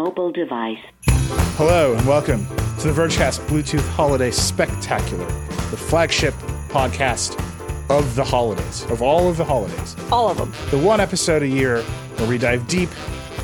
Connected 0.00 0.14
to 0.16 0.20
mobile 0.20 0.32
device. 0.32 0.78
Hello 1.56 1.94
and 1.94 2.06
welcome 2.06 2.46
to 2.78 2.92
the 2.92 2.92
Vergecast 2.92 3.46
Bluetooth 3.48 3.86
Holiday 3.90 4.30
Spectacular, 4.30 5.26
the 5.70 5.76
flagship 5.76 6.34
podcast 6.68 7.38
of 7.90 8.14
the 8.14 8.24
holidays, 8.24 8.84
of 8.84 9.02
all 9.02 9.28
of 9.28 9.36
the 9.36 9.44
holidays. 9.44 9.96
All 10.10 10.30
of 10.30 10.36
them. 10.36 10.52
The 10.70 10.78
one 10.78 11.00
episode 11.00 11.42
a 11.42 11.48
year 11.48 11.82
where 11.82 12.28
we 12.28 12.38
dive 12.38 12.66
deep 12.68 12.88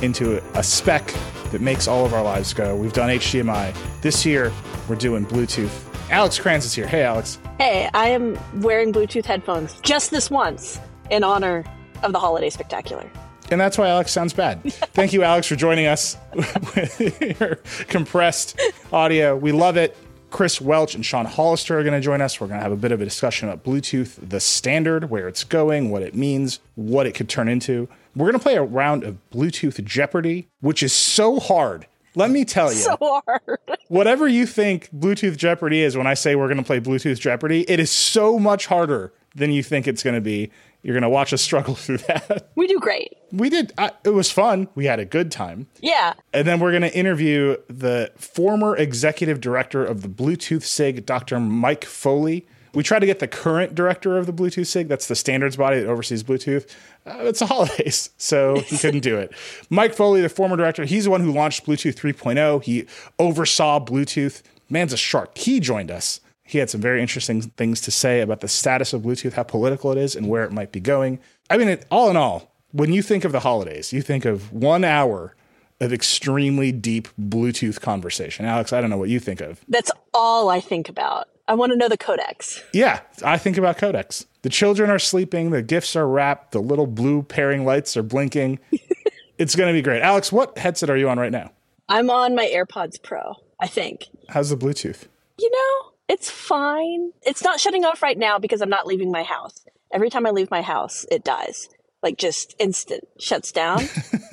into 0.02 0.42
a 0.54 0.62
spec 0.62 1.12
that 1.50 1.60
makes 1.60 1.88
all 1.88 2.04
of 2.04 2.14
our 2.14 2.22
lives 2.22 2.52
go. 2.54 2.76
We've 2.76 2.92
done 2.92 3.10
HDMI. 3.10 3.74
This 4.02 4.24
year, 4.24 4.52
we're 4.88 4.96
doing 4.96 5.26
Bluetooth. 5.26 5.82
Alex 6.10 6.38
Cranz 6.38 6.64
is 6.64 6.74
here. 6.74 6.86
Hey, 6.86 7.02
Alex. 7.02 7.38
Hey, 7.58 7.90
I 7.92 8.08
am 8.08 8.38
wearing 8.62 8.92
Bluetooth 8.92 9.24
headphones 9.24 9.80
just 9.80 10.10
this 10.10 10.30
once 10.30 10.78
in 11.10 11.24
honor 11.24 11.64
of 12.02 12.12
the 12.12 12.18
holiday 12.18 12.50
spectacular. 12.50 13.10
And 13.50 13.60
that's 13.60 13.78
why 13.78 13.88
Alex 13.88 14.10
sounds 14.10 14.32
bad. 14.32 14.62
Thank 14.72 15.12
you, 15.12 15.22
Alex, 15.22 15.46
for 15.46 15.56
joining 15.56 15.86
us 15.86 16.16
with 16.34 17.40
your 17.40 17.56
compressed 17.88 18.60
audio. 18.92 19.36
We 19.36 19.52
love 19.52 19.76
it. 19.76 19.96
Chris 20.30 20.60
Welch 20.60 20.94
and 20.94 21.06
Sean 21.06 21.24
Hollister 21.24 21.78
are 21.78 21.82
going 21.82 21.94
to 21.94 22.00
join 22.00 22.20
us. 22.20 22.40
We're 22.40 22.48
going 22.48 22.58
to 22.58 22.62
have 22.62 22.72
a 22.72 22.76
bit 22.76 22.92
of 22.92 23.00
a 23.00 23.04
discussion 23.04 23.48
about 23.48 23.64
Bluetooth, 23.64 24.18
the 24.28 24.40
standard, 24.40 25.08
where 25.08 25.28
it's 25.28 25.44
going, 25.44 25.90
what 25.90 26.02
it 26.02 26.14
means, 26.14 26.58
what 26.74 27.06
it 27.06 27.12
could 27.14 27.28
turn 27.28 27.48
into. 27.48 27.88
We're 28.14 28.26
going 28.26 28.38
to 28.38 28.42
play 28.42 28.56
a 28.56 28.62
round 28.62 29.04
of 29.04 29.18
Bluetooth 29.30 29.82
Jeopardy, 29.84 30.48
which 30.60 30.82
is 30.82 30.92
so 30.92 31.38
hard. 31.38 31.86
Let 32.16 32.30
me 32.30 32.44
tell 32.44 32.72
you. 32.72 32.78
So 32.78 32.96
hard. 33.00 33.58
whatever 33.88 34.26
you 34.26 34.46
think 34.46 34.90
Bluetooth 34.90 35.36
Jeopardy 35.36 35.82
is 35.82 35.96
when 35.96 36.06
I 36.06 36.14
say 36.14 36.34
we're 36.34 36.48
going 36.48 36.56
to 36.58 36.64
play 36.64 36.80
Bluetooth 36.80 37.20
Jeopardy, 37.20 37.64
it 37.70 37.78
is 37.78 37.90
so 37.90 38.38
much 38.38 38.66
harder 38.66 39.12
than 39.34 39.52
you 39.52 39.62
think 39.62 39.86
it's 39.86 40.02
going 40.02 40.14
to 40.14 40.20
be. 40.20 40.50
You're 40.82 40.94
going 40.94 41.02
to 41.02 41.08
watch 41.08 41.32
us 41.32 41.42
struggle 41.42 41.74
through 41.76 41.98
that. 41.98 42.50
We 42.54 42.66
do 42.66 42.78
great. 42.78 43.16
We 43.32 43.50
did, 43.50 43.72
uh, 43.76 43.90
it 44.04 44.10
was 44.10 44.30
fun. 44.30 44.68
We 44.74 44.86
had 44.86 45.00
a 45.00 45.04
good 45.04 45.30
time. 45.32 45.66
Yeah. 45.80 46.14
And 46.32 46.46
then 46.46 46.60
we're 46.60 46.70
going 46.70 46.82
to 46.82 46.96
interview 46.96 47.56
the 47.68 48.12
former 48.16 48.76
executive 48.76 49.40
director 49.40 49.84
of 49.84 50.02
the 50.02 50.08
Bluetooth 50.08 50.62
SIG, 50.62 51.04
Dr. 51.04 51.40
Mike 51.40 51.84
Foley. 51.84 52.46
We 52.72 52.82
try 52.82 52.98
to 52.98 53.06
get 53.06 53.20
the 53.20 53.28
current 53.28 53.74
director 53.74 54.18
of 54.18 54.26
the 54.26 54.34
Bluetooth 54.34 54.66
SIG, 54.66 54.86
that's 54.86 55.08
the 55.08 55.16
standards 55.16 55.56
body 55.56 55.80
that 55.80 55.88
oversees 55.88 56.22
Bluetooth. 56.22 56.68
Uh, 57.06 57.20
it's 57.20 57.38
the 57.38 57.46
holidays, 57.54 58.10
so 58.18 58.60
he 58.60 58.76
couldn't 58.76 59.00
do 59.00 59.16
it. 59.16 59.32
Mike 59.70 59.94
Foley, 59.94 60.20
the 60.20 60.28
former 60.28 60.56
director, 60.56 60.84
he's 60.84 61.04
the 61.04 61.10
one 61.10 61.22
who 61.22 61.32
launched 61.32 61.64
Bluetooth 61.64 61.94
3.0. 61.94 62.62
He 62.62 62.86
oversaw 63.18 63.80
Bluetooth. 63.82 64.42
Man's 64.68 64.92
a 64.92 64.96
shark. 64.98 65.38
He 65.38 65.58
joined 65.58 65.90
us. 65.90 66.20
He 66.46 66.58
had 66.58 66.70
some 66.70 66.80
very 66.80 67.00
interesting 67.00 67.42
things 67.42 67.80
to 67.82 67.90
say 67.90 68.20
about 68.20 68.40
the 68.40 68.48
status 68.48 68.92
of 68.92 69.02
Bluetooth, 69.02 69.32
how 69.32 69.42
political 69.42 69.90
it 69.92 69.98
is, 69.98 70.14
and 70.14 70.28
where 70.28 70.44
it 70.44 70.52
might 70.52 70.72
be 70.72 70.80
going. 70.80 71.18
I 71.50 71.58
mean, 71.58 71.68
it, 71.68 71.86
all 71.90 72.08
in 72.08 72.16
all, 72.16 72.54
when 72.72 72.92
you 72.92 73.02
think 73.02 73.24
of 73.24 73.32
the 73.32 73.40
holidays, 73.40 73.92
you 73.92 74.02
think 74.02 74.24
of 74.24 74.52
one 74.52 74.84
hour 74.84 75.34
of 75.80 75.92
extremely 75.92 76.72
deep 76.72 77.08
Bluetooth 77.20 77.80
conversation. 77.80 78.46
Alex, 78.46 78.72
I 78.72 78.80
don't 78.80 78.90
know 78.90 78.96
what 78.96 79.08
you 79.08 79.20
think 79.20 79.40
of. 79.40 79.60
That's 79.68 79.90
all 80.14 80.48
I 80.48 80.60
think 80.60 80.88
about. 80.88 81.28
I 81.48 81.54
want 81.54 81.72
to 81.72 81.76
know 81.76 81.88
the 81.88 81.98
codecs. 81.98 82.62
Yeah, 82.72 83.00
I 83.24 83.38
think 83.38 83.56
about 83.56 83.78
codecs. 83.78 84.26
The 84.42 84.48
children 84.48 84.90
are 84.90 84.98
sleeping, 84.98 85.50
the 85.50 85.62
gifts 85.62 85.94
are 85.94 86.08
wrapped, 86.08 86.52
the 86.52 86.60
little 86.60 86.86
blue 86.86 87.22
pairing 87.22 87.64
lights 87.64 87.96
are 87.96 88.02
blinking. 88.02 88.58
it's 89.38 89.54
going 89.54 89.68
to 89.68 89.72
be 89.72 89.82
great. 89.82 90.02
Alex, 90.02 90.32
what 90.32 90.58
headset 90.58 90.90
are 90.90 90.96
you 90.96 91.08
on 91.08 91.18
right 91.18 91.32
now? 91.32 91.52
I'm 91.88 92.10
on 92.10 92.34
my 92.34 92.50
AirPods 92.52 93.00
Pro, 93.00 93.34
I 93.60 93.68
think. 93.68 94.06
How's 94.28 94.50
the 94.50 94.56
Bluetooth? 94.56 95.04
You 95.38 95.50
know, 95.50 95.92
it's 96.08 96.30
fine. 96.30 97.12
It's 97.22 97.42
not 97.42 97.60
shutting 97.60 97.84
off 97.84 98.02
right 98.02 98.18
now 98.18 98.38
because 98.38 98.60
I'm 98.60 98.68
not 98.68 98.86
leaving 98.86 99.10
my 99.10 99.22
house. 99.22 99.64
Every 99.92 100.10
time 100.10 100.26
I 100.26 100.30
leave 100.30 100.50
my 100.50 100.62
house, 100.62 101.06
it 101.10 101.24
dies. 101.24 101.68
Like 102.02 102.18
just 102.18 102.54
instant 102.58 103.08
shuts 103.18 103.50
down. 103.52 103.82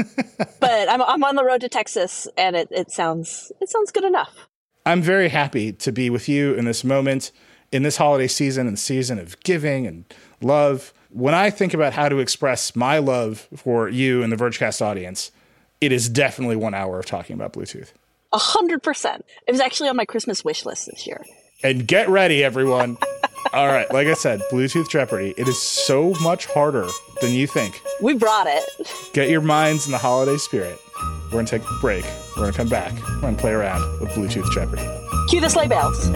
but 0.59 0.89
I'm 0.89 1.01
I'm 1.01 1.23
on 1.23 1.35
the 1.35 1.43
road 1.43 1.61
to 1.61 1.69
Texas 1.69 2.27
and 2.37 2.55
it, 2.55 2.67
it 2.71 2.91
sounds 2.91 3.51
it 3.61 3.69
sounds 3.69 3.91
good 3.91 4.03
enough. 4.03 4.47
I'm 4.85 5.01
very 5.01 5.29
happy 5.29 5.71
to 5.71 5.91
be 5.91 6.09
with 6.09 6.27
you 6.27 6.53
in 6.53 6.65
this 6.65 6.83
moment, 6.83 7.31
in 7.71 7.83
this 7.83 7.97
holiday 7.97 8.27
season 8.27 8.67
and 8.67 8.77
season 8.77 9.17
of 9.17 9.39
giving 9.41 9.87
and 9.87 10.05
love. 10.41 10.93
When 11.09 11.33
I 11.33 11.49
think 11.49 11.73
about 11.73 11.93
how 11.93 12.09
to 12.09 12.19
express 12.19 12.75
my 12.75 12.97
love 12.97 13.47
for 13.55 13.87
you 13.87 14.23
and 14.23 14.31
the 14.31 14.35
Vergecast 14.35 14.81
audience, 14.81 15.31
it 15.79 15.91
is 15.91 16.09
definitely 16.09 16.55
one 16.55 16.73
hour 16.73 16.99
of 16.99 17.05
talking 17.05 17.35
about 17.35 17.53
Bluetooth. 17.53 17.93
A 18.33 18.37
hundred 18.37 18.83
percent. 18.83 19.25
It 19.47 19.51
was 19.51 19.61
actually 19.61 19.89
on 19.89 19.95
my 19.95 20.05
Christmas 20.05 20.43
wish 20.43 20.65
list 20.65 20.87
this 20.87 21.07
year. 21.07 21.23
And 21.63 21.87
get 21.87 22.09
ready, 22.09 22.43
everyone. 22.43 22.97
All 23.53 23.67
right, 23.67 23.91
like 23.93 24.07
I 24.07 24.13
said, 24.13 24.41
Bluetooth 24.51 24.89
Jeopardy. 24.89 25.33
It 25.37 25.47
is 25.47 25.61
so 25.61 26.13
much 26.21 26.45
harder 26.47 26.87
than 27.21 27.31
you 27.31 27.47
think. 27.47 27.81
We 28.01 28.15
brought 28.15 28.47
it. 28.47 28.63
Get 29.13 29.29
your 29.29 29.41
minds 29.41 29.85
in 29.85 29.91
the 29.91 29.97
holiday 29.97 30.37
spirit. 30.37 30.79
We're 31.25 31.37
gonna 31.37 31.47
take 31.47 31.63
a 31.63 31.79
break. 31.79 32.05
We're 32.35 32.43
gonna 32.43 32.53
come 32.53 32.69
back. 32.69 32.91
We're 33.07 33.21
gonna 33.21 33.37
play 33.37 33.51
around 33.51 34.01
with 34.01 34.09
Bluetooth 34.09 34.51
Jeopardy. 34.51 34.87
Cue 35.29 35.39
the 35.39 35.49
sleigh 35.49 35.67
bells. 35.67 36.09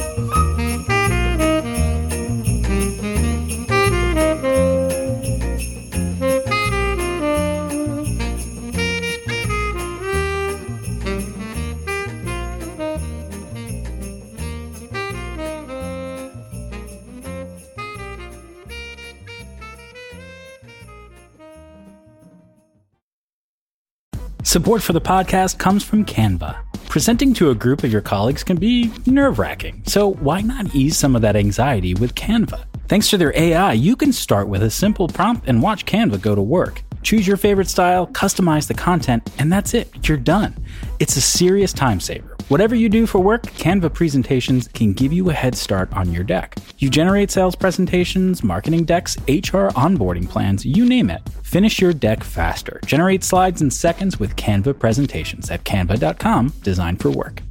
Support 24.47 24.81
for 24.81 24.93
the 24.93 25.01
podcast 25.01 25.57
comes 25.57 25.83
from 25.83 26.05
Canva. 26.05 26.55
Presenting 26.87 27.33
to 27.33 27.49
a 27.49 27.53
group 27.53 27.83
of 27.83 27.91
your 27.91 27.99
colleagues 27.99 28.45
can 28.45 28.55
be 28.55 28.93
nerve 29.05 29.39
wracking, 29.39 29.83
so 29.85 30.13
why 30.13 30.39
not 30.39 30.73
ease 30.73 30.95
some 30.95 31.17
of 31.17 31.21
that 31.23 31.35
anxiety 31.35 31.93
with 31.95 32.15
Canva? 32.15 32.63
Thanks 32.87 33.09
to 33.09 33.17
their 33.17 33.37
AI, 33.37 33.73
you 33.73 33.97
can 33.97 34.13
start 34.13 34.47
with 34.47 34.63
a 34.63 34.69
simple 34.69 35.09
prompt 35.09 35.49
and 35.49 35.61
watch 35.61 35.85
Canva 35.85 36.21
go 36.21 36.33
to 36.33 36.41
work. 36.41 36.81
Choose 37.03 37.27
your 37.27 37.35
favorite 37.35 37.67
style, 37.67 38.07
customize 38.07 38.69
the 38.69 38.73
content, 38.73 39.29
and 39.37 39.51
that's 39.51 39.73
it. 39.73 40.07
You're 40.07 40.17
done. 40.17 40.55
It's 40.97 41.17
a 41.17 41.21
serious 41.21 41.73
time 41.73 41.99
saver. 41.99 42.36
Whatever 42.49 42.75
you 42.75 42.87
do 42.87 43.05
for 43.05 43.19
work, 43.19 43.43
Canva 43.43 43.93
presentations 43.93 44.69
can 44.69 44.93
give 44.93 45.11
you 45.11 45.29
a 45.29 45.33
head 45.33 45.53
start 45.53 45.91
on 45.91 46.13
your 46.13 46.23
deck. 46.23 46.55
You 46.77 46.89
generate 46.89 47.29
sales 47.29 47.57
presentations, 47.57 48.41
marketing 48.41 48.85
decks, 48.85 49.17
HR 49.27 49.67
onboarding 49.75 50.29
plans, 50.29 50.65
you 50.65 50.85
name 50.85 51.09
it. 51.09 51.27
Finish 51.43 51.81
your 51.81 51.91
deck 51.91 52.23
faster. 52.23 52.79
Generate 52.85 53.25
slides 53.25 53.61
in 53.61 53.69
seconds 53.69 54.17
with 54.17 54.37
Canva 54.37 54.79
presentations 54.79 55.51
at 55.51 55.65
canva.com, 55.65 56.53
designed 56.63 57.01
for 57.01 57.11
work. 57.11 57.43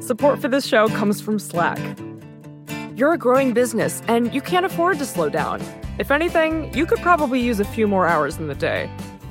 Support 0.00 0.40
for 0.40 0.48
this 0.48 0.66
show 0.66 0.88
comes 0.88 1.20
from 1.20 1.38
Slack. 1.38 1.78
You're 2.96 3.12
a 3.12 3.18
growing 3.18 3.54
business 3.54 4.02
and 4.08 4.34
you 4.34 4.40
can't 4.40 4.66
afford 4.66 4.98
to 4.98 5.06
slow 5.06 5.28
down. 5.28 5.62
If 6.00 6.10
anything, 6.10 6.74
you 6.74 6.86
could 6.86 6.98
probably 6.98 7.38
use 7.38 7.60
a 7.60 7.64
few 7.64 7.86
more 7.86 8.08
hours 8.08 8.38
in 8.38 8.48
the 8.48 8.56
day. 8.56 8.90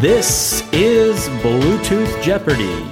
This 0.00 0.60
is 0.74 1.26
Bluetooth 1.40 2.22
Jeopardy. 2.22 2.84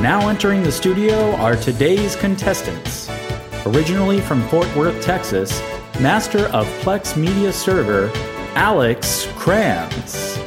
Now 0.00 0.28
entering 0.28 0.62
the 0.62 0.70
studio 0.70 1.32
are 1.32 1.56
today's 1.56 2.14
contestants. 2.14 3.10
Originally 3.66 4.20
from 4.20 4.46
Fort 4.46 4.72
Worth, 4.76 5.02
Texas, 5.02 5.60
master 5.98 6.46
of 6.50 6.64
Plex 6.84 7.16
Media 7.16 7.52
Server, 7.52 8.08
Alex 8.54 9.26
Cranz. 9.34 10.38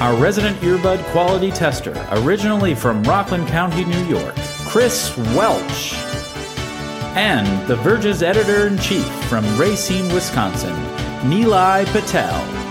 Our 0.00 0.14
resident 0.14 0.56
earbud 0.60 1.02
quality 1.06 1.50
tester, 1.50 2.06
originally 2.12 2.76
from 2.76 3.02
Rockland 3.02 3.48
County, 3.48 3.84
New 3.84 4.04
York, 4.04 4.36
Chris 4.68 5.16
Welch. 5.34 5.94
And 7.16 7.66
the 7.66 7.74
Verge's 7.74 8.22
editor 8.22 8.68
in 8.68 8.78
chief 8.78 9.10
from 9.24 9.44
Racine, 9.58 10.14
Wisconsin, 10.14 10.76
Nilay 11.28 11.84
Patel. 11.86 12.65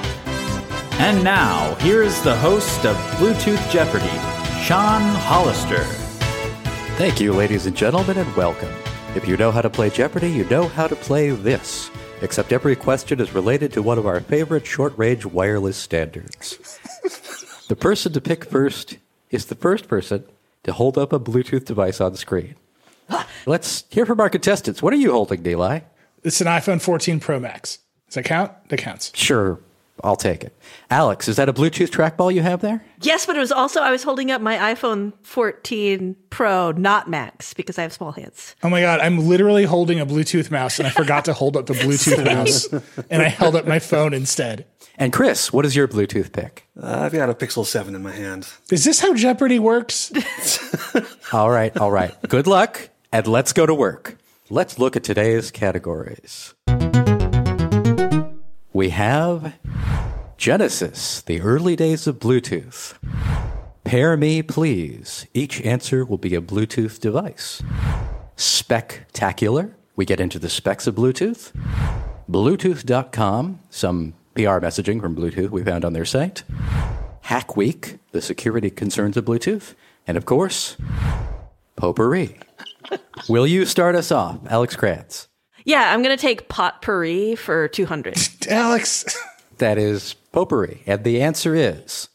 And 0.97 1.24
now, 1.25 1.75
here 1.75 2.01
is 2.01 2.21
the 2.21 2.38
host 2.38 2.86
of 2.86 2.95
Bluetooth 3.18 3.69
Jeopardy, 3.69 4.06
Sean 4.63 5.01
Hollister. 5.01 5.83
Thank 6.97 7.19
you, 7.19 7.33
ladies 7.33 7.65
and 7.65 7.75
gentlemen, 7.75 8.18
and 8.18 8.36
welcome. 8.36 8.71
If 9.13 9.27
you 9.27 9.36
know 9.36 9.51
how 9.51 9.62
to 9.62 9.69
play 9.69 9.89
Jeopardy, 9.89 10.31
you 10.31 10.45
know 10.45 10.69
how 10.69 10.88
to 10.88 10.95
play 10.95 11.31
this. 11.31 11.92
except 12.21 12.53
every 12.53 12.77
question 12.77 13.19
is 13.19 13.33
related 13.33 13.74
to 13.74 13.81
one 13.81 13.97
of 13.97 14.07
our 14.07 14.21
favorite 14.21 14.65
short 14.65 14.97
range 14.97 15.25
wireless 15.25 15.75
standards. 15.77 16.80
the 17.68 17.75
person 17.75 18.13
to 18.13 18.21
pick 18.21 18.45
first 18.45 18.98
is 19.31 19.48
the 19.48 19.56
first 19.56 19.89
person 19.89 20.24
to 20.63 20.71
hold 20.71 20.98
up 20.98 21.12
a 21.12 21.19
Bluetooth 21.19 21.65
device 21.65 22.00
on 22.00 22.15
screen. 22.15 22.56
Let's 23.45 23.83
hear 23.89 24.06
from 24.06 24.21
our 24.21 24.30
contestants. 24.30 24.81
What 24.81 24.94
are 24.94 24.98
you 24.98 25.12
holding, 25.12 25.44
Nilay? 25.44 25.83
It's 26.24 26.41
an 26.41 26.48
iPhone 26.48 26.81
14 26.81 27.19
Pro 27.19 27.39
Max. 27.39 27.80
Does 28.07 28.15
that 28.15 28.24
count? 28.25 28.51
That 28.69 28.77
counts. 28.77 29.12
Sure, 29.13 29.59
I'll 30.03 30.15
take 30.15 30.44
it. 30.44 30.56
Alex, 30.89 31.27
is 31.27 31.38
that 31.38 31.47
a 31.47 31.53
Bluetooth 31.53 31.89
trackball 31.89 32.33
you 32.33 32.42
have 32.42 32.62
there? 32.62 32.83
Yes, 33.01 33.25
but 33.25 33.36
it 33.36 33.39
was 33.39 33.51
also 33.51 33.81
I 33.81 33.92
was 33.92 34.03
holding 34.03 34.30
up 34.30 34.42
my 34.42 34.74
iPhone 34.74 35.13
14 35.24 36.15
Pro, 36.30 36.71
not 36.71 37.09
Max, 37.09 37.53
because 37.53 37.80
I 37.80 37.83
have 37.83 37.94
small 37.94 38.12
hands. 38.12 38.56
Oh 38.62 38.69
my 38.69 38.81
god, 38.81 39.00
I'm 39.00 39.19
literally 39.27 39.63
holding 39.63 40.00
a 40.00 40.06
Bluetooth 40.06 40.51
mouse 40.51 40.80
and 40.80 40.88
I 40.88 40.92
forgot 40.92 41.25
to 41.25 41.33
hold 41.33 41.56
up 41.56 41.65
the 41.65 41.74
Bluetooth 41.74 42.24
mouse 42.25 42.68
and 43.09 43.21
I 43.21 43.30
held 43.30 43.56
up 43.56 43.65
my 43.65 43.80
phone 43.80 44.13
instead. 44.13 44.65
And 44.97 45.12
Chris, 45.12 45.51
what 45.51 45.65
is 45.65 45.75
your 45.75 45.88
Bluetooth 45.88 46.31
pick? 46.31 46.68
Uh, 46.81 47.01
I've 47.01 47.13
got 47.13 47.30
a 47.30 47.33
Pixel 47.33 47.65
7 47.65 47.95
in 47.95 48.03
my 48.03 48.12
hand. 48.12 48.48
Is 48.71 48.83
this 48.86 49.00
how 49.00 49.13
Jeopardy 49.13 49.59
works? 49.59 50.12
All 51.33 51.50
right, 51.50 51.75
all 51.77 51.91
right. 51.91 52.15
Good 52.30 52.48
luck, 52.48 52.89
and 53.12 53.27
let's 53.27 53.51
go 53.51 53.65
to 53.65 53.74
work. 53.74 54.18
Let's 54.50 54.80
look 54.80 54.95
at 54.95 55.03
today's 55.03 55.51
categories. 55.51 56.53
We 58.75 58.89
have 58.89 59.54
Genesis, 60.36 61.22
the 61.22 61.39
early 61.39 61.77
days 61.77 62.07
of 62.07 62.19
Bluetooth. 62.19 62.95
Pair 63.86 64.18
me, 64.18 64.44
please. 64.44 65.27
Each 65.33 65.62
answer 65.62 66.04
will 66.04 66.18
be 66.18 66.36
a 66.36 66.42
Bluetooth 66.42 67.00
device. 67.00 67.63
Spectacular. 68.36 69.77
We 69.95 70.04
get 70.04 70.19
into 70.19 70.39
the 70.39 70.50
specs 70.50 70.88
of 70.88 70.95
Bluetooth. 70.95 71.54
Bluetooth.com, 72.30 73.60
some 73.69 74.13
PR 74.33 74.60
messaging 74.60 75.00
from 75.00 75.16
Bluetooth 75.16 75.51
we 75.51 75.63
found 75.63 75.86
on 75.86 75.94
their 75.94 76.04
site. 76.04 76.44
Hack 77.22 77.56
Week, 77.56 78.00
the 78.12 78.22
security 78.22 78.69
concerns 78.69 79.16
of 79.16 79.24
Bluetooth. 79.24 79.74
And 80.06 80.18
of 80.18 80.25
course, 80.25 80.75
potpourri. 81.77 82.39
Will 83.30 83.48
you 83.48 83.66
start 83.66 83.95
us 83.95 84.12
off, 84.12 84.39
Alex 84.50 84.75
Cranz? 84.75 85.30
Yeah, 85.65 85.91
I'm 85.94 86.01
gonna 86.01 86.15
take 86.17 86.47
potpourri 86.47 87.35
for 87.35 87.67
200. 87.67 88.17
Alex. 88.50 89.03
That 89.57 89.77
is 89.77 90.13
potpourri. 90.31 90.81
And 90.85 91.03
the 91.03 91.21
answer 91.21 91.56
is 91.56 92.07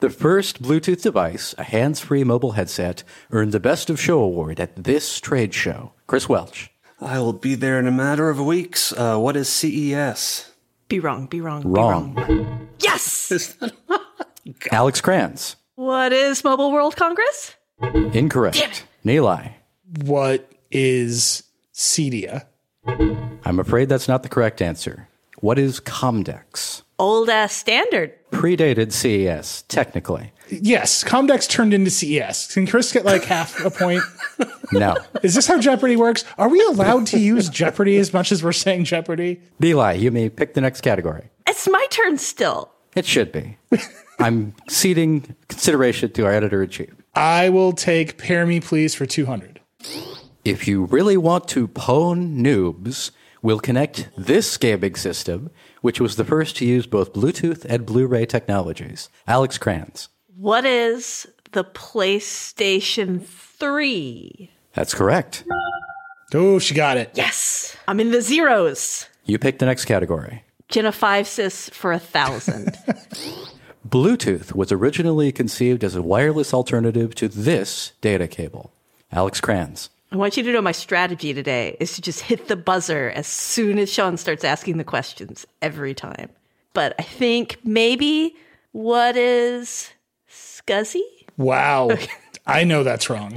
the 0.00 0.10
first 0.10 0.62
Bluetooth 0.62 1.02
device, 1.02 1.54
a 1.58 1.64
hands 1.64 2.00
free 2.00 2.24
mobile 2.24 2.52
headset, 2.52 3.04
earned 3.30 3.52
the 3.52 3.60
Best 3.60 3.90
of 3.90 4.00
Show 4.00 4.20
award 4.20 4.58
at 4.58 4.84
this 4.84 5.20
trade 5.20 5.54
show. 5.54 5.92
Chris 6.06 6.28
Welch. 6.28 6.70
I 7.00 7.18
will 7.18 7.32
be 7.32 7.54
there 7.56 7.78
in 7.78 7.86
a 7.86 7.92
matter 7.92 8.28
of 8.30 8.40
weeks. 8.40 8.92
Uh, 8.92 9.18
what 9.18 9.36
is 9.36 9.48
CES? 9.48 10.50
Be 10.88 11.00
wrong, 11.00 11.26
be 11.26 11.40
wrong, 11.40 11.62
Wrong. 11.64 12.14
be 12.14 12.20
wrong. 12.22 12.68
Yes! 12.78 13.56
Alex 14.72 15.00
Cranz. 15.00 15.56
what 15.74 16.12
is 16.12 16.44
Mobile 16.44 16.70
World 16.72 16.96
Congress? 16.96 17.54
Incorrect. 18.12 18.84
Nilay. 19.04 19.52
What 20.04 20.50
is 20.70 21.42
Cedia? 21.74 22.46
I'm 22.86 23.58
afraid 23.60 23.88
that's 23.88 24.08
not 24.08 24.22
the 24.22 24.28
correct 24.28 24.60
answer. 24.62 25.08
What 25.40 25.58
is 25.58 25.80
Comdex? 25.80 26.82
Old 26.98 27.28
ass 27.28 27.52
standard. 27.52 28.12
Predated 28.30 28.92
CES, 28.92 29.62
technically. 29.62 30.32
Yes, 30.48 31.02
Comdex 31.02 31.48
turned 31.48 31.74
into 31.74 31.90
CES. 31.90 32.52
Can 32.52 32.66
Chris 32.66 32.92
get 32.92 33.04
like 33.04 33.24
half 33.24 33.64
a 33.64 33.70
point? 33.70 34.02
No. 34.72 34.96
Is 35.22 35.34
this 35.34 35.46
how 35.46 35.58
Jeopardy 35.60 35.96
works? 35.96 36.24
Are 36.38 36.48
we 36.48 36.62
allowed 36.62 37.06
to 37.08 37.18
use 37.18 37.48
Jeopardy 37.48 37.98
as 37.98 38.12
much 38.12 38.32
as 38.32 38.42
we're 38.42 38.52
saying 38.52 38.84
Jeopardy? 38.84 39.40
Nilay, 39.60 39.98
you 39.98 40.10
may 40.10 40.28
pick 40.28 40.54
the 40.54 40.60
next 40.60 40.80
category. 40.82 41.30
It's 41.46 41.68
my 41.68 41.86
turn 41.90 42.18
still. 42.18 42.70
It 42.94 43.06
should 43.06 43.32
be. 43.32 43.56
I'm 44.18 44.54
ceding 44.68 45.34
consideration 45.48 46.12
to 46.12 46.26
our 46.26 46.32
editor 46.32 46.62
in 46.62 46.70
chief. 46.70 46.90
I 47.14 47.48
will 47.48 47.72
take 47.72 48.18
Pair 48.18 48.46
Me 48.46 48.60
Please 48.60 48.94
for 48.94 49.06
200. 49.06 49.60
If 50.44 50.66
you 50.66 50.86
really 50.86 51.16
want 51.16 51.46
to 51.48 51.68
pwn 51.68 52.38
noobs, 52.38 53.12
we'll 53.42 53.60
connect 53.60 54.08
this 54.16 54.56
gaming 54.56 54.96
system, 54.96 55.52
which 55.82 56.00
was 56.00 56.16
the 56.16 56.24
first 56.24 56.56
to 56.56 56.64
use 56.64 56.84
both 56.84 57.12
Bluetooth 57.12 57.64
and 57.68 57.86
Blu-ray 57.86 58.26
technologies. 58.26 59.08
Alex 59.28 59.56
Cranz. 59.56 60.08
What 60.36 60.64
is 60.64 61.28
the 61.52 61.62
PlayStation 61.62 63.24
3? 63.24 64.50
That's 64.74 64.94
correct. 64.94 65.44
Oh, 66.34 66.58
she 66.58 66.74
got 66.74 66.96
it. 66.96 67.12
Yes. 67.14 67.76
I'm 67.86 68.00
in 68.00 68.10
the 68.10 68.20
zeros. 68.20 69.06
You 69.24 69.38
pick 69.38 69.60
the 69.60 69.66
next 69.66 69.84
category. 69.84 70.42
Genesis 70.68 71.68
for 71.68 71.92
a 71.92 72.00
thousand. 72.00 72.76
Bluetooth 73.88 74.56
was 74.56 74.72
originally 74.72 75.30
conceived 75.30 75.84
as 75.84 75.94
a 75.94 76.02
wireless 76.02 76.52
alternative 76.52 77.14
to 77.14 77.28
this 77.28 77.92
data 78.00 78.26
cable. 78.26 78.72
Alex 79.12 79.40
Cranz. 79.40 79.90
I 80.12 80.16
want 80.16 80.36
you 80.36 80.42
to 80.42 80.52
know 80.52 80.60
my 80.60 80.72
strategy 80.72 81.32
today 81.32 81.74
is 81.80 81.94
to 81.94 82.02
just 82.02 82.20
hit 82.20 82.48
the 82.48 82.56
buzzer 82.56 83.10
as 83.14 83.26
soon 83.26 83.78
as 83.78 83.90
Sean 83.90 84.18
starts 84.18 84.44
asking 84.44 84.76
the 84.76 84.84
questions 84.84 85.46
every 85.62 85.94
time. 85.94 86.28
But 86.74 86.94
I 86.98 87.02
think 87.02 87.56
maybe 87.64 88.36
what 88.72 89.16
is 89.16 89.90
SCSI? 90.30 91.00
Wow. 91.38 91.92
I 92.46 92.64
know 92.64 92.82
that's 92.82 93.08
wrong. 93.08 93.34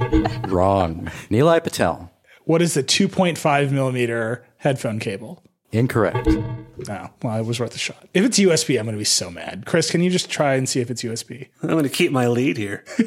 Wrong. 0.48 1.10
Nilay 1.30 1.64
Patel. 1.64 2.12
What 2.44 2.60
is 2.60 2.74
the 2.74 2.82
2.5 2.82 3.70
millimeter 3.70 4.44
headphone 4.58 4.98
cable? 4.98 5.42
Incorrect. 5.76 6.28
Oh, 6.88 7.10
well, 7.22 7.38
it 7.38 7.46
was 7.46 7.58
worth 7.58 7.74
a 7.74 7.78
shot. 7.78 8.08
If 8.14 8.24
it's 8.24 8.38
USB, 8.38 8.78
I'm 8.78 8.86
going 8.86 8.94
to 8.94 8.98
be 8.98 9.04
so 9.04 9.30
mad. 9.30 9.64
Chris, 9.66 9.90
can 9.90 10.02
you 10.02 10.10
just 10.10 10.30
try 10.30 10.54
and 10.54 10.68
see 10.68 10.80
if 10.80 10.90
it's 10.90 11.02
USB? 11.02 11.48
I'm 11.62 11.70
going 11.70 11.82
to 11.82 11.88
keep 11.88 12.12
my 12.12 12.26
lead 12.28 12.56
here. 12.56 12.84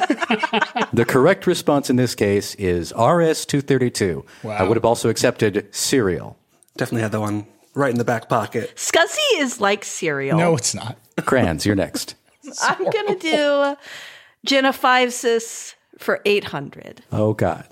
The 0.92 1.06
correct 1.06 1.46
response 1.46 1.90
in 1.92 1.98
this 1.98 2.16
case 2.16 2.56
is 2.56 2.92
RS-232. 2.92 4.26
Wow. 4.44 4.52
I 4.58 4.64
would 4.64 4.76
have 4.76 4.86
also 4.86 5.10
accepted 5.10 5.68
serial. 5.74 6.36
Definitely 6.78 7.04
had 7.04 7.12
that 7.12 7.20
one 7.20 7.46
right 7.76 7.92
in 7.92 8.00
the 8.00 8.04
back 8.04 8.28
pocket. 8.28 8.74
SCSI 8.76 9.18
is 9.38 9.62
like 9.62 9.86
cereal. 9.86 10.38
No, 10.38 10.56
it's 10.56 10.74
not. 10.74 10.98
Cranz, 11.26 11.66
you're 11.66 11.76
next. 11.76 12.16
I'm 12.62 12.84
going 12.84 13.08
to 13.08 13.16
do 13.16 13.76
Genesis 14.46 15.76
for 16.00 16.22
800. 16.26 17.04
Oh, 17.12 17.34
God. 17.34 17.68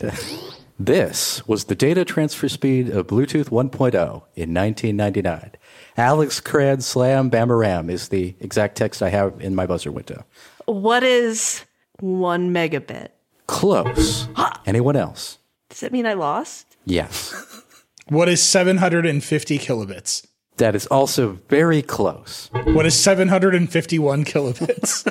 This 0.80 1.48
was 1.48 1.66
the 1.66 1.76
data 1.76 2.06
transfer 2.06 2.48
speed 2.48 2.90
of 2.90 3.08
Bluetooth 3.08 3.50
1.0 3.50 3.94
in 4.36 4.54
1999. 4.54 5.52
Alex 5.98 6.40
Cranz 6.40 6.86
Slam 6.86 7.32
Bamaram 7.32 7.90
is 7.90 8.10
the 8.10 8.36
exact 8.40 8.78
text 8.78 9.02
I 9.02 9.10
have 9.10 9.42
in 9.42 9.56
my 9.56 9.66
buzzer 9.66 9.92
window. 9.92 10.24
What 10.66 11.02
is 11.04 11.66
one 12.00 12.52
megabit? 12.54 13.10
Close. 13.48 14.28
Anyone 14.68 14.96
else? 14.96 15.40
Does 15.70 15.80
that 15.80 15.92
mean 15.92 16.06
I 16.06 16.14
lost? 16.14 16.78
Yes. 16.86 17.34
What 18.10 18.30
is 18.30 18.42
750 18.42 19.60
kilobits? 19.60 20.26
That 20.56 20.76
is 20.76 20.88
also 20.88 21.40
very 21.50 21.82
close. 21.82 22.50
What 22.68 22.86
is 22.86 22.98
751 22.98 24.24
kilobits? 24.24 25.04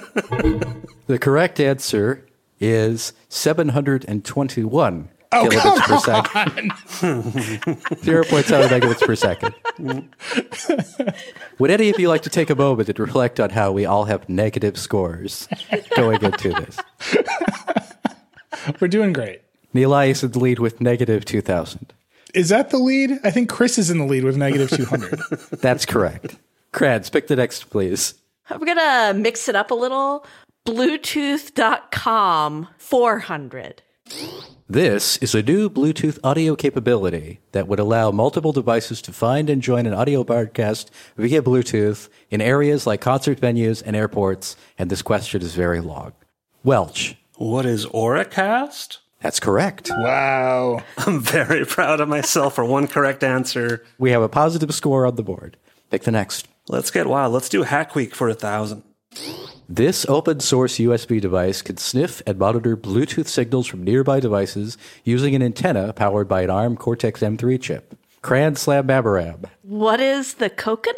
The 1.07 1.19
correct 1.21 1.61
answer 1.61 2.27
is 2.59 3.13
721 3.29 5.09
Oh, 5.33 5.49
kilobits 5.49 5.83
per 5.83 5.99
second. 5.99 6.73
0.7 8.03 8.69
megabits 8.69 9.01
per 9.01 9.17
second. 9.17 9.55
Would 11.59 11.71
any 11.71 11.91
of 11.91 11.99
you 11.99 12.09
like 12.09 12.23
to 12.23 12.31
take 12.31 12.51
a 12.51 12.55
moment 12.55 12.89
and 12.89 12.99
reflect 12.99 13.41
on 13.41 13.51
how 13.51 13.73
we 13.73 13.85
all 13.85 14.05
have 14.05 14.29
negative 14.29 14.79
scores 14.79 15.49
going 15.97 16.23
into 16.23 16.51
this? 16.51 16.79
We're 18.81 18.89
doing 18.89 19.13
great. 19.13 19.43
Nilay 19.75 20.11
is 20.11 20.23
in 20.23 20.31
the 20.33 20.39
lead 20.39 20.59
with 20.59 20.81
negative 20.81 21.25
2,000. 21.25 21.93
Is 22.35 22.49
that 22.51 22.71
the 22.71 22.79
lead? 22.79 23.19
I 23.25 23.31
think 23.31 23.49
Chris 23.49 23.79
is 23.79 23.91
in 23.91 23.99
the 23.99 24.05
lead 24.05 24.25
with 24.25 24.37
negative 24.37 24.71
200. 24.71 25.19
That's 25.61 25.87
correct. 25.87 26.37
Cranz, 26.73 27.09
pick 27.11 27.29
the 27.29 27.37
next, 27.37 27.71
please. 27.71 28.15
I'm 28.51 28.61
going 28.61 28.77
to 28.79 29.15
mix 29.17 29.49
it 29.49 29.57
up 29.57 29.71
a 29.71 29.75
little. 29.75 30.27
Bluetooth.com 30.67 32.69
400. 32.79 33.83
This 34.69 35.17
is 35.19 35.35
a 35.35 35.43
new 35.43 35.71
Bluetooth 35.71 36.19
audio 36.25 36.57
capability 36.57 37.41
that 37.53 37.69
would 37.69 37.79
allow 37.79 38.11
multiple 38.11 38.53
devices 38.53 39.01
to 39.03 39.13
find 39.13 39.49
and 39.49 39.63
join 39.63 39.87
an 39.87 39.95
audio 39.95 40.25
broadcast 40.25 40.91
via 41.17 41.41
Bluetooth 41.41 42.09
in 42.31 42.41
areas 42.41 42.87
like 42.87 43.01
concert 43.01 43.41
venues 43.41 43.83
and 43.87 43.95
airports, 43.95 44.57
and 44.77 44.91
this 44.91 45.03
question 45.03 45.41
is 45.43 45.55
very 45.55 45.81
long. 45.81 46.13
Welch, 46.65 47.17
What 47.37 47.65
is 47.65 47.87
Auracast? 47.87 48.99
that's 49.21 49.39
correct. 49.41 49.89
wow. 49.99 50.81
I'm 50.99 51.21
very 51.21 51.65
proud 51.65 52.01
of 52.01 52.09
myself 52.09 52.55
for 52.57 52.65
one 52.65 52.89
correct 52.89 53.23
answer. 53.23 53.85
We 53.99 54.11
have 54.11 54.23
a 54.23 54.29
positive 54.29 54.75
score 54.75 55.07
on 55.07 55.15
the 55.15 55.23
board. 55.23 55.57
Pick 55.91 56.03
the 56.03 56.11
next. 56.11 56.49
Let's 56.69 56.91
get 56.91 57.07
wild. 57.07 57.33
Let's 57.33 57.49
do 57.49 57.63
Hack 57.63 57.95
Week 57.95 58.15
for 58.15 58.29
a 58.29 58.35
thousand. 58.35 58.83
This 59.69 60.07
open 60.09 60.41
source 60.41 60.79
USB 60.79 61.21
device 61.21 61.61
can 61.61 61.77
sniff 61.77 62.23
and 62.27 62.39
monitor 62.39 62.77
Bluetooth 62.77 63.27
signals 63.27 63.67
from 63.67 63.83
nearby 63.83 64.21
devices 64.21 64.79
using 65.03 65.35
an 65.35 65.43
antenna 65.43 65.93
powered 65.93 66.29
by 66.29 66.43
an 66.43 66.51
ARM 66.51 66.77
Cortex 66.77 67.21
M3 67.21 67.61
chip. 67.61 67.99
Cran 68.23 68.55
Slam 68.55 68.87
Babarab. 68.87 69.49
What 69.63 70.01
is 70.01 70.35
the 70.35 70.51
coconut? 70.51 70.97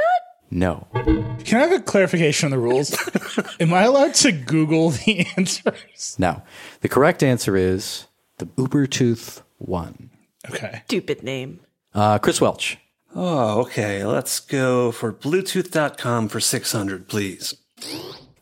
No. 0.51 0.87
Can 0.95 1.57
I 1.61 1.67
have 1.67 1.73
a 1.73 1.81
clarification 1.81 2.47
on 2.47 2.51
the 2.51 2.59
rules? 2.59 2.97
Am 3.61 3.73
I 3.73 3.83
allowed 3.83 4.15
to 4.15 4.33
Google 4.33 4.91
the 4.91 5.27
answers? 5.37 6.17
No. 6.19 6.43
The 6.81 6.89
correct 6.89 7.23
answer 7.23 7.57
is 7.57 8.07
the 8.39 8.47
Ubertooth 8.47 9.43
1. 9.59 10.11
Okay. 10.51 10.83
Stupid 10.87 11.23
name. 11.23 11.61
Uh, 11.95 12.19
Chris 12.19 12.41
Welch. 12.41 12.79
Oh, 13.15 13.61
okay. 13.63 14.05
Let's 14.05 14.41
go 14.41 14.93
for 14.93 15.13
Bluetooth.com 15.13 16.29
for 16.29 16.41
600, 16.41 17.09
please. 17.09 17.55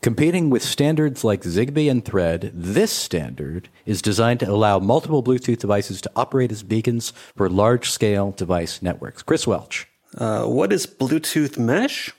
Competing 0.03 0.51
with 0.51 0.63
standards 0.63 1.25
like 1.25 1.43
Zigbee 1.43 1.91
and 1.91 2.05
Thread, 2.05 2.53
this 2.55 2.93
standard 2.93 3.69
is 3.87 4.01
designed 4.01 4.39
to 4.41 4.49
allow 4.49 4.79
multiple 4.79 5.23
Bluetooth 5.23 5.59
devices 5.59 6.01
to 6.03 6.11
operate 6.15 6.53
as 6.53 6.63
beacons 6.63 7.13
for 7.35 7.49
large 7.49 7.91
scale 7.91 8.31
device 8.31 8.81
networks. 8.81 9.23
Chris 9.25 9.49
Welch. 9.49 9.89
Uh, 10.17 10.45
what 10.45 10.73
is 10.73 10.87
Bluetooth 10.87 11.59
Mesh? 11.59 12.13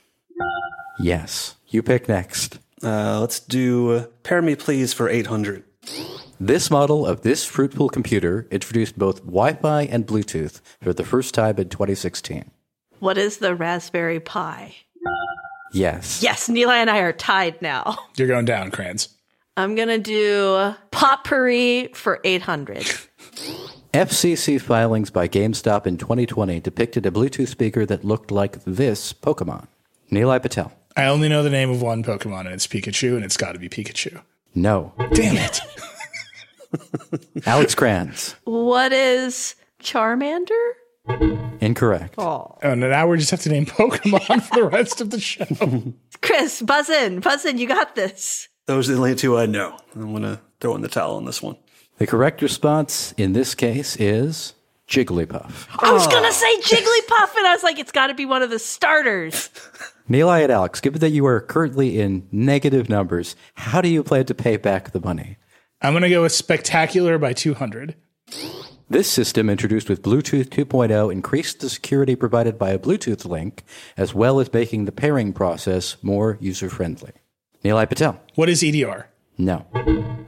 Yes. 0.99 1.55
You 1.67 1.81
pick 1.81 2.09
next. 2.09 2.59
Uh, 2.83 3.19
let's 3.21 3.39
do 3.39 3.91
uh, 3.91 4.05
Pair 4.23 4.41
Me 4.41 4.55
Please 4.55 4.93
for 4.93 5.07
800. 5.07 5.63
This 6.39 6.69
model 6.69 7.05
of 7.05 7.21
this 7.21 7.45
fruitful 7.45 7.89
computer 7.89 8.47
introduced 8.51 8.99
both 8.99 9.21
Wi 9.21 9.53
Fi 9.53 9.83
and 9.83 10.05
Bluetooth 10.05 10.61
for 10.81 10.93
the 10.93 11.03
first 11.03 11.33
time 11.33 11.57
in 11.57 11.69
2016. 11.69 12.51
What 12.99 13.17
is 13.17 13.37
the 13.37 13.55
Raspberry 13.55 14.19
Pi? 14.19 14.75
Yes. 15.73 16.21
Yes, 16.23 16.49
Neela 16.49 16.75
and 16.75 16.89
I 16.89 16.99
are 16.99 17.13
tied 17.13 17.61
now. 17.61 17.97
You're 18.17 18.27
going 18.27 18.45
down, 18.45 18.71
Crayons. 18.71 19.09
I'm 19.55 19.75
gonna 19.75 19.97
do 19.97 20.73
potpourri 20.91 21.89
for 21.93 22.19
800. 22.23 22.85
FCC 23.93 24.61
filings 24.61 25.09
by 25.09 25.27
GameStop 25.27 25.87
in 25.87 25.97
2020 25.97 26.59
depicted 26.59 27.05
a 27.05 27.11
Bluetooth 27.11 27.47
speaker 27.47 27.85
that 27.85 28.03
looked 28.03 28.29
like 28.29 28.63
this 28.65 29.13
Pokemon. 29.13 29.67
Nilay 30.11 30.41
Patel. 30.41 30.71
I 30.95 31.05
only 31.05 31.29
know 31.29 31.41
the 31.43 31.49
name 31.49 31.69
of 31.69 31.81
one 31.81 32.03
Pokemon, 32.03 32.41
and 32.41 32.49
it's 32.49 32.67
Pikachu, 32.67 33.15
and 33.15 33.23
it's 33.23 33.37
got 33.37 33.53
to 33.53 33.59
be 33.59 33.69
Pikachu. 33.69 34.21
No. 34.55 34.93
Damn 35.13 35.37
it. 35.37 35.59
Alex 37.45 37.75
Cranz. 37.75 38.35
What 38.43 38.91
is 38.91 39.55
Charmander? 39.81 40.71
Incorrect. 41.61 42.15
Oh, 42.17 42.57
and 42.61 42.81
now 42.81 43.07
we 43.07 43.17
just 43.17 43.31
have 43.31 43.41
to 43.41 43.49
name 43.49 43.65
Pokemon 43.65 44.41
for 44.43 44.55
the 44.55 44.63
rest 44.65 45.01
of 45.01 45.09
the 45.09 45.19
show. 45.19 45.45
Chris, 46.21 46.61
buzz 46.61 46.89
in, 46.89 47.19
buzz 47.19 47.45
in. 47.45 47.57
You 47.57 47.67
got 47.67 47.95
this. 47.95 48.47
Those 48.65 48.89
are 48.89 48.93
the 48.93 48.99
only 48.99 49.15
two 49.15 49.37
I 49.37 49.45
know. 49.45 49.77
I'm 49.95 50.11
going 50.11 50.23
to 50.23 50.39
throw 50.59 50.75
in 50.75 50.81
the 50.81 50.87
towel 50.87 51.15
on 51.15 51.25
this 51.25 51.41
one. 51.41 51.57
The 51.97 52.07
correct 52.07 52.41
response 52.41 53.13
in 53.17 53.33
this 53.33 53.55
case 53.55 53.95
is 53.95 54.53
Jigglypuff. 54.87 55.67
I 55.79 55.91
was 55.91 56.05
gonna 56.07 56.31
say 56.31 56.59
Jigglypuff, 56.61 57.35
and 57.35 57.47
I 57.47 57.53
was 57.53 57.63
like, 57.63 57.79
it's 57.79 57.91
got 57.91 58.07
to 58.07 58.13
be 58.13 58.25
one 58.25 58.43
of 58.43 58.49
the 58.49 58.59
starters. 58.59 59.49
Nilay 60.09 60.43
and 60.43 60.51
Alex, 60.51 60.79
given 60.79 61.01
that 61.01 61.09
you 61.09 61.25
are 61.25 61.41
currently 61.41 61.99
in 61.99 62.27
negative 62.31 62.87
numbers, 62.87 63.35
how 63.55 63.81
do 63.81 63.89
you 63.89 64.03
plan 64.03 64.25
to 64.27 64.35
pay 64.35 64.57
back 64.57 64.91
the 64.91 65.01
money? 65.01 65.37
I'm 65.81 65.93
going 65.93 66.03
to 66.03 66.09
go 66.09 66.21
with 66.21 66.31
Spectacular 66.31 67.17
by 67.17 67.33
200. 67.33 67.95
This 68.89 69.11
system, 69.11 69.49
introduced 69.49 69.89
with 69.89 70.01
Bluetooth 70.01 70.45
2.0, 70.45 71.11
increased 71.11 71.59
the 71.59 71.69
security 71.69 72.15
provided 72.15 72.57
by 72.57 72.69
a 72.69 72.79
Bluetooth 72.79 73.25
link, 73.25 73.65
as 73.97 74.13
well 74.13 74.39
as 74.39 74.53
making 74.53 74.85
the 74.85 74.93
pairing 74.93 75.33
process 75.33 75.97
more 76.01 76.37
user 76.39 76.69
friendly. 76.69 77.11
Nilay 77.65 77.89
Patel. 77.89 78.21
What 78.35 78.47
is 78.47 78.63
EDR? 78.63 79.09
No. 79.37 79.65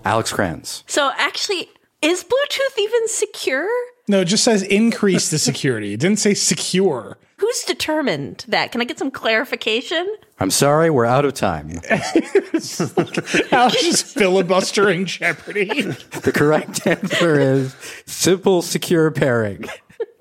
Alex 0.04 0.34
Cranz. 0.34 0.84
So 0.88 1.10
actually, 1.16 1.70
is 2.02 2.26
Bluetooth 2.26 2.78
even 2.78 3.08
secure? 3.08 3.70
No, 4.10 4.22
it 4.22 4.26
just 4.26 4.44
says 4.44 4.64
increase 4.64 5.30
the 5.30 5.38
security. 5.38 5.94
It 5.94 6.00
didn't 6.00 6.18
say 6.18 6.34
secure. 6.34 7.20
Who's 7.38 7.64
determined 7.64 8.44
that? 8.48 8.72
Can 8.72 8.82
I 8.82 8.86
get 8.86 8.98
some 8.98 9.12
clarification? 9.12 10.16
I'm 10.40 10.50
sorry, 10.50 10.90
we're 10.90 11.06
out 11.06 11.26
of 11.26 11.36
time. 11.36 11.80
I 11.92 12.42
was 12.52 13.76
just 13.80 14.18
filibustering 14.18 15.06
Jeopardy. 15.06 15.84
The 16.24 16.32
correct 16.34 16.88
answer 16.88 17.40
is 17.40 17.76
simple 18.08 18.64
secure 18.64 19.12
pairing. 19.12 19.66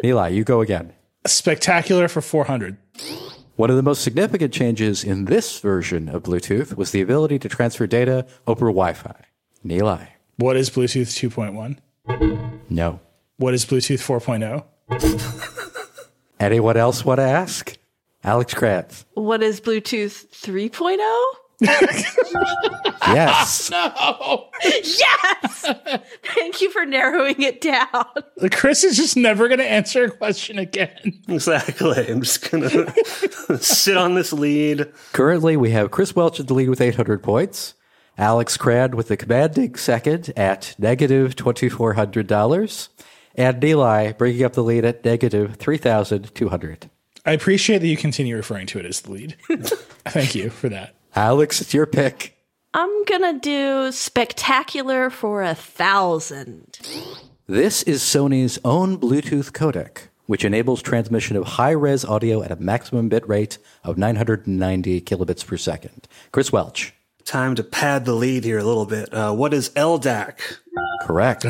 Nilay, 0.04 0.34
you 0.34 0.44
go 0.44 0.60
again. 0.60 0.92
Spectacular 1.26 2.08
for 2.08 2.20
400. 2.20 2.76
One 3.56 3.70
of 3.70 3.76
the 3.76 3.82
most 3.82 4.02
significant 4.02 4.52
changes 4.52 5.02
in 5.02 5.24
this 5.24 5.60
version 5.60 6.10
of 6.10 6.24
Bluetooth 6.24 6.76
was 6.76 6.90
the 6.90 7.00
ability 7.00 7.38
to 7.38 7.48
transfer 7.48 7.86
data 7.86 8.26
over 8.46 8.66
Wi 8.66 8.92
Fi. 8.92 9.14
Nilay. 9.64 10.08
What 10.36 10.58
is 10.58 10.68
Bluetooth 10.68 11.08
2.1? 12.06 12.60
No. 12.68 13.00
What 13.38 13.54
is 13.54 13.64
Bluetooth 13.64 14.10
oh? 14.10 14.18
4.0? 14.90 16.36
Anyone 16.40 16.76
else 16.76 17.04
want 17.04 17.18
to 17.18 17.24
ask? 17.24 17.76
Alex 18.24 18.52
Kratz. 18.52 19.04
What 19.14 19.42
is 19.42 19.60
Bluetooth 19.60 20.26
oh? 20.26 20.52
3.0? 20.52 20.98
Yes. 23.08 23.70
No. 23.78 24.48
Yes! 24.62 25.64
Thank 26.34 26.60
you 26.60 26.70
for 26.70 26.84
narrowing 26.84 27.40
it 27.40 27.60
down. 27.60 28.04
Chris 28.50 28.84
is 28.84 28.96
just 28.96 29.16
never 29.16 29.48
going 29.48 29.58
to 29.58 29.70
answer 29.70 30.04
a 30.04 30.10
question 30.10 30.58
again. 30.58 31.22
Exactly. 31.28 32.06
I'm 32.08 32.22
just 32.22 32.50
going 32.50 32.68
to 32.68 33.58
sit 33.58 33.96
on 33.96 34.14
this 34.14 34.32
lead. 34.32 34.92
Currently, 35.12 35.56
we 35.56 35.70
have 35.70 35.90
Chris 35.90 36.14
Welch 36.14 36.38
at 36.40 36.48
the 36.48 36.54
lead 36.54 36.68
with 36.68 36.80
800 36.80 37.22
points. 37.22 37.74
Alex 38.18 38.56
Crad 38.56 38.94
with 38.94 39.08
the 39.08 39.16
commanding 39.16 39.76
second 39.76 40.32
at 40.36 40.74
negative 40.78 41.36
$2,400. 41.36 42.88
And 43.38 43.62
Nilay 43.62 44.18
bringing 44.18 44.42
up 44.42 44.54
the 44.54 44.64
lead 44.64 44.84
at 44.84 45.04
negative 45.04 45.54
3,200. 45.56 46.90
I 47.24 47.32
appreciate 47.32 47.78
that 47.78 47.86
you 47.86 47.96
continue 47.96 48.34
referring 48.34 48.66
to 48.66 48.80
it 48.80 48.84
as 48.84 49.02
the 49.02 49.12
lead. 49.12 49.36
Thank 50.06 50.34
you 50.34 50.50
for 50.50 50.68
that. 50.68 50.96
Alex, 51.14 51.60
it's 51.60 51.72
your 51.72 51.86
pick. 51.86 52.36
I'm 52.74 53.04
gonna 53.04 53.38
do 53.38 53.92
spectacular 53.92 55.08
for 55.08 55.42
a 55.42 55.54
thousand. 55.54 56.78
This 57.46 57.82
is 57.84 58.02
Sony's 58.02 58.58
own 58.64 58.98
Bluetooth 58.98 59.52
codec, 59.52 60.08
which 60.26 60.44
enables 60.44 60.82
transmission 60.82 61.36
of 61.36 61.44
high 61.44 61.70
res 61.70 62.04
audio 62.04 62.42
at 62.42 62.50
a 62.50 62.56
maximum 62.56 63.08
bit 63.08 63.26
rate 63.28 63.58
of 63.84 63.96
990 63.96 65.00
kilobits 65.02 65.46
per 65.46 65.56
second. 65.56 66.08
Chris 66.32 66.50
Welch. 66.50 66.92
Time 67.24 67.54
to 67.54 67.62
pad 67.62 68.04
the 68.04 68.14
lead 68.14 68.42
here 68.42 68.58
a 68.58 68.64
little 68.64 68.86
bit. 68.86 69.12
Uh, 69.14 69.32
what 69.32 69.54
is 69.54 69.70
LDAC? 69.70 70.40
Correct. 71.02 71.46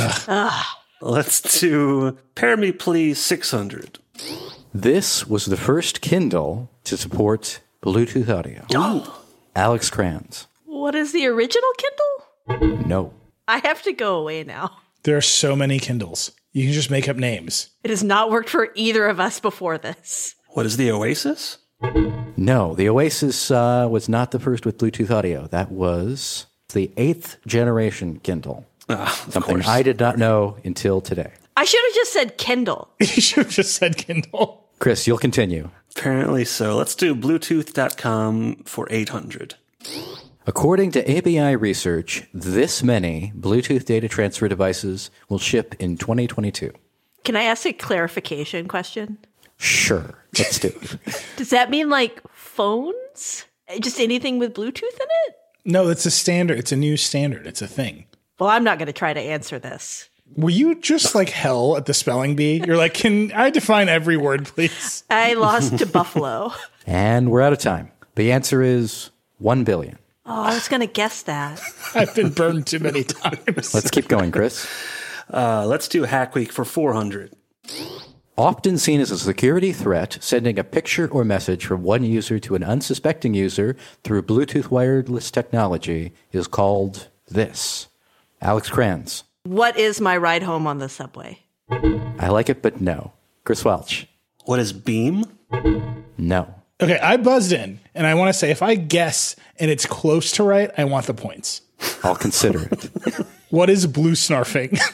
Let's 1.00 1.61
do 1.61 2.19
Pair 2.35 2.57
Me 2.57 2.73
Please 2.73 3.19
600. 3.21 3.99
This 4.75 5.26
was 5.26 5.47
the 5.47 5.57
first 5.57 6.00
Kindle 6.00 6.71
to 6.85 6.97
support 6.97 7.61
Bluetooth 7.83 8.28
audio. 8.28 8.64
Alex 9.55 9.90
Cranz. 9.90 10.49
What 10.64 10.95
is 10.95 11.12
the 11.12 11.26
original 11.26 11.71
Kindle? 11.78 12.87
No. 12.87 13.12
I 13.47 13.59
have 13.59 13.83
to 13.83 13.93
go 13.93 14.17
away 14.17 14.43
now. 14.43 14.78
There 15.05 15.17
are 15.17 15.23
so 15.23 15.55
many 15.55 15.78
Kindles. 15.78 16.33
You 16.52 16.64
can 16.64 16.73
just 16.73 16.90
make 16.90 17.09
up 17.09 17.17
names. 17.17 17.71
It 17.85 17.90
has 17.90 18.02
not 18.02 18.31
worked 18.31 18.49
for 18.49 18.71
either 18.75 19.07
of 19.07 19.21
us 19.21 19.38
before 19.38 19.78
this. 19.78 20.35
What 20.49 20.67
is 20.67 20.76
the 20.76 20.90
Oasis? 20.90 21.59
No, 22.37 22.75
the 22.75 22.88
Oasis 22.88 23.50
uh, 23.52 23.87
was 23.88 24.09
not 24.09 24.33
the 24.33 24.40
first 24.40 24.67
with 24.67 24.78
Bluetooth 24.78 25.11
audio. 25.11 25.47
That 25.47 25.71
was 25.71 26.47
the 26.73 26.90
eighth 26.97 27.37
generation 27.47 28.19
Kindle. 28.21 28.67
Ah, 28.90 29.26
Something 29.30 29.57
course. 29.57 29.68
I 29.68 29.83
did 29.83 30.00
not 30.00 30.16
know 30.18 30.57
until 30.64 31.00
today. 31.00 31.33
I 31.57 31.64
should 31.64 31.80
have 31.88 31.95
just 31.95 32.12
said 32.12 32.38
Kindle. 32.38 32.88
You 33.00 33.07
should 33.07 33.45
have 33.45 33.52
just 33.52 33.75
said 33.75 33.97
Kindle. 33.97 34.64
Chris, 34.78 35.07
you'll 35.07 35.18
continue. 35.18 35.71
Apparently 35.97 36.45
so. 36.45 36.76
Let's 36.76 36.95
do 36.95 37.14
Bluetooth.com 37.14 38.62
for 38.64 38.87
800. 38.90 39.57
According 40.47 40.92
to 40.92 41.18
ABI 41.18 41.57
research, 41.57 42.26
this 42.33 42.83
many 42.83 43.33
Bluetooth 43.38 43.85
data 43.85 44.09
transfer 44.09 44.49
devices 44.49 45.11
will 45.28 45.38
ship 45.38 45.75
in 45.78 45.97
2022. 45.99 46.73
Can 47.25 47.37
I 47.37 47.42
ask 47.42 47.66
a 47.66 47.73
clarification 47.75 48.68
question? 48.68 49.18
Sure, 49.59 50.25
let's 50.38 50.59
do 50.61 50.68
it. 50.68 50.97
Does 51.37 51.50
that 51.50 51.68
mean 51.68 51.90
like 51.90 52.23
phones? 52.33 53.45
Just 53.80 54.00
anything 54.00 54.38
with 54.38 54.54
Bluetooth 54.54 54.83
in 54.83 55.09
it? 55.26 55.35
No, 55.64 55.88
it's 55.88 56.07
a 56.07 56.11
standard. 56.11 56.59
It's 56.59 56.73
a 56.73 56.76
new 56.76 56.97
standard. 56.97 57.47
It's 57.47 57.61
a 57.61 57.66
thing. 57.66 58.04
Well, 58.38 58.49
I'm 58.49 58.64
not 58.64 58.78
going 58.78 58.87
to 58.87 58.92
try 58.92 59.12
to 59.12 59.21
answer 59.21 59.59
this. 59.59 60.09
Were 60.37 60.50
you 60.50 60.75
just 60.76 61.14
like 61.14 61.30
hell 61.30 61.76
at 61.76 61.87
the 61.87 61.95
spelling 61.95 62.37
bee? 62.37 62.62
You're 62.64 62.76
like, 62.76 62.95
can 62.95 63.33
I 63.33 63.50
define 63.50 63.88
every 63.88 64.16
word, 64.16 64.47
please? 64.47 65.02
I 65.11 65.35
lost 65.35 65.78
to 65.78 65.87
Buffalo. 65.87 66.52
And 66.87 67.30
we're 67.30 67.42
out 67.42 67.52
of 67.52 67.59
time. 67.59 67.90
The 68.14 68.33
answer 68.33 68.62
is 68.62 69.11
1 69.40 69.62
billion. 69.64 69.99
Oh, 70.25 70.42
I 70.45 70.54
was 70.54 70.68
going 70.68 70.80
to 70.80 70.87
guess 70.87 71.23
that. 71.25 71.61
I've 71.95 72.14
been 72.14 72.30
burned 72.30 72.66
too 72.66 72.78
many 72.78 73.04
times. 73.04 73.75
Let's 73.75 73.90
keep 73.90 74.09
going, 74.09 74.33
Chris. 74.33 74.66
Uh, 75.30 75.66
let's 75.66 75.87
do 75.87 76.04
Hack 76.04 76.35
Week 76.35 76.50
for 76.50 76.64
400. 76.64 77.35
Often 78.38 78.78
seen 78.78 79.02
as 79.02 79.11
a 79.11 79.18
security 79.18 79.71
threat, 79.71 80.16
sending 80.23 80.59
a 80.59 80.64
picture 80.64 81.09
or 81.09 81.26
message 81.26 81.66
from 81.66 81.83
one 81.83 82.04
user 82.04 82.38
to 82.38 82.54
an 82.54 82.64
unsuspecting 82.64 83.35
user 83.35 83.76
through 84.02 84.23
Bluetooth 84.23 84.71
wireless 84.71 85.30
technology 85.30 86.14
is 86.33 86.47
called 86.47 87.09
this. 87.28 87.88
Alex 88.40 88.71
Cranz. 88.71 89.25
What 89.45 89.78
is 89.78 90.00
my 90.00 90.16
ride 90.16 90.42
home 90.42 90.66
on 90.66 90.78
the 90.78 90.88
subway? 90.88 91.40
I 91.71 92.28
like 92.28 92.49
it, 92.49 92.62
but 92.62 92.80
no. 92.80 93.12
Chris 93.45 93.64
Welch. 93.64 94.07
What 94.45 94.59
is 94.59 94.73
beam? 94.73 95.25
No. 96.16 96.54
Okay, 96.80 96.99
I 96.99 97.16
buzzed 97.16 97.52
in, 97.52 97.80
and 97.95 98.07
I 98.07 98.14
want 98.14 98.28
to 98.28 98.38
say 98.38 98.50
if 98.50 98.62
I 98.62 98.76
guess 98.76 99.35
and 99.59 99.71
it's 99.71 99.87
close 99.87 100.33
to 100.33 100.45
right, 100.45 100.71
I 100.78 100.85
want 100.85 101.07
the 101.07 101.14
points. 101.14 101.62
I'll 102.02 102.16
consider 102.16 102.68
it. 102.71 103.26
What 103.50 103.71
is 103.71 103.87
blue 103.87 104.12
snarfing? 104.12 104.78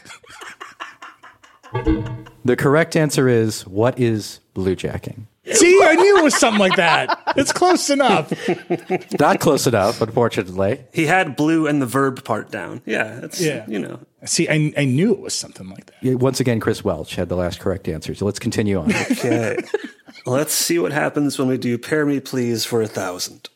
The 2.45 2.57
correct 2.57 2.95
answer 2.95 3.27
is 3.27 3.67
what 3.67 3.99
is 3.99 4.39
bluejacking? 4.55 5.25
See, 5.51 5.81
I 5.83 5.95
knew 5.95 6.19
it 6.19 6.23
was 6.23 6.37
something 6.37 6.61
like 6.61 6.77
that. 6.77 7.19
It's 7.37 7.53
close 7.53 7.91
enough. 7.91 8.33
Not 9.19 9.41
close 9.41 9.67
enough, 9.67 10.01
unfortunately. 10.01 10.85
He 10.93 11.07
had 11.07 11.37
blue 11.37 11.67
and 11.67 11.81
the 11.83 11.87
verb 11.87 12.25
part 12.25 12.51
down. 12.51 12.81
Yeah, 12.87 13.21
it's 13.23 13.41
Yeah. 13.41 13.65
you 13.69 13.79
know. 13.79 14.01
See, 14.25 14.49
I, 14.49 14.73
I 14.77 14.85
knew 14.85 15.13
it 15.13 15.21
was 15.21 15.35
something 15.35 15.69
like 15.69 15.87
that. 15.87 15.95
Yeah, 16.03 16.15
Once 16.15 16.41
again, 16.41 16.61
Chris 16.61 16.83
Welch 16.85 17.15
had 17.17 17.29
the 17.29 17.37
last 17.37 17.61
correct 17.61 17.89
answer. 17.89 18.15
So 18.15 18.25
let's 18.25 18.39
continue 18.39 18.79
on. 18.79 18.91
Okay. 18.93 19.57
Let's 20.27 20.55
see 20.55 20.79
what 20.79 20.93
happens 20.93 21.39
when 21.39 21.49
we 21.49 21.59
do 21.59 21.77
pair 21.77 22.07
me 22.07 22.19
please 22.21 22.65
for 22.65 22.81
a 22.81 22.87
thousand. 22.87 23.51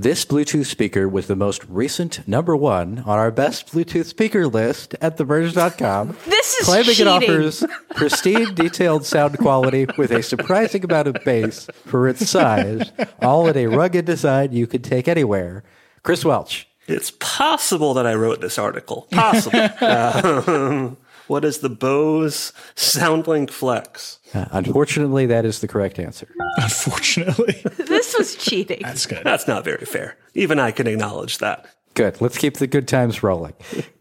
This 0.00 0.26
Bluetooth 0.26 0.66
speaker 0.66 1.08
was 1.08 1.26
the 1.26 1.34
most 1.34 1.64
recent 1.68 2.26
number 2.28 2.54
one 2.54 2.98
on 3.00 3.18
our 3.18 3.30
best 3.30 3.68
Bluetooth 3.68 4.04
speaker 4.04 4.46
list 4.46 4.94
at 5.00 5.16
theverge.com. 5.16 6.16
This 6.26 6.54
is 6.58 6.66
claiming 6.66 6.94
cheating. 6.94 7.06
it 7.06 7.08
offers 7.08 7.64
pristine, 7.94 8.54
detailed 8.54 9.06
sound 9.06 9.38
quality 9.38 9.86
with 9.96 10.10
a 10.10 10.22
surprising 10.22 10.84
amount 10.84 11.08
of 11.08 11.16
bass 11.24 11.66
for 11.86 12.08
its 12.08 12.28
size, 12.28 12.92
all 13.22 13.48
in 13.48 13.56
a 13.56 13.66
rugged 13.66 14.04
design 14.04 14.52
you 14.52 14.66
can 14.66 14.82
take 14.82 15.08
anywhere. 15.08 15.64
Chris 16.02 16.24
Welch. 16.24 16.68
It's 16.86 17.10
possible 17.18 17.94
that 17.94 18.06
I 18.06 18.14
wrote 18.14 18.40
this 18.40 18.58
article. 18.58 19.08
Possible. 19.10 19.58
Um, 19.80 20.96
what 21.28 21.44
is 21.44 21.58
the 21.58 21.68
Bose 21.68 22.52
SoundLink 22.74 23.50
Flex? 23.50 24.18
Uh, 24.34 24.46
unfortunately, 24.50 25.26
that 25.26 25.44
is 25.44 25.60
the 25.60 25.68
correct 25.68 25.98
answer. 25.98 26.28
Unfortunately, 26.58 27.62
This 27.78 28.16
was 28.16 28.36
cheating. 28.36 28.80
that's 28.82 29.06
good. 29.06 29.22
That's 29.24 29.48
not 29.48 29.64
very 29.64 29.84
fair. 29.86 30.16
Even 30.34 30.58
I 30.58 30.70
can 30.70 30.86
acknowledge 30.86 31.38
that. 31.38 31.66
Good. 31.94 32.20
Let's 32.20 32.36
keep 32.38 32.58
the 32.58 32.66
good 32.66 32.86
times 32.86 33.22
rolling. 33.22 33.54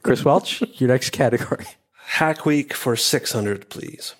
Chris 0.03 0.25
Welch, 0.25 0.62
your 0.79 0.89
next 0.89 1.12
category. 1.12 1.65
Hack 2.08 2.46
Week 2.46 2.74
for 2.74 2.96
600, 2.96 3.70
please. 3.70 4.15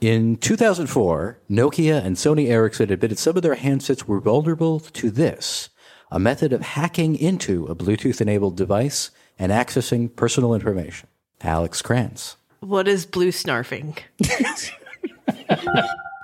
In 0.00 0.36
2004, 0.36 1.38
Nokia 1.50 2.04
and 2.04 2.16
Sony 2.16 2.48
Ericsson 2.48 2.90
admitted 2.90 3.18
some 3.18 3.36
of 3.36 3.42
their 3.42 3.54
handsets 3.56 4.04
were 4.04 4.20
vulnerable 4.20 4.80
to 4.80 5.10
this 5.10 5.68
a 6.10 6.18
method 6.20 6.52
of 6.52 6.60
hacking 6.60 7.16
into 7.16 7.66
a 7.66 7.74
Bluetooth 7.74 8.20
enabled 8.20 8.56
device 8.56 9.10
and 9.38 9.50
accessing 9.50 10.14
personal 10.14 10.54
information. 10.54 11.08
Alex 11.42 11.82
Cranz. 11.82 12.36
What 12.60 12.88
is 12.88 13.06
blue 13.06 13.30
snarfing? 13.30 13.98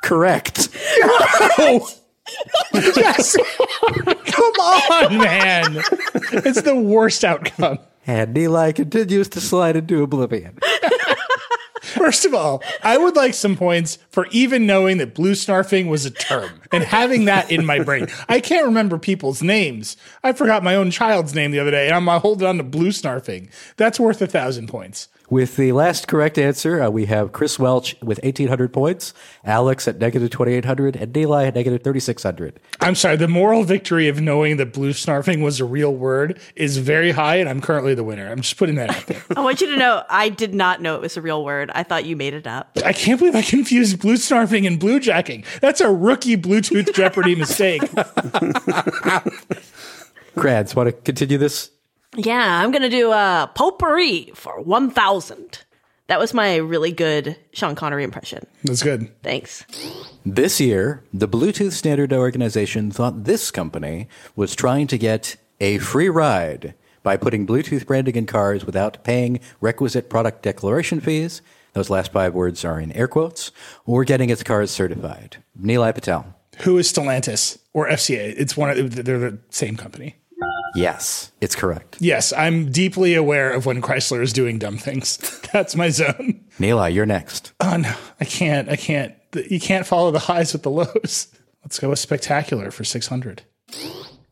Correct. 0.02 0.69
Yes. 2.73 3.37
Come 3.37 4.52
on, 4.54 5.19
man. 5.19 5.83
It's 6.33 6.62
the 6.62 6.76
worst 6.76 7.25
outcome. 7.25 7.78
And 8.07 8.37
Eli 8.38 8.73
continues 8.73 9.28
to 9.31 9.40
slide 9.40 9.76
into 9.76 10.02
oblivion. 10.02 10.59
First 11.83 12.25
of 12.25 12.33
all, 12.33 12.62
I 12.83 12.97
would 12.97 13.16
like 13.16 13.35
some 13.35 13.57
points 13.57 13.99
for 14.11 14.26
even 14.31 14.66
knowing 14.66 14.97
that 14.99 15.14
blue 15.14 15.32
snarfing 15.32 15.89
was 15.89 16.06
a 16.06 16.10
term 16.10 16.62
and 16.73 16.82
having 16.82 17.26
that 17.26 17.50
in 17.50 17.65
my 17.65 17.80
brain. 17.80 18.08
I 18.28 18.41
can't 18.41 18.67
remember 18.67 18.99
people's 18.99 19.43
names. 19.43 19.97
I 20.23 20.32
forgot 20.32 20.63
my 20.63 20.75
own 20.75 20.91
child's 20.91 21.35
name 21.35 21.50
the 21.50 21.61
other 21.61 21.71
day, 21.71 21.89
and 21.89 21.95
I'm 21.95 22.21
holding 22.21 22.47
on 22.47 22.56
to 22.58 22.65
blue 22.65 22.91
snarfing. 22.91 23.50
That's 23.76 24.00
worth 24.00 24.23
a 24.23 24.26
thousand 24.26 24.69
points. 24.69 25.08
With 25.32 25.56
the 25.56 25.73
last 25.73 26.08
correct 26.08 26.37
answer, 26.37 26.82
uh, 26.82 26.91
we 26.91 27.06
have 27.06 27.32
Chris 27.32 27.58
Welch 27.58 27.97
with 28.02 28.23
1,800 28.23 28.71
points, 28.71 29.15
Alex 29.47 29.89
at 29.89 29.99
negative 29.99 30.28
2,800, 30.28 30.95
and 30.95 31.17
Eli 31.17 31.47
at 31.47 31.54
negative 31.54 31.82
3,600. 31.82 32.61
I'm 32.80 32.95
sorry, 32.95 33.17
the 33.17 33.28
moral 33.28 33.65
victory 33.65 34.08
of 34.08 34.21
knowing 34.21 34.58
that 34.58 34.75
blue 34.75 34.91
snarfing 34.91 35.43
was 35.43 35.58
a 35.58 35.65
real 35.65 35.95
word 35.95 36.39
is 36.54 36.76
very 36.76 37.13
high, 37.13 37.37
and 37.37 37.49
I'm 37.49 37.63
currently 37.63 37.95
the 37.95 38.04
winner. 38.04 38.30
I'm 38.30 38.43
just 38.43 38.58
putting 38.58 38.75
that 38.75 38.91
out 38.91 39.06
there. 39.06 39.23
I 39.35 39.41
want 39.41 39.63
you 39.63 39.69
to 39.69 39.76
know 39.78 40.02
I 40.11 40.28
did 40.28 40.54
not 40.54 40.82
know 40.82 40.97
it 40.97 41.00
was 41.00 41.17
a 41.17 41.23
real 41.23 41.43
word. 41.43 41.71
I 41.75 41.82
thought 41.82 42.04
you 42.04 42.15
made 42.15 42.35
it 42.35 42.47
up. 42.47 42.76
I 42.85 42.93
can't 42.93 43.19
believe 43.19 43.35
I 43.35 43.41
confused 43.41 44.00
blue 44.00 44.17
snarfing 44.17 44.67
and 44.67 44.78
blue 44.78 45.00
jacking. 45.00 45.45
That's 45.63 45.80
a 45.80 45.91
rookie 45.91 46.37
Bluetooth 46.63 46.95
Jeopardy 46.95 47.35
mistake. 47.35 47.83
Cranz, 50.37 50.75
want 50.75 50.89
to 50.89 50.93
continue 50.93 51.39
this? 51.39 51.71
Yeah, 52.17 52.63
I'm 52.63 52.71
gonna 52.71 52.91
do 52.91 53.11
a 53.11 53.51
potpourri 53.55 54.33
for 54.35 54.61
one 54.61 54.91
thousand. 54.91 55.65
That 56.09 56.19
was 56.19 56.35
my 56.35 56.57
really 56.57 56.93
good 56.93 57.37
Sean 57.53 57.75
Connery 57.75 58.05
impression. 58.05 58.47
That's 58.65 58.83
good. 58.83 59.11
Thanks. 59.23 59.65
This 60.27 60.61
year, 60.61 61.05
the 61.13 61.29
Bluetooth 61.29 61.73
Standard 61.73 62.13
Organization 62.13 62.91
thought 62.91 63.25
this 63.25 63.51
company 63.51 64.09
was 64.37 64.55
trying 64.55 64.89
to 64.89 64.99
get 64.99 65.37
a 65.61 65.79
free 65.79 66.11
ride 66.11 66.75
by 67.03 67.17
putting 67.17 67.47
Bluetooth 67.47 67.87
branding 67.87 68.17
in 68.17 68.27
cars 68.27 68.67
without 68.67 69.03
paying 69.05 69.41
requisite 69.61 70.11
product 70.11 70.43
declaration 70.43 71.01
fees. 71.01 71.41
Those 71.73 71.89
last 71.89 72.13
five 72.13 72.35
words 72.35 72.65
are 72.65 72.79
in 72.79 72.93
air 72.93 73.09
quotes, 73.09 73.51
or 73.87 74.05
getting 74.05 74.29
its 74.29 74.43
cars 74.43 74.71
certified. 74.71 75.39
Nilay 75.59 75.95
Patel. 75.95 76.35
Who 76.60 76.78
is 76.78 76.93
Stellantis 76.93 77.58
or 77.73 77.88
FCA? 77.88 78.34
It's 78.36 78.56
one 78.56 78.71
of 78.71 79.04
they're 79.04 79.19
the 79.19 79.38
same 79.50 79.76
company. 79.76 80.17
Yes, 80.75 81.32
it's 81.41 81.54
correct. 81.54 81.97
Yes, 82.00 82.32
I'm 82.32 82.73
deeply 82.73 83.15
aware 83.15 83.52
of 83.52 83.67
when 83.67 83.82
Chrysler 83.82 84.23
is 84.23 84.32
doing 84.32 84.58
dumb 84.58 84.78
things. 84.78 85.19
That's 85.52 85.76
my 85.76 85.91
zone. 85.91 86.45
Nilay, 86.58 86.95
you're 86.95 87.06
next. 87.06 87.52
Oh 87.60 87.76
no, 87.76 87.95
I 88.21 88.25
can't. 88.25 88.69
I 88.69 88.76
can't. 88.76 89.15
You 89.50 89.60
can't 89.60 89.86
follow 89.86 90.10
the 90.10 90.19
highs 90.19 90.52
with 90.52 90.62
the 90.62 90.71
lows. 90.71 91.28
Let's 91.62 91.78
go 91.78 91.91
with 91.91 91.99
spectacular 91.99 92.71
for 92.71 92.84
600. 92.84 93.43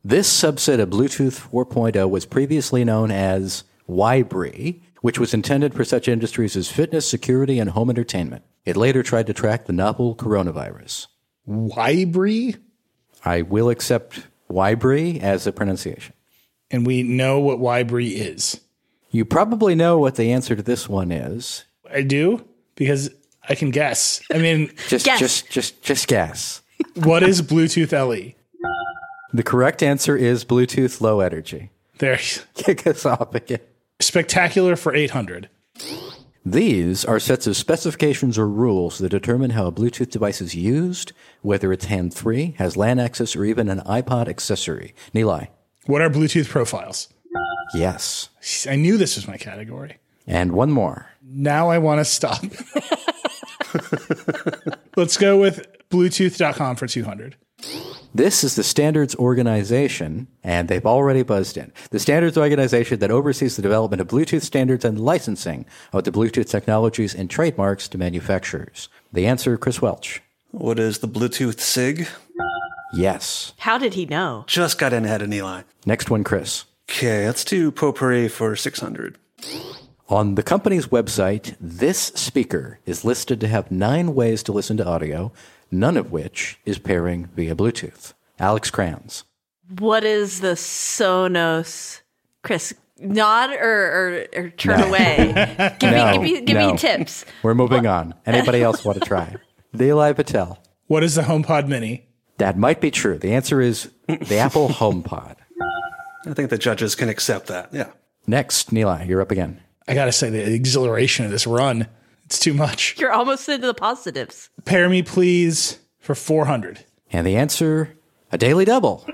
This 0.03 0.31
subset 0.31 0.79
of 0.79 0.89
Bluetooth 0.89 1.49
4.0 1.49 2.09
was 2.09 2.25
previously 2.25 2.83
known 2.83 3.11
as 3.11 3.63
Wibree, 3.87 4.81
which 5.01 5.19
was 5.19 5.33
intended 5.33 5.73
for 5.73 5.85
such 5.85 6.07
industries 6.07 6.55
as 6.55 6.71
fitness, 6.71 7.07
security, 7.07 7.59
and 7.59 7.69
home 7.69 7.89
entertainment. 7.89 8.43
It 8.65 8.77
later 8.77 9.03
tried 9.03 9.27
to 9.27 9.33
track 9.33 9.65
the 9.65 9.73
novel 9.73 10.15
coronavirus. 10.15 11.07
Wibree, 11.47 12.57
I 13.25 13.41
will 13.43 13.69
accept 13.69 14.27
Wibree 14.49 15.21
as 15.21 15.47
a 15.47 15.51
pronunciation. 15.51 16.13
and 16.69 16.85
we 16.85 17.03
know 17.03 17.39
what 17.39 17.59
Wibree 17.59 18.13
is. 18.13 18.61
You 19.09 19.25
probably 19.25 19.75
know 19.75 19.97
what 19.97 20.15
the 20.15 20.31
answer 20.31 20.55
to 20.55 20.61
this 20.63 20.87
one 20.87 21.11
is. 21.11 21.65
I 21.93 22.01
do 22.03 22.45
because 22.75 23.09
I 23.49 23.55
can 23.55 23.69
guess. 23.71 24.21
I 24.33 24.37
mean, 24.37 24.71
Just, 24.87 25.05
Guess. 25.05 25.19
just, 25.19 25.49
just, 25.49 25.81
just 25.81 26.07
guess. 26.07 26.61
what 26.95 27.21
is 27.23 27.41
Bluetooth 27.41 27.91
LE? 27.91 28.33
The 29.33 29.43
correct 29.43 29.81
answer 29.83 30.15
is 30.15 30.45
Bluetooth 30.45 31.01
Low 31.01 31.19
Energy. 31.19 31.71
There, 31.97 32.19
Kick 32.55 32.87
us 32.87 33.05
off 33.05 33.35
again. 33.35 33.59
spectacular 33.99 34.75
for 34.75 34.93
800. 34.95 35.49
These 36.43 37.05
are 37.05 37.19
sets 37.19 37.45
of 37.45 37.55
specifications 37.55 38.39
or 38.39 38.49
rules 38.49 38.97
that 38.97 39.09
determine 39.09 39.51
how 39.51 39.67
a 39.67 39.71
Bluetooth 39.71 40.09
device 40.09 40.41
is 40.41 40.55
used, 40.55 41.11
whether 41.43 41.71
it's 41.71 41.85
hand 41.85 42.15
free, 42.15 42.55
has 42.57 42.75
LAN 42.75 42.99
access, 42.99 43.35
or 43.35 43.45
even 43.45 43.69
an 43.69 43.81
iPod 43.81 44.27
accessory. 44.27 44.95
Nilay. 45.13 45.49
What 45.85 46.01
are 46.01 46.09
Bluetooth 46.09 46.49
profiles? 46.49 47.09
Yes. 47.75 48.29
I 48.67 48.75
knew 48.75 48.97
this 48.97 49.17
was 49.17 49.27
my 49.27 49.37
category. 49.37 49.99
And 50.25 50.53
one 50.53 50.71
more. 50.71 51.11
Now 51.23 51.69
I 51.69 51.77
want 51.77 51.99
to 51.99 52.05
stop. 52.05 52.43
Let's 54.97 55.17
go 55.17 55.39
with 55.39 55.63
Bluetooth.com 55.89 56.75
for 56.75 56.87
200. 56.87 57.35
This 58.13 58.43
is 58.43 58.55
the 58.55 58.63
Standards 58.63 59.15
Organization, 59.15 60.27
and 60.43 60.67
they've 60.67 60.85
already 60.85 61.23
buzzed 61.23 61.55
in. 61.55 61.71
The 61.91 61.99
Standards 61.99 62.37
Organization 62.37 62.99
that 62.99 63.09
oversees 63.09 63.55
the 63.55 63.61
development 63.61 64.01
of 64.01 64.09
Bluetooth 64.09 64.41
standards 64.41 64.83
and 64.83 64.99
licensing 64.99 65.65
of 65.93 66.03
the 66.03 66.11
Bluetooth 66.11 66.49
technologies 66.49 67.15
and 67.15 67.29
trademarks 67.29 67.87
to 67.87 67.97
manufacturers. 67.97 68.89
The 69.13 69.27
answer, 69.27 69.57
Chris 69.57 69.81
Welch. 69.81 70.21
What 70.49 70.77
is 70.77 70.99
the 70.99 71.07
Bluetooth 71.07 71.61
SIG? 71.61 72.05
Yes. 72.93 73.53
How 73.59 73.77
did 73.77 73.93
he 73.93 74.05
know? 74.05 74.43
Just 74.45 74.77
got 74.77 74.91
in 74.91 75.05
ahead 75.05 75.21
of 75.21 75.31
Eli. 75.31 75.61
Next 75.85 76.09
one, 76.09 76.25
Chris. 76.25 76.65
Okay, 76.89 77.25
let's 77.25 77.45
do 77.45 77.71
potpourri 77.71 78.27
for 78.27 78.57
600. 78.57 79.17
On 80.09 80.35
the 80.35 80.43
company's 80.43 80.87
website, 80.87 81.55
this 81.61 82.07
speaker 82.15 82.79
is 82.85 83.05
listed 83.05 83.39
to 83.39 83.47
have 83.47 83.71
nine 83.71 84.13
ways 84.13 84.43
to 84.43 84.51
listen 84.51 84.75
to 84.75 84.85
audio, 84.85 85.31
none 85.71 85.97
of 85.97 86.11
which 86.11 86.59
is 86.65 86.77
pairing 86.79 87.27
via 87.35 87.55
Bluetooth. 87.55 88.13
Alex 88.39 88.69
Cranz. 88.71 89.23
What 89.79 90.03
is 90.03 90.41
the 90.41 90.55
Sonos? 90.55 92.01
Chris, 92.43 92.73
nod 92.99 93.51
or, 93.51 93.55
or, 94.35 94.41
or 94.43 94.49
turn 94.51 94.79
No. 94.79 94.87
away. 94.87 95.75
Give 95.79 95.91
No, 95.91 96.05
me, 96.07 96.13
give 96.13 96.21
me, 96.21 96.41
give 96.45 96.57
no. 96.57 96.71
me 96.71 96.77
tips. 96.77 97.23
We're 97.43 97.53
moving 97.53 97.85
on. 97.87 98.13
Anybody 98.25 98.61
else 98.63 98.83
want 98.83 98.99
to 98.99 99.05
try? 99.07 99.35
Nilay 99.75 100.15
Patel. 100.15 100.61
What 100.87 101.03
is 101.03 101.15
the 101.15 101.21
HomePod 101.21 101.67
Mini? 101.67 102.07
That 102.37 102.57
might 102.57 102.81
be 102.81 102.91
true. 102.91 103.17
The 103.17 103.33
answer 103.33 103.61
is 103.61 103.91
the 104.07 104.37
Apple 104.37 104.67
HomePod. 104.81 105.35
I 106.27 106.33
think 106.33 106.49
the 106.49 106.57
judges 106.57 106.95
can 106.95 107.07
accept 107.09 107.47
that. 107.47 107.69
Yeah. 107.71 107.91
Next, 108.27 108.71
Nilay, 108.71 109.07
you're 109.07 109.21
up 109.21 109.31
again. 109.31 109.61
I 109.87 109.93
got 109.93 110.05
to 110.05 110.11
say, 110.11 110.29
the 110.29 110.53
exhilaration 110.53 111.25
of 111.25 111.31
this 111.31 111.47
run. 111.47 111.87
It's 112.31 112.39
too 112.39 112.53
much. 112.53 112.95
You're 112.97 113.11
almost 113.11 113.49
into 113.49 113.67
the 113.67 113.73
positives. 113.73 114.49
Pair 114.63 114.87
me, 114.87 115.03
please, 115.03 115.79
for 115.99 116.15
400. 116.15 116.85
And 117.11 117.27
the 117.27 117.35
answer 117.35 117.97
a 118.31 118.37
daily 118.37 118.63
double. 118.63 119.05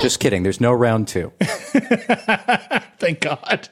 Just 0.00 0.20
kidding, 0.20 0.44
there's 0.44 0.60
no 0.60 0.72
round 0.72 1.08
two. 1.08 1.32
Thank 1.40 3.22
God. 3.22 3.68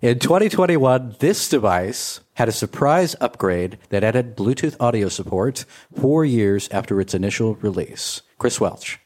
In 0.00 0.20
2021, 0.20 1.16
this 1.18 1.48
device 1.48 2.20
had 2.34 2.48
a 2.48 2.52
surprise 2.52 3.16
upgrade 3.20 3.78
that 3.88 4.04
added 4.04 4.36
Bluetooth 4.36 4.76
audio 4.78 5.08
support 5.08 5.64
four 5.92 6.24
years 6.24 6.68
after 6.70 7.00
its 7.00 7.14
initial 7.14 7.56
release. 7.56 8.22
Chris 8.38 8.60
Welch. 8.60 9.00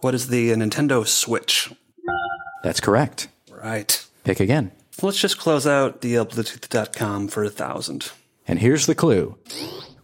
What 0.00 0.14
is 0.14 0.28
the 0.28 0.50
Nintendo 0.50 1.06
Switch? 1.06 1.72
That's 2.62 2.80
correct. 2.80 3.28
Right. 3.50 4.04
Pick 4.22 4.38
again. 4.38 4.70
Let's 5.00 5.18
just 5.18 5.38
close 5.38 5.66
out 5.66 6.00
dlbluetooth.com 6.02 7.28
for 7.28 7.44
a 7.44 7.50
thousand. 7.50 8.12
And 8.46 8.58
here's 8.58 8.86
the 8.86 8.94
clue. 8.94 9.38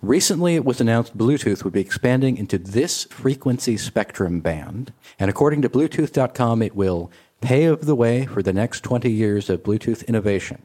Recently, 0.01 0.55
it 0.55 0.65
was 0.65 0.81
announced 0.81 1.19
Bluetooth 1.19 1.65
would 1.65 1.73
be 1.73 1.81
expanding 1.81 2.37
into 2.37 2.57
this 2.57 3.05
frequency 3.05 3.77
spectrum 3.77 4.41
band, 4.41 4.93
and 5.19 5.29
according 5.29 5.63
to 5.63 5.69
Bluetooth.com, 5.69 6.63
it 6.63 6.77
will 6.77 7.11
pave 7.41 7.81
the 7.83 7.97
way 7.97 8.25
for 8.27 8.43
the 8.43 8.53
next 8.53 8.83
20 8.83 9.11
years 9.11 9.51
of 9.51 9.63
Bluetooth 9.65 10.07
innovation. 10.07 10.63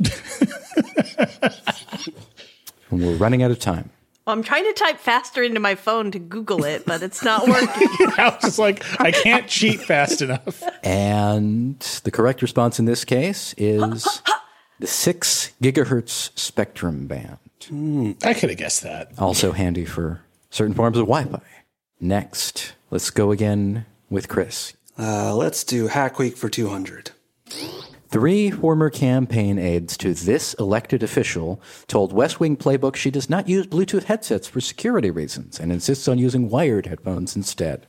we're 2.90 3.14
running 3.16 3.42
out 3.42 3.50
of 3.52 3.58
time. 3.58 3.90
Well, 4.26 4.36
I'm 4.36 4.42
trying 4.42 4.64
to 4.64 4.72
type 4.74 4.98
faster 4.98 5.42
into 5.42 5.60
my 5.60 5.74
phone 5.74 6.10
to 6.10 6.18
Google 6.18 6.64
it, 6.64 6.84
but 6.84 7.02
it's 7.02 7.24
not 7.24 7.48
working. 7.48 7.68
I 8.18 8.28
was 8.34 8.42
just 8.42 8.58
like, 8.58 8.84
I 9.00 9.12
can't 9.12 9.48
cheat 9.48 9.80
fast 9.80 10.20
enough. 10.20 10.62
And 10.84 11.78
the 12.04 12.10
correct 12.10 12.42
response 12.42 12.78
in 12.78 12.84
this 12.84 13.04
case 13.04 13.54
is 13.56 14.22
the 14.78 14.86
6 14.86 15.52
gigahertz 15.62 16.38
spectrum 16.38 17.06
band. 17.06 17.38
I 18.22 18.34
could 18.34 18.50
have 18.50 18.58
guessed 18.58 18.82
that. 18.82 19.10
Also 19.18 19.52
handy 19.52 19.84
for 19.84 20.20
certain 20.50 20.74
forms 20.74 20.98
of 20.98 21.06
Wi 21.06 21.24
Fi. 21.24 21.42
Next, 22.00 22.72
let's 22.90 23.10
go 23.10 23.30
again 23.30 23.86
with 24.10 24.28
Chris. 24.28 24.74
Uh, 24.98 25.34
let's 25.34 25.64
do 25.64 25.86
Hack 25.86 26.18
Week 26.18 26.36
for 26.36 26.48
200. 26.48 27.12
Three 28.10 28.50
former 28.50 28.90
campaign 28.90 29.56
aides 29.56 29.96
to 29.98 30.14
this 30.14 30.54
elected 30.54 31.04
official 31.04 31.62
told 31.86 32.12
West 32.12 32.40
Wing 32.40 32.56
Playbook 32.56 32.96
she 32.96 33.08
does 33.10 33.30
not 33.30 33.48
use 33.48 33.68
Bluetooth 33.68 34.04
headsets 34.04 34.48
for 34.48 34.60
security 34.60 35.12
reasons 35.12 35.60
and 35.60 35.70
insists 35.70 36.08
on 36.08 36.18
using 36.18 36.50
wired 36.50 36.86
headphones 36.86 37.36
instead. 37.36 37.86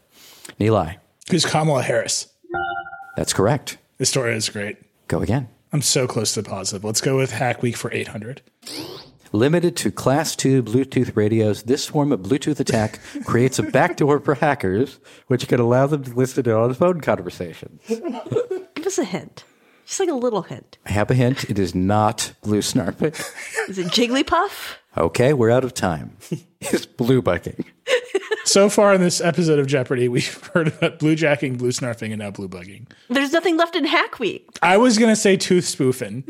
Nilay, 0.60 0.98
Who's 1.32 1.44
Kamala 1.46 1.82
Harris? 1.82 2.28
that's 3.18 3.34
correct. 3.34 3.80
This 3.98 4.10
story 4.12 4.36
is 4.36 4.48
great. 4.50 4.78
Go 5.08 5.22
again. 5.22 5.50
I'm 5.74 5.82
so 5.82 6.06
close 6.06 6.36
to 6.36 6.44
the 6.44 6.50
positive. 6.50 6.84
Let's 6.84 7.02
go 7.02 7.18
with 7.18 7.32
Hack 7.32 7.64
Week 7.64 7.76
for 7.76 7.92
800. 7.92 8.44
Limited 9.32 9.76
to 9.78 9.92
Class 9.92 10.36
2 10.36 10.62
Bluetooth 10.62 11.16
radios, 11.16 11.64
this 11.64 11.88
form 11.88 12.12
of 12.12 12.20
Bluetooth 12.20 12.60
attack 12.60 13.00
creates 13.26 13.58
a 13.58 13.64
backdoor 13.64 14.20
for 14.20 14.36
hackers, 14.36 15.00
which 15.28 15.48
can 15.48 15.60
allow 15.60 15.88
them 15.88 16.04
to 16.04 16.14
listen 16.14 16.46
in 16.48 16.52
on 16.52 16.74
phone 16.76 17.02
conversations. 17.02 17.82
Give 17.88 18.86
us 18.86 19.00
a 19.00 19.06
hint. 19.06 19.46
Just 19.86 20.00
like 20.00 20.10
a 20.10 20.14
little 20.14 20.44
hint. 20.44 20.78
I 20.86 20.92
have 20.92 21.12
a 21.12 21.14
hint. 21.14 21.50
It 21.50 21.60
is 21.60 21.76
not 21.76 22.34
Blue 22.42 22.60
Snarping. 22.60 23.14
Is 23.70 23.78
it 23.78 23.88
Jigglypuff? 23.88 24.76
Okay, 24.98 25.34
we're 25.34 25.52
out 25.52 25.64
of 25.64 25.74
time. 25.74 26.18
It's 26.64 26.86
blue 26.86 27.24
bugging. 27.24 27.66
So 28.46 28.70
far 28.70 28.94
in 28.94 29.02
this 29.02 29.20
episode 29.20 29.58
of 29.58 29.66
Jeopardy, 29.66 30.08
we've 30.08 30.32
heard 30.54 30.68
about 30.68 31.00
blue 31.00 31.16
jacking, 31.16 31.56
blue 31.58 31.70
snarfing, 31.72 32.10
and 32.12 32.20
now 32.20 32.30
blue 32.32 32.48
bugging. 32.48 32.86
There's 33.10 33.32
nothing 33.32 33.58
left 33.58 33.76
in 33.76 33.86
Hack 33.86 34.20
Week. 34.20 34.48
I 34.62 34.78
was 34.78 35.00
going 35.00 35.12
to 35.12 35.16
say 35.16 35.38
tooth 35.38 35.66
spoofing 35.66 36.26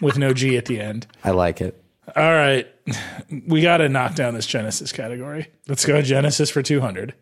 with 0.00 0.16
no 0.16 0.32
G 0.32 0.56
at 0.56 0.66
the 0.66 0.80
end. 0.80 1.06
I 1.24 1.30
like 1.30 1.60
it. 1.60 1.82
All 2.14 2.32
right. 2.32 2.68
We 3.46 3.62
got 3.62 3.78
to 3.78 3.88
knock 3.88 4.14
down 4.14 4.34
this 4.34 4.46
Genesis 4.46 4.92
category. 4.92 5.48
Let's 5.66 5.84
go 5.84 6.00
Genesis 6.02 6.50
for 6.50 6.62
200. 6.62 7.14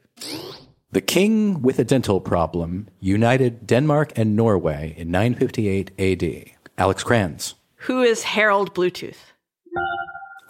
The 0.97 1.03
king 1.03 1.61
with 1.61 1.79
a 1.79 1.85
dental 1.85 2.23
problem 2.23 2.89
united 3.01 3.67
Denmark 3.67 4.17
and 4.17 4.35
Norway 4.35 4.95
in 4.97 5.11
958 5.11 5.91
AD. 5.99 6.53
Alex 6.79 7.05
Cranz. 7.05 7.55
Who 7.81 8.01
is 8.01 8.23
Harold 8.23 8.75
Bluetooth? 8.75 9.19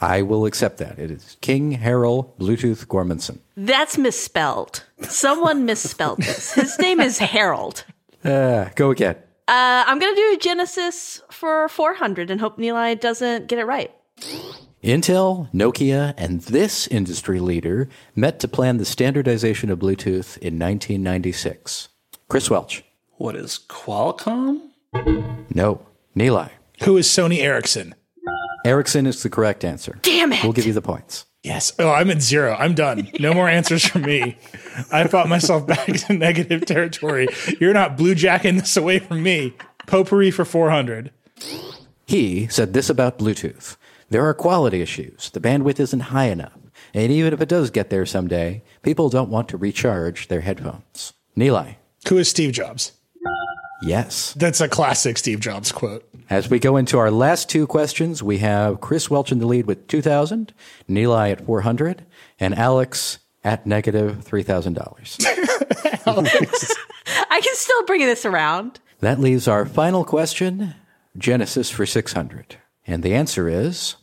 I 0.00 0.22
will 0.22 0.46
accept 0.46 0.78
that. 0.78 1.00
It 1.00 1.10
is 1.10 1.36
King 1.40 1.72
Harold 1.72 2.38
Bluetooth 2.38 2.86
Gormanson. 2.86 3.40
That's 3.56 3.98
misspelled. 3.98 4.84
Someone 5.00 5.64
misspelled 5.64 6.18
this. 6.18 6.54
His 6.54 6.78
name 6.78 7.00
is 7.00 7.18
Harold. 7.18 7.82
Uh, 8.24 8.68
go 8.76 8.92
again. 8.92 9.16
Uh, 9.48 9.82
I'm 9.84 9.98
going 9.98 10.14
to 10.14 10.20
do 10.20 10.38
Genesis 10.38 11.22
for 11.28 11.68
400 11.70 12.30
and 12.30 12.40
hope 12.40 12.56
Nilay 12.56 13.00
doesn't 13.00 13.48
get 13.48 13.58
it 13.58 13.64
right. 13.64 13.92
Intel, 14.82 15.52
Nokia, 15.52 16.14
and 16.16 16.42
this 16.42 16.86
industry 16.88 17.40
leader 17.40 17.88
met 18.14 18.38
to 18.40 18.48
plan 18.48 18.76
the 18.76 18.84
standardization 18.84 19.70
of 19.70 19.78
Bluetooth 19.78 20.36
in 20.38 20.58
1996. 20.58 21.88
Chris 22.28 22.50
Welch. 22.50 22.84
What 23.16 23.36
is 23.36 23.58
Qualcomm? 23.68 24.60
No. 25.54 25.80
Nilay. 26.14 26.50
Who 26.84 26.96
is 26.96 27.08
Sony 27.08 27.38
Ericsson? 27.38 27.94
Ericsson 28.64 29.06
is 29.06 29.22
the 29.22 29.30
correct 29.30 29.64
answer. 29.64 29.98
Damn 30.02 30.32
it. 30.32 30.42
We'll 30.42 30.52
give 30.52 30.66
you 30.66 30.72
the 30.72 30.82
points. 30.82 31.24
Yes. 31.42 31.72
Oh, 31.78 31.90
I'm 31.90 32.10
at 32.10 32.20
zero. 32.20 32.54
I'm 32.58 32.74
done. 32.74 33.08
No 33.20 33.32
more 33.32 33.48
answers 33.48 33.86
from 33.86 34.02
me. 34.02 34.36
I 34.92 35.06
fought 35.06 35.28
myself 35.28 35.66
back 35.66 35.86
to 35.86 36.12
negative 36.12 36.66
territory. 36.66 37.28
You're 37.60 37.72
not 37.72 37.96
bluejacking 37.96 38.60
this 38.60 38.76
away 38.76 38.98
from 38.98 39.22
me. 39.22 39.54
Potpourri 39.86 40.30
for 40.32 40.44
400. 40.44 41.12
He 42.06 42.48
said 42.48 42.72
this 42.72 42.90
about 42.90 43.18
Bluetooth. 43.18 43.76
There 44.08 44.24
are 44.24 44.34
quality 44.34 44.82
issues. 44.82 45.30
The 45.30 45.40
bandwidth 45.40 45.80
isn't 45.80 46.00
high 46.00 46.26
enough. 46.26 46.52
And 46.94 47.10
even 47.10 47.32
if 47.32 47.40
it 47.40 47.48
does 47.48 47.70
get 47.70 47.90
there 47.90 48.06
someday, 48.06 48.62
people 48.82 49.08
don't 49.08 49.30
want 49.30 49.48
to 49.48 49.56
recharge 49.56 50.28
their 50.28 50.42
headphones. 50.42 51.12
Nilay. 51.36 51.76
Who 52.08 52.18
is 52.18 52.28
Steve 52.28 52.52
Jobs? 52.52 52.92
Yes. 53.82 54.32
That's 54.34 54.60
a 54.60 54.68
classic 54.68 55.18
Steve 55.18 55.40
Jobs 55.40 55.72
quote. 55.72 56.08
As 56.30 56.48
we 56.48 56.58
go 56.58 56.76
into 56.76 56.98
our 56.98 57.10
last 57.10 57.48
two 57.48 57.66
questions, 57.66 58.22
we 58.22 58.38
have 58.38 58.80
Chris 58.80 59.10
Welch 59.10 59.30
in 59.32 59.38
the 59.38 59.46
lead 59.46 59.66
with 59.66 59.86
2,000, 59.88 60.52
Nilay 60.88 61.32
at 61.32 61.44
400, 61.44 62.04
and 62.40 62.54
Alex 62.54 63.18
at 63.44 63.66
negative 63.66 64.24
$3,000. 64.24 65.24
I 67.30 67.40
can 67.40 67.54
still 67.54 67.84
bring 67.84 68.00
this 68.00 68.24
around. 68.24 68.80
that 69.00 69.20
leaves 69.20 69.46
our 69.46 69.66
final 69.66 70.04
question, 70.04 70.74
Genesis 71.16 71.70
for 71.70 71.86
600. 71.86 72.56
And 72.86 73.02
the 73.02 73.14
answer 73.14 73.48
is 73.48 73.96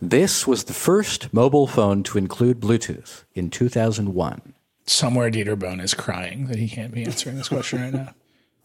this 0.00 0.46
was 0.46 0.64
the 0.64 0.72
first 0.74 1.32
mobile 1.32 1.66
phone 1.66 2.02
to 2.04 2.18
include 2.18 2.60
Bluetooth 2.60 3.24
in 3.34 3.50
2001. 3.50 4.54
Somewhere 4.86 5.30
Dieter 5.30 5.58
Bohn 5.58 5.80
is 5.80 5.94
crying 5.94 6.46
that 6.46 6.58
he 6.58 6.68
can't 6.68 6.92
be 6.92 7.04
answering 7.04 7.36
this 7.36 7.48
question 7.48 7.80
right 7.80 7.92
now. 7.92 8.14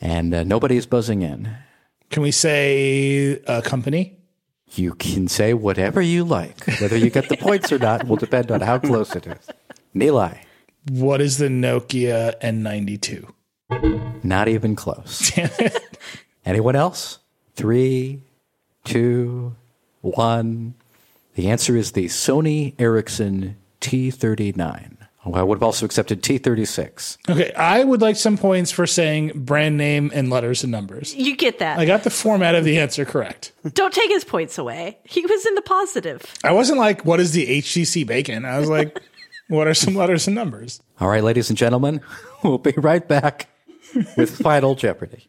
And 0.02 0.34
uh, 0.34 0.44
nobody 0.44 0.78
is 0.78 0.86
buzzing 0.86 1.22
in. 1.22 1.56
Can 2.10 2.24
we 2.24 2.32
say 2.32 3.40
a 3.48 3.62
company? 3.62 4.18
You 4.74 4.96
can 4.96 5.28
say 5.28 5.54
whatever 5.54 6.02
you 6.02 6.24
like. 6.24 6.66
Whether 6.82 6.98
you 6.98 7.10
get 7.10 7.30
the 7.30 7.38
points 7.38 7.72
or 7.72 7.78
not 7.78 8.08
will 8.08 8.16
depend 8.16 8.52
on 8.52 8.62
how 8.62 8.80
close 8.80 9.16
it 9.16 9.28
is. 9.28 9.50
Nilay, 9.96 10.40
What 10.90 11.22
is 11.22 11.38
the 11.38 11.48
Nokia 11.48 12.34
N92? 12.42 13.32
not 14.24 14.48
even 14.48 14.76
close. 14.76 15.32
Anyone 16.46 16.76
else? 16.76 17.20
Three, 17.56 18.22
two, 18.86 19.56
one. 20.02 20.76
The 21.36 21.50
answer 21.50 21.76
is 21.76 21.92
the 21.92 22.06
Sony 22.06 22.74
Ericsson 22.80 23.58
T39. 23.82 24.96
Oh, 25.26 25.34
I 25.34 25.42
would 25.42 25.56
have 25.56 25.64
also 25.64 25.86
accepted 25.86 26.22
T36. 26.22 27.18
Okay, 27.28 27.52
I 27.54 27.84
would 27.84 28.00
like 28.00 28.16
some 28.16 28.38
points 28.38 28.72
for 28.72 28.86
saying 28.86 29.32
brand 29.34 29.76
name 29.76 30.12
and 30.14 30.30
letters 30.30 30.64
and 30.64 30.72
numbers. 30.72 31.16
You 31.16 31.36
get 31.36 31.60
that. 31.60 31.80
I 31.80 31.86
got 31.86 32.04
the 32.04 32.12
format 32.12 32.54
of 32.54 32.64
the 32.64 32.78
answer 32.78 33.06
correct. 33.06 33.52
Don't 33.74 33.94
take 33.94 34.10
his 34.12 34.24
points 34.24 34.60
away. 34.60 35.00
He 35.04 35.26
was 35.26 35.46
in 35.48 35.56
the 35.56 35.64
positive. 35.64 36.24
I 36.44 36.52
wasn't 36.52 36.78
like, 36.78 37.06
what 37.06 37.20
is 37.20 37.32
the 37.32 37.60
HTC 37.62 38.06
bacon? 38.06 38.46
I 38.46 38.60
was 38.60 38.70
like, 38.70 39.02
what 39.48 39.68
are 39.68 39.74
some 39.74 39.96
letters 39.96 40.28
and 40.28 40.36
numbers? 40.36 40.80
All 41.00 41.08
right, 41.08 41.24
ladies 41.24 41.50
and 41.50 41.58
gentlemen, 41.58 42.02
we'll 42.44 42.60
be 42.60 42.74
right 42.78 43.06
back 43.08 43.48
with 44.16 44.38
Final 44.38 44.76
Jeopardy. 44.76 45.28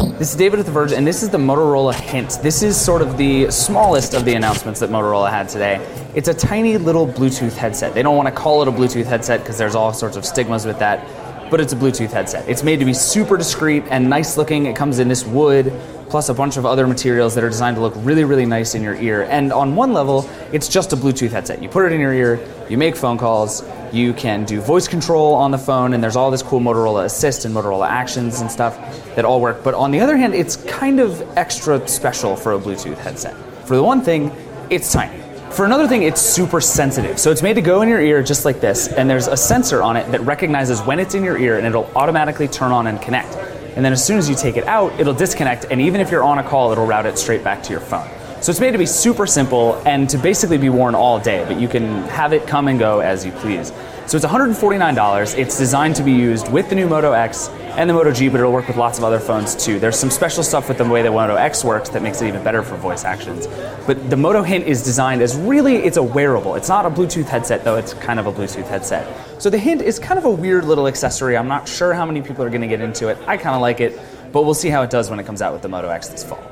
This 0.00 0.30
is 0.30 0.36
David 0.36 0.56
with 0.56 0.66
The 0.66 0.72
Verge, 0.72 0.92
and 0.92 1.06
this 1.06 1.22
is 1.22 1.28
the 1.28 1.36
Motorola 1.36 1.92
Hint. 1.92 2.38
This 2.42 2.62
is 2.62 2.80
sort 2.80 3.02
of 3.02 3.18
the 3.18 3.50
smallest 3.50 4.14
of 4.14 4.24
the 4.24 4.32
announcements 4.32 4.80
that 4.80 4.88
Motorola 4.88 5.28
had 5.28 5.46
today. 5.46 5.76
It's 6.14 6.28
a 6.28 6.32
tiny 6.32 6.78
little 6.78 7.06
Bluetooth 7.06 7.52
headset. 7.52 7.92
They 7.92 8.02
don't 8.02 8.16
want 8.16 8.26
to 8.26 8.34
call 8.34 8.62
it 8.62 8.68
a 8.68 8.72
Bluetooth 8.72 9.04
headset 9.04 9.40
because 9.40 9.58
there's 9.58 9.74
all 9.74 9.92
sorts 9.92 10.16
of 10.16 10.24
stigmas 10.24 10.64
with 10.64 10.78
that, 10.78 11.50
but 11.50 11.60
it's 11.60 11.74
a 11.74 11.76
Bluetooth 11.76 12.12
headset. 12.12 12.48
It's 12.48 12.62
made 12.62 12.78
to 12.78 12.86
be 12.86 12.94
super 12.94 13.36
discreet 13.36 13.84
and 13.90 14.08
nice 14.08 14.38
looking. 14.38 14.64
It 14.64 14.74
comes 14.74 15.00
in 15.00 15.08
this 15.08 15.26
wood 15.26 15.70
plus 16.08 16.30
a 16.30 16.34
bunch 16.34 16.56
of 16.56 16.64
other 16.64 16.86
materials 16.86 17.34
that 17.34 17.44
are 17.44 17.50
designed 17.50 17.76
to 17.76 17.82
look 17.82 17.94
really, 17.98 18.24
really 18.24 18.46
nice 18.46 18.74
in 18.74 18.82
your 18.82 18.96
ear. 18.96 19.24
And 19.24 19.52
on 19.52 19.76
one 19.76 19.92
level, 19.92 20.28
it's 20.50 20.68
just 20.68 20.94
a 20.94 20.96
Bluetooth 20.96 21.30
headset. 21.30 21.62
You 21.62 21.68
put 21.68 21.84
it 21.84 21.92
in 21.92 22.00
your 22.00 22.14
ear, 22.14 22.40
you 22.70 22.78
make 22.78 22.96
phone 22.96 23.18
calls, 23.18 23.62
you 23.92 24.12
can 24.14 24.44
do 24.44 24.60
voice 24.60 24.88
control 24.88 25.34
on 25.34 25.50
the 25.50 25.58
phone, 25.58 25.92
and 25.92 26.02
there's 26.02 26.16
all 26.16 26.30
this 26.30 26.42
cool 26.42 26.60
Motorola 26.60 27.04
Assist 27.04 27.44
and 27.44 27.54
Motorola 27.54 27.88
Actions 27.88 28.40
and 28.40 28.50
stuff 28.50 28.99
that 29.16 29.24
all 29.24 29.40
work. 29.40 29.62
But 29.62 29.74
on 29.74 29.90
the 29.90 30.00
other 30.00 30.16
hand, 30.16 30.34
it's 30.34 30.56
kind 30.56 31.00
of 31.00 31.20
extra 31.36 31.86
special 31.88 32.36
for 32.36 32.52
a 32.52 32.58
Bluetooth 32.58 32.98
headset. 32.98 33.36
For 33.66 33.76
the 33.76 33.82
one 33.82 34.02
thing, 34.02 34.32
it's 34.70 34.92
tiny. 34.92 35.20
For 35.50 35.64
another 35.64 35.88
thing, 35.88 36.04
it's 36.04 36.20
super 36.20 36.60
sensitive. 36.60 37.18
So 37.18 37.32
it's 37.32 37.42
made 37.42 37.54
to 37.54 37.62
go 37.62 37.82
in 37.82 37.88
your 37.88 38.00
ear 38.00 38.22
just 38.22 38.44
like 38.44 38.60
this, 38.60 38.86
and 38.88 39.10
there's 39.10 39.26
a 39.26 39.36
sensor 39.36 39.82
on 39.82 39.96
it 39.96 40.10
that 40.12 40.20
recognizes 40.20 40.80
when 40.80 41.00
it's 41.00 41.14
in 41.14 41.24
your 41.24 41.36
ear 41.38 41.58
and 41.58 41.66
it'll 41.66 41.90
automatically 41.96 42.46
turn 42.46 42.70
on 42.70 42.86
and 42.86 43.02
connect. 43.02 43.34
And 43.76 43.84
then 43.84 43.92
as 43.92 44.04
soon 44.04 44.18
as 44.18 44.28
you 44.28 44.36
take 44.36 44.56
it 44.56 44.66
out, 44.66 44.92
it'll 45.00 45.14
disconnect, 45.14 45.66
and 45.70 45.80
even 45.80 46.00
if 46.00 46.10
you're 46.10 46.22
on 46.22 46.38
a 46.38 46.42
call, 46.42 46.70
it'll 46.70 46.86
route 46.86 47.06
it 47.06 47.18
straight 47.18 47.42
back 47.42 47.62
to 47.64 47.72
your 47.72 47.80
phone. 47.80 48.08
So 48.40 48.50
it's 48.50 48.60
made 48.60 48.72
to 48.72 48.78
be 48.78 48.86
super 48.86 49.26
simple 49.26 49.74
and 49.86 50.08
to 50.08 50.18
basically 50.18 50.56
be 50.56 50.70
worn 50.70 50.94
all 50.94 51.18
day, 51.18 51.44
but 51.46 51.60
you 51.60 51.68
can 51.68 52.04
have 52.04 52.32
it 52.32 52.46
come 52.46 52.68
and 52.68 52.78
go 52.78 53.00
as 53.00 53.26
you 53.26 53.32
please. 53.32 53.70
So 54.10 54.16
it's 54.16 54.26
$149. 54.26 55.38
It's 55.38 55.56
designed 55.56 55.94
to 55.94 56.02
be 56.02 56.10
used 56.10 56.50
with 56.50 56.68
the 56.68 56.74
new 56.74 56.88
Moto 56.88 57.12
X 57.12 57.48
and 57.76 57.88
the 57.88 57.94
Moto 57.94 58.10
G, 58.10 58.28
but 58.28 58.40
it'll 58.40 58.50
work 58.50 58.66
with 58.66 58.76
lots 58.76 58.98
of 58.98 59.04
other 59.04 59.20
phones 59.20 59.54
too. 59.54 59.78
There's 59.78 59.96
some 59.96 60.10
special 60.10 60.42
stuff 60.42 60.66
with 60.66 60.78
the 60.78 60.84
way 60.84 61.02
the 61.02 61.12
Moto 61.12 61.36
X 61.36 61.62
works 61.62 61.90
that 61.90 62.02
makes 62.02 62.20
it 62.20 62.26
even 62.26 62.42
better 62.42 62.60
for 62.64 62.74
voice 62.74 63.04
actions. 63.04 63.46
But 63.86 64.10
the 64.10 64.16
Moto 64.16 64.42
Hint 64.42 64.66
is 64.66 64.82
designed 64.82 65.22
as 65.22 65.36
really 65.36 65.76
it's 65.76 65.96
a 65.96 66.02
wearable. 66.02 66.56
It's 66.56 66.68
not 66.68 66.86
a 66.86 66.90
Bluetooth 66.90 67.26
headset 67.26 67.62
though, 67.62 67.76
it's 67.76 67.94
kind 67.94 68.18
of 68.18 68.26
a 68.26 68.32
Bluetooth 68.32 68.66
headset. 68.66 69.06
So 69.40 69.48
the 69.48 69.58
Hint 69.58 69.80
is 69.80 70.00
kind 70.00 70.18
of 70.18 70.24
a 70.24 70.30
weird 70.30 70.64
little 70.64 70.88
accessory. 70.88 71.36
I'm 71.36 71.46
not 71.46 71.68
sure 71.68 71.94
how 71.94 72.04
many 72.04 72.20
people 72.20 72.44
are 72.44 72.50
going 72.50 72.62
to 72.62 72.66
get 72.66 72.80
into 72.80 73.06
it. 73.06 73.18
I 73.28 73.36
kind 73.36 73.54
of 73.54 73.60
like 73.60 73.78
it, 73.78 73.96
but 74.32 74.42
we'll 74.42 74.54
see 74.54 74.70
how 74.70 74.82
it 74.82 74.90
does 74.90 75.08
when 75.08 75.20
it 75.20 75.24
comes 75.24 75.40
out 75.40 75.52
with 75.52 75.62
the 75.62 75.68
Moto 75.68 75.88
X 75.88 76.08
this 76.08 76.24
fall. 76.24 76.42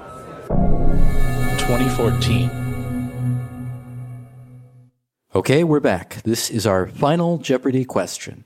2014. 1.59 2.68
Okay, 5.35 5.63
we're 5.63 5.79
back. 5.79 6.23
This 6.23 6.49
is 6.49 6.67
our 6.67 6.87
final 6.87 7.37
Jeopardy 7.37 7.85
question. 7.85 8.45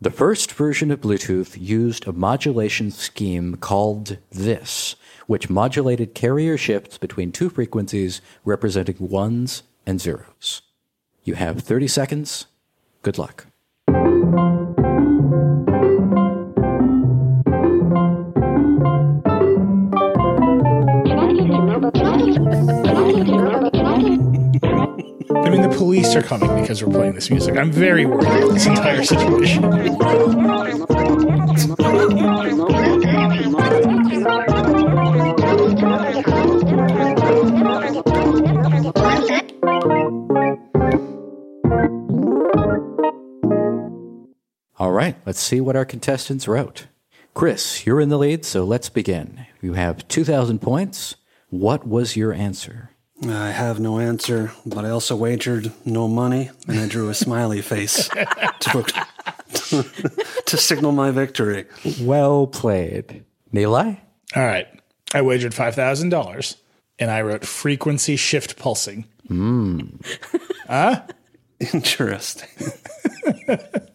The 0.00 0.10
first 0.10 0.50
version 0.50 0.90
of 0.90 1.00
Bluetooth 1.00 1.56
used 1.60 2.08
a 2.08 2.12
modulation 2.12 2.90
scheme 2.90 3.54
called 3.54 4.18
this, 4.32 4.96
which 5.28 5.48
modulated 5.48 6.12
carrier 6.12 6.56
shifts 6.56 6.98
between 6.98 7.30
two 7.30 7.48
frequencies 7.48 8.20
representing 8.44 8.96
ones 8.98 9.62
and 9.86 10.00
zeros. 10.00 10.62
You 11.22 11.34
have 11.34 11.60
30 11.60 11.86
seconds. 11.86 12.46
Good 13.02 13.16
luck. 13.16 13.46
I 25.44 25.50
mean, 25.50 25.62
the 25.62 25.74
police 25.76 26.14
are 26.14 26.22
coming 26.22 26.60
because 26.60 26.84
we're 26.84 26.92
playing 26.92 27.14
this 27.14 27.30
music. 27.30 27.56
I'm 27.56 27.72
very 27.72 28.06
worried 28.06 28.26
about 28.26 28.52
this 28.52 28.66
entire 28.66 29.04
situation. 29.04 29.64
All 44.78 44.92
right, 44.92 45.16
let's 45.26 45.40
see 45.40 45.60
what 45.60 45.76
our 45.76 45.84
contestants 45.84 46.48
wrote. 46.48 46.86
Chris, 47.34 47.86
you're 47.86 48.00
in 48.00 48.08
the 48.08 48.18
lead, 48.18 48.44
so 48.44 48.64
let's 48.64 48.88
begin. 48.88 49.46
You 49.60 49.74
have 49.74 50.06
2,000 50.08 50.60
points. 50.60 51.16
What 51.48 51.86
was 51.86 52.16
your 52.16 52.32
answer? 52.32 52.90
I 53.26 53.50
have 53.50 53.78
no 53.80 53.98
answer, 53.98 54.52
but 54.64 54.84
I 54.84 54.90
also 54.90 55.14
wagered 55.14 55.72
no 55.84 56.08
money, 56.08 56.50
and 56.66 56.80
I 56.80 56.88
drew 56.88 57.10
a 57.10 57.14
smiley 57.14 57.60
face 57.62 58.08
to, 58.08 58.82
to 60.46 60.56
signal 60.56 60.92
my 60.92 61.10
victory. 61.10 61.66
Well 62.00 62.46
played. 62.46 63.24
Nilay? 63.52 63.98
All 64.34 64.44
right. 64.44 64.66
I 65.12 65.22
wagered 65.22 65.52
$5,000 65.52 66.56
and 66.98 67.10
I 67.10 67.22
wrote 67.22 67.44
frequency 67.44 68.16
shift 68.16 68.56
pulsing. 68.56 69.06
Mm. 69.28 70.04
Huh? 70.66 71.02
Interesting. 71.72 72.48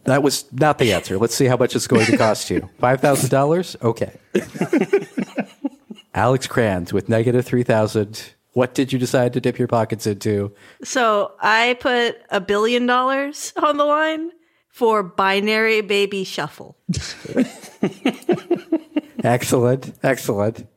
That 0.06 0.22
was 0.22 0.46
not 0.54 0.78
the 0.78 0.94
answer. 0.94 1.18
Let's 1.18 1.34
see 1.34 1.46
how 1.46 1.58
much 1.58 1.76
it's 1.76 1.88
going 1.88 2.06
to 2.06 2.16
cost 2.16 2.52
you. 2.52 2.70
$5,000? 2.80 3.82
Okay. 3.82 4.12
Alex 6.14 6.46
Cranz 6.46 6.94
with 6.94 7.10
negative 7.10 7.44
3,000. 7.44 8.35
What 8.56 8.74
did 8.74 8.94
you 8.94 9.00
decide 9.00 9.34
to 9.34 9.42
dip 9.42 9.60
your 9.60 9.68
pockets 9.68 10.08
into? 10.08 10.56
So 10.82 11.34
I 11.42 11.78
put 11.82 12.16
a 12.30 12.40
billion 12.40 12.86
dollars 12.86 13.52
on 13.58 13.76
the 13.76 13.84
line 13.84 14.32
for 14.70 15.04
binary 15.04 15.82
baby 15.82 16.24
shuffle. 16.24 16.78
Excellent. 19.26 19.94
Excellent. 20.02 20.68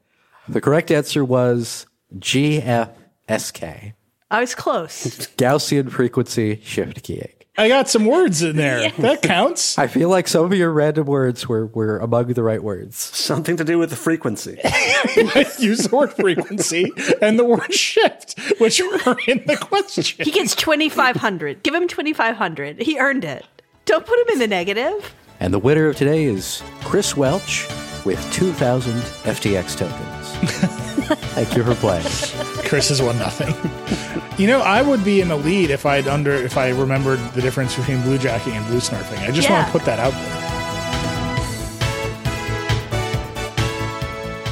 The 0.49 0.61
correct 0.61 0.91
answer 0.91 1.25
was 1.25 1.87
GFSK, 2.17 3.93
I 4.31 4.41
was 4.41 4.55
close. 4.57 5.05
Gaussian 5.37 5.89
frequency 5.89 6.61
shift 6.65 7.05
keying. 7.05 7.38
I 7.59 7.67
got 7.67 7.89
some 7.89 8.05
words 8.05 8.41
in 8.41 8.57
there. 8.57 8.89
That 8.99 9.21
counts. 9.21 9.77
I 9.77 9.89
feel 9.89 10.09
like 10.09 10.29
some 10.29 10.45
of 10.45 10.55
your 10.55 10.71
random 10.71 11.07
words 11.07 11.49
were, 11.49 11.67
were 11.67 11.99
among 11.99 12.29
the 12.29 12.43
right 12.45 12.63
words. 12.63 12.97
Something 12.97 13.57
to 13.57 13.65
do 13.65 13.79
with 13.79 13.91
the 13.91 13.97
frequency. 13.97 14.61
Use 15.59 15.89
the 15.89 15.91
word 15.93 16.13
frequency 16.13 16.93
and 17.21 17.37
the 17.37 17.45
word 17.45 17.75
shift, 17.75 18.39
which 18.61 18.81
were 18.81 19.17
in 19.27 19.45
the 19.47 19.57
question. 19.61 20.25
He 20.25 20.31
gets 20.31 20.55
2500 20.55 21.65
Give 21.65 21.75
him 21.75 21.89
2500 21.89 22.81
He 22.81 22.97
earned 22.99 23.25
it. 23.25 23.45
Don't 23.87 24.07
put 24.07 24.21
him 24.21 24.29
in 24.35 24.39
the 24.39 24.47
negative. 24.47 25.13
And 25.41 25.53
the 25.53 25.59
winner 25.59 25.89
of 25.89 25.97
today 25.97 26.25
is 26.25 26.63
Chris 26.83 27.17
Welch 27.17 27.67
with 28.05 28.21
2,000 28.33 28.93
FTX 29.25 29.77
tokens. 29.77 30.18
Thank 31.35 31.57
you 31.57 31.65
for 31.65 31.75
playing. 31.75 32.05
Chris 32.69 32.89
has 32.91 33.01
won 33.01 33.19
nothing. 33.19 33.55
You 34.39 34.47
know, 34.47 34.61
I 34.61 34.83
would 34.83 35.05
be 35.05 35.21
in 35.21 35.29
the 35.29 35.37
lead 35.37 35.71
if 35.71 35.87
I'd 35.87 36.07
under 36.07 36.33
if 36.33 36.57
I 36.57 36.71
remembered 36.71 37.19
the 37.35 37.41
difference 37.41 37.75
between 37.77 38.03
blue 38.03 38.19
jacking 38.19 38.53
and 38.53 38.67
blue 38.67 38.79
snarfing. 38.79 39.19
I 39.27 39.33
just 39.33 39.51
want 39.51 39.67
to 39.67 39.73
put 39.73 39.85
that 39.85 39.99
out 39.99 40.13
there. 40.13 40.49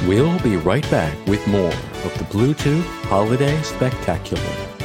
We'll 0.07 0.39
be 0.39 0.55
right 0.57 0.89
back 0.89 1.13
with 1.27 1.45
more 1.47 1.67
of 1.71 2.17
the 2.17 2.23
Bluetooth 2.25 2.85
Holiday 3.05 3.61
Spectacular. 3.61 4.76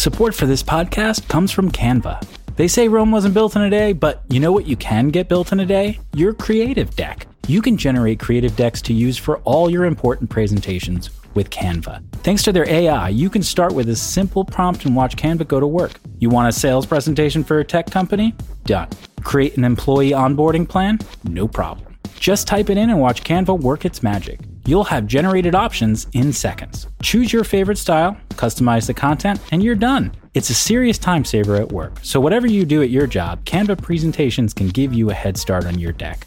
Support 0.00 0.34
for 0.34 0.46
this 0.46 0.62
podcast 0.62 1.28
comes 1.28 1.52
from 1.52 1.70
Canva. 1.70 2.26
They 2.56 2.68
say 2.68 2.88
Rome 2.88 3.10
wasn't 3.10 3.34
built 3.34 3.54
in 3.54 3.60
a 3.60 3.68
day, 3.68 3.92
but 3.92 4.22
you 4.30 4.40
know 4.40 4.50
what 4.50 4.66
you 4.66 4.74
can 4.74 5.10
get 5.10 5.28
built 5.28 5.52
in 5.52 5.60
a 5.60 5.66
day? 5.66 6.00
Your 6.14 6.32
creative 6.32 6.96
deck. 6.96 7.26
You 7.48 7.60
can 7.60 7.76
generate 7.76 8.18
creative 8.18 8.56
decks 8.56 8.80
to 8.80 8.94
use 8.94 9.18
for 9.18 9.40
all 9.40 9.68
your 9.68 9.84
important 9.84 10.30
presentations 10.30 11.10
with 11.34 11.50
Canva. 11.50 12.02
Thanks 12.22 12.42
to 12.44 12.50
their 12.50 12.66
AI, 12.66 13.10
you 13.10 13.28
can 13.28 13.42
start 13.42 13.74
with 13.74 13.90
a 13.90 13.94
simple 13.94 14.42
prompt 14.42 14.86
and 14.86 14.96
watch 14.96 15.16
Canva 15.18 15.46
go 15.46 15.60
to 15.60 15.66
work. 15.66 16.00
You 16.18 16.30
want 16.30 16.48
a 16.48 16.52
sales 16.52 16.86
presentation 16.86 17.44
for 17.44 17.58
a 17.58 17.64
tech 17.64 17.90
company? 17.90 18.34
Done. 18.64 18.88
Create 19.22 19.58
an 19.58 19.64
employee 19.64 20.12
onboarding 20.12 20.66
plan? 20.66 20.98
No 21.24 21.46
problem. 21.46 21.94
Just 22.18 22.46
type 22.46 22.70
it 22.70 22.78
in 22.78 22.88
and 22.88 23.00
watch 23.00 23.22
Canva 23.22 23.60
work 23.60 23.84
its 23.84 24.02
magic. 24.02 24.40
You'll 24.66 24.84
have 24.84 25.06
generated 25.06 25.54
options 25.54 26.06
in 26.12 26.32
seconds. 26.32 26.86
Choose 27.02 27.32
your 27.32 27.44
favorite 27.44 27.78
style, 27.78 28.16
customize 28.30 28.86
the 28.86 28.94
content, 28.94 29.40
and 29.52 29.62
you're 29.62 29.74
done. 29.74 30.12
It's 30.34 30.50
a 30.50 30.54
serious 30.54 30.98
time 30.98 31.24
saver 31.24 31.56
at 31.56 31.72
work, 31.72 31.98
so 32.02 32.20
whatever 32.20 32.46
you 32.46 32.64
do 32.64 32.82
at 32.82 32.90
your 32.90 33.06
job, 33.06 33.44
Canva 33.44 33.82
presentations 33.82 34.54
can 34.54 34.68
give 34.68 34.92
you 34.92 35.10
a 35.10 35.14
head 35.14 35.36
start 35.38 35.64
on 35.66 35.78
your 35.78 35.92
deck. 35.92 36.26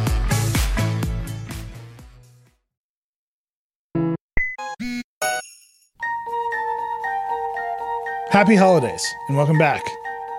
Happy 8.31 8.55
holidays 8.55 9.13
and 9.27 9.35
welcome 9.35 9.57
back 9.57 9.83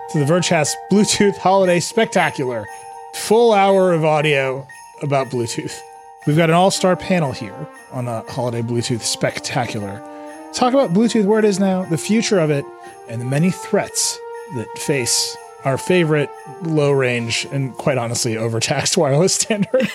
to 0.09 0.17
the 0.17 0.25
Vergecast 0.25 0.73
Bluetooth 0.91 1.37
Holiday 1.37 1.79
Spectacular. 1.79 2.65
Full 3.13 3.53
hour 3.53 3.93
of 3.93 4.03
audio 4.03 4.65
about 5.03 5.27
Bluetooth. 5.27 5.79
We've 6.25 6.35
got 6.35 6.49
an 6.49 6.55
all 6.55 6.71
star 6.71 6.95
panel 6.95 7.33
here 7.33 7.67
on 7.91 8.05
the 8.05 8.21
Holiday 8.21 8.63
Bluetooth 8.63 9.01
Spectacular. 9.01 10.01
Talk 10.53 10.73
about 10.73 10.89
Bluetooth, 10.89 11.25
where 11.25 11.37
it 11.37 11.45
is 11.45 11.59
now, 11.59 11.83
the 11.83 11.99
future 11.99 12.39
of 12.39 12.49
it, 12.49 12.65
and 13.09 13.21
the 13.21 13.25
many 13.25 13.51
threats 13.51 14.17
that 14.55 14.75
face 14.79 15.37
our 15.63 15.77
favorite 15.77 16.31
low 16.63 16.91
range 16.91 17.45
and 17.51 17.75
quite 17.75 17.99
honestly 17.99 18.35
overtaxed 18.35 18.97
wireless 18.97 19.35
standard. 19.35 19.87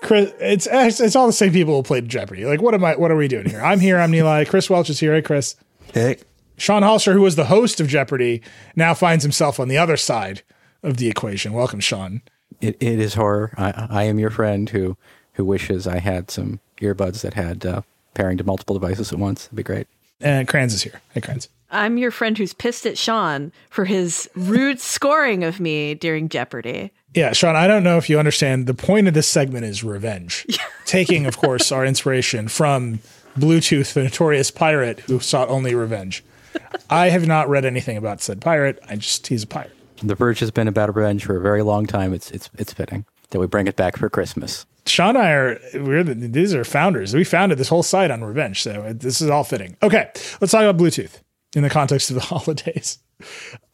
Chris, 0.00 0.32
it's 0.38 0.68
it's 1.00 1.16
all 1.16 1.26
the 1.26 1.32
same 1.32 1.52
people 1.52 1.74
who 1.74 1.82
played 1.82 2.08
Jeopardy. 2.08 2.44
Like, 2.44 2.62
what 2.62 2.72
am 2.72 2.84
I? 2.84 2.94
What 2.94 3.10
are 3.10 3.16
we 3.16 3.26
doing 3.26 3.50
here? 3.50 3.60
I'm 3.60 3.80
here. 3.80 3.98
I'm 3.98 4.12
Nilay. 4.12 4.48
Chris 4.48 4.70
Welch 4.70 4.90
is 4.90 5.00
here. 5.00 5.12
Hey, 5.12 5.22
Chris. 5.22 5.56
Hey. 5.92 6.18
Sean 6.60 6.82
Hollister, 6.82 7.14
who 7.14 7.22
was 7.22 7.36
the 7.36 7.46
host 7.46 7.80
of 7.80 7.88
Jeopardy, 7.88 8.42
now 8.76 8.92
finds 8.92 9.24
himself 9.24 9.58
on 9.58 9.68
the 9.68 9.78
other 9.78 9.96
side 9.96 10.42
of 10.82 10.98
the 10.98 11.08
equation. 11.08 11.54
Welcome, 11.54 11.80
Sean. 11.80 12.20
It, 12.60 12.76
it 12.80 13.00
is 13.00 13.14
horror. 13.14 13.54
I, 13.56 13.86
I 13.88 14.02
am 14.04 14.18
your 14.18 14.30
friend 14.30 14.68
who 14.68 14.96
who 15.34 15.44
wishes 15.44 15.86
I 15.86 16.00
had 16.00 16.30
some 16.30 16.60
earbuds 16.82 17.22
that 17.22 17.32
had 17.32 17.64
uh, 17.64 17.80
pairing 18.12 18.36
to 18.36 18.44
multiple 18.44 18.78
devices 18.78 19.10
at 19.10 19.18
once. 19.18 19.46
It'd 19.46 19.56
be 19.56 19.62
great. 19.62 19.86
And 20.20 20.46
Cranz 20.46 20.74
is 20.74 20.82
here. 20.82 21.00
Hey, 21.14 21.22
Cranz. 21.22 21.48
I'm 21.70 21.96
your 21.96 22.10
friend 22.10 22.36
who's 22.36 22.52
pissed 22.52 22.84
at 22.84 22.98
Sean 22.98 23.52
for 23.70 23.86
his 23.86 24.28
rude 24.34 24.80
scoring 24.80 25.44
of 25.44 25.60
me 25.60 25.94
during 25.94 26.28
Jeopardy. 26.28 26.92
Yeah, 27.14 27.32
Sean, 27.32 27.56
I 27.56 27.68
don't 27.68 27.84
know 27.84 27.96
if 27.96 28.10
you 28.10 28.18
understand. 28.18 28.66
The 28.66 28.74
point 28.74 29.08
of 29.08 29.14
this 29.14 29.28
segment 29.28 29.64
is 29.64 29.82
revenge. 29.82 30.46
Taking, 30.84 31.24
of 31.24 31.38
course, 31.38 31.72
our 31.72 31.86
inspiration 31.86 32.48
from 32.48 32.98
Bluetooth, 33.38 33.94
the 33.94 34.02
notorious 34.02 34.50
pirate 34.50 35.00
who 35.00 35.20
sought 35.20 35.48
only 35.48 35.74
revenge. 35.74 36.22
I 36.88 37.10
have 37.10 37.26
not 37.26 37.48
read 37.48 37.64
anything 37.64 37.96
about 37.96 38.20
said 38.20 38.40
pirate. 38.40 38.78
I 38.88 38.96
just, 38.96 39.26
he's 39.26 39.44
a 39.44 39.46
pirate. 39.46 39.72
The 40.02 40.14
Verge 40.14 40.40
has 40.40 40.50
been 40.50 40.68
about 40.68 40.94
revenge 40.94 41.24
for 41.24 41.36
a 41.36 41.40
very 41.40 41.62
long 41.62 41.86
time. 41.86 42.14
It's 42.14 42.30
it's 42.30 42.48
it's 42.56 42.72
fitting 42.72 43.04
that 43.30 43.38
we 43.38 43.46
bring 43.46 43.66
it 43.66 43.76
back 43.76 43.96
for 43.96 44.08
Christmas. 44.08 44.66
Sean 44.86 45.16
and 45.16 45.18
I 45.18 45.30
are 45.32 45.60
we're 45.74 46.02
the, 46.02 46.14
these 46.14 46.54
are 46.54 46.64
founders. 46.64 47.14
We 47.14 47.24
founded 47.24 47.58
this 47.58 47.68
whole 47.68 47.82
site 47.82 48.10
on 48.10 48.24
revenge, 48.24 48.62
so 48.62 48.92
this 48.94 49.20
is 49.20 49.28
all 49.28 49.44
fitting. 49.44 49.76
Okay, 49.82 50.10
let's 50.40 50.52
talk 50.52 50.62
about 50.62 50.78
Bluetooth 50.78 51.20
in 51.54 51.62
the 51.62 51.70
context 51.70 52.10
of 52.10 52.14
the 52.14 52.20
holidays. 52.22 52.98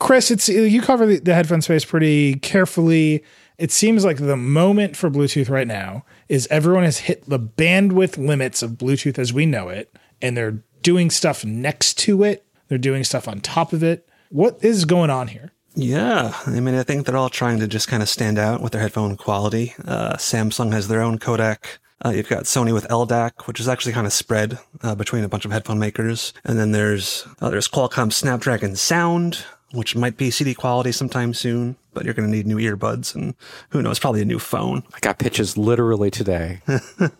Chris, 0.00 0.30
it's 0.30 0.48
you 0.48 0.82
cover 0.82 1.06
the, 1.06 1.18
the 1.20 1.34
headphone 1.34 1.62
space 1.62 1.84
pretty 1.84 2.34
carefully. 2.36 3.22
It 3.58 3.72
seems 3.72 4.04
like 4.04 4.18
the 4.18 4.36
moment 4.36 4.96
for 4.96 5.10
Bluetooth 5.10 5.48
right 5.48 5.66
now 5.66 6.04
is 6.28 6.46
everyone 6.50 6.84
has 6.84 6.98
hit 6.98 7.28
the 7.28 7.38
bandwidth 7.38 8.18
limits 8.18 8.62
of 8.62 8.72
Bluetooth 8.72 9.18
as 9.18 9.32
we 9.32 9.46
know 9.46 9.68
it, 9.68 9.96
and 10.20 10.36
they're 10.36 10.62
doing 10.82 11.10
stuff 11.10 11.44
next 11.44 11.94
to 12.00 12.22
it. 12.22 12.45
They're 12.68 12.78
doing 12.78 13.04
stuff 13.04 13.28
on 13.28 13.40
top 13.40 13.72
of 13.72 13.82
it. 13.82 14.08
What 14.30 14.58
is 14.62 14.84
going 14.84 15.10
on 15.10 15.28
here? 15.28 15.52
Yeah, 15.74 16.34
I 16.46 16.60
mean, 16.60 16.74
I 16.74 16.82
think 16.82 17.04
they're 17.04 17.16
all 17.16 17.28
trying 17.28 17.60
to 17.60 17.68
just 17.68 17.86
kind 17.86 18.02
of 18.02 18.08
stand 18.08 18.38
out 18.38 18.62
with 18.62 18.72
their 18.72 18.80
headphone 18.80 19.16
quality. 19.16 19.74
Uh, 19.86 20.14
Samsung 20.14 20.72
has 20.72 20.88
their 20.88 21.02
own 21.02 21.18
codec. 21.18 21.58
Uh, 22.04 22.10
you've 22.10 22.28
got 22.28 22.44
Sony 22.44 22.72
with 22.72 22.88
LDAC, 22.88 23.46
which 23.46 23.60
is 23.60 23.68
actually 23.68 23.92
kind 23.92 24.06
of 24.06 24.12
spread 24.12 24.58
uh, 24.82 24.94
between 24.94 25.22
a 25.24 25.28
bunch 25.28 25.44
of 25.44 25.52
headphone 25.52 25.78
makers, 25.78 26.32
and 26.44 26.58
then 26.58 26.72
there's 26.72 27.26
uh, 27.40 27.50
there's 27.50 27.68
Qualcomm 27.68 28.12
Snapdragon 28.12 28.74
Sound, 28.76 29.44
which 29.72 29.96
might 29.96 30.16
be 30.16 30.30
CD 30.30 30.54
quality 30.54 30.92
sometime 30.92 31.34
soon, 31.34 31.76
but 31.92 32.04
you're 32.04 32.14
going 32.14 32.30
to 32.30 32.34
need 32.34 32.46
new 32.46 32.56
earbuds 32.56 33.14
and 33.14 33.34
who 33.70 33.82
knows, 33.82 33.98
probably 33.98 34.22
a 34.22 34.24
new 34.24 34.38
phone. 34.38 34.82
I 34.94 35.00
got 35.00 35.18
pitches 35.18 35.56
literally 35.56 36.10
today. 36.10 36.60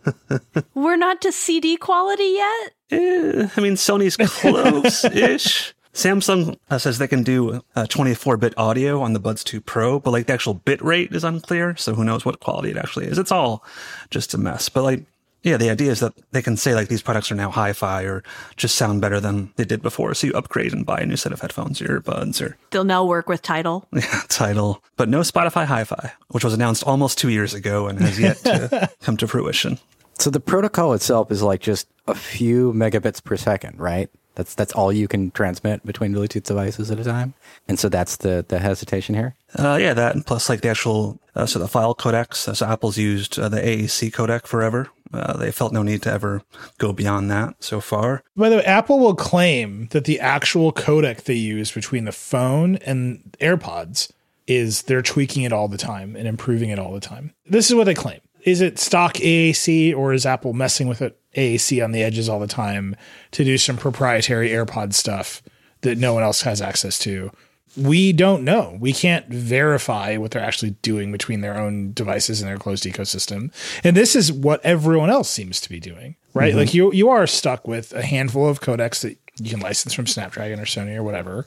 We're 0.75 0.97
not 0.97 1.21
to 1.23 1.33
CD 1.33 1.77
quality 1.77 2.35
yet. 2.37 2.73
Eh, 2.91 3.49
I 3.57 3.61
mean, 3.61 3.75
Sony's 3.75 4.17
close-ish. 4.41 5.75
Samsung 5.97 6.59
uh, 6.69 6.77
says 6.77 6.99
they 6.99 7.09
can 7.09 7.23
do 7.23 7.63
uh, 7.75 7.87
24 7.87 8.37
bit 8.37 8.53
audio 8.59 9.01
on 9.01 9.15
the 9.15 9.19
Buds 9.19 9.43
2 9.43 9.63
Pro, 9.63 9.99
but 9.99 10.11
like 10.11 10.27
the 10.27 10.35
actual 10.35 10.53
bit 10.53 10.83
rate 10.83 11.13
is 11.13 11.25
unclear. 11.25 11.75
So 11.77 11.95
who 11.95 12.05
knows 12.05 12.23
what 12.23 12.39
quality 12.41 12.71
it 12.71 12.77
actually 12.77 13.07
is. 13.07 13.17
It's 13.19 13.33
all 13.33 13.65
just 14.11 14.35
a 14.35 14.39
mess. 14.39 14.69
But 14.69 14.83
like, 14.83 15.05
yeah, 15.47 15.57
the 15.57 15.71
idea 15.71 15.93
is 15.93 16.01
that 16.01 16.13
they 16.33 16.43
can 16.43 16.57
say 16.57 16.75
like 16.75 16.89
these 16.89 17.03
products 17.03 17.31
are 17.31 17.37
now 17.37 17.51
hi-fi 17.51 18.03
or 18.03 18.25
just 18.57 18.75
sound 18.75 19.01
better 19.01 19.21
than 19.21 19.53
they 19.55 19.65
did 19.65 19.81
before. 19.81 20.13
So 20.15 20.27
you 20.27 20.33
upgrade 20.33 20.73
and 20.73 20.85
buy 20.85 20.99
a 20.99 21.07
new 21.07 21.17
set 21.17 21.33
of 21.33 21.41
headphones 21.41 21.81
or 21.81 22.01
earbuds 22.01 22.45
or 22.45 22.57
They'll 22.71 22.83
now 22.83 23.05
work 23.05 23.29
with 23.29 23.43
Tidal. 23.43 23.87
yeah, 23.93 24.23
Tidal, 24.29 24.83
but 24.97 25.09
no 25.09 25.21
Spotify 25.21 25.65
hi-fi, 25.65 26.13
which 26.29 26.43
was 26.43 26.53
announced 26.53 26.83
almost 26.83 27.17
two 27.17 27.29
years 27.29 27.55
ago 27.55 27.87
and 27.87 28.01
has 28.01 28.19
yet 28.19 28.39
to 28.39 28.91
come 29.03 29.17
to 29.19 29.29
fruition. 29.29 29.79
So 30.19 30.31
the 30.31 30.41
protocol 30.41 30.95
itself 30.95 31.31
is 31.31 31.43
like 31.43 31.61
just 31.61 31.87
a 32.09 32.15
few 32.15 32.73
megabits 32.73 33.23
per 33.23 33.37
second, 33.37 33.79
right? 33.79 34.11
That's 34.35 34.55
that's 34.55 34.73
all 34.73 34.93
you 34.93 35.09
can 35.09 35.31
transmit 35.31 35.85
between 35.87 36.13
Bluetooth 36.13 36.43
devices 36.45 36.91
at 36.91 37.01
a 37.01 37.05
time, 37.05 37.33
and 37.69 37.79
so 37.79 37.89
that's 37.89 38.17
the 38.17 38.45
the 38.47 38.59
hesitation 38.59 39.15
here. 39.15 39.35
Uh, 39.59 39.79
yeah, 39.81 39.95
that 39.95 40.15
and 40.15 40.27
plus 40.27 40.51
like 40.51 40.61
the 40.61 40.69
actual 40.69 41.19
uh, 41.35 41.47
so 41.47 41.59
the 41.59 41.69
file 41.69 41.95
codecs. 41.95 42.47
Uh, 42.47 42.53
so 42.53 42.67
Apple's 42.67 42.99
used 42.99 43.39
uh, 43.39 43.49
the 43.49 43.61
AAC 43.61 44.13
codec 44.13 44.47
forever. 44.47 44.91
Uh, 45.17 45.37
they 45.37 45.51
felt 45.51 45.73
no 45.73 45.83
need 45.83 46.03
to 46.03 46.13
ever 46.13 46.43
go 46.79 46.93
beyond 46.93 47.31
that 47.31 47.63
so 47.63 47.81
far. 47.81 48.23
By 48.37 48.49
the 48.49 48.57
way, 48.57 48.65
Apple 48.65 48.99
will 48.99 49.15
claim 49.15 49.89
that 49.89 50.05
the 50.05 50.21
actual 50.21 50.73
codec 50.73 51.25
they 51.25 51.35
use 51.35 51.73
between 51.73 52.05
the 52.05 52.13
phone 52.13 52.77
and 52.77 53.35
AirPods 53.41 54.13
is 54.47 54.83
they're 54.83 55.03
tweaking 55.03 55.43
it 55.43 55.53
all 55.53 55.69
the 55.69 55.79
time 55.79 56.15
and 56.17 56.29
improving 56.29 56.71
it 56.71 56.79
all 56.79 56.93
the 56.93 57.01
time. 57.01 57.33
This 57.47 57.69
is 57.69 57.75
what 57.75 57.85
they 57.85 57.95
claim. 57.95 58.21
Is 58.45 58.61
it 58.61 58.79
stock 58.79 59.15
AAC 59.15 59.95
or 59.97 60.13
is 60.13 60.25
Apple 60.25 60.53
messing 60.53 60.87
with 60.87 61.03
it 61.03 61.19
AAC 61.35 61.83
on 61.83 61.91
the 61.91 62.03
edges 62.03 62.29
all 62.29 62.39
the 62.39 62.47
time 62.47 62.95
to 63.33 63.45
do 63.45 63.59
some 63.59 63.77
proprietary 63.77 64.51
AirPod 64.51 64.95
stuff 64.95 65.43
that 65.81 65.99
no 65.99 66.15
one 66.15 66.23
else 66.23 66.43
has 66.43 66.63
access 66.63 66.99
to? 67.01 67.33
We 67.77 68.13
don't 68.13 68.45
know. 68.45 68.77
We 68.81 68.93
can't 68.93 69.27
verify 69.29 70.17
what 70.17 70.31
they're 70.31 70.43
actually 70.43 70.71
doing 70.83 71.13
between 71.13 71.41
their 71.43 71.59
own 71.59 71.93
devices 71.93 72.41
and 72.41 72.49
their 72.49 72.59
closed 72.59 72.85
ecosystem. 72.85 73.53
And 73.85 73.97
this 73.97 74.17
is 74.17 74.33
what 74.33 74.65
everyone 74.65 75.11
else 75.11 75.29
seems 75.29 75.61
to 75.61 75.69
be 75.69 75.81
doing, 75.81 76.17
right? 76.33 76.51
Mm-hmm. 76.51 76.59
Like 76.59 76.75
you 76.75 76.93
you 76.93 77.09
are 77.09 77.27
stuck 77.27 77.69
with 77.69 77.93
a 77.93 78.03
handful 78.03 78.49
of 78.49 78.61
codecs 78.61 79.01
that 79.03 79.19
you 79.39 79.51
can 79.51 79.61
license 79.61 79.93
from 79.93 80.07
Snapdragon 80.07 80.59
or 80.59 80.65
Sony 80.65 80.97
or 80.97 81.03
whatever, 81.03 81.45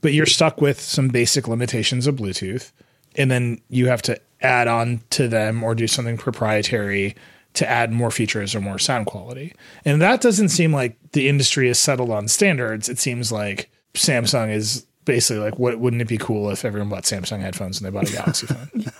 but 0.00 0.12
you're 0.12 0.26
stuck 0.26 0.60
with 0.60 0.80
some 0.80 1.08
basic 1.08 1.48
limitations 1.48 2.06
of 2.06 2.16
Bluetooth. 2.16 2.72
And 3.16 3.30
then 3.30 3.60
you 3.68 3.88
have 3.88 4.02
to 4.02 4.20
add 4.40 4.68
on 4.68 5.00
to 5.10 5.28
them 5.28 5.62
or 5.62 5.74
do 5.74 5.86
something 5.86 6.16
proprietary 6.16 7.16
to 7.54 7.68
add 7.68 7.92
more 7.92 8.10
features 8.10 8.54
or 8.54 8.60
more 8.60 8.78
sound 8.78 9.06
quality. 9.06 9.54
And 9.84 10.00
that 10.00 10.20
doesn't 10.20 10.50
seem 10.50 10.72
like 10.72 10.96
the 11.12 11.28
industry 11.28 11.68
is 11.68 11.78
settled 11.78 12.10
on 12.10 12.28
standards. 12.28 12.88
It 12.88 12.98
seems 12.98 13.32
like 13.32 13.70
Samsung 13.94 14.54
is 14.54 14.86
basically 15.10 15.42
like, 15.42 15.58
what 15.58 15.80
wouldn't 15.80 16.00
it 16.00 16.06
be 16.06 16.18
cool 16.18 16.50
if 16.50 16.64
everyone 16.64 16.88
bought 16.88 17.02
Samsung 17.02 17.40
headphones 17.40 17.80
and 17.80 17.86
they 17.86 17.90
bought 17.90 18.08
a 18.08 18.12
Galaxy 18.12 18.46
phone? 18.46 18.70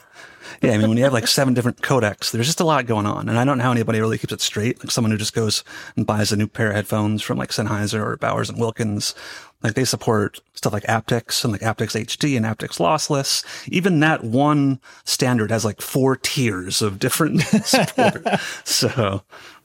Yeah, 0.62 0.72
I 0.72 0.78
mean, 0.78 0.88
when 0.88 0.98
you 0.98 1.04
have 1.04 1.12
like 1.14 1.26
seven 1.26 1.54
different 1.54 1.80
codecs, 1.80 2.32
there's 2.32 2.46
just 2.46 2.60
a 2.60 2.64
lot 2.64 2.84
going 2.84 3.06
on. 3.06 3.30
And 3.30 3.38
I 3.38 3.44
don't 3.44 3.56
know 3.56 3.64
how 3.64 3.72
anybody 3.72 3.98
really 3.98 4.18
keeps 4.18 4.32
it 4.32 4.42
straight. 4.42 4.78
Like 4.80 4.90
someone 4.90 5.10
who 5.10 5.16
just 5.16 5.32
goes 5.32 5.64
and 5.96 6.06
buys 6.06 6.32
a 6.32 6.36
new 6.36 6.46
pair 6.46 6.68
of 6.68 6.74
headphones 6.74 7.22
from 7.22 7.38
like 7.38 7.48
Sennheiser 7.48 8.04
or 8.04 8.18
Bowers 8.18 8.50
and 8.50 8.58
Wilkins. 8.58 9.14
Like 9.62 9.72
they 9.72 9.86
support 9.86 10.40
stuff 10.52 10.74
like 10.74 10.82
aptX 10.82 11.44
and 11.44 11.52
like 11.52 11.62
aptX 11.62 11.98
HD 11.98 12.36
and 12.36 12.44
aptX 12.44 12.78
lossless. 12.78 13.42
Even 13.68 14.00
that 14.00 14.22
one 14.22 14.80
standard 15.04 15.50
has 15.50 15.64
like 15.64 15.80
four 15.80 16.16
tiers 16.16 16.82
of 16.82 16.98
different 16.98 17.40
support. 17.64 18.26
so 18.64 19.22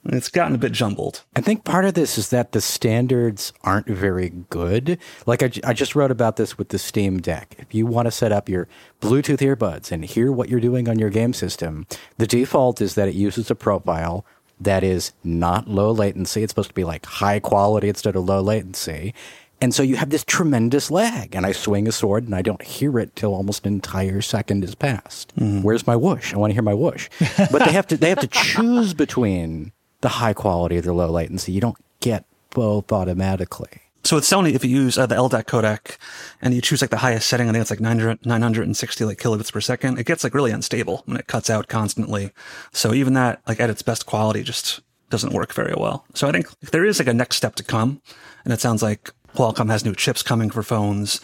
It's 0.07 0.29
gotten 0.29 0.55
a 0.55 0.59
bit 0.59 0.71
jumbled. 0.71 1.23
I 1.35 1.41
think 1.41 1.63
part 1.63 1.85
of 1.85 1.95
this 1.95 2.17
is 2.17 2.29
that 2.29 2.51
the 2.51 2.61
standards 2.61 3.53
aren't 3.63 3.87
very 3.87 4.29
good. 4.49 4.99
Like 5.25 5.41
I, 5.41 5.51
I 5.63 5.73
just 5.73 5.95
wrote 5.95 6.11
about 6.11 6.35
this 6.35 6.57
with 6.57 6.69
the 6.69 6.79
Steam 6.79 7.19
Deck. 7.19 7.55
If 7.57 7.73
you 7.73 7.85
want 7.85 8.05
to 8.05 8.11
set 8.11 8.31
up 8.31 8.47
your 8.47 8.67
Bluetooth 9.01 9.39
earbuds 9.39 9.91
and 9.91 10.05
hear 10.05 10.31
what 10.31 10.49
you're 10.49 10.59
doing 10.59 10.87
on 10.87 10.99
your 10.99 11.09
game 11.09 11.33
system, 11.33 11.87
the 12.17 12.27
default 12.27 12.81
is 12.81 12.95
that 12.95 13.07
it 13.07 13.15
uses 13.15 13.49
a 13.49 13.55
profile 13.55 14.25
that 14.59 14.83
is 14.83 15.11
not 15.23 15.67
low 15.67 15.91
latency. 15.91 16.43
It's 16.43 16.51
supposed 16.51 16.69
to 16.69 16.75
be 16.75 16.83
like 16.83 17.05
high 17.05 17.39
quality 17.39 17.89
instead 17.89 18.15
of 18.15 18.25
low 18.25 18.41
latency. 18.41 19.13
And 19.61 19.73
so 19.73 19.83
you 19.83 19.95
have 19.95 20.09
this 20.09 20.25
tremendous 20.25 20.91
lag, 20.91 21.33
and 21.33 21.45
I 21.45 21.53
swing 21.53 21.87
a 21.87 21.91
sword 21.91 22.25
and 22.25 22.35
I 22.35 22.41
don't 22.41 22.61
hear 22.61 22.99
it 22.99 23.15
till 23.15 23.33
almost 23.33 23.65
an 23.65 23.73
entire 23.73 24.21
second 24.21 24.63
has 24.63 24.75
passed. 24.75 25.33
Mm-hmm. 25.37 25.61
Where's 25.61 25.87
my 25.87 25.95
whoosh? 25.95 26.33
I 26.33 26.37
want 26.37 26.51
to 26.51 26.53
hear 26.53 26.61
my 26.61 26.73
whoosh. 26.73 27.09
But 27.37 27.63
they 27.65 27.71
have 27.71 27.87
to 27.87 27.97
they 27.97 28.09
have 28.09 28.19
to 28.19 28.27
choose 28.27 28.93
between 28.93 29.71
the 30.05 30.09
high 30.09 30.33
quality 30.33 30.77
or 30.77 30.81
the 30.81 30.93
low 30.93 31.09
latency. 31.09 31.51
You 31.51 31.61
don't 31.61 31.77
get 31.99 32.25
both 32.51 32.91
automatically. 32.91 33.81
So 34.03 34.17
with 34.17 34.23
Sony, 34.23 34.53
if 34.53 34.63
you 34.63 34.69
use 34.69 34.99
uh, 34.99 35.07
the 35.07 35.15
LDAC 35.15 35.45
codec 35.45 35.97
and 36.43 36.53
you 36.53 36.61
choose 36.61 36.79
like 36.79 36.91
the 36.91 36.97
highest 36.97 37.27
setting, 37.27 37.49
I 37.49 37.51
think 37.51 37.63
it's 37.63 37.71
like 37.71 37.79
900, 37.79 38.23
960 38.23 39.03
like 39.03 39.17
kilobits 39.17 39.51
per 39.51 39.61
second, 39.61 39.97
it 39.97 40.05
gets 40.05 40.23
like 40.23 40.35
really 40.35 40.51
unstable 40.51 41.01
when 41.07 41.17
it 41.17 41.25
cuts 41.25 41.49
out 41.49 41.69
constantly. 41.69 42.29
So 42.71 42.93
even 42.93 43.13
that, 43.15 43.41
like 43.47 43.59
at 43.59 43.71
its 43.71 43.81
best 43.81 44.05
quality, 44.05 44.43
just 44.43 44.81
doesn't 45.09 45.33
work 45.33 45.51
very 45.55 45.73
well. 45.75 46.05
So 46.13 46.27
I 46.27 46.31
think 46.31 46.51
there 46.59 46.85
is 46.85 46.99
like 46.99 47.07
a 47.07 47.13
next 47.15 47.37
step 47.37 47.55
to 47.55 47.63
come, 47.63 47.99
and 48.43 48.53
it 48.53 48.61
sounds 48.61 48.83
like 48.83 49.11
Qualcomm 49.35 49.71
has 49.71 49.83
new 49.83 49.95
chips 49.95 50.21
coming 50.21 50.51
for 50.51 50.61
phones, 50.61 51.19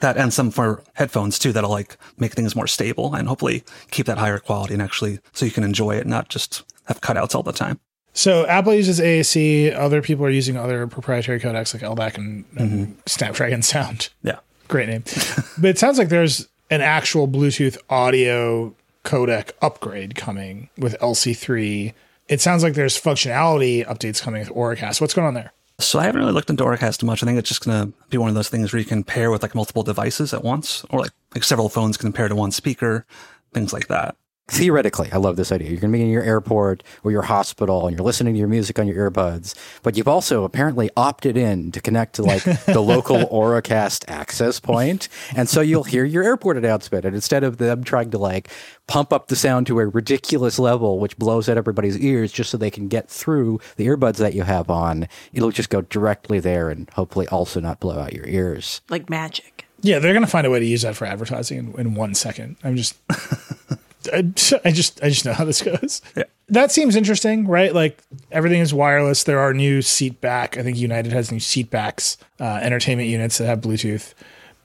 that 0.00 0.18
and 0.18 0.30
some 0.30 0.50
for 0.50 0.82
headphones 0.92 1.38
too, 1.38 1.52
that'll 1.52 1.70
like 1.70 1.96
make 2.18 2.34
things 2.34 2.54
more 2.54 2.66
stable 2.66 3.14
and 3.14 3.28
hopefully 3.28 3.64
keep 3.90 4.04
that 4.04 4.18
higher 4.18 4.38
quality 4.38 4.74
and 4.74 4.82
actually 4.82 5.20
so 5.32 5.46
you 5.46 5.52
can 5.52 5.64
enjoy 5.64 5.96
it, 5.96 6.06
not 6.06 6.28
just 6.28 6.64
have 6.84 7.00
cutouts 7.00 7.34
all 7.34 7.42
the 7.42 7.52
time. 7.52 7.80
So 8.16 8.46
Apple 8.46 8.72
uses 8.72 8.98
AAC. 8.98 9.76
Other 9.76 10.00
people 10.00 10.24
are 10.24 10.30
using 10.30 10.56
other 10.56 10.86
proprietary 10.86 11.38
codecs 11.38 11.74
like 11.74 11.82
LDAC 11.82 12.16
and, 12.16 12.44
and 12.56 12.70
mm-hmm. 12.70 12.92
Snapdragon 13.04 13.60
Sound. 13.60 14.08
Yeah. 14.22 14.38
Great 14.68 14.88
name. 14.88 15.04
but 15.58 15.68
it 15.68 15.78
sounds 15.78 15.98
like 15.98 16.08
there's 16.08 16.48
an 16.70 16.80
actual 16.80 17.28
Bluetooth 17.28 17.76
audio 17.90 18.74
codec 19.04 19.50
upgrade 19.60 20.14
coming 20.14 20.70
with 20.78 20.98
LC3. 20.98 21.92
It 22.28 22.40
sounds 22.40 22.62
like 22.62 22.72
there's 22.72 22.98
functionality 22.98 23.86
updates 23.86 24.22
coming 24.22 24.40
with 24.40 24.48
Auracast. 24.48 24.98
What's 24.98 25.12
going 25.12 25.28
on 25.28 25.34
there? 25.34 25.52
So 25.78 25.98
I 25.98 26.04
haven't 26.04 26.22
really 26.22 26.32
looked 26.32 26.48
into 26.48 26.64
Auracast 26.64 27.02
much. 27.02 27.22
I 27.22 27.26
think 27.26 27.38
it's 27.38 27.50
just 27.50 27.66
going 27.66 27.92
to 27.92 27.98
be 28.08 28.16
one 28.16 28.30
of 28.30 28.34
those 28.34 28.48
things 28.48 28.72
where 28.72 28.80
you 28.80 28.86
can 28.86 29.04
pair 29.04 29.30
with 29.30 29.42
like 29.42 29.54
multiple 29.54 29.82
devices 29.82 30.32
at 30.32 30.42
once, 30.42 30.86
or 30.88 31.00
like 31.00 31.12
like 31.34 31.44
several 31.44 31.68
phones 31.68 31.98
can 31.98 32.14
pair 32.14 32.28
to 32.28 32.34
one 32.34 32.50
speaker, 32.50 33.04
things 33.52 33.74
like 33.74 33.88
that. 33.88 34.16
Theoretically, 34.48 35.10
I 35.12 35.16
love 35.16 35.34
this 35.34 35.50
idea. 35.50 35.70
You're 35.70 35.80
going 35.80 35.92
to 35.92 35.98
be 35.98 36.04
in 36.04 36.08
your 36.08 36.22
airport 36.22 36.84
or 37.02 37.10
your 37.10 37.22
hospital 37.22 37.88
and 37.88 37.96
you're 37.96 38.06
listening 38.06 38.34
to 38.34 38.38
your 38.38 38.46
music 38.46 38.78
on 38.78 38.86
your 38.86 39.10
earbuds, 39.10 39.56
but 39.82 39.96
you've 39.96 40.06
also 40.06 40.44
apparently 40.44 40.88
opted 40.96 41.36
in 41.36 41.72
to 41.72 41.80
connect 41.80 42.14
to 42.14 42.22
like 42.22 42.44
the 42.66 42.80
local 42.80 43.26
Auracast 43.26 44.04
access 44.08 44.60
point. 44.60 45.08
And 45.34 45.48
so 45.48 45.60
you'll 45.60 45.82
hear 45.82 46.04
your 46.04 46.22
airport 46.22 46.56
announcement. 46.56 47.04
And 47.04 47.14
instead 47.14 47.42
of 47.42 47.56
them 47.58 47.82
trying 47.82 48.12
to 48.12 48.18
like 48.18 48.48
pump 48.86 49.12
up 49.12 49.26
the 49.26 49.34
sound 49.34 49.66
to 49.66 49.80
a 49.80 49.86
ridiculous 49.86 50.60
level, 50.60 51.00
which 51.00 51.18
blows 51.18 51.48
out 51.48 51.58
everybody's 51.58 51.98
ears 51.98 52.30
just 52.30 52.50
so 52.50 52.56
they 52.56 52.70
can 52.70 52.86
get 52.86 53.08
through 53.08 53.58
the 53.74 53.88
earbuds 53.88 54.18
that 54.18 54.34
you 54.34 54.42
have 54.42 54.70
on, 54.70 55.08
it'll 55.32 55.50
just 55.50 55.70
go 55.70 55.80
directly 55.80 56.38
there 56.38 56.70
and 56.70 56.88
hopefully 56.90 57.26
also 57.28 57.58
not 57.58 57.80
blow 57.80 57.98
out 57.98 58.12
your 58.12 58.26
ears. 58.26 58.80
Like 58.90 59.10
magic. 59.10 59.66
Yeah, 59.82 59.98
they're 59.98 60.12
going 60.12 60.24
to 60.24 60.30
find 60.30 60.46
a 60.46 60.50
way 60.50 60.60
to 60.60 60.66
use 60.66 60.82
that 60.82 60.96
for 60.96 61.04
advertising 61.04 61.58
in, 61.58 61.80
in 61.80 61.94
one 61.94 62.14
second. 62.14 62.56
I'm 62.62 62.76
just, 62.76 62.96
I, 64.12 64.18
I 64.64 64.72
just, 64.72 65.02
I 65.02 65.08
just 65.08 65.24
know 65.24 65.32
how 65.32 65.44
this 65.44 65.62
goes. 65.62 66.02
Yeah. 66.16 66.24
That 66.48 66.70
seems 66.70 66.94
interesting, 66.94 67.46
right? 67.46 67.74
Like 67.74 68.02
everything 68.30 68.60
is 68.60 68.72
wireless. 68.72 69.24
There 69.24 69.40
are 69.40 69.52
new 69.52 69.82
seat 69.82 70.20
back. 70.20 70.56
I 70.56 70.62
think 70.62 70.76
United 70.76 71.12
has 71.12 71.32
new 71.32 71.40
seat 71.40 71.70
backs, 71.70 72.16
uh, 72.40 72.60
entertainment 72.62 73.08
units 73.08 73.38
that 73.38 73.46
have 73.46 73.60
Bluetooth, 73.60 74.14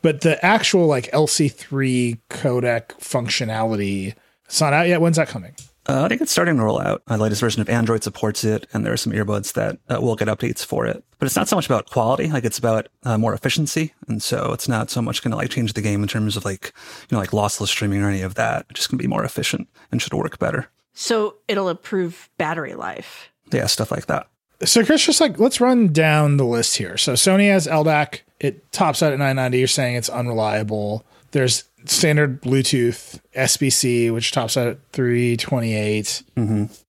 but 0.01 0.21
the 0.21 0.43
actual 0.45 0.85
like 0.87 1.09
LC3 1.11 2.19
codec 2.29 2.87
functionality, 2.99 4.13
it's 4.45 4.61
not 4.61 4.73
out 4.73 4.87
yet. 4.87 5.01
When's 5.01 5.17
that 5.17 5.27
coming? 5.27 5.55
Uh, 5.87 6.03
I 6.03 6.07
think 6.07 6.21
it's 6.21 6.31
starting 6.31 6.57
to 6.57 6.63
roll 6.63 6.79
out. 6.79 7.01
My 7.07 7.15
latest 7.15 7.41
version 7.41 7.61
of 7.61 7.69
Android 7.69 8.03
supports 8.03 8.43
it, 8.43 8.67
and 8.71 8.85
there 8.85 8.93
are 8.93 8.97
some 8.97 9.13
earbuds 9.13 9.53
that 9.53 9.79
uh, 9.89 9.99
will 9.99 10.15
get 10.15 10.27
updates 10.27 10.63
for 10.63 10.85
it. 10.85 11.03
But 11.17 11.25
it's 11.25 11.35
not 11.35 11.47
so 11.47 11.55
much 11.55 11.65
about 11.65 11.89
quality; 11.89 12.27
like 12.27 12.45
it's 12.45 12.59
about 12.59 12.87
uh, 13.03 13.17
more 13.17 13.33
efficiency. 13.33 13.93
And 14.07 14.21
so 14.21 14.51
it's 14.53 14.67
not 14.67 14.91
so 14.91 15.01
much 15.01 15.23
going 15.23 15.31
to 15.31 15.37
like 15.37 15.49
change 15.49 15.73
the 15.73 15.81
game 15.81 16.03
in 16.03 16.07
terms 16.07 16.37
of 16.37 16.45
like 16.45 16.73
you 17.09 17.15
know 17.15 17.19
like 17.19 17.31
lossless 17.31 17.67
streaming 17.67 18.03
or 18.03 18.09
any 18.09 18.21
of 18.21 18.35
that. 18.35 18.65
It's 18.69 18.79
just 18.79 18.91
going 18.91 18.99
to 18.99 19.03
be 19.03 19.07
more 19.07 19.23
efficient 19.23 19.67
and 19.91 20.01
should 20.01 20.13
work 20.13 20.37
better. 20.37 20.69
So 20.93 21.37
it'll 21.47 21.69
improve 21.69 22.29
battery 22.37 22.75
life. 22.75 23.29
Yeah, 23.51 23.65
stuff 23.65 23.91
like 23.91 24.05
that. 24.05 24.27
So 24.63 24.85
Chris, 24.85 25.03
just 25.03 25.21
like 25.21 25.39
let's 25.39 25.59
run 25.59 25.91
down 25.91 26.37
the 26.37 26.45
list 26.45 26.77
here. 26.77 26.97
So 26.97 27.13
Sony 27.13 27.49
has 27.51 27.65
LDAC. 27.65 28.21
It 28.39 28.71
tops 28.71 29.01
out 29.01 29.13
at 29.13 29.19
990. 29.19 29.57
You're 29.57 29.67
saying 29.67 29.95
it's 29.95 30.09
unreliable. 30.09 31.05
There's 31.31 31.63
standard 31.85 32.41
Bluetooth 32.41 33.19
SBC, 33.35 34.13
which 34.13 34.31
tops 34.31 34.57
out 34.57 34.67
at 34.67 34.77
328. 34.93 36.23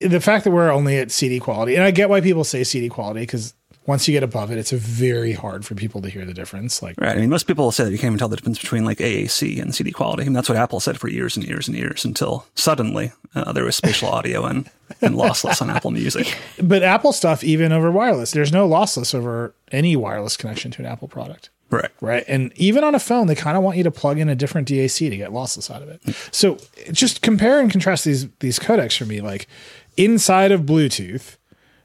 The 0.01 0.21
fact 0.21 0.45
that 0.45 0.51
we're 0.51 0.71
only 0.71 0.99
at 0.99 1.11
CD 1.11 1.39
quality, 1.41 1.75
and 1.75 1.85
I 1.85 1.91
get 1.91 2.09
why 2.09 2.21
people 2.21 2.45
say 2.45 2.65
CD 2.65 2.89
quality 2.89 3.21
because 3.21 3.55
once 3.85 4.07
you 4.07 4.13
get 4.13 4.23
above 4.23 4.53
it, 4.53 4.59
it's 4.59 4.71
very 4.71 5.33
hard 5.33 5.67
for 5.67 5.75
people 5.75 6.01
to 6.03 6.09
hear 6.09 6.25
the 6.25 6.33
difference. 6.33 6.83
Like, 6.83 7.01
Right. 7.01 7.17
I 7.17 7.21
mean, 7.21 7.31
most 7.31 7.49
people 7.49 7.73
say 7.73 7.83
that 7.85 7.91
you 7.91 7.99
can't 7.99 8.11
even 8.13 8.19
tell 8.19 8.29
the 8.29 8.37
difference 8.37 8.61
between 8.61 8.85
like 8.85 8.99
AAC 8.99 9.61
and 9.61 9.75
CD 9.75 9.91
quality. 9.91 10.23
I 10.23 10.27
mean, 10.27 10.35
that's 10.35 10.49
what 10.49 10.57
Apple 10.57 10.79
said 10.79 11.01
for 11.01 11.09
years 11.09 11.37
and 11.37 11.45
years 11.45 11.67
and 11.67 11.77
years 11.77 12.05
until 12.05 12.47
suddenly 12.55 13.11
uh, 13.35 13.53
there 13.53 13.65
was 13.65 13.75
spatial 13.75 14.09
audio 14.09 14.45
and, 14.45 14.71
and 15.01 15.17
lossless 15.17 15.61
on 15.61 15.69
Apple 15.69 15.91
Music. 15.91 16.39
but 16.63 16.85
Apple 16.85 17.13
stuff, 17.13 17.43
even 17.43 17.73
over 17.73 17.91
wireless, 17.91 18.31
there's 18.31 18.53
no 18.53 18.69
lossless 18.69 19.15
over 19.17 19.53
any 19.73 19.97
wireless 19.97 20.37
connection 20.37 20.71
to 20.71 20.81
an 20.83 20.87
Apple 20.87 21.09
product. 21.09 21.51
Right. 21.73 21.91
right? 22.03 22.25
And 22.29 22.53
even 22.57 22.85
on 22.85 22.95
a 22.95 22.99
phone, 22.99 23.27
they 23.29 23.35
kind 23.35 23.57
of 23.57 23.63
want 23.63 23.79
you 23.79 23.85
to 23.85 23.91
plug 23.91 24.19
in 24.19 24.29
a 24.29 24.35
different 24.35 24.69
DAC 24.69 25.09
to 25.09 25.17
get 25.17 25.31
lossless 25.31 25.75
out 25.75 25.83
of 25.83 25.89
it. 25.89 26.03
So 26.31 26.59
just 26.93 27.23
compare 27.23 27.61
and 27.61 27.71
contrast 27.71 28.05
these 28.05 28.29
these 28.41 28.59
codecs 28.59 28.97
for 28.97 29.07
me. 29.07 29.23
Like 29.23 29.49
inside 29.97 30.53
of 30.53 30.63
Bluetooth, 30.63 31.39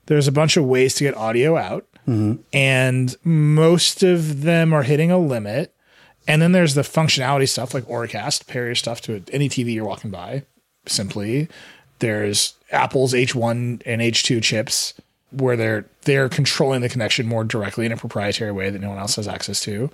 there's 0.08 0.28
a 0.28 0.32
bunch 0.32 0.58
of 0.58 0.66
ways 0.66 0.94
to 0.96 1.06
get 1.06 1.16
audio 1.16 1.56
out, 1.56 1.88
mm-hmm. 2.06 2.42
and 2.52 3.16
most 3.24 4.04
of 4.04 4.42
them 4.42 4.74
are 4.74 4.84
hitting 4.84 5.10
a 5.10 5.18
limit. 5.18 5.74
And 6.30 6.42
then 6.42 6.52
there's 6.52 6.74
the 6.74 6.82
functionality 6.82 7.48
stuff 7.48 7.74
like 7.74 7.86
Auracast, 7.86 8.48
pair 8.48 8.66
your 8.66 8.76
stuff 8.76 9.00
to 9.04 9.24
any 9.32 9.48
TV 9.48 9.74
you're 9.74 9.86
walking 9.86 10.12
by. 10.12 10.44
Simply, 10.86 11.48
there's 12.00 12.56
Apple's 12.70 13.14
H1 13.14 13.82
and 13.86 14.02
H2 14.02 14.44
chips 14.44 14.94
where 15.32 15.58
they're 15.58 15.86
they're 16.04 16.30
controlling 16.30 16.82
the 16.82 16.90
connection 16.90 17.28
more 17.28 17.44
directly 17.44 17.86
in 17.86 17.92
a 17.92 17.98
proprietary 17.98 18.52
way 18.52 18.70
that 18.70 18.82
no 18.82 18.90
one 18.90 18.98
else 18.98 19.16
has 19.16 19.28
access 19.28 19.62
to. 19.62 19.90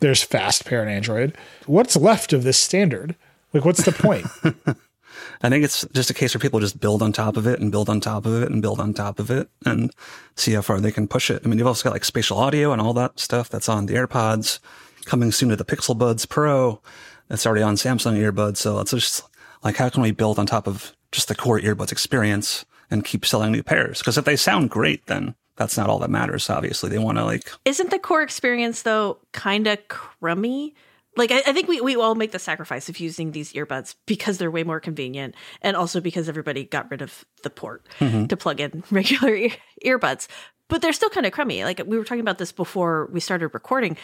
There's 0.00 0.22
fast 0.22 0.64
pair 0.64 0.82
in 0.82 0.88
Android. 0.88 1.36
What's 1.66 1.96
left 1.96 2.32
of 2.32 2.42
this 2.42 2.58
standard? 2.58 3.16
Like, 3.52 3.64
what's 3.64 3.84
the 3.84 3.92
point? 3.92 4.26
I 5.42 5.48
think 5.48 5.64
it's 5.64 5.86
just 5.92 6.10
a 6.10 6.14
case 6.14 6.34
where 6.34 6.40
people 6.40 6.60
just 6.60 6.80
build 6.80 7.02
on 7.02 7.12
top 7.12 7.36
of 7.36 7.46
it 7.46 7.60
and 7.60 7.70
build 7.70 7.88
on 7.88 8.00
top 8.00 8.26
of 8.26 8.42
it 8.42 8.50
and 8.50 8.60
build 8.60 8.80
on 8.80 8.94
top 8.94 9.18
of 9.18 9.30
it 9.30 9.48
and 9.64 9.92
see 10.36 10.52
how 10.52 10.62
far 10.62 10.80
they 10.80 10.90
can 10.90 11.06
push 11.06 11.30
it. 11.30 11.42
I 11.44 11.48
mean, 11.48 11.58
you've 11.58 11.66
also 11.66 11.84
got 11.84 11.92
like 11.92 12.04
spatial 12.04 12.38
audio 12.38 12.72
and 12.72 12.80
all 12.80 12.94
that 12.94 13.20
stuff 13.20 13.48
that's 13.48 13.68
on 13.68 13.86
the 13.86 13.94
AirPods, 13.94 14.58
coming 15.04 15.32
soon 15.32 15.50
to 15.50 15.56
the 15.56 15.64
Pixel 15.64 15.96
Buds 15.96 16.26
Pro. 16.26 16.80
That's 17.28 17.46
already 17.46 17.62
on 17.62 17.76
Samsung 17.76 18.18
earbuds. 18.18 18.58
So 18.58 18.80
it's 18.80 18.90
just 18.90 19.22
like, 19.62 19.76
how 19.76 19.88
can 19.88 20.02
we 20.02 20.10
build 20.10 20.38
on 20.38 20.46
top 20.46 20.66
of 20.66 20.94
just 21.12 21.28
the 21.28 21.34
core 21.34 21.60
earbuds 21.60 21.92
experience 21.92 22.64
and 22.90 23.04
keep 23.04 23.24
selling 23.26 23.52
new 23.52 23.62
pairs? 23.62 23.98
Because 23.98 24.18
if 24.18 24.24
they 24.24 24.36
sound 24.36 24.70
great, 24.70 25.06
then 25.06 25.34
that's 25.56 25.76
not 25.76 25.88
all 25.88 25.98
that 26.00 26.10
matters. 26.10 26.50
Obviously, 26.50 26.90
they 26.90 26.98
want 26.98 27.18
to 27.18 27.24
like 27.24 27.48
Isn't 27.64 27.90
the 27.90 27.98
core 27.98 28.22
experience 28.22 28.82
though 28.82 29.18
kind 29.32 29.66
of 29.66 29.78
crummy? 29.88 30.74
Like 31.16 31.30
I, 31.30 31.38
I 31.46 31.52
think 31.52 31.68
we, 31.68 31.80
we 31.80 31.96
all 31.96 32.14
make 32.14 32.32
the 32.32 32.38
sacrifice 32.38 32.88
of 32.88 32.98
using 32.98 33.30
these 33.30 33.52
earbuds 33.52 33.94
because 34.06 34.38
they're 34.38 34.50
way 34.50 34.64
more 34.64 34.80
convenient, 34.80 35.34
and 35.62 35.76
also 35.76 36.00
because 36.00 36.28
everybody 36.28 36.64
got 36.64 36.90
rid 36.90 37.02
of 37.02 37.24
the 37.42 37.50
port 37.50 37.86
mm-hmm. 37.98 38.26
to 38.26 38.36
plug 38.36 38.60
in 38.60 38.82
regular 38.90 39.34
ear, 39.34 39.50
earbuds. 39.84 40.26
But 40.68 40.82
they're 40.82 40.92
still 40.92 41.10
kind 41.10 41.26
of 41.26 41.32
crummy. 41.32 41.62
Like 41.62 41.82
we 41.86 41.98
were 41.98 42.04
talking 42.04 42.20
about 42.20 42.38
this 42.38 42.52
before 42.52 43.08
we 43.12 43.20
started 43.20 43.48
recording. 43.48 43.96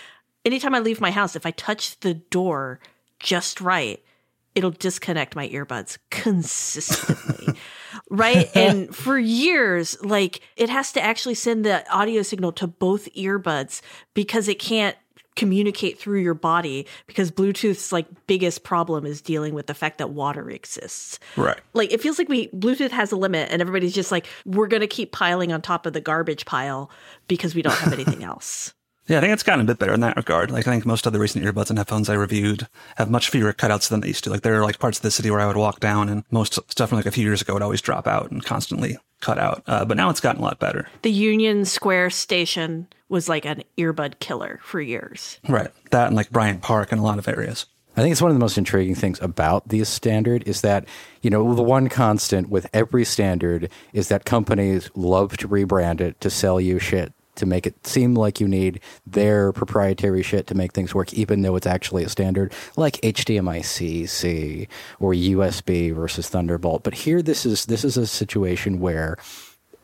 Anytime 0.44 0.74
I 0.74 0.78
leave 0.78 1.00
my 1.00 1.10
house, 1.10 1.36
if 1.36 1.44
I 1.44 1.50
touch 1.50 1.98
the 2.00 2.14
door 2.14 2.80
just 3.18 3.60
right, 3.60 4.02
it'll 4.54 4.70
disconnect 4.70 5.36
my 5.36 5.48
earbuds 5.48 5.98
consistently. 6.10 7.54
right? 8.10 8.48
And 8.56 8.94
for 8.94 9.18
years, 9.18 9.96
like 10.02 10.40
it 10.56 10.68
has 10.68 10.92
to 10.92 11.00
actually 11.00 11.34
send 11.34 11.64
the 11.64 11.88
audio 11.92 12.22
signal 12.22 12.52
to 12.52 12.66
both 12.66 13.12
earbuds 13.14 13.80
because 14.14 14.48
it 14.48 14.58
can't 14.58 14.96
communicate 15.36 15.98
through 15.98 16.20
your 16.20 16.34
body 16.34 16.86
because 17.06 17.30
Bluetooth's 17.30 17.92
like 17.92 18.06
biggest 18.26 18.62
problem 18.64 19.06
is 19.06 19.22
dealing 19.22 19.54
with 19.54 19.68
the 19.68 19.74
fact 19.74 19.98
that 19.98 20.10
water 20.10 20.50
exists. 20.50 21.18
right. 21.36 21.58
Like 21.72 21.92
it 21.92 22.00
feels 22.00 22.18
like 22.18 22.28
we 22.28 22.48
Bluetooth 22.48 22.90
has 22.90 23.12
a 23.12 23.16
limit 23.16 23.48
and 23.50 23.62
everybody's 23.62 23.94
just 23.94 24.10
like 24.10 24.26
we're 24.44 24.66
going 24.66 24.82
to 24.82 24.86
keep 24.86 25.12
piling 25.12 25.52
on 25.52 25.62
top 25.62 25.86
of 25.86 25.92
the 25.92 26.00
garbage 26.00 26.44
pile 26.44 26.90
because 27.28 27.54
we 27.54 27.62
don't 27.62 27.76
have 27.76 27.92
anything 27.92 28.24
else. 28.32 28.74
Yeah, 29.10 29.18
I 29.18 29.22
think 29.22 29.32
it's 29.32 29.42
gotten 29.42 29.62
a 29.62 29.66
bit 29.66 29.80
better 29.80 29.92
in 29.92 30.02
that 30.02 30.16
regard. 30.16 30.52
Like, 30.52 30.68
I 30.68 30.70
think 30.70 30.86
most 30.86 31.04
of 31.04 31.12
the 31.12 31.18
recent 31.18 31.44
earbuds 31.44 31.68
and 31.68 31.80
headphones 31.80 32.08
I 32.08 32.14
reviewed 32.14 32.68
have 32.94 33.10
much 33.10 33.28
fewer 33.28 33.52
cutouts 33.52 33.88
than 33.88 34.02
they 34.02 34.06
used 34.06 34.22
to. 34.22 34.30
Like, 34.30 34.42
there 34.42 34.54
are 34.54 34.62
like 34.62 34.78
parts 34.78 34.98
of 34.98 35.02
the 35.02 35.10
city 35.10 35.32
where 35.32 35.40
I 35.40 35.48
would 35.48 35.56
walk 35.56 35.80
down 35.80 36.08
and 36.08 36.22
most 36.30 36.60
stuff 36.70 36.90
from 36.90 36.98
like 36.98 37.06
a 37.06 37.10
few 37.10 37.24
years 37.24 37.42
ago 37.42 37.54
would 37.54 37.62
always 37.62 37.80
drop 37.80 38.06
out 38.06 38.30
and 38.30 38.44
constantly 38.44 38.98
cut 39.20 39.36
out. 39.36 39.64
Uh, 39.66 39.84
but 39.84 39.96
now 39.96 40.10
it's 40.10 40.20
gotten 40.20 40.40
a 40.40 40.44
lot 40.44 40.60
better. 40.60 40.88
The 41.02 41.10
Union 41.10 41.64
Square 41.64 42.10
station 42.10 42.86
was 43.08 43.28
like 43.28 43.44
an 43.44 43.64
earbud 43.76 44.20
killer 44.20 44.60
for 44.62 44.80
years. 44.80 45.40
Right. 45.48 45.72
That 45.90 46.06
and 46.06 46.14
like 46.14 46.30
Bryant 46.30 46.62
Park 46.62 46.92
in 46.92 47.00
a 47.00 47.02
lot 47.02 47.18
of 47.18 47.26
areas. 47.26 47.66
I 47.96 48.02
think 48.02 48.12
it's 48.12 48.22
one 48.22 48.30
of 48.30 48.36
the 48.36 48.40
most 48.40 48.58
intriguing 48.58 48.94
things 48.94 49.20
about 49.20 49.68
this 49.68 49.88
standard 49.88 50.46
is 50.46 50.60
that, 50.60 50.86
you 51.20 51.30
know, 51.30 51.52
the 51.56 51.62
one 51.62 51.88
constant 51.88 52.48
with 52.48 52.68
every 52.72 53.04
standard 53.04 53.70
is 53.92 54.06
that 54.06 54.24
companies 54.24 54.88
love 54.94 55.36
to 55.38 55.48
rebrand 55.48 56.00
it 56.00 56.20
to 56.20 56.30
sell 56.30 56.60
you 56.60 56.78
shit 56.78 57.12
to 57.36 57.46
make 57.46 57.66
it 57.66 57.86
seem 57.86 58.14
like 58.14 58.40
you 58.40 58.48
need 58.48 58.80
their 59.06 59.52
proprietary 59.52 60.22
shit 60.22 60.46
to 60.48 60.54
make 60.54 60.72
things 60.72 60.94
work, 60.94 61.12
even 61.14 61.42
though 61.42 61.56
it's 61.56 61.66
actually 61.66 62.04
a 62.04 62.08
standard 62.08 62.52
like 62.76 63.00
HDMI 63.00 63.64
C, 63.64 64.06
C, 64.06 64.68
or 64.98 65.12
USB 65.12 65.94
versus 65.94 66.28
Thunderbolt. 66.28 66.82
But 66.82 66.94
here, 66.94 67.22
this 67.22 67.46
is 67.46 67.66
this 67.66 67.84
is 67.84 67.96
a 67.96 68.06
situation 68.06 68.80
where 68.80 69.16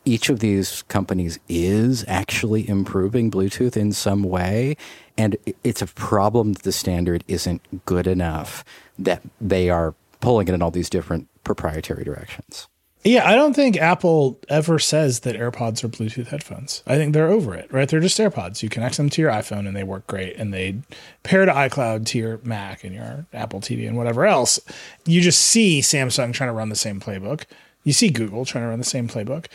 each 0.05 0.29
of 0.29 0.39
these 0.39 0.83
companies 0.83 1.37
is 1.49 2.05
actually 2.07 2.67
improving 2.67 3.29
Bluetooth 3.29 3.75
in 3.75 3.91
some 3.91 4.23
way, 4.23 4.77
and 5.17 5.35
it's 5.63 5.81
a 5.81 5.87
problem 5.87 6.53
that 6.53 6.63
the 6.63 6.71
standard 6.71 7.23
isn't 7.27 7.85
good 7.85 8.07
enough 8.07 8.63
that 8.97 9.21
they 9.41 9.69
are 9.69 9.93
pulling 10.21 10.47
it 10.47 10.53
in 10.53 10.61
all 10.61 10.71
these 10.71 10.89
different 10.89 11.27
proprietary 11.43 12.03
directions. 12.03 12.67
Yeah, 13.03 13.29
I 13.29 13.35
don't 13.35 13.53
think 13.53 13.77
Apple 13.77 14.39
ever 14.49 14.79
says 14.79 15.21
that 15.21 15.35
AirPods 15.35 15.83
are 15.83 15.87
Bluetooth 15.87 16.27
headphones. 16.27 16.83
I 16.85 16.95
think 16.95 17.13
they're 17.13 17.29
over 17.29 17.55
it, 17.55 17.71
right? 17.71 17.87
They're 17.87 18.01
just 18.01 18.17
AirPods. 18.17 18.61
You 18.61 18.69
connect 18.69 18.97
them 18.97 19.09
to 19.09 19.21
your 19.21 19.31
iPhone 19.31 19.67
and 19.67 19.75
they 19.75 19.83
work 19.83 20.07
great 20.07 20.35
and 20.35 20.53
they 20.53 20.79
pair 21.23 21.45
to 21.45 21.51
iCloud 21.53 22.05
to 22.07 22.17
your 22.17 22.39
Mac 22.43 22.83
and 22.83 22.93
your 22.93 23.25
Apple 23.33 23.61
TV 23.61 23.87
and 23.87 23.95
whatever 23.95 24.25
else. 24.25 24.59
You 25.05 25.21
just 25.21 25.41
see 25.41 25.79
Samsung 25.79 26.33
trying 26.33 26.49
to 26.49 26.53
run 26.53 26.69
the 26.69 26.75
same 26.75 26.99
playbook. 26.99 27.45
You 27.83 27.93
see 27.93 28.09
Google 28.09 28.43
trying 28.43 28.65
to 28.65 28.69
run 28.69 28.79
the 28.79 28.85
same 28.85 29.07
playbook. 29.07 29.45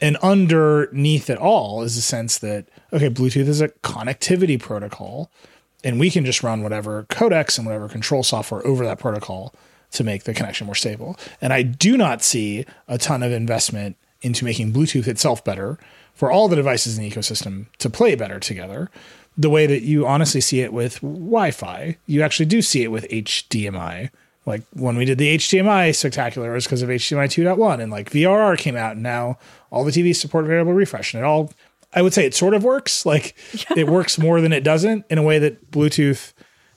And 0.00 0.16
underneath 0.18 1.28
it 1.28 1.38
all 1.38 1.82
is 1.82 1.98
a 1.98 2.02
sense 2.02 2.38
that, 2.38 2.66
okay, 2.92 3.10
Bluetooth 3.10 3.48
is 3.48 3.60
a 3.60 3.68
connectivity 3.68 4.58
protocol 4.58 5.30
and 5.84 6.00
we 6.00 6.10
can 6.10 6.24
just 6.24 6.42
run 6.42 6.62
whatever 6.62 7.04
codecs 7.10 7.58
and 7.58 7.66
whatever 7.66 7.88
control 7.88 8.22
software 8.22 8.66
over 8.66 8.84
that 8.84 8.98
protocol 8.98 9.54
to 9.92 10.04
make 10.04 10.24
the 10.24 10.34
connection 10.34 10.66
more 10.66 10.74
stable. 10.74 11.16
And 11.40 11.52
I 11.52 11.62
do 11.62 11.96
not 11.96 12.22
see 12.22 12.64
a 12.88 12.98
ton 12.98 13.22
of 13.22 13.32
investment 13.32 13.96
into 14.22 14.44
making 14.44 14.72
Bluetooth 14.72 15.06
itself 15.06 15.44
better 15.44 15.78
for 16.14 16.30
all 16.30 16.48
the 16.48 16.56
devices 16.56 16.96
in 16.96 17.04
the 17.04 17.10
ecosystem 17.10 17.66
to 17.78 17.90
play 17.90 18.14
better 18.14 18.38
together. 18.38 18.90
The 19.36 19.50
way 19.50 19.66
that 19.66 19.82
you 19.82 20.06
honestly 20.06 20.40
see 20.40 20.60
it 20.60 20.72
with 20.72 21.00
Wi 21.00 21.50
Fi, 21.50 21.96
you 22.06 22.22
actually 22.22 22.46
do 22.46 22.62
see 22.62 22.82
it 22.82 22.90
with 22.90 23.08
HDMI. 23.08 24.10
Like 24.44 24.62
when 24.74 24.96
we 24.96 25.04
did 25.04 25.18
the 25.18 25.36
HDMI 25.36 25.94
spectacular, 25.94 26.50
it 26.50 26.54
was 26.54 26.64
because 26.64 26.82
of 26.82 26.88
HDMI 26.88 27.26
2.1, 27.26 27.80
and 27.80 27.90
like 27.90 28.10
VRR 28.10 28.58
came 28.58 28.76
out, 28.76 28.92
and 28.92 29.02
now 29.02 29.38
all 29.70 29.84
the 29.84 29.90
TVs 29.90 30.16
support 30.16 30.46
variable 30.46 30.72
refresh, 30.72 31.14
and 31.14 31.22
it 31.22 31.26
all, 31.26 31.52
I 31.94 32.02
would 32.02 32.12
say 32.12 32.26
it 32.26 32.34
sort 32.34 32.54
of 32.54 32.62
works. 32.62 33.06
Like 33.06 33.34
it 33.76 33.88
works 33.88 34.18
more 34.18 34.40
than 34.40 34.52
it 34.52 34.64
doesn't 34.64 35.06
in 35.08 35.18
a 35.18 35.22
way 35.22 35.38
that 35.38 35.70
Bluetooth 35.70 36.32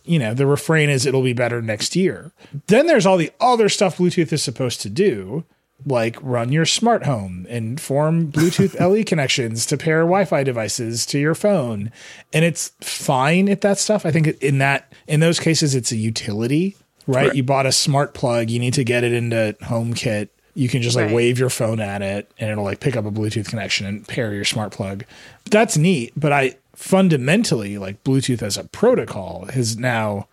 you 0.06 0.20
know, 0.20 0.34
the 0.34 0.46
refrain 0.48 0.90
is 0.90 1.06
it'll 1.06 1.24
be 1.24 1.34
better 1.34 1.62
next 1.62 1.96
year. 1.96 2.32
Then 2.68 2.88
there's 2.88 3.06
all 3.06 3.18
the 3.18 3.32
other 3.40 3.70
stuff 3.70 3.98
Bluetooth 3.98 4.32
is 4.32 4.44
supposed 4.44 4.82
to 4.82 4.90
do, 4.90 5.44
like 5.86 6.18
run 6.22 6.52
your 6.52 6.66
smart 6.66 7.06
home 7.06 7.46
and 7.50 7.80
form 7.82 8.32
Bluetooth 8.32 8.80
LE 8.80 9.04
connections 9.04 9.66
to 9.68 9.78
pair 9.78 10.00
Wi-Fi 10.02 10.44
devices 10.44 11.06
to 11.08 11.20
your 11.20 11.36
phone. 11.36 11.92
And 12.34 12.46
it's 12.46 12.72
fine 12.82 13.50
at 13.50 13.62
that 13.62 13.78
stuff. 13.78 14.06
I 14.06 14.12
think 14.12 14.28
in 14.42 14.60
that 14.60 14.92
in 15.08 15.20
those 15.20 15.40
cases 15.40 15.76
it's 15.76 15.92
a 15.92 15.98
utility, 15.98 16.76
right? 17.08 17.36
You 17.36 17.44
bought 17.44 17.66
a 17.66 17.72
smart 17.72 18.14
plug, 18.14 18.50
you 18.50 18.60
need 18.60 18.74
to 18.76 18.84
get 18.84 19.04
it 19.04 19.12
into 19.14 19.56
HomeKit. 19.62 20.30
You 20.58 20.70
can 20.70 20.82
just 20.82 20.96
like 20.96 21.08
Right. 21.08 21.16
wave 21.16 21.38
your 21.38 21.50
phone 21.50 21.82
at 21.82 22.02
it 22.02 22.32
and 22.40 22.50
it'll 22.50 22.64
like 22.64 22.80
pick 22.80 22.96
up 22.96 23.06
a 23.06 23.12
Bluetooth 23.12 23.50
connection 23.50 23.86
and 23.86 24.08
pair 24.08 24.34
your 24.34 24.46
smart 24.46 24.72
plug. 24.72 25.04
That's 25.52 25.76
neat, 25.78 26.14
but 26.16 26.32
I 26.32 26.56
fundamentally 26.76 27.78
like 27.78 28.04
Bluetooth 28.04 28.42
as 28.44 28.58
a 28.58 28.66
protocol 28.66 29.46
has 29.54 29.78
now 29.78 30.28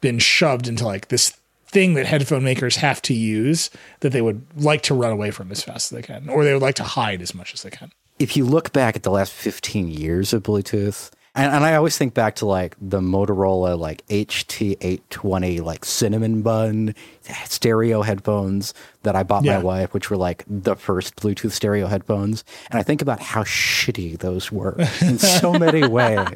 been 0.00 0.18
shoved 0.18 0.66
into 0.68 0.86
like 0.86 1.08
this 1.08 1.36
thing 1.66 1.94
that 1.94 2.06
headphone 2.06 2.42
makers 2.42 2.76
have 2.76 3.00
to 3.02 3.14
use 3.14 3.70
that 4.00 4.10
they 4.10 4.22
would 4.22 4.44
like 4.56 4.82
to 4.82 4.94
run 4.94 5.12
away 5.12 5.30
from 5.30 5.52
as 5.52 5.62
fast 5.62 5.92
as 5.92 5.96
they 5.96 6.02
can, 6.02 6.28
or 6.28 6.44
they 6.44 6.52
would 6.52 6.62
like 6.62 6.74
to 6.76 6.82
hide 6.84 7.22
as 7.22 7.34
much 7.34 7.54
as 7.54 7.62
they 7.62 7.70
can. 7.70 7.92
if 8.18 8.36
you 8.36 8.44
look 8.44 8.72
back 8.72 8.96
at 8.96 9.02
the 9.02 9.10
last 9.10 9.32
15 9.32 9.88
years 9.88 10.32
of 10.32 10.42
Bluetooth, 10.42 11.10
and, 11.40 11.52
and 11.54 11.64
I 11.64 11.74
always 11.74 11.96
think 11.96 12.14
back 12.14 12.36
to 12.36 12.46
like 12.46 12.76
the 12.80 13.00
Motorola 13.00 13.78
like 13.78 14.06
HT820 14.08 15.60
like 15.62 15.84
cinnamon 15.84 16.42
bun 16.42 16.94
stereo 17.46 18.02
headphones 18.02 18.74
that 19.02 19.16
I 19.16 19.22
bought 19.22 19.44
Yeah. 19.44 19.58
my 19.58 19.62
wife, 19.64 19.94
which 19.94 20.10
were 20.10 20.16
like 20.16 20.44
the 20.46 20.76
first 20.76 21.16
Bluetooth 21.16 21.52
stereo 21.52 21.86
headphones. 21.86 22.44
And 22.70 22.78
I 22.78 22.82
think 22.82 23.00
about 23.00 23.20
how 23.20 23.44
shitty 23.44 24.18
those 24.18 24.52
were 24.52 24.74
in 25.00 25.18
so 25.18 25.52
many 25.54 25.86
ways. 25.86 26.26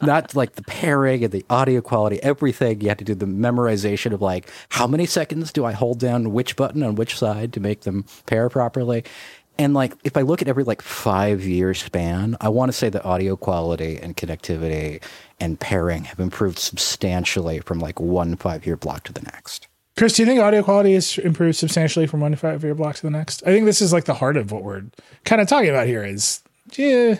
Not 0.00 0.34
like 0.34 0.54
the 0.56 0.62
pairing 0.62 1.22
and 1.22 1.32
the 1.32 1.44
audio 1.48 1.80
quality, 1.80 2.20
everything. 2.22 2.80
You 2.80 2.88
had 2.88 2.98
to 2.98 3.04
do 3.04 3.14
the 3.14 3.26
memorization 3.26 4.12
of 4.12 4.20
like 4.22 4.50
how 4.70 4.86
many 4.86 5.06
seconds 5.06 5.52
do 5.52 5.64
I 5.64 5.72
hold 5.72 6.00
down 6.00 6.32
which 6.32 6.56
button 6.56 6.82
on 6.82 6.96
which 6.96 7.16
side 7.16 7.52
to 7.52 7.60
make 7.60 7.82
them 7.82 8.04
pair 8.26 8.48
properly. 8.48 9.04
And 9.58 9.74
like, 9.74 9.94
if 10.04 10.16
I 10.16 10.22
look 10.22 10.40
at 10.40 10.48
every 10.48 10.64
like 10.64 10.82
five 10.82 11.42
year 11.44 11.74
span, 11.74 12.36
I 12.40 12.48
want 12.48 12.68
to 12.70 12.72
say 12.72 12.88
that 12.90 13.04
audio 13.04 13.36
quality 13.36 13.98
and 14.00 14.16
connectivity 14.16 15.02
and 15.40 15.58
pairing 15.58 16.04
have 16.04 16.20
improved 16.20 16.58
substantially 16.58 17.58
from 17.60 17.80
like 17.80 17.98
one 17.98 18.36
five 18.36 18.64
year 18.66 18.76
block 18.76 19.04
to 19.04 19.12
the 19.12 19.22
next. 19.22 19.66
Chris, 19.96 20.14
do 20.14 20.22
you 20.22 20.26
think 20.26 20.40
audio 20.40 20.62
quality 20.62 20.94
has 20.94 21.18
improved 21.18 21.56
substantially 21.56 22.06
from 22.06 22.20
one 22.20 22.36
five 22.36 22.62
year 22.62 22.74
block 22.74 22.94
to 22.96 23.02
the 23.02 23.10
next? 23.10 23.42
I 23.42 23.46
think 23.46 23.64
this 23.64 23.82
is 23.82 23.92
like 23.92 24.04
the 24.04 24.14
heart 24.14 24.36
of 24.36 24.52
what 24.52 24.62
we're 24.62 24.84
kind 25.24 25.40
of 25.42 25.48
talking 25.48 25.70
about 25.70 25.88
here 25.88 26.04
is, 26.04 26.40
yeah, 26.76 27.18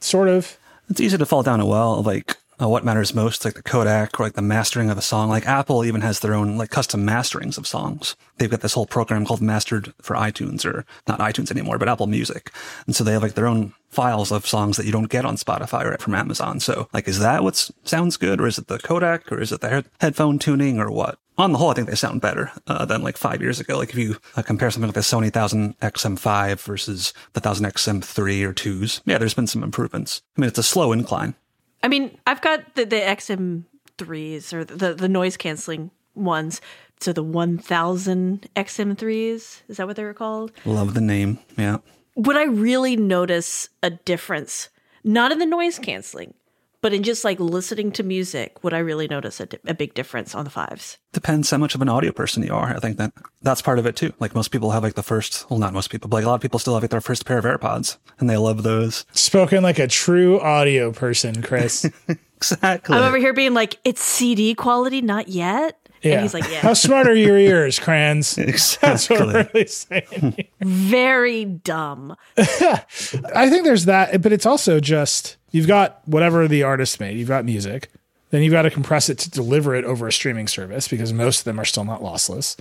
sort 0.00 0.28
of. 0.28 0.58
It's 0.90 1.00
easy 1.00 1.16
to 1.16 1.24
fall 1.24 1.42
down 1.42 1.60
a 1.60 1.66
well 1.66 1.94
of 1.94 2.06
like 2.06 2.36
uh, 2.60 2.68
what 2.68 2.84
matters 2.84 3.14
most, 3.14 3.44
like 3.44 3.54
the 3.54 3.62
codec 3.62 4.18
or 4.18 4.24
like 4.24 4.34
the 4.34 4.42
mastering 4.42 4.90
of 4.90 4.98
a 4.98 5.02
song. 5.02 5.28
Like 5.28 5.46
Apple 5.46 5.84
even 5.84 6.02
has 6.02 6.20
their 6.20 6.34
own 6.34 6.56
like 6.58 6.70
custom 6.70 7.06
masterings 7.06 7.56
of 7.56 7.66
songs. 7.66 8.16
They've 8.36 8.50
got 8.50 8.60
this 8.60 8.74
whole 8.74 8.86
program 8.86 9.24
called 9.24 9.40
Mastered 9.40 9.94
for 10.02 10.14
iTunes 10.14 10.64
or 10.64 10.84
not 11.08 11.20
iTunes 11.20 11.50
anymore, 11.50 11.78
but 11.78 11.88
Apple 11.88 12.06
Music. 12.06 12.50
And 12.86 12.94
so 12.94 13.04
they 13.04 13.12
have 13.12 13.22
like 13.22 13.34
their 13.34 13.46
own 13.46 13.72
files 13.88 14.30
of 14.30 14.46
songs 14.46 14.76
that 14.76 14.86
you 14.86 14.92
don't 14.92 15.08
get 15.08 15.24
on 15.24 15.36
Spotify 15.36 15.84
or 15.84 15.96
from 15.98 16.14
Amazon. 16.14 16.60
So 16.60 16.88
like, 16.92 17.08
is 17.08 17.18
that 17.18 17.42
what 17.42 17.70
sounds 17.84 18.16
good 18.16 18.40
or 18.40 18.46
is 18.46 18.58
it 18.58 18.68
the 18.68 18.78
codec 18.78 19.32
or 19.32 19.40
is 19.40 19.52
it 19.52 19.60
the 19.60 19.68
head- 19.68 19.88
headphone 20.00 20.38
tuning 20.38 20.78
or 20.78 20.90
what? 20.90 21.18
On 21.38 21.52
the 21.52 21.58
whole, 21.58 21.70
I 21.70 21.74
think 21.74 21.88
they 21.88 21.94
sound 21.94 22.20
better 22.20 22.52
uh, 22.66 22.84
than 22.84 23.02
like 23.02 23.16
five 23.16 23.40
years 23.40 23.60
ago. 23.60 23.78
Like 23.78 23.90
if 23.90 23.96
you 23.96 24.18
uh, 24.36 24.42
compare 24.42 24.70
something 24.70 24.88
like 24.88 24.94
the 24.94 25.00
Sony 25.00 25.34
1000 25.34 25.78
XM5 25.80 26.60
versus 26.60 27.14
the 27.32 27.40
1000 27.40 27.64
XM3 27.66 28.44
or 28.44 28.52
2s, 28.52 29.00
yeah, 29.06 29.16
there's 29.16 29.32
been 29.32 29.46
some 29.46 29.62
improvements. 29.62 30.20
I 30.36 30.42
mean, 30.42 30.48
it's 30.48 30.58
a 30.58 30.62
slow 30.62 30.92
incline. 30.92 31.34
I 31.82 31.88
mean, 31.88 32.18
I've 32.26 32.40
got 32.40 32.74
the, 32.74 32.84
the 32.84 32.96
XM3s 32.96 34.52
or 34.52 34.64
the, 34.64 34.94
the 34.94 35.08
noise 35.08 35.36
canceling 35.36 35.90
ones. 36.14 36.60
So 37.00 37.12
the 37.12 37.22
1000 37.22 38.48
XM3s, 38.56 39.62
is 39.68 39.76
that 39.78 39.86
what 39.86 39.96
they 39.96 40.04
were 40.04 40.14
called? 40.14 40.52
Love 40.66 40.92
the 40.94 41.00
name. 41.00 41.38
Yeah. 41.56 41.78
Would 42.16 42.36
I 42.36 42.44
really 42.44 42.96
notice 42.96 43.70
a 43.82 43.90
difference? 43.90 44.68
Not 45.02 45.32
in 45.32 45.38
the 45.38 45.46
noise 45.46 45.78
canceling, 45.78 46.34
but 46.82 46.92
in 46.92 47.02
just 47.02 47.24
like 47.24 47.38
listening 47.40 47.92
to 47.92 48.02
music, 48.02 48.62
would 48.64 48.72
I 48.74 48.78
really 48.78 49.06
notice 49.08 49.40
a, 49.40 49.46
di- 49.46 49.58
a 49.66 49.74
big 49.74 49.94
difference 49.94 50.34
on 50.34 50.44
the 50.44 50.50
fives? 50.50 50.98
Depends 51.12 51.50
how 51.50 51.58
much 51.58 51.74
of 51.74 51.82
an 51.82 51.88
audio 51.88 52.12
person 52.12 52.42
you 52.42 52.54
are. 52.54 52.74
I 52.74 52.78
think 52.78 52.96
that 52.98 53.12
that's 53.42 53.62
part 53.62 53.78
of 53.78 53.86
it 53.86 53.96
too. 53.96 54.12
Like 54.20 54.34
most 54.34 54.48
people 54.48 54.70
have 54.70 54.82
like 54.82 54.94
the 54.94 55.02
first, 55.02 55.48
well, 55.50 55.58
not 55.58 55.72
most 55.72 55.90
people, 55.90 56.08
but 56.08 56.16
like 56.18 56.24
a 56.24 56.28
lot 56.28 56.36
of 56.36 56.40
people 56.40 56.58
still 56.58 56.74
have 56.74 56.82
like 56.82 56.90
their 56.90 57.00
first 57.00 57.26
pair 57.26 57.38
of 57.38 57.44
AirPods 57.44 57.98
and 58.18 58.30
they 58.30 58.36
love 58.36 58.62
those. 58.62 59.04
Spoken 59.12 59.62
like 59.62 59.78
a 59.78 59.86
true 59.88 60.40
audio 60.40 60.92
person, 60.92 61.42
Chris. 61.42 61.88
Exactly. 62.40 62.96
I'm 62.96 63.02
over 63.02 63.18
here 63.18 63.34
being 63.34 63.52
like, 63.52 63.76
it's 63.84 64.00
CD 64.02 64.54
quality, 64.54 65.02
not 65.02 65.28
yet. 65.28 65.76
Yeah. 66.00 66.12
And 66.14 66.22
he's 66.22 66.32
like, 66.32 66.50
yeah. 66.50 66.60
How 66.60 66.72
smart 66.72 67.06
are 67.06 67.14
your 67.14 67.36
ears, 67.36 67.78
Cranz? 67.78 68.34
That's 68.36 68.78
what 68.80 69.20
Exactly. 69.20 69.26
we're 69.26 69.48
really 69.52 69.66
saying. 69.66 70.48
Very 70.62 71.44
dumb. 71.44 72.16
I 72.38 73.50
think 73.50 73.64
there's 73.64 73.84
that, 73.84 74.22
but 74.22 74.32
it's 74.32 74.46
also 74.46 74.80
just 74.80 75.36
you've 75.50 75.66
got 75.66 76.00
whatever 76.06 76.46
the 76.48 76.62
artist 76.62 77.00
made, 77.00 77.16
you've 77.16 77.28
got 77.28 77.44
music, 77.44 77.90
then 78.30 78.42
you've 78.42 78.52
got 78.52 78.62
to 78.62 78.70
compress 78.70 79.08
it 79.08 79.18
to 79.18 79.30
deliver 79.30 79.74
it 79.74 79.84
over 79.84 80.06
a 80.06 80.12
streaming 80.12 80.48
service 80.48 80.88
because 80.88 81.12
most 81.12 81.40
of 81.40 81.44
them 81.44 81.58
are 81.58 81.64
still 81.64 81.84
not 81.84 82.00
lossless. 82.00 82.56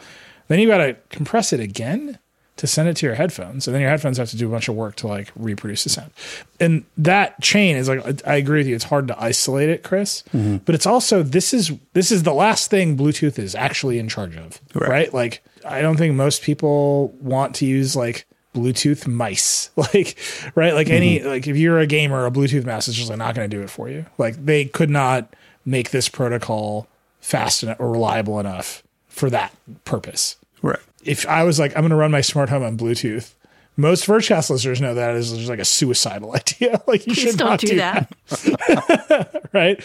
Then 0.48 0.60
you've 0.60 0.70
got 0.70 0.80
to 0.80 0.96
compress 1.10 1.54
it 1.54 1.60
again 1.60 2.18
to 2.60 2.68
send 2.68 2.90
it 2.90 2.98
to 2.98 3.06
your 3.06 3.16
headphones, 3.16 3.68
and 3.68 3.74
then 3.74 3.80
your 3.82 3.90
headphones 3.90 4.18
have 4.18 4.30
to 4.30 4.36
do 4.36 4.46
a 4.46 4.52
bunch 4.52 4.68
of 4.68 4.76
work 4.76 4.98
to 4.98 5.08
like 5.08 5.32
reproduce 5.38 5.86
the 5.86 5.90
sound. 5.90 6.12
And 6.60 6.84
that 6.98 7.40
chain 7.42 7.78
is 7.78 7.88
like 7.88 8.28
I 8.28 8.36
agree 8.36 8.60
with 8.60 8.68
you. 8.68 8.76
It's 8.76 8.84
hard 8.84 9.08
to 9.08 9.24
isolate 9.24 9.70
it, 9.70 9.82
Chris, 9.82 10.24
mm-hmm. 10.34 10.58
but 10.58 10.76
it's 10.76 10.86
also 10.86 11.24
this 11.24 11.54
is 11.54 11.72
this 11.94 12.12
is 12.12 12.24
the 12.24 12.34
last 12.34 12.70
thing 12.70 12.98
Bluetooth 12.98 13.40
is 13.40 13.56
actually 13.56 13.98
in 13.98 14.10
charge 14.10 14.36
of, 14.36 14.60
right? 14.76 15.14
Like 15.14 15.42
I 15.66 15.82
don't 15.82 15.96
think 15.96 16.16
most 16.16 16.42
people 16.42 17.10
want 17.22 17.56
to 17.56 17.66
use 17.66 17.96
like 17.96 18.28
Bluetooth 18.56 19.08
mice, 19.08 19.70
like 19.76 20.18
right, 20.56 20.74
like 20.74 20.90
any 20.90 21.22
like 21.22 21.48
if 21.48 21.58
you're 21.58 21.80
a 21.80 21.88
gamer, 21.88 22.26
a 22.26 22.32
Bluetooth 22.32 22.66
mouse 22.66 22.88
is 22.88 22.96
just 22.96 23.10
like 23.10 23.20
not 23.20 23.36
going 23.36 23.50
to 23.50 23.56
do 23.56 23.62
it 23.62 23.70
for 23.70 23.90
you. 23.90 24.06
Like 24.18 24.44
they 24.44 24.66
could 24.66 24.90
not 24.90 25.36
make 25.66 25.92
this 25.92 26.10
protocol 26.10 26.88
fast 27.20 27.64
enough 27.64 27.80
or 27.80 27.92
reliable 27.92 28.40
enough 28.40 28.82
for 29.08 29.30
that 29.30 29.54
purpose 29.84 30.38
right. 30.62 30.80
if 31.04 31.28
I 31.28 31.44
was 31.44 31.60
like, 31.60 31.72
I'm 31.76 31.82
going 31.82 31.90
to 31.92 31.96
run 31.96 32.12
my 32.12 32.22
smart 32.22 32.50
home 32.50 32.64
on 32.64 32.78
Bluetooth, 32.78 33.34
Most 33.78 34.06
Vergecast 34.06 34.50
listeners 34.50 34.82
know 34.82 34.94
that 34.94 35.16
is 35.16 35.32
just 35.32 35.50
like 35.50 35.60
a 35.60 35.66
suicidal 35.66 36.34
idea. 36.36 36.82
like 36.88 37.06
you 37.08 37.14
Please 37.14 37.22
should 37.22 37.38
don't 37.38 37.50
not 37.50 37.60
do 37.60 37.68
do 37.68 37.76
that. 37.78 38.14
that. 38.30 39.50
right? 39.54 39.80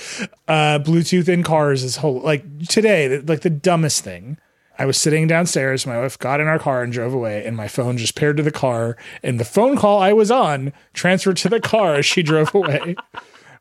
Uh, 0.48 0.78
Bluetooth 0.78 1.28
in 1.28 1.42
cars 1.42 1.82
is 1.82 1.96
whole 1.96 2.20
like 2.20 2.66
today, 2.68 3.18
like 3.20 3.40
the 3.40 3.50
dumbest 3.50 4.02
thing. 4.04 4.38
I 4.78 4.86
was 4.86 4.96
sitting 4.96 5.26
downstairs. 5.26 5.86
My 5.86 6.00
wife 6.00 6.18
got 6.18 6.40
in 6.40 6.48
our 6.48 6.58
car 6.58 6.82
and 6.82 6.92
drove 6.92 7.14
away, 7.14 7.44
and 7.44 7.56
my 7.56 7.68
phone 7.68 7.96
just 7.96 8.16
paired 8.16 8.36
to 8.38 8.42
the 8.42 8.50
car. 8.50 8.96
And 9.22 9.38
the 9.38 9.44
phone 9.44 9.76
call 9.76 10.00
I 10.00 10.12
was 10.12 10.30
on 10.30 10.72
transferred 10.92 11.36
to 11.38 11.48
the 11.48 11.60
car 11.60 11.94
as 11.96 12.06
she 12.06 12.22
drove 12.22 12.54
away. 12.54 12.96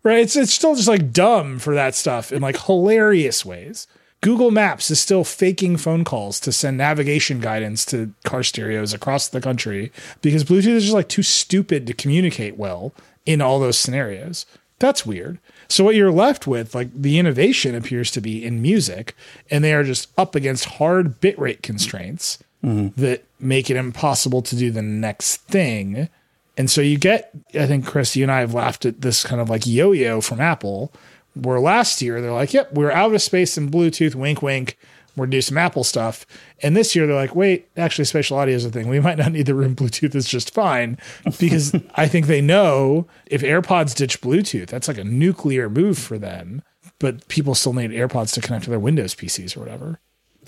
right? 0.04 0.20
It's 0.20 0.36
it's 0.36 0.54
still 0.54 0.76
just 0.76 0.88
like 0.88 1.12
dumb 1.12 1.60
for 1.60 1.76
that 1.76 1.96
stuff 1.96 2.32
in 2.32 2.42
like 2.42 2.66
hilarious 2.66 3.46
ways. 3.46 3.88
Google 4.22 4.52
Maps 4.52 4.90
is 4.90 5.02
still 5.02 5.26
faking 5.26 5.76
phone 5.76 6.06
calls 6.06 6.40
to 6.40 6.54
send 6.54 6.78
navigation 6.78 7.42
guidance 7.42 7.86
to 7.88 8.14
car 8.24 8.42
stereos 8.42 8.94
across 8.94 9.28
the 9.28 9.42
country 9.42 9.92
because 10.22 10.46
Bluetooth 10.46 10.68
is 10.68 10.84
just 10.84 10.96
like 10.96 11.10
too 11.10 11.24
stupid 11.24 11.86
to 11.86 11.94
communicate 11.94 12.56
well 12.58 12.94
in 13.26 13.42
all 13.42 13.60
those 13.60 13.78
scenarios. 13.78 14.46
That's 14.80 15.06
weird. 15.06 15.40
So 15.68 15.84
what 15.84 15.96
you're 15.96 16.12
left 16.12 16.48
with, 16.48 16.76
like 16.76 16.90
the 16.94 17.20
innovation 17.20 17.76
appears 17.76 18.12
to 18.12 18.22
be 18.22 18.46
in 18.46 18.62
music, 18.62 19.16
and 19.50 19.64
they 19.64 19.74
are 19.74 19.84
just 19.84 20.10
up 20.18 20.36
against 20.36 20.66
hard 20.66 21.20
bitrate 21.22 21.62
constraints 21.62 22.40
mm-hmm. 22.64 23.00
that 23.02 23.24
make 23.40 23.70
it 23.70 23.78
impossible 23.78 24.42
to 24.44 24.56
do 24.56 24.72
the 24.72 24.82
next 24.82 25.38
thing. 25.38 26.10
And 26.58 26.70
so 26.70 26.82
you 26.82 26.98
get, 26.98 27.32
I 27.56 27.66
think, 27.66 27.86
Chris, 27.86 28.16
you 28.16 28.24
and 28.24 28.32
I 28.32 28.42
have 28.42 28.54
laughed 28.54 28.86
at 28.86 29.02
this 29.02 29.24
kind 29.24 29.42
of 29.42 29.50
like 29.50 29.66
yo 29.66 29.92
yo 29.92 30.22
from 30.22 30.40
Apple, 30.40 30.94
where 31.34 31.60
last 31.60 32.02
year 32.02 32.22
they're 32.22 32.32
like, 32.32 32.54
yep, 32.54 32.72
we're 32.74 32.92
out 32.92 33.14
of 33.14 33.22
space 33.22 33.58
in 33.58 33.72
Bluetooth, 33.72 34.16
wink, 34.16 34.42
wink. 34.42 34.78
We're 35.16 35.26
gonna 35.26 35.32
do 35.32 35.42
some 35.42 35.58
Apple 35.58 35.84
stuff. 35.84 36.26
And 36.62 36.76
this 36.76 36.96
year 36.96 37.06
they're 37.06 37.16
like, 37.16 37.36
wait, 37.36 37.68
actually, 37.78 38.06
spatial 38.06 38.38
audio 38.38 38.56
is 38.56 38.66
a 38.66 38.72
thing. 38.72 38.88
We 38.88 39.00
might 39.00 39.18
not 39.18 39.32
need 39.32 39.46
the 39.46 39.56
room 39.56 39.76
Bluetooth 39.76 40.16
is 40.16 40.28
just 40.28 40.54
fine. 40.54 40.98
Because 41.40 41.76
I 41.96 42.08
think 42.08 42.28
they 42.28 42.42
know 42.42 43.08
if 43.26 43.42
AirPods 43.42 43.96
ditch 43.96 44.22
Bluetooth, 44.22 44.68
that's 44.68 44.88
like 44.88 44.98
a 44.98 45.04
nuclear 45.04 45.70
move 45.70 45.98
for 45.98 46.18
them. 46.18 46.62
But 47.00 47.28
people 47.28 47.56
still 47.56 47.74
need 47.74 47.92
AirPods 47.92 48.34
to 48.34 48.42
connect 48.42 48.66
to 48.66 48.70
their 48.70 48.80
Windows 48.80 49.14
PCs 49.16 49.58
or 49.58 49.60
whatever. 49.60 50.00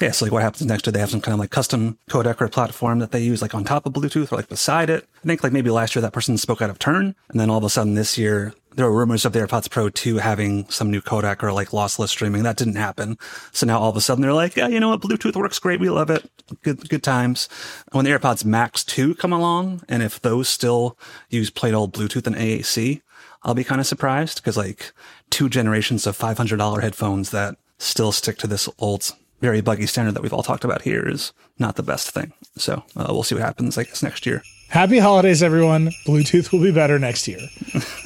Yeah, 0.01 0.11
so 0.11 0.25
like 0.25 0.33
what 0.33 0.43
happens 0.43 0.65
next? 0.65 0.83
Do 0.83 0.91
they 0.91 0.99
have 0.99 1.09
some 1.09 1.21
kind 1.21 1.33
of 1.33 1.39
like 1.39 1.51
custom 1.51 1.97
codec 2.09 2.41
or 2.41 2.47
platform 2.49 2.99
that 2.99 3.11
they 3.11 3.21
use 3.21 3.41
like 3.41 3.55
on 3.55 3.63
top 3.63 3.85
of 3.85 3.93
Bluetooth 3.93 4.31
or 4.31 4.35
like 4.35 4.49
beside 4.49 4.89
it? 4.89 5.07
I 5.23 5.27
think 5.27 5.43
like 5.43 5.53
maybe 5.53 5.69
last 5.69 5.95
year 5.95 6.01
that 6.01 6.13
person 6.13 6.37
spoke 6.37 6.61
out 6.61 6.69
of 6.69 6.79
turn, 6.79 7.15
and 7.29 7.39
then 7.39 7.49
all 7.49 7.57
of 7.57 7.63
a 7.63 7.69
sudden 7.69 7.95
this 7.95 8.17
year 8.17 8.53
there 8.75 8.85
were 8.85 8.97
rumors 8.97 9.25
of 9.25 9.33
the 9.33 9.39
AirPods 9.39 9.69
Pro 9.69 9.89
2 9.89 10.17
having 10.17 10.67
some 10.69 10.91
new 10.91 11.01
codec 11.01 11.41
or 11.41 11.53
like 11.53 11.69
lossless 11.69 12.09
streaming. 12.09 12.43
That 12.43 12.57
didn't 12.57 12.75
happen. 12.75 13.17
So 13.51 13.65
now 13.65 13.79
all 13.79 13.89
of 13.89 13.95
a 13.95 14.01
sudden 14.01 14.21
they're 14.21 14.33
like, 14.33 14.55
yeah, 14.55 14.67
you 14.67 14.79
know 14.79 14.89
what? 14.89 15.01
Bluetooth 15.01 15.35
works 15.35 15.59
great. 15.59 15.79
We 15.79 15.89
love 15.89 16.09
it. 16.09 16.29
Good, 16.61 16.89
good 16.89 17.03
times. 17.03 17.47
When 17.91 18.05
the 18.05 18.11
AirPods 18.11 18.43
Max 18.43 18.83
2 18.83 19.15
come 19.15 19.31
along, 19.31 19.81
and 19.87 20.03
if 20.03 20.21
those 20.21 20.49
still 20.49 20.97
use 21.29 21.49
plain 21.49 21.73
old 21.73 21.93
Bluetooth 21.93 22.27
and 22.27 22.35
AAC, 22.35 23.01
I'll 23.43 23.53
be 23.53 23.63
kind 23.63 23.79
of 23.79 23.87
surprised 23.87 24.37
because 24.37 24.57
like 24.57 24.91
two 25.29 25.49
generations 25.49 26.05
of 26.05 26.17
$500 26.17 26.81
headphones 26.81 27.29
that 27.31 27.55
still 27.77 28.11
stick 28.11 28.37
to 28.39 28.47
this 28.47 28.67
old, 28.79 29.09
very 29.39 29.61
buggy 29.61 29.85
standard 29.85 30.15
that 30.15 30.23
we've 30.23 30.33
all 30.33 30.43
talked 30.43 30.65
about 30.65 30.81
here 30.81 31.07
is 31.07 31.31
not 31.59 31.75
the 31.75 31.83
best 31.83 32.11
thing. 32.11 32.33
So 32.57 32.83
uh, 32.97 33.07
we'll 33.09 33.23
see 33.23 33.35
what 33.35 33.43
happens, 33.43 33.77
I 33.77 33.83
guess, 33.83 34.03
next 34.03 34.25
year. 34.25 34.41
Happy 34.69 34.97
holidays, 34.97 35.43
everyone. 35.43 35.91
Bluetooth 36.05 36.51
will 36.51 36.61
be 36.61 36.71
better 36.71 36.97
next 36.99 37.27
year. 37.27 37.39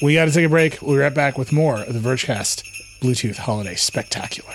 we 0.00 0.14
got 0.14 0.26
to 0.26 0.32
take 0.32 0.46
a 0.46 0.48
break. 0.48 0.80
We'll 0.80 0.96
be 0.96 1.02
right 1.02 1.14
back 1.14 1.38
with 1.38 1.52
more 1.52 1.78
of 1.78 1.92
the 1.92 2.00
Vergecast 2.00 2.62
Bluetooth 3.00 3.36
Holiday 3.36 3.74
Spectacular. 3.74 4.54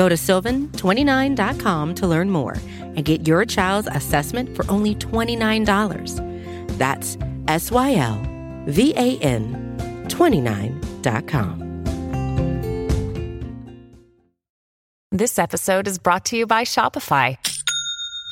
Go 0.00 0.08
to 0.08 0.14
sylvan29.com 0.14 1.94
to 1.96 2.06
learn 2.06 2.30
more 2.30 2.56
and 2.78 3.04
get 3.04 3.28
your 3.28 3.44
child's 3.44 3.86
assessment 3.92 4.56
for 4.56 4.64
only 4.70 4.94
$29. 4.94 6.78
That's 6.78 7.18
S 7.46 7.70
Y 7.70 7.96
L 7.96 8.18
V 8.64 8.94
A 8.96 9.18
N 9.18 9.76
29.com. 10.08 11.60
This 15.12 15.38
episode 15.38 15.86
is 15.86 15.98
brought 15.98 16.24
to 16.26 16.36
you 16.38 16.46
by 16.46 16.64
Shopify. 16.64 17.36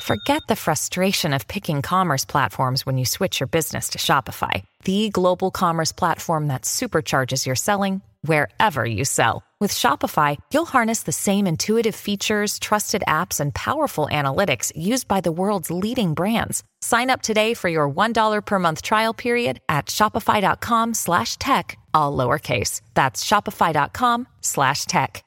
Forget 0.01 0.41
the 0.49 0.57
frustration 0.57 1.35
of 1.35 1.49
picking 1.49 1.83
commerce 1.83 2.25
platforms 2.25 2.87
when 2.87 2.97
you 2.97 3.05
switch 3.05 3.41
your 3.41 3.47
business 3.47 3.91
to 3.91 3.99
Shopify, 3.99 4.64
the 4.85 5.11
global 5.11 5.51
commerce 5.51 5.93
platform 5.93 6.47
that 6.47 6.62
supercharges 6.62 7.45
your 7.45 7.57
selling 7.57 8.01
wherever 8.23 8.87
you 8.87 9.05
sell. 9.05 9.43
With 9.61 9.73
Shopify, 9.73 10.37
you'll 10.53 10.67
harness 10.67 11.03
the 11.03 11.11
same 11.11 11.45
intuitive 11.49 11.97
features, 11.97 12.61
trusted 12.61 13.03
apps, 13.09 13.41
and 13.41 13.53
powerful 13.53 14.07
analytics 14.11 14.71
used 14.77 15.09
by 15.09 15.21
the 15.21 15.33
world's 15.33 15.69
leading 15.69 16.15
brands. 16.15 16.63
Sign 16.81 17.11
up 17.11 17.23
today 17.23 17.55
for 17.55 17.69
your 17.69 17.91
$1 17.91 18.45
per 18.47 18.59
month 18.61 18.83
trial 18.83 19.13
period 19.13 19.59
at 19.69 19.87
shopify.com 19.87 20.95
slash 20.95 21.37
tech, 21.39 21.77
all 21.93 22.17
lowercase. 22.17 22.83
That's 22.95 23.25
shopify.com 23.25 24.29
slash 24.43 24.85
tech. 24.85 25.25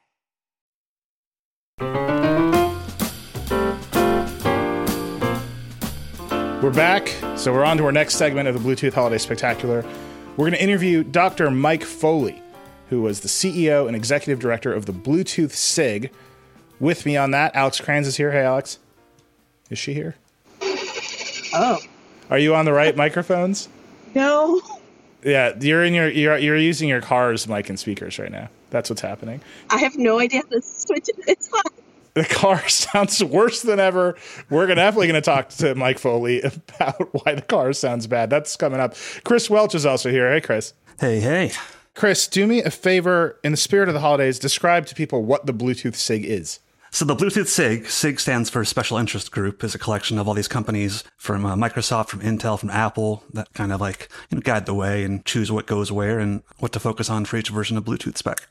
We're 6.61 6.71
back. 6.71 7.09
So 7.35 7.51
we're 7.51 7.65
on 7.65 7.75
to 7.77 7.85
our 7.85 7.91
next 7.91 8.15
segment 8.15 8.47
of 8.47 8.53
the 8.53 8.61
Bluetooth 8.61 8.93
Holiday 8.93 9.17
Spectacular. 9.17 9.83
We're 10.37 10.45
going 10.45 10.53
to 10.53 10.63
interview 10.63 11.03
Dr. 11.03 11.51
Mike 11.51 11.83
Foley, 11.83 12.40
who 12.91 13.01
was 13.01 13.21
the 13.21 13.29
CEO 13.29 13.87
and 13.87 13.95
executive 13.95 14.37
director 14.39 14.73
of 14.73 14.85
the 14.85 14.91
Bluetooth 14.91 15.53
SIG. 15.53 16.11
With 16.77 17.05
me 17.05 17.15
on 17.15 17.31
that, 17.31 17.55
Alex 17.55 17.79
Cranz 17.79 18.05
is 18.05 18.17
here. 18.17 18.33
Hey, 18.33 18.43
Alex. 18.43 18.79
Is 19.69 19.79
she 19.79 19.93
here? 19.93 20.15
Oh. 21.53 21.79
Are 22.29 22.37
you 22.37 22.53
on 22.53 22.65
the 22.65 22.73
right 22.73 22.93
microphones? 22.95 23.69
No. 24.13 24.61
Yeah, 25.23 25.53
you're 25.59 25.85
in 25.85 25.93
your 25.93 26.09
you're 26.09 26.37
you're 26.37 26.57
using 26.57 26.89
your 26.89 26.99
car's 26.99 27.47
mic 27.47 27.69
and 27.69 27.79
speakers 27.79 28.19
right 28.19 28.31
now. 28.31 28.49
That's 28.71 28.89
what's 28.89 29.01
happening. 29.01 29.39
I 29.69 29.77
have 29.77 29.95
no 29.95 30.19
idea 30.19 30.41
how 30.41 30.49
to 30.49 30.61
switch 30.61 31.07
it. 31.07 31.15
It's 31.27 31.47
fine. 31.47 31.61
The 32.15 32.25
car 32.25 32.67
sounds 32.67 33.23
worse 33.23 33.61
than 33.61 33.79
ever. 33.79 34.17
We're 34.49 34.67
gonna 34.67 34.81
definitely 34.81 35.07
gonna 35.07 35.21
talk 35.21 35.47
to 35.49 35.75
Mike 35.75 35.99
Foley 35.99 36.41
about 36.41 37.13
why 37.23 37.35
the 37.35 37.41
car 37.41 37.71
sounds 37.71 38.07
bad. 38.07 38.29
That's 38.29 38.57
coming 38.57 38.81
up. 38.81 38.95
Chris 39.23 39.49
Welch 39.49 39.75
is 39.75 39.85
also 39.85 40.09
here. 40.09 40.29
Hey, 40.29 40.41
Chris. 40.41 40.73
Hey, 40.99 41.21
hey. 41.21 41.51
Chris, 41.93 42.27
do 42.27 42.47
me 42.47 42.63
a 42.63 42.71
favor. 42.71 43.39
In 43.43 43.51
the 43.51 43.57
spirit 43.57 43.89
of 43.89 43.93
the 43.93 43.99
holidays, 43.99 44.39
describe 44.39 44.85
to 44.87 44.95
people 44.95 45.23
what 45.23 45.45
the 45.45 45.53
Bluetooth 45.53 45.95
SIG 45.95 46.25
is. 46.25 46.59
So 46.93 47.05
the 47.05 47.15
Bluetooth 47.15 47.47
SIG, 47.47 47.87
SIG 47.87 48.19
stands 48.19 48.49
for 48.49 48.65
Special 48.65 48.97
Interest 48.97 49.31
Group, 49.31 49.63
is 49.63 49.73
a 49.73 49.79
collection 49.79 50.17
of 50.17 50.27
all 50.27 50.33
these 50.33 50.49
companies 50.49 51.05
from 51.15 51.45
uh, 51.45 51.55
Microsoft, 51.55 52.09
from 52.09 52.19
Intel, 52.19 52.59
from 52.59 52.69
Apple 52.69 53.23
that 53.31 53.53
kind 53.53 53.71
of 53.71 53.79
like 53.79 54.09
you 54.29 54.35
know, 54.35 54.41
guide 54.41 54.65
the 54.65 54.73
way 54.73 55.05
and 55.05 55.23
choose 55.23 55.49
what 55.49 55.67
goes 55.67 55.89
where 55.89 56.19
and 56.19 56.43
what 56.59 56.73
to 56.73 56.81
focus 56.81 57.09
on 57.09 57.23
for 57.23 57.37
each 57.37 57.47
version 57.47 57.77
of 57.77 57.85
Bluetooth 57.85 58.17
spec. 58.17 58.41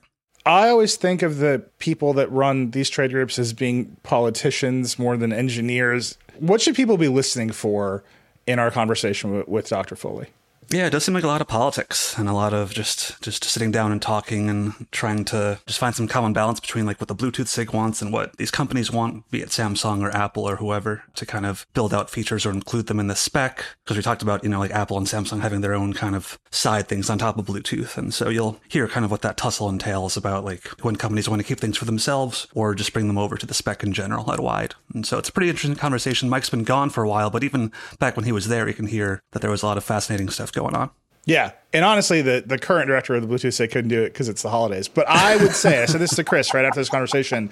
I 0.47 0.71
always 0.71 0.97
think 0.97 1.21
of 1.21 1.37
the 1.37 1.63
people 1.79 2.15
that 2.15 2.33
run 2.33 2.71
these 2.71 2.89
trade 2.89 3.11
groups 3.11 3.39
as 3.39 3.53
being 3.53 3.97
politicians 4.03 4.99
more 4.99 5.19
than 5.19 5.35
engineers. 5.35 6.17
What 6.39 6.63
should 6.63 6.75
people 6.75 6.97
be 6.97 7.09
listening 7.09 7.51
for 7.51 8.05
in 8.47 8.59
our 8.59 8.71
conversation 8.71 9.37
with, 9.37 9.49
with 9.49 9.69
Dr. 9.69 9.97
Foley? 9.97 10.29
Yeah, 10.73 10.87
it 10.87 10.91
does 10.91 11.05
seem 11.05 11.17
like 11.17 11.25
a 11.25 11.29
lot 11.29 11.41
of 11.41 11.49
politics 11.49 12.17
and 12.17 12.29
a 12.29 12.33
lot 12.33 12.55
of 12.55 12.73
just 12.73 13.21
just 13.23 13.43
sitting 13.43 13.73
down 13.73 13.91
and 13.91 14.01
talking 14.01 14.49
and 14.49 14.87
trying 14.93 15.25
to 15.27 15.59
just 15.67 15.81
find 15.81 15.97
some 15.97 16.07
common 16.07 16.33
balance 16.33 16.61
between 16.61 16.87
like 16.87 17.01
what 17.01 17.09
the 17.09 17.15
Bluetooth 17.15 17.49
SIG 17.49 17.73
wants 17.73 18.01
and 18.01 18.13
what 18.13 18.37
these 18.37 18.53
companies 18.53 18.89
want, 18.89 19.29
be 19.33 19.43
it 19.43 19.49
Samsung 19.49 20.01
or 20.01 20.15
Apple 20.15 20.49
or 20.49 20.57
whoever, 20.57 21.03
to 21.17 21.27
kind 21.27 21.45
of 21.45 21.67
build 21.75 21.93
out 21.93 22.09
features 22.09 22.47
or 22.47 22.53
include 22.53 22.87
them 22.87 23.01
in 23.01 23.09
the 23.09 23.17
spec. 23.17 23.65
Because 23.85 23.97
we 23.97 24.03
talked 24.05 24.23
about, 24.23 24.45
you 24.45 24.49
know, 24.49 24.61
like 24.61 24.71
Apple 24.71 24.97
and 24.97 25.09
Samsung 25.09 25.41
having 25.41 25.61
their 25.61 25.75
own 25.75 25.93
kind 25.93 26.15
of 26.15 26.39
side 26.53 26.87
things 26.87 27.11
on 27.11 27.19
top 27.19 27.37
of 27.37 27.47
Bluetooth. 27.47 27.97
And 27.97 28.15
so 28.15 28.29
you'll 28.29 28.61
hear 28.69 28.87
kind 28.87 29.05
of 29.05 29.11
what 29.11 29.23
that 29.23 29.37
tussle 29.37 29.69
entails 29.69 30.17
about 30.17 30.45
like 30.45 30.69
when 30.85 30.95
companies 30.95 31.29
want 31.29 31.43
to 31.43 31.49
keep 31.49 31.59
things 31.59 31.79
for 31.79 31.85
themselves 31.85 32.47
or 32.55 32.77
just 32.77 32.93
bring 32.93 33.09
them 33.09 33.19
over 33.19 33.37
to 33.37 33.47
the 33.47 33.55
spec 33.55 33.83
in 33.83 33.93
general 33.93 34.33
at 34.33 34.39
wide. 34.39 34.77
And 34.95 35.05
so 35.05 35.19
it's 35.19 35.31
a 35.31 35.33
pretty 35.33 35.51
interesting 35.51 35.75
conversation. 35.75 36.29
Mike's 36.29 36.49
been 36.49 36.63
gone 36.63 36.91
for 36.91 37.03
a 37.03 37.09
while, 37.09 37.31
but 37.31 37.43
even 37.43 37.73
back 37.99 38.15
when 38.15 38.25
he 38.25 38.31
was 38.31 38.47
there, 38.47 38.69
you 38.69 38.75
can 38.75 38.87
hear 38.87 39.21
that 39.33 39.43
there 39.43 39.51
was 39.51 39.65
a 39.65 39.67
lot 39.67 39.77
of 39.77 39.83
fascinating 39.83 40.29
stuff 40.29 40.53
going 40.53 40.60
on. 40.67 40.91
Yeah, 41.27 41.53
and 41.73 41.85
honestly, 41.85 42.23
the 42.23 42.43
the 42.45 42.59
current 42.59 42.89
director 42.89 43.15
of 43.15 43.27
the 43.27 43.33
Bluetooth 43.33 43.55
SIG 43.55 43.71
couldn't 43.71 43.91
do 43.91 44.03
it 44.03 44.13
because 44.13 44.29
it's 44.29 44.43
the 44.43 44.51
holidays. 44.51 44.89
But 44.89 45.09
I 45.09 45.37
would 45.37 45.53
say, 45.53 45.83
I 45.83 45.87
said 45.87 46.01
this 46.01 46.17
to 46.17 46.25
Chris 46.25 46.53
right 46.55 46.65
after 46.65 46.81
this 46.81 46.89
conversation, 46.89 47.51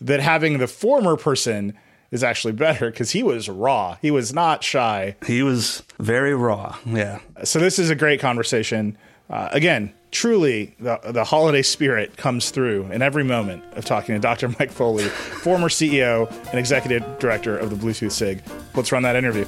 that 0.00 0.20
having 0.20 0.58
the 0.58 0.66
former 0.66 1.16
person 1.16 1.74
is 2.10 2.22
actually 2.22 2.52
better 2.52 2.90
because 2.90 3.12
he 3.12 3.22
was 3.22 3.48
raw. 3.48 3.96
He 4.02 4.10
was 4.10 4.32
not 4.32 4.62
shy. 4.62 5.16
He 5.26 5.42
was 5.42 5.82
very 5.98 6.34
raw. 6.34 6.76
Yeah. 6.84 7.20
So 7.44 7.58
this 7.58 7.78
is 7.78 7.90
a 7.90 7.94
great 7.94 8.20
conversation. 8.20 8.96
Uh, 9.30 9.48
again, 9.52 9.92
truly, 10.10 10.74
the 10.78 10.98
the 11.06 11.24
holiday 11.24 11.62
spirit 11.62 12.16
comes 12.16 12.50
through 12.50 12.90
in 12.92 13.02
every 13.02 13.24
moment 13.24 13.64
of 13.72 13.84
talking 13.84 14.14
to 14.14 14.20
Dr. 14.20 14.48
Mike 14.58 14.70
Foley, 14.70 15.04
former 15.04 15.68
CEO 15.68 16.30
and 16.50 16.58
executive 16.58 17.18
director 17.18 17.56
of 17.56 17.70
the 17.70 17.76
Bluetooth 17.76 18.12
SIG. 18.12 18.42
Let's 18.74 18.92
run 18.92 19.02
that 19.02 19.16
interview. 19.16 19.46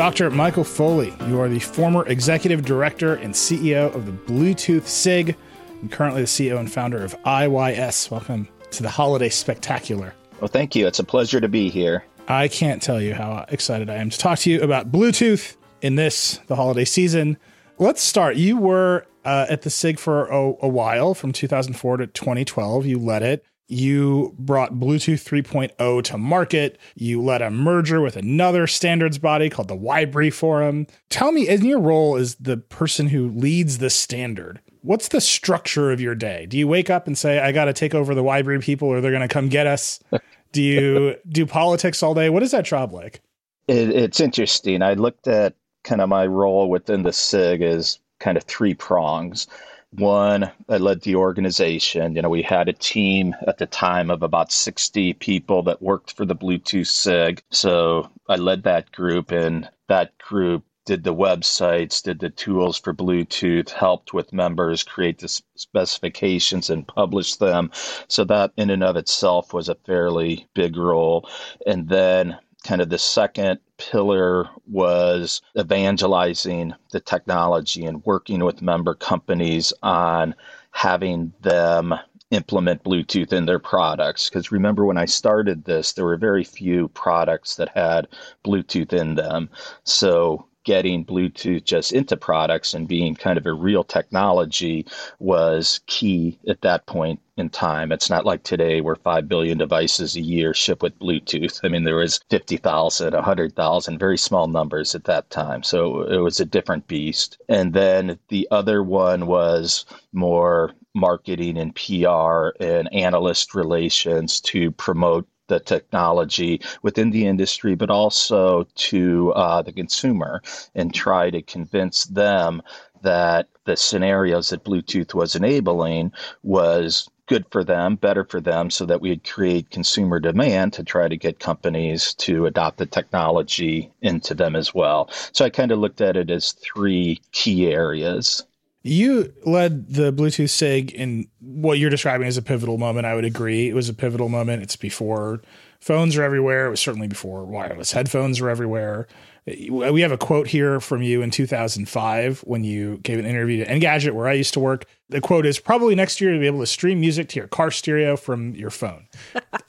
Dr. 0.00 0.30
Michael 0.30 0.64
Foley, 0.64 1.12
you 1.28 1.38
are 1.42 1.48
the 1.50 1.58
former 1.58 2.06
executive 2.06 2.64
director 2.64 3.16
and 3.16 3.34
CEO 3.34 3.94
of 3.94 4.06
the 4.06 4.12
Bluetooth 4.12 4.86
SIG, 4.86 5.36
and 5.82 5.92
currently 5.92 6.22
the 6.22 6.26
CEO 6.26 6.58
and 6.58 6.72
founder 6.72 7.04
of 7.04 7.14
IYS. 7.24 8.10
Welcome 8.10 8.48
to 8.70 8.82
the 8.82 8.88
Holiday 8.88 9.28
Spectacular. 9.28 10.14
Well, 10.40 10.48
thank 10.48 10.74
you. 10.74 10.86
It's 10.86 11.00
a 11.00 11.04
pleasure 11.04 11.38
to 11.38 11.48
be 11.50 11.68
here. 11.68 12.02
I 12.28 12.48
can't 12.48 12.80
tell 12.80 12.98
you 12.98 13.12
how 13.12 13.44
excited 13.50 13.90
I 13.90 13.96
am 13.96 14.08
to 14.08 14.16
talk 14.16 14.38
to 14.38 14.50
you 14.50 14.62
about 14.62 14.90
Bluetooth 14.90 15.56
in 15.82 15.96
this, 15.96 16.40
the 16.46 16.56
holiday 16.56 16.86
season. 16.86 17.36
Let's 17.76 18.00
start. 18.00 18.36
You 18.36 18.56
were 18.56 19.04
uh, 19.26 19.48
at 19.50 19.60
the 19.60 19.70
SIG 19.70 19.98
for 19.98 20.28
a, 20.28 20.54
a 20.62 20.68
while, 20.68 21.12
from 21.12 21.32
2004 21.32 21.98
to 21.98 22.06
2012. 22.06 22.86
You 22.86 22.98
led 22.98 23.22
it. 23.22 23.44
You 23.70 24.34
brought 24.36 24.74
Bluetooth 24.74 25.22
3.0 25.22 26.02
to 26.04 26.18
market. 26.18 26.78
You 26.96 27.22
led 27.22 27.40
a 27.40 27.50
merger 27.50 28.00
with 28.00 28.16
another 28.16 28.66
standards 28.66 29.16
body 29.16 29.48
called 29.48 29.68
the 29.68 29.76
Wibree 29.76 30.32
Forum. 30.32 30.88
Tell 31.08 31.30
me, 31.30 31.48
in 31.48 31.64
your 31.64 31.78
role 31.78 32.16
as 32.16 32.34
the 32.34 32.56
person 32.56 33.08
who 33.08 33.28
leads 33.28 33.78
the 33.78 33.88
standard, 33.88 34.60
what's 34.82 35.08
the 35.08 35.20
structure 35.20 35.92
of 35.92 36.00
your 36.00 36.16
day? 36.16 36.46
Do 36.46 36.58
you 36.58 36.66
wake 36.66 36.90
up 36.90 37.06
and 37.06 37.16
say, 37.16 37.38
I 37.38 37.52
got 37.52 37.66
to 37.66 37.72
take 37.72 37.94
over 37.94 38.12
the 38.12 38.24
Wibree 38.24 38.60
people 38.60 38.88
or 38.88 39.00
they're 39.00 39.12
going 39.12 39.20
to 39.22 39.28
come 39.28 39.48
get 39.48 39.68
us? 39.68 40.00
do 40.52 40.62
you 40.62 41.16
do 41.28 41.46
politics 41.46 42.02
all 42.02 42.14
day? 42.14 42.28
What 42.28 42.42
is 42.42 42.50
that 42.50 42.64
job 42.64 42.92
like? 42.92 43.20
It, 43.68 43.90
it's 43.90 44.18
interesting. 44.18 44.82
I 44.82 44.94
looked 44.94 45.28
at 45.28 45.54
kind 45.84 46.00
of 46.00 46.08
my 46.08 46.26
role 46.26 46.68
within 46.68 47.04
the 47.04 47.12
SIG 47.12 47.62
as 47.62 48.00
kind 48.18 48.36
of 48.36 48.42
three 48.44 48.74
prongs. 48.74 49.46
One, 49.92 50.52
I 50.68 50.76
led 50.76 51.02
the 51.02 51.16
organization. 51.16 52.14
You 52.14 52.22
know, 52.22 52.28
we 52.28 52.42
had 52.42 52.68
a 52.68 52.72
team 52.72 53.34
at 53.46 53.58
the 53.58 53.66
time 53.66 54.10
of 54.10 54.22
about 54.22 54.52
60 54.52 55.14
people 55.14 55.64
that 55.64 55.82
worked 55.82 56.12
for 56.12 56.24
the 56.24 56.36
Bluetooth 56.36 56.86
SIG. 56.86 57.42
So 57.50 58.08
I 58.28 58.36
led 58.36 58.62
that 58.62 58.92
group, 58.92 59.32
and 59.32 59.68
that 59.88 60.16
group 60.18 60.64
did 60.86 61.02
the 61.02 61.14
websites, 61.14 62.02
did 62.02 62.20
the 62.20 62.30
tools 62.30 62.78
for 62.78 62.94
Bluetooth, 62.94 63.70
helped 63.70 64.14
with 64.14 64.32
members 64.32 64.84
create 64.84 65.18
the 65.18 65.28
specifications 65.56 66.70
and 66.70 66.86
publish 66.86 67.36
them. 67.36 67.70
So 68.08 68.24
that 68.24 68.52
in 68.56 68.70
and 68.70 68.84
of 68.84 68.96
itself 68.96 69.52
was 69.52 69.68
a 69.68 69.74
fairly 69.74 70.46
big 70.54 70.76
role. 70.76 71.28
And 71.66 71.88
then 71.88 72.38
kind 72.70 72.80
of 72.80 72.88
the 72.88 72.98
second 72.98 73.58
pillar 73.78 74.48
was 74.68 75.42
evangelizing 75.58 76.72
the 76.92 77.00
technology 77.00 77.84
and 77.84 78.04
working 78.04 78.44
with 78.44 78.62
member 78.62 78.94
companies 78.94 79.72
on 79.82 80.32
having 80.70 81.32
them 81.40 81.92
implement 82.30 82.84
Bluetooth 82.84 83.32
in 83.32 83.46
their 83.46 83.58
products. 83.58 84.28
Because 84.28 84.52
remember, 84.52 84.84
when 84.84 84.98
I 84.98 85.06
started 85.06 85.64
this, 85.64 85.94
there 85.94 86.04
were 86.04 86.16
very 86.16 86.44
few 86.44 86.86
products 86.90 87.56
that 87.56 87.70
had 87.70 88.06
Bluetooth 88.44 88.92
in 88.92 89.16
them. 89.16 89.50
So 89.82 90.46
getting 90.64 91.04
Bluetooth 91.04 91.64
just 91.64 91.92
into 91.92 92.16
products 92.16 92.74
and 92.74 92.88
being 92.88 93.14
kind 93.14 93.38
of 93.38 93.46
a 93.46 93.52
real 93.52 93.84
technology 93.84 94.86
was 95.18 95.80
key 95.86 96.38
at 96.48 96.60
that 96.62 96.86
point 96.86 97.20
in 97.36 97.48
time. 97.48 97.90
It's 97.92 98.10
not 98.10 98.26
like 98.26 98.42
today 98.42 98.80
where 98.80 98.96
5 98.96 99.28
billion 99.28 99.58
devices 99.58 100.16
a 100.16 100.20
year 100.20 100.52
ship 100.52 100.82
with 100.82 100.98
Bluetooth. 100.98 101.60
I 101.64 101.68
mean, 101.68 101.84
there 101.84 101.96
was 101.96 102.20
50,000, 102.30 103.14
100,000, 103.14 103.98
very 103.98 104.18
small 104.18 104.46
numbers 104.46 104.94
at 104.94 105.04
that 105.04 105.30
time. 105.30 105.62
So 105.62 106.02
it 106.02 106.18
was 106.18 106.40
a 106.40 106.44
different 106.44 106.86
beast. 106.86 107.38
And 107.48 107.72
then 107.72 108.18
the 108.28 108.46
other 108.50 108.82
one 108.82 109.26
was 109.26 109.86
more 110.12 110.72
marketing 110.94 111.56
and 111.56 111.74
PR 111.74 112.50
and 112.60 112.92
analyst 112.92 113.54
relations 113.54 114.40
to 114.40 114.70
promote 114.72 115.26
the 115.50 115.60
technology 115.60 116.62
within 116.82 117.10
the 117.10 117.26
industry, 117.26 117.74
but 117.74 117.90
also 117.90 118.66
to 118.76 119.32
uh, 119.34 119.60
the 119.60 119.72
consumer 119.72 120.42
and 120.74 120.94
try 120.94 121.28
to 121.30 121.42
convince 121.42 122.04
them 122.04 122.62
that 123.02 123.48
the 123.64 123.76
scenarios 123.76 124.48
that 124.48 124.64
Bluetooth 124.64 125.14
was 125.14 125.34
enabling 125.34 126.12
was 126.42 127.08
good 127.26 127.44
for 127.50 127.62
them, 127.62 127.94
better 127.96 128.24
for 128.24 128.40
them, 128.40 128.70
so 128.70 128.84
that 128.86 129.00
we'd 129.00 129.22
create 129.22 129.70
consumer 129.70 130.18
demand 130.18 130.72
to 130.72 130.82
try 130.82 131.06
to 131.06 131.16
get 131.16 131.38
companies 131.38 132.12
to 132.14 132.46
adopt 132.46 132.78
the 132.78 132.86
technology 132.86 133.92
into 134.02 134.34
them 134.34 134.56
as 134.56 134.74
well. 134.74 135.08
So 135.32 135.44
I 135.44 135.50
kind 135.50 135.70
of 135.70 135.78
looked 135.78 136.00
at 136.00 136.16
it 136.16 136.30
as 136.30 136.52
three 136.52 137.20
key 137.30 137.68
areas. 137.68 138.44
You 138.82 139.32
led 139.44 139.88
the 139.92 140.12
Bluetooth 140.12 140.48
SIG 140.48 140.92
in 140.92 141.28
what 141.40 141.78
you're 141.78 141.90
describing 141.90 142.26
as 142.26 142.38
a 142.38 142.42
pivotal 142.42 142.78
moment. 142.78 143.06
I 143.06 143.14
would 143.14 143.26
agree. 143.26 143.68
It 143.68 143.74
was 143.74 143.90
a 143.90 143.94
pivotal 143.94 144.30
moment. 144.30 144.62
It's 144.62 144.76
before 144.76 145.42
phones 145.80 146.16
are 146.16 146.22
everywhere. 146.22 146.66
It 146.66 146.70
was 146.70 146.80
certainly 146.80 147.08
before 147.08 147.44
wireless 147.44 147.92
headphones 147.92 148.40
were 148.40 148.48
everywhere. 148.50 149.06
We 149.46 150.02
have 150.02 150.12
a 150.12 150.18
quote 150.18 150.46
here 150.46 150.80
from 150.80 151.02
you 151.02 151.22
in 151.22 151.30
2005 151.30 152.40
when 152.40 152.62
you 152.62 152.98
gave 152.98 153.18
an 153.18 153.24
interview 153.24 153.64
to 153.64 153.70
Engadget, 153.70 154.12
where 154.12 154.28
I 154.28 154.34
used 154.34 154.54
to 154.54 154.60
work. 154.60 154.84
The 155.08 155.20
quote 155.20 155.46
is 155.46 155.58
probably 155.58 155.94
next 155.94 156.20
year 156.20 156.32
to 156.32 156.38
be 156.38 156.46
able 156.46 156.60
to 156.60 156.66
stream 156.66 157.00
music 157.00 157.28
to 157.30 157.40
your 157.40 157.48
car 157.48 157.70
stereo 157.70 158.16
from 158.16 158.54
your 158.54 158.70
phone. 158.70 159.08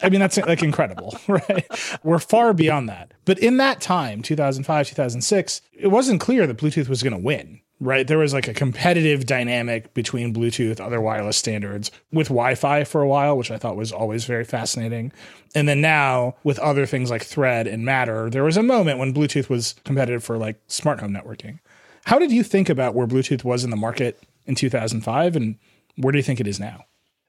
I 0.02 0.10
mean, 0.10 0.20
that's 0.20 0.38
like 0.38 0.62
incredible, 0.62 1.18
right? 1.28 1.66
We're 2.04 2.20
far 2.20 2.54
beyond 2.54 2.90
that. 2.90 3.14
But 3.26 3.40
in 3.40 3.58
that 3.58 3.82
time, 3.82 4.22
2005, 4.22 4.90
2006, 4.90 5.62
it 5.74 5.88
wasn't 5.88 6.22
clear 6.22 6.46
that 6.46 6.58
Bluetooth 6.58 6.90
was 6.90 7.02
going 7.02 7.14
to 7.14 7.20
win 7.20 7.61
right? 7.82 8.08
There 8.08 8.20
was 8.20 8.34
like 8.34 8.48
a 8.48 8.54
competitive 8.54 9.26
dynamic 9.26 9.94
between 9.96 10.34
Bluetooth, 10.34 10.80
other 10.80 11.02
wireless 11.02 11.36
standards, 11.36 11.92
with 12.14 12.28
Wi 12.28 12.56
Fi 12.56 12.84
for 12.84 13.02
a 13.02 13.08
while, 13.08 13.36
which 13.36 13.52
I 13.52 13.58
thought 13.58 13.76
was 13.76 13.92
always 13.92 14.24
very 14.26 14.46
fascinating. 14.46 15.12
And 15.56 15.68
then 15.68 15.82
now 15.82 16.36
with 16.44 16.60
other 16.60 16.86
things 16.86 17.10
like 17.10 17.24
Thread 17.24 17.68
and 17.68 17.84
Matter, 17.84 18.30
there 18.30 18.44
was 18.44 18.56
a 18.56 18.64
moment 18.64 19.00
when 19.00 19.14
Bluetooth 19.14 19.50
was 19.50 19.76
competitive 19.84 20.24
for 20.24 20.38
like 20.38 20.62
smart 20.68 21.00
home 21.02 21.12
networking. 21.12 21.60
How 22.06 22.20
did 22.20 22.32
you 22.32 22.44
think 22.44 22.70
about 22.70 22.94
where 22.94 23.08
Bluetooth 23.08 23.44
was 23.44 23.64
in 23.64 23.72
the 23.72 23.76
market 23.76 24.24
in 24.46 24.56
2005 24.56 25.36
and 25.36 25.58
where 25.98 26.12
do 26.12 26.18
you 26.18 26.24
think 26.24 26.40
it 26.40 26.48
is 26.48 26.60
now? 26.60 26.86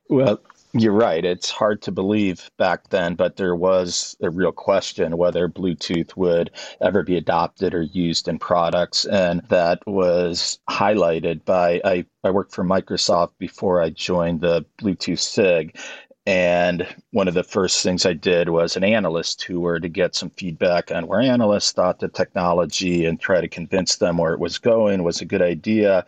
Well, 0.08 0.40
you're 0.74 0.92
right. 0.92 1.24
It's 1.24 1.50
hard 1.50 1.82
to 1.82 1.92
believe 1.92 2.50
back 2.56 2.88
then, 2.88 3.14
but 3.14 3.36
there 3.36 3.54
was 3.54 4.16
a 4.22 4.30
real 4.30 4.52
question 4.52 5.18
whether 5.18 5.46
Bluetooth 5.48 6.16
would 6.16 6.50
ever 6.80 7.02
be 7.02 7.16
adopted 7.16 7.74
or 7.74 7.82
used 7.82 8.26
in 8.26 8.38
products. 8.38 9.04
And 9.04 9.42
that 9.48 9.80
was 9.86 10.60
highlighted 10.70 11.44
by 11.44 11.82
I, 11.84 12.06
I 12.24 12.30
worked 12.30 12.54
for 12.54 12.64
Microsoft 12.64 13.32
before 13.38 13.82
I 13.82 13.90
joined 13.90 14.40
the 14.40 14.64
Bluetooth 14.80 15.18
SIG. 15.18 15.76
And 16.24 16.86
one 17.10 17.28
of 17.28 17.34
the 17.34 17.42
first 17.42 17.82
things 17.82 18.06
I 18.06 18.14
did 18.14 18.48
was 18.48 18.76
an 18.76 18.84
analyst 18.84 19.40
tour 19.40 19.78
to 19.78 19.88
get 19.88 20.14
some 20.14 20.30
feedback 20.30 20.90
on 20.90 21.06
where 21.06 21.20
analysts 21.20 21.72
thought 21.72 21.98
the 21.98 22.08
technology 22.08 23.04
and 23.04 23.20
try 23.20 23.40
to 23.40 23.48
convince 23.48 23.96
them 23.96 24.16
where 24.16 24.32
it 24.32 24.40
was 24.40 24.56
going 24.58 25.02
was 25.02 25.20
a 25.20 25.26
good 25.26 25.42
idea 25.42 26.06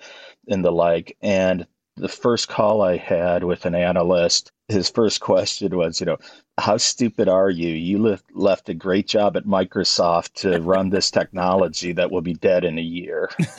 and 0.49 0.65
the 0.65 0.71
like. 0.71 1.17
And 1.21 1.67
the 1.97 2.09
first 2.09 2.49
call 2.49 2.83
I 2.83 2.97
had 2.97 3.45
with 3.45 3.67
an 3.67 3.75
analyst, 3.75 4.53
his 4.69 4.89
first 4.89 5.21
question 5.21 5.77
was, 5.77 6.01
you 6.01 6.07
know, 6.07 6.17
how 6.57 6.77
stupid 6.77 7.29
are 7.29 7.51
you? 7.51 7.69
You 7.69 7.99
left, 7.99 8.25
left 8.35 8.69
a 8.69 8.75
great 8.75 9.07
job 9.07 9.37
at 9.37 9.45
Microsoft 9.45 10.35
to 10.41 10.61
run 10.61 10.91
this 10.91 11.11
technology 11.11 11.93
that 11.93 12.11
will 12.11 12.23
be 12.23 12.35
dead 12.35 12.65
in 12.65 12.79
a 12.79 12.83
year. 12.83 13.31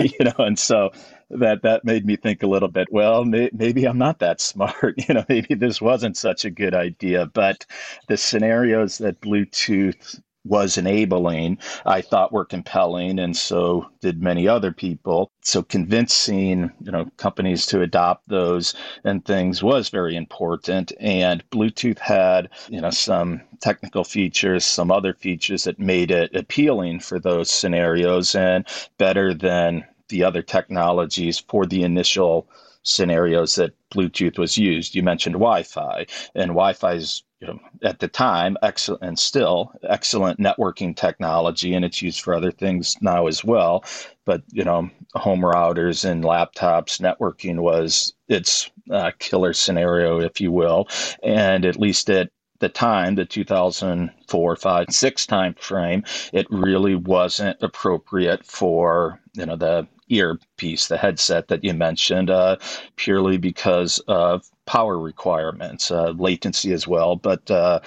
you 0.00 0.24
know, 0.24 0.34
and 0.38 0.58
so 0.58 0.90
that 1.30 1.62
that 1.62 1.84
made 1.84 2.04
me 2.04 2.16
think 2.16 2.42
a 2.42 2.46
little 2.48 2.68
bit. 2.68 2.88
Well, 2.90 3.24
may, 3.24 3.50
maybe 3.52 3.84
I'm 3.86 3.98
not 3.98 4.18
that 4.18 4.40
smart. 4.40 4.94
You 5.08 5.14
know, 5.14 5.24
maybe 5.28 5.54
this 5.54 5.80
wasn't 5.80 6.16
such 6.16 6.44
a 6.44 6.50
good 6.50 6.74
idea. 6.74 7.26
But 7.26 7.66
the 8.08 8.16
scenarios 8.16 8.98
that 8.98 9.20
Bluetooth 9.20 10.20
was 10.44 10.76
enabling, 10.76 11.58
I 11.86 12.00
thought 12.00 12.32
were 12.32 12.44
compelling, 12.44 13.18
and 13.18 13.36
so 13.36 13.86
did 14.00 14.22
many 14.22 14.48
other 14.48 14.72
people. 14.72 15.30
So 15.42 15.62
convincing 15.62 16.72
you 16.80 16.90
know 16.92 17.06
companies 17.16 17.66
to 17.66 17.82
adopt 17.82 18.28
those 18.28 18.74
and 19.04 19.24
things 19.24 19.62
was 19.62 19.88
very 19.88 20.16
important. 20.16 20.92
And 21.00 21.48
Bluetooth 21.50 21.98
had 21.98 22.48
you 22.68 22.80
know 22.80 22.90
some 22.90 23.42
technical 23.60 24.04
features, 24.04 24.64
some 24.64 24.90
other 24.90 25.14
features 25.14 25.64
that 25.64 25.78
made 25.78 26.10
it 26.10 26.34
appealing 26.34 27.00
for 27.00 27.20
those 27.20 27.50
scenarios 27.50 28.34
and 28.34 28.66
better 28.98 29.32
than 29.34 29.84
the 30.08 30.24
other 30.24 30.42
technologies 30.42 31.38
for 31.38 31.66
the 31.66 31.82
initial 31.82 32.48
scenarios 32.82 33.54
that 33.54 33.72
Bluetooth 33.90 34.38
was 34.38 34.58
used. 34.58 34.94
You 34.94 35.02
mentioned 35.02 35.34
Wi-Fi, 35.34 36.06
and 36.34 36.48
Wi-Fi 36.48 36.94
is 36.94 37.22
you 37.42 37.48
know, 37.48 37.60
at 37.82 37.98
the 37.98 38.06
time, 38.06 38.56
excellent 38.62 39.02
and 39.02 39.18
still 39.18 39.72
excellent 39.82 40.38
networking 40.38 40.94
technology, 40.94 41.74
and 41.74 41.84
it's 41.84 42.00
used 42.00 42.20
for 42.20 42.34
other 42.34 42.52
things 42.52 42.96
now 43.00 43.26
as 43.26 43.44
well. 43.44 43.84
But 44.24 44.42
you 44.52 44.62
know, 44.62 44.88
home 45.14 45.40
routers 45.40 46.08
and 46.08 46.22
laptops, 46.22 47.00
networking 47.00 47.58
was 47.58 48.14
its 48.28 48.70
uh, 48.92 49.10
killer 49.18 49.52
scenario, 49.52 50.20
if 50.20 50.40
you 50.40 50.52
will, 50.52 50.88
and 51.24 51.64
at 51.64 51.80
least 51.80 52.08
at 52.10 52.30
the 52.60 52.68
time, 52.68 53.16
the 53.16 53.24
2004, 53.24 54.56
5, 54.56 54.86
6 54.88 55.26
time 55.26 55.54
frame, 55.54 56.04
it 56.32 56.46
really 56.48 56.94
wasn't 56.94 57.60
appropriate 57.60 58.46
for 58.46 59.18
you 59.34 59.46
know 59.46 59.56
the 59.56 59.88
earpiece, 60.08 60.86
the 60.86 60.96
headset 60.96 61.48
that 61.48 61.64
you 61.64 61.74
mentioned, 61.74 62.30
uh, 62.30 62.56
purely 62.94 63.36
because 63.36 63.98
of 64.06 64.48
power 64.72 64.98
requirements, 64.98 65.90
uh, 65.90 66.12
latency 66.12 66.72
as 66.72 66.88
well, 66.88 67.14
but 67.14 67.50
uh, 67.50 67.78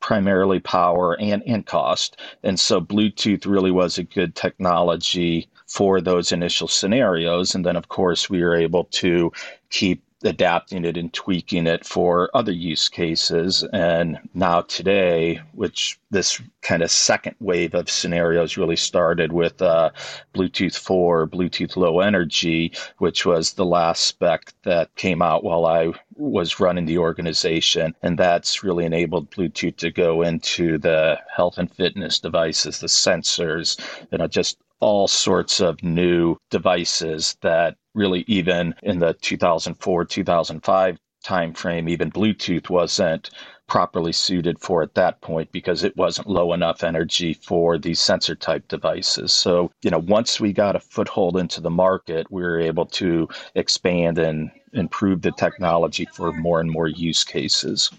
primarily 0.00 0.60
power 0.60 1.18
and, 1.18 1.42
and 1.46 1.64
cost. 1.64 2.20
And 2.42 2.60
so 2.60 2.78
Bluetooth 2.78 3.46
really 3.46 3.70
was 3.70 3.96
a 3.96 4.02
good 4.02 4.34
technology 4.34 5.48
for 5.66 5.98
those 6.02 6.32
initial 6.32 6.68
scenarios. 6.68 7.54
And 7.54 7.64
then, 7.64 7.74
of 7.74 7.88
course, 7.88 8.28
we 8.28 8.42
were 8.42 8.54
able 8.54 8.84
to 8.84 9.32
keep 9.70 10.04
adapting 10.24 10.84
it 10.84 10.96
and 10.96 11.12
tweaking 11.12 11.66
it 11.66 11.84
for 11.84 12.30
other 12.34 12.52
use 12.52 12.88
cases. 12.88 13.64
And 13.72 14.18
now 14.34 14.62
today, 14.62 15.40
which 15.52 15.98
this 16.10 16.40
kind 16.62 16.82
of 16.82 16.90
second 16.90 17.36
wave 17.40 17.74
of 17.74 17.90
scenarios 17.90 18.56
really 18.56 18.76
started 18.76 19.32
with 19.32 19.60
uh, 19.60 19.90
Bluetooth 20.34 20.78
4, 20.78 21.28
Bluetooth 21.28 21.76
Low 21.76 22.00
Energy, 22.00 22.72
which 22.98 23.26
was 23.26 23.52
the 23.52 23.66
last 23.66 24.04
spec 24.04 24.52
that 24.62 24.94
came 24.96 25.20
out 25.20 25.44
while 25.44 25.66
I 25.66 25.92
was 26.14 26.60
running 26.60 26.86
the 26.86 26.98
organization. 26.98 27.94
And 28.02 28.18
that's 28.18 28.64
really 28.64 28.84
enabled 28.86 29.30
Bluetooth 29.30 29.76
to 29.76 29.90
go 29.90 30.22
into 30.22 30.78
the 30.78 31.18
health 31.34 31.58
and 31.58 31.70
fitness 31.70 32.18
devices, 32.18 32.80
the 32.80 32.86
sensors, 32.86 33.78
you 34.10 34.18
know, 34.18 34.26
just 34.26 34.58
all 34.80 35.08
sorts 35.08 35.60
of 35.60 35.82
new 35.82 36.36
devices 36.50 37.36
that 37.40 37.76
really 37.96 38.24
even 38.28 38.74
in 38.82 39.00
the 39.00 39.14
2004 39.14 40.04
2005 40.04 40.98
timeframe 41.24 41.90
even 41.90 42.10
bluetooth 42.10 42.70
wasn't 42.70 43.30
properly 43.66 44.12
suited 44.12 44.60
for 44.60 44.82
at 44.82 44.94
that 44.94 45.20
point 45.22 45.50
because 45.50 45.82
it 45.82 45.96
wasn't 45.96 46.28
low 46.28 46.52
enough 46.52 46.84
energy 46.84 47.34
for 47.34 47.76
these 47.78 48.00
sensor 48.00 48.36
type 48.36 48.68
devices. 48.68 49.32
So 49.32 49.72
you 49.82 49.90
know 49.90 49.98
once 49.98 50.38
we 50.40 50.52
got 50.52 50.76
a 50.76 50.80
foothold 50.80 51.36
into 51.36 51.60
the 51.60 51.70
market 51.70 52.30
we 52.30 52.42
were 52.42 52.60
able 52.60 52.86
to 52.86 53.28
expand 53.54 54.18
and 54.18 54.50
improve 54.72 55.22
the 55.22 55.32
technology 55.32 56.06
for 56.12 56.32
more 56.32 56.60
and 56.60 56.70
more 56.70 56.86
use 56.86 57.24
cases. 57.24 57.90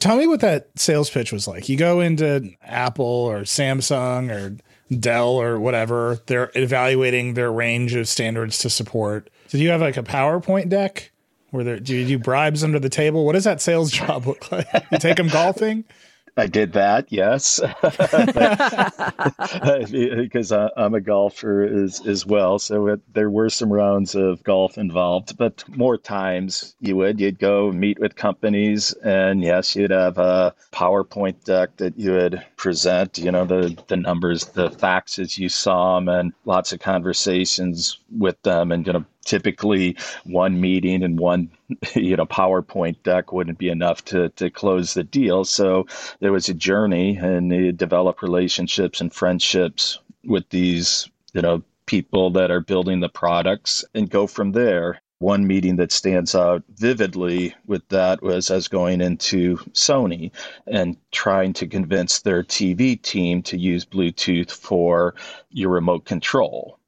Tell 0.00 0.16
me 0.16 0.26
what 0.26 0.40
that 0.40 0.68
sales 0.76 1.10
pitch 1.10 1.32
was 1.32 1.46
like. 1.46 1.68
You 1.68 1.76
go 1.76 2.00
into 2.00 2.50
apple 2.62 3.06
or 3.06 3.42
samsung 3.42 4.30
or 4.30 4.56
Dell 5.00 5.30
or 5.30 5.58
whatever, 5.58 6.20
they're 6.26 6.50
evaluating 6.54 7.34
their 7.34 7.50
range 7.50 7.94
of 7.94 8.06
standards 8.06 8.58
to 8.58 8.70
support. 8.70 9.30
Did 9.54 9.60
you 9.60 9.70
have 9.70 9.82
like 9.82 9.96
a 9.96 10.02
PowerPoint 10.02 10.68
deck? 10.68 11.12
Where 11.50 11.62
there, 11.62 11.78
do 11.78 11.94
you 11.94 12.04
do 12.04 12.18
bribes 12.18 12.64
under 12.64 12.80
the 12.80 12.88
table? 12.88 13.24
What 13.24 13.34
does 13.34 13.44
that 13.44 13.60
sales 13.60 13.92
job 13.92 14.26
look 14.26 14.50
like? 14.50 14.66
You 14.90 14.98
take 14.98 15.16
them 15.16 15.28
golfing? 15.28 15.84
I 16.36 16.48
did 16.48 16.72
that, 16.72 17.12
yes, 17.12 17.60
because 20.10 20.50
I'm 20.50 20.94
a 20.94 21.00
golfer 21.00 21.62
as 21.62 22.04
as 22.04 22.26
well. 22.26 22.58
So 22.58 22.88
it, 22.88 23.14
there 23.14 23.30
were 23.30 23.48
some 23.48 23.72
rounds 23.72 24.16
of 24.16 24.42
golf 24.42 24.76
involved, 24.76 25.38
but 25.38 25.62
more 25.68 25.98
times 25.98 26.74
you 26.80 26.96
would 26.96 27.20
you'd 27.20 27.38
go 27.38 27.70
meet 27.70 28.00
with 28.00 28.16
companies, 28.16 28.92
and 29.04 29.44
yes, 29.44 29.76
you'd 29.76 29.92
have 29.92 30.18
a 30.18 30.52
PowerPoint 30.72 31.44
deck 31.44 31.76
that 31.76 31.96
you 31.96 32.10
would 32.10 32.44
present. 32.56 33.18
You 33.18 33.30
know 33.30 33.44
the 33.44 33.80
the 33.86 33.96
numbers, 33.96 34.46
the 34.46 34.70
facts 34.70 35.20
as 35.20 35.38
you 35.38 35.48
saw 35.48 35.94
them, 35.94 36.08
and 36.08 36.32
lots 36.44 36.72
of 36.72 36.80
conversations 36.80 38.00
with 38.10 38.42
them, 38.42 38.72
and 38.72 38.84
you 38.84 38.94
know 38.94 39.04
typically 39.24 39.96
one 40.24 40.60
meeting 40.60 41.02
and 41.02 41.18
one 41.18 41.50
you 41.94 42.16
know 42.16 42.26
PowerPoint 42.26 43.02
deck 43.02 43.32
wouldn't 43.32 43.58
be 43.58 43.68
enough 43.68 44.04
to 44.06 44.28
to 44.30 44.50
close 44.50 44.94
the 44.94 45.04
deal. 45.04 45.44
So 45.44 45.86
there 46.20 46.32
was 46.32 46.48
a 46.48 46.54
journey, 46.54 47.16
and 47.16 47.50
they 47.50 47.72
develop 47.72 48.22
relationships 48.22 49.00
and 49.00 49.12
friendships 49.12 49.98
with 50.24 50.48
these 50.50 51.08
you 51.32 51.42
know 51.42 51.62
people 51.86 52.30
that 52.30 52.50
are 52.50 52.60
building 52.60 53.00
the 53.00 53.08
products 53.08 53.84
and 53.94 54.10
go 54.10 54.26
from 54.26 54.52
there. 54.52 55.00
One 55.20 55.46
meeting 55.46 55.76
that 55.76 55.92
stands 55.92 56.34
out 56.34 56.64
vividly 56.68 57.54
with 57.66 57.88
that 57.88 58.22
was 58.22 58.50
as 58.50 58.68
going 58.68 59.00
into 59.00 59.56
Sony 59.72 60.32
and 60.66 60.96
trying 61.12 61.54
to 61.54 61.66
convince 61.66 62.20
their 62.20 62.42
TV 62.42 63.00
team 63.00 63.42
to 63.44 63.56
use 63.56 63.86
Bluetooth 63.86 64.50
for 64.50 65.14
your 65.50 65.70
remote 65.70 66.04
control 66.04 66.78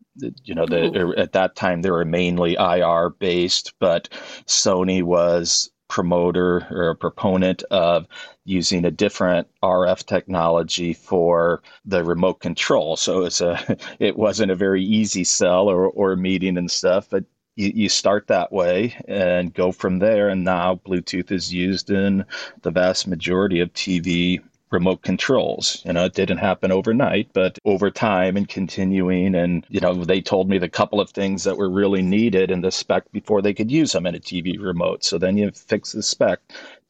you 0.44 0.54
know, 0.54 0.66
the, 0.66 1.14
at 1.16 1.32
that 1.32 1.56
time 1.56 1.82
they 1.82 1.90
were 1.90 2.04
mainly 2.04 2.54
IR 2.54 3.10
based, 3.10 3.74
but 3.78 4.08
Sony 4.46 5.02
was 5.02 5.70
promoter 5.88 6.66
or 6.70 6.90
a 6.90 6.96
proponent 6.96 7.62
of 7.70 8.06
using 8.44 8.84
a 8.84 8.90
different 8.90 9.46
RF 9.62 10.04
technology 10.06 10.92
for 10.92 11.62
the 11.84 12.02
remote 12.02 12.40
control. 12.40 12.96
So 12.96 13.24
it's 13.24 13.40
a 13.40 13.76
it 13.98 14.16
wasn't 14.16 14.50
a 14.50 14.56
very 14.56 14.84
easy 14.84 15.24
sell 15.24 15.68
or, 15.68 15.88
or 15.88 16.16
meeting 16.16 16.58
and 16.58 16.70
stuff, 16.70 17.08
but 17.10 17.24
you, 17.56 17.72
you 17.74 17.88
start 17.88 18.26
that 18.28 18.52
way 18.52 18.94
and 19.08 19.54
go 19.54 19.72
from 19.72 19.98
there. 19.98 20.28
And 20.28 20.44
now 20.44 20.80
Bluetooth 20.86 21.30
is 21.30 21.52
used 21.52 21.90
in 21.90 22.24
the 22.62 22.70
vast 22.70 23.06
majority 23.06 23.60
of 23.60 23.72
TV 23.72 24.42
remote 24.70 25.02
controls. 25.02 25.82
You 25.84 25.92
know, 25.92 26.04
it 26.04 26.14
didn't 26.14 26.38
happen 26.38 26.72
overnight, 26.72 27.28
but 27.32 27.58
over 27.64 27.90
time 27.90 28.36
and 28.36 28.48
continuing. 28.48 29.34
And, 29.34 29.64
you 29.68 29.80
know, 29.80 29.94
they 30.04 30.20
told 30.20 30.48
me 30.48 30.58
the 30.58 30.68
couple 30.68 31.00
of 31.00 31.10
things 31.10 31.44
that 31.44 31.56
were 31.56 31.70
really 31.70 32.02
needed 32.02 32.50
in 32.50 32.60
the 32.60 32.72
spec 32.72 33.10
before 33.12 33.42
they 33.42 33.54
could 33.54 33.70
use 33.70 33.92
them 33.92 34.06
in 34.06 34.14
a 34.14 34.20
TV 34.20 34.60
remote. 34.60 35.04
So 35.04 35.18
then 35.18 35.36
you 35.36 35.50
fix 35.52 35.92
the 35.92 36.02
spec 36.02 36.40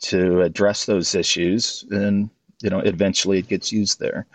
to 0.02 0.42
address 0.42 0.86
those 0.86 1.14
issues 1.14 1.84
and, 1.90 2.30
you 2.62 2.70
know, 2.70 2.80
eventually 2.80 3.38
it 3.38 3.48
gets 3.48 3.72
used 3.72 4.00
there. 4.00 4.26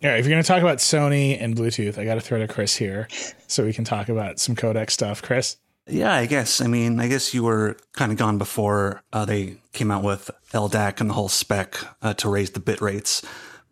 Yeah, 0.00 0.16
if 0.16 0.26
you're 0.26 0.34
going 0.34 0.42
to 0.42 0.48
talk 0.48 0.60
about 0.60 0.78
Sony 0.78 1.40
and 1.40 1.56
Bluetooth, 1.56 1.98
I 1.98 2.04
got 2.04 2.14
to 2.14 2.20
throw 2.20 2.38
to 2.38 2.48
Chris 2.48 2.76
here 2.76 3.08
so 3.46 3.64
we 3.64 3.72
can 3.72 3.84
talk 3.84 4.08
about 4.08 4.38
some 4.38 4.54
codec 4.54 4.90
stuff. 4.90 5.22
Chris? 5.22 5.56
Yeah, 5.88 6.14
I 6.14 6.26
guess. 6.26 6.60
I 6.60 6.66
mean, 6.66 6.98
I 6.98 7.06
guess 7.06 7.32
you 7.32 7.44
were 7.44 7.76
kind 7.92 8.10
of 8.10 8.18
gone 8.18 8.38
before 8.38 9.02
uh, 9.12 9.24
they 9.24 9.58
came 9.72 9.90
out 9.90 10.02
with 10.02 10.30
LDAC 10.52 11.00
and 11.00 11.10
the 11.10 11.14
whole 11.14 11.28
spec 11.28 11.78
uh, 12.02 12.14
to 12.14 12.28
raise 12.28 12.50
the 12.50 12.60
bit 12.60 12.80
rates. 12.80 13.22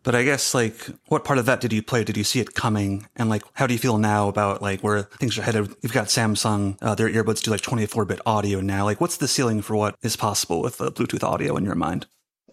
But 0.03 0.13
I 0.13 0.23
guess 0.23 0.53
like 0.53 0.87
what 1.07 1.25
part 1.25 1.39
of 1.39 1.47
that 1.47 1.59
did 1.59 1.73
you 1.73 1.81
play? 1.81 2.03
Did 2.03 2.15
you 2.15 2.23
see 2.23 2.39
it 2.39 2.53
coming? 2.53 3.07
And 3.15 3.27
like 3.27 3.43
how 3.53 3.65
do 3.65 3.73
you 3.73 3.79
feel 3.79 3.97
now 3.97 4.29
about 4.29 4.61
like 4.61 4.81
where 4.81 5.01
things 5.01 5.37
are 5.37 5.41
headed? 5.41 5.75
You've 5.81 5.93
got 5.93 6.07
Samsung, 6.07 6.77
uh, 6.81 6.93
their 6.93 7.09
earbuds 7.09 7.41
do 7.41 7.49
like 7.49 7.61
24 7.61 8.05
bit 8.05 8.21
audio 8.23 8.61
now. 8.61 8.85
Like 8.85 9.01
what's 9.01 9.17
the 9.17 9.27
ceiling 9.27 9.63
for 9.63 9.75
what 9.75 9.95
is 10.03 10.15
possible 10.15 10.61
with 10.61 10.79
uh, 10.79 10.91
Bluetooth 10.91 11.23
audio 11.23 11.57
in 11.57 11.65
your 11.65 11.75
mind? 11.75 12.05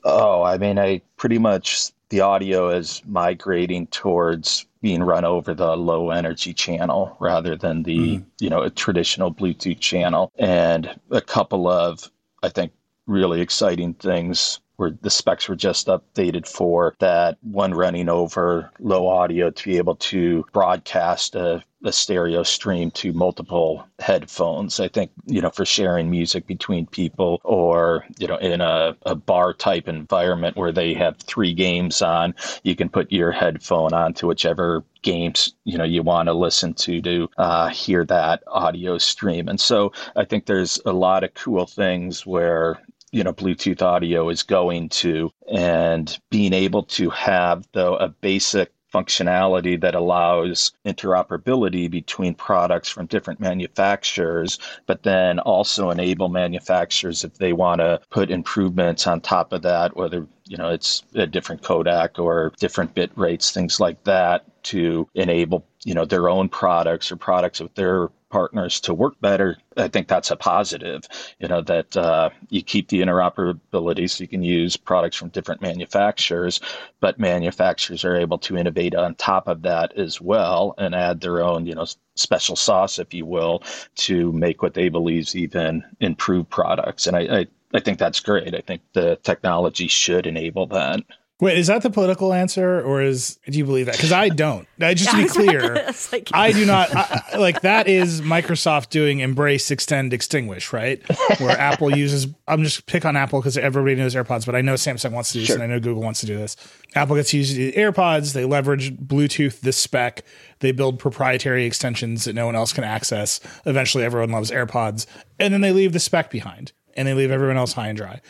Oh, 0.03 0.43
I 0.43 0.57
mean, 0.57 0.79
I 0.79 1.03
pretty 1.19 1.39
much 1.39 1.93
the 2.13 2.21
audio 2.21 2.69
is 2.69 3.01
migrating 3.07 3.87
towards 3.87 4.67
being 4.83 5.03
run 5.03 5.25
over 5.25 5.55
the 5.55 5.75
low 5.75 6.11
energy 6.11 6.53
channel 6.53 7.17
rather 7.19 7.57
than 7.57 7.83
the 7.85 8.19
mm. 8.19 8.25
you 8.39 8.51
know 8.51 8.61
a 8.61 8.69
traditional 8.69 9.33
bluetooth 9.33 9.81
channel 9.81 10.31
and 10.39 10.95
a 11.11 11.23
couple 11.23 11.67
of 11.67 12.11
i 12.43 12.51
think 12.51 12.71
really 13.07 13.41
exciting 13.41 13.95
things 13.95 14.61
where 14.77 14.91
the 15.01 15.09
specs 15.09 15.49
were 15.49 15.57
just 15.57 15.87
updated 15.87 16.47
for 16.47 16.95
that 16.99 17.39
one 17.41 17.73
running 17.73 18.11
over 18.11 18.71
low 18.79 19.09
audio 19.09 19.49
to 19.49 19.65
be 19.65 19.79
able 19.79 19.97
to 19.97 20.45
broadcast 20.53 21.35
a, 21.35 21.65
a, 21.85 21.93
stereo 21.93 22.43
stream 22.43 22.91
to 22.93 23.13
multiple 23.13 23.87
headphones. 23.99 24.81
I 24.81 24.89
think, 24.89 25.11
you 25.27 25.41
know, 25.41 25.51
for 25.51 25.65
sharing 25.65 26.11
music 26.11 26.47
between 26.47 26.87
people 26.87 27.41
or, 27.45 28.05
you 28.19 28.27
know, 28.27 28.37
in 28.37 28.61
a, 28.61 28.97
a 29.07 29.15
bar 29.15 29.53
type 29.53 29.89
environment 29.89 30.57
where 30.57 30.73
they 30.73 30.95
have 30.95 31.19
three 31.19 31.53
games 31.55 32.03
on, 32.03 32.35
you 32.63 32.75
can 32.77 32.89
put 32.89 33.13
your 33.13 33.33
headphone 33.33 33.93
on 33.93 34.15
to 34.15 34.27
whichever 34.27 34.85
games 35.03 35.55
you 35.65 35.77
know 35.77 35.83
you 35.83 36.01
want 36.01 36.29
to 36.29 36.33
listen 36.33 36.73
to 36.73 37.03
to 37.03 37.29
uh, 37.37 37.69
hear 37.71 38.05
that 38.05 38.41
audio 38.47 38.99
stream 38.99 39.49
and 39.49 39.61
so 39.61 39.91
i 40.15 40.25
think 40.25 40.47
there's 40.47 40.79
a 40.87 40.93
lot 40.93 41.25
of 41.25 41.35
cool 41.35 41.67
things 41.67 42.25
where 42.25 42.81
you 43.13 43.23
know 43.23 43.33
Bluetooth 43.33 43.83
audio 43.83 44.29
is 44.31 44.43
going 44.43 44.89
to, 44.89 45.31
and 45.53 46.19
being 46.31 46.53
able 46.55 46.83
to 46.85 47.11
have 47.11 47.67
though 47.73 47.97
a 47.97 48.09
basic 48.09 48.73
functionality 48.93 49.81
that 49.81 49.95
allows 49.95 50.73
interoperability 50.85 51.91
between 51.91 52.35
products 52.35 52.89
from 52.89 53.07
different 53.07 53.41
manufacturers, 53.41 54.59
but 54.87 55.03
then 55.03 55.39
also 55.41 55.91
enable 55.91 56.29
manufacturers 56.29 57.25
if 57.25 57.35
they 57.35 57.53
want 57.53 57.81
to 57.81 58.01
put 58.11 58.31
improvements 58.31 59.07
on 59.07 59.21
top 59.21 59.53
of 59.53 59.63
that, 59.63 59.97
whether 59.97 60.27
you 60.47 60.57
know 60.57 60.69
it's 60.69 61.03
a 61.15 61.27
different 61.27 61.63
codec 61.63 62.19
or 62.19 62.53
different 62.59 62.95
bit 62.95 63.11
rates, 63.17 63.51
things 63.51 63.81
like 63.81 64.03
that, 64.05 64.45
to 64.65 65.09
enable 65.15 65.65
you 65.85 65.95
know 65.95 66.05
their 66.05 66.29
own 66.29 66.49
products 66.49 67.11
or 67.11 67.17
products 67.17 67.61
with 67.61 67.75
their 67.75 68.09
partners 68.33 68.81
to 68.81 68.95
work 68.95 69.21
better, 69.21 69.59
I 69.77 69.89
think 69.89 70.09
that's 70.09 70.31
a 70.31 70.37
positive. 70.37 71.03
You 71.39 71.49
know 71.49 71.61
that 71.63 71.97
uh, 71.97 72.31
you 72.49 72.63
keep 72.63 72.89
the 72.89 73.01
interoperability, 73.01 74.11
so 74.11 74.25
you 74.25 74.29
can 74.29 74.43
use 74.43 74.77
products 74.77 75.17
from 75.17 75.29
different 75.29 75.63
manufacturers, 75.63 76.61
but 77.01 77.21
manufacturers 77.21 78.05
are 78.05 78.17
able 78.17 78.39
to 78.39 78.57
innovate 78.57 78.95
on 78.95 79.15
top 79.15 79.47
of 79.47 79.63
that 79.63 79.93
as 79.97 80.21
well 80.21 80.75
and 80.79 80.95
add 80.95 81.21
their 81.21 81.43
own, 81.43 81.67
you 81.67 81.75
know, 81.75 81.87
special 82.17 82.57
sauce, 82.57 82.99
if 82.99 83.15
you 83.15 83.27
will, 83.27 83.63
to 83.97 84.33
make 84.33 84.63
what 84.63 84.75
they 84.75 84.89
believe 84.89 85.35
even 85.35 85.85
improved 86.01 86.51
products. 86.51 87.07
And 87.07 87.17
I, 87.17 87.21
I, 87.21 87.47
I 87.75 87.81
think 87.81 87.99
that's 87.99 88.21
great. 88.21 88.55
I 88.55 88.61
think 88.61 88.83
the 88.93 89.17
technology 89.23 89.89
should 89.89 90.27
enable 90.27 90.67
that. 90.69 91.01
Wait, 91.43 91.59
is 91.59 91.67
that 91.67 91.83
the 91.83 91.91
political 91.91 92.33
answer, 92.33 92.81
or 92.81 93.03
is 93.03 93.37
do 93.51 93.59
you 93.59 93.65
believe 93.65 93.87
that? 93.87 93.97
Because 93.97 94.13
I 94.13 94.29
don't. 94.29 94.69
Just 94.79 95.11
to 95.11 95.17
be 95.17 95.29
clear, 95.29 95.91
like, 96.13 96.31
I 96.33 96.53
do 96.53 96.65
not. 96.65 96.95
I, 96.95 97.37
like 97.37 97.63
that 97.63 97.89
is 97.89 98.21
Microsoft 98.21 98.91
doing 98.91 99.19
embrace, 99.19 99.73
extend, 99.73 100.13
extinguish, 100.15 100.73
right? 100.73 101.03
Where 101.41 101.59
Apple 101.59 101.97
uses. 101.97 102.29
I'm 102.47 102.63
just 102.63 102.87
pick 102.87 103.05
on 103.05 103.17
Apple 103.17 103.41
because 103.41 103.59
everybody 103.59 103.97
knows 103.97 104.15
AirPods, 104.15 104.47
but 104.47 104.55
I 104.55 104.61
know 104.61 104.75
Samsung 104.75 105.11
wants 105.11 105.33
to 105.33 105.41
do 105.41 105.47
this, 105.47 105.51
and 105.51 105.65
I 105.65 105.67
know 105.67 105.81
Google 105.81 106.01
wants 106.01 106.21
to 106.21 106.27
do 106.27 106.37
this. 106.37 106.57
Apple 106.95 107.17
gets 107.17 107.31
to 107.31 107.39
use 107.39 107.53
the 107.53 107.73
AirPods. 107.73 108.35
They 108.35 108.45
leverage 108.45 108.97
Bluetooth, 108.97 109.63
this 109.63 109.77
spec. 109.77 110.23
They 110.61 110.71
build 110.71 111.01
proprietary 111.01 111.65
extensions 111.65 112.25
that 112.25 112.35
no 112.35 112.47
one 112.47 112.55
else 112.55 112.73
can 112.73 112.85
access. 112.85 113.41
Eventually, 113.67 114.05
everyone 114.05 114.31
loves 114.31 114.53
AirPods, 114.53 115.07
and 115.41 115.53
then 115.53 115.61
they 115.61 115.73
leave 115.73 115.93
the 115.93 115.99
spec 115.99 116.31
behind, 116.31 116.71
and 116.95 117.09
they 117.09 117.15
leave 117.15 117.33
everyone 117.33 117.57
else 117.57 117.73
high 117.73 117.89
and 117.89 117.99
dry. 117.99 118.21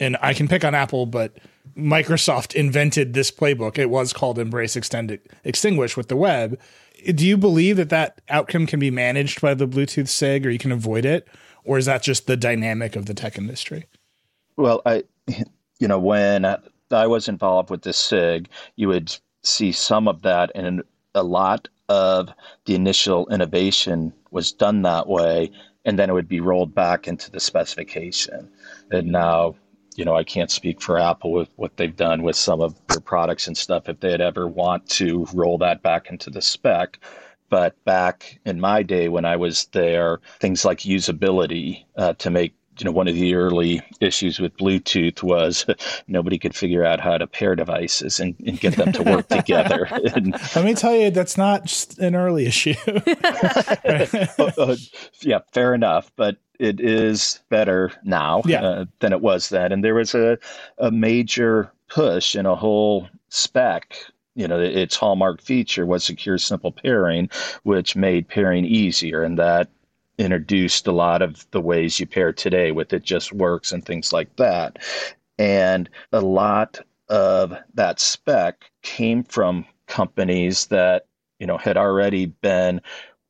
And 0.00 0.16
I 0.20 0.34
can 0.34 0.48
pick 0.48 0.64
on 0.64 0.74
Apple, 0.74 1.06
but 1.06 1.32
Microsoft 1.76 2.54
invented 2.54 3.14
this 3.14 3.30
playbook. 3.30 3.78
It 3.78 3.90
was 3.90 4.12
called 4.12 4.38
Embrace, 4.38 4.76
Extend, 4.76 5.18
Extinguish 5.44 5.96
with 5.96 6.08
the 6.08 6.16
web. 6.16 6.58
Do 7.14 7.26
you 7.26 7.36
believe 7.36 7.76
that 7.76 7.90
that 7.90 8.20
outcome 8.28 8.66
can 8.66 8.80
be 8.80 8.90
managed 8.90 9.40
by 9.40 9.54
the 9.54 9.68
Bluetooth 9.68 10.08
SIG 10.08 10.46
or 10.46 10.50
you 10.50 10.58
can 10.58 10.72
avoid 10.72 11.04
it? 11.04 11.28
Or 11.64 11.78
is 11.78 11.86
that 11.86 12.02
just 12.02 12.26
the 12.26 12.36
dynamic 12.36 12.96
of 12.96 13.06
the 13.06 13.14
tech 13.14 13.36
industry? 13.36 13.86
Well, 14.56 14.82
I, 14.86 15.04
you 15.78 15.88
know, 15.88 15.98
when 15.98 16.46
I 16.90 17.06
was 17.06 17.28
involved 17.28 17.70
with 17.70 17.82
the 17.82 17.92
SIG, 17.92 18.48
you 18.76 18.88
would 18.88 19.14
see 19.42 19.72
some 19.72 20.08
of 20.08 20.22
that, 20.22 20.50
and 20.54 20.82
a 21.14 21.22
lot 21.22 21.68
of 21.88 22.30
the 22.64 22.74
initial 22.74 23.28
innovation 23.28 24.12
was 24.30 24.52
done 24.52 24.82
that 24.82 25.08
way, 25.08 25.50
and 25.84 25.98
then 25.98 26.10
it 26.10 26.12
would 26.12 26.28
be 26.28 26.40
rolled 26.40 26.74
back 26.74 27.06
into 27.06 27.30
the 27.30 27.40
specification. 27.40 28.50
And 28.90 29.08
now 29.12 29.56
you 29.96 30.04
know, 30.04 30.16
I 30.16 30.24
can't 30.24 30.50
speak 30.50 30.80
for 30.80 30.98
Apple 30.98 31.32
with 31.32 31.48
what 31.56 31.76
they've 31.76 31.94
done 31.94 32.22
with 32.22 32.36
some 32.36 32.60
of 32.60 32.74
their 32.88 33.00
products 33.00 33.46
and 33.46 33.56
stuff 33.56 33.88
if 33.88 34.00
they'd 34.00 34.20
ever 34.20 34.46
want 34.46 34.88
to 34.90 35.26
roll 35.32 35.58
that 35.58 35.82
back 35.82 36.10
into 36.10 36.30
the 36.30 36.42
spec. 36.42 36.98
But 37.48 37.82
back 37.84 38.40
in 38.44 38.60
my 38.60 38.82
day 38.82 39.08
when 39.08 39.24
I 39.24 39.36
was 39.36 39.66
there, 39.66 40.18
things 40.40 40.64
like 40.64 40.80
usability 40.80 41.84
uh, 41.96 42.14
to 42.14 42.30
make 42.30 42.55
you 42.78 42.84
know 42.84 42.90
one 42.90 43.08
of 43.08 43.14
the 43.14 43.34
early 43.34 43.80
issues 44.00 44.38
with 44.38 44.56
bluetooth 44.56 45.22
was 45.22 45.66
nobody 46.08 46.38
could 46.38 46.54
figure 46.54 46.84
out 46.84 47.00
how 47.00 47.16
to 47.16 47.26
pair 47.26 47.54
devices 47.54 48.20
and, 48.20 48.34
and 48.46 48.60
get 48.60 48.76
them 48.76 48.92
to 48.92 49.02
work 49.02 49.28
together 49.30 49.84
and, 50.14 50.32
let 50.54 50.64
me 50.64 50.74
tell 50.74 50.94
you 50.94 51.10
that's 51.10 51.36
not 51.36 51.64
just 51.64 51.98
an 51.98 52.14
early 52.14 52.46
issue 52.46 52.74
uh, 54.38 54.76
yeah 55.22 55.38
fair 55.52 55.74
enough 55.74 56.10
but 56.16 56.36
it 56.58 56.80
is 56.80 57.40
better 57.48 57.92
now 58.04 58.42
yeah. 58.46 58.62
uh, 58.62 58.84
than 59.00 59.12
it 59.12 59.20
was 59.20 59.48
then. 59.48 59.72
And 59.72 59.84
there 59.84 59.94
was 59.94 60.14
a, 60.14 60.38
a 60.78 60.90
major 60.90 61.72
push 61.88 62.34
in 62.34 62.46
a 62.46 62.56
whole 62.56 63.08
spec. 63.28 63.96
You 64.34 64.46
know, 64.46 64.60
its 64.60 64.96
hallmark 64.96 65.40
feature 65.40 65.86
was 65.86 66.04
secure 66.04 66.36
simple 66.38 66.72
pairing, 66.72 67.30
which 67.62 67.96
made 67.96 68.28
pairing 68.28 68.66
easier. 68.66 69.22
And 69.22 69.38
that 69.38 69.68
introduced 70.18 70.86
a 70.86 70.92
lot 70.92 71.22
of 71.22 71.46
the 71.50 71.60
ways 71.60 72.00
you 72.00 72.06
pair 72.06 72.32
today 72.32 72.72
with 72.72 72.92
it 72.92 73.02
just 73.02 73.32
works 73.32 73.72
and 73.72 73.84
things 73.84 74.12
like 74.12 74.34
that. 74.36 74.78
And 75.38 75.90
a 76.12 76.20
lot 76.20 76.80
of 77.08 77.54
that 77.74 78.00
spec 78.00 78.64
came 78.82 79.22
from 79.24 79.66
companies 79.86 80.66
that, 80.66 81.06
you 81.38 81.46
know, 81.46 81.58
had 81.58 81.76
already 81.76 82.26
been 82.26 82.80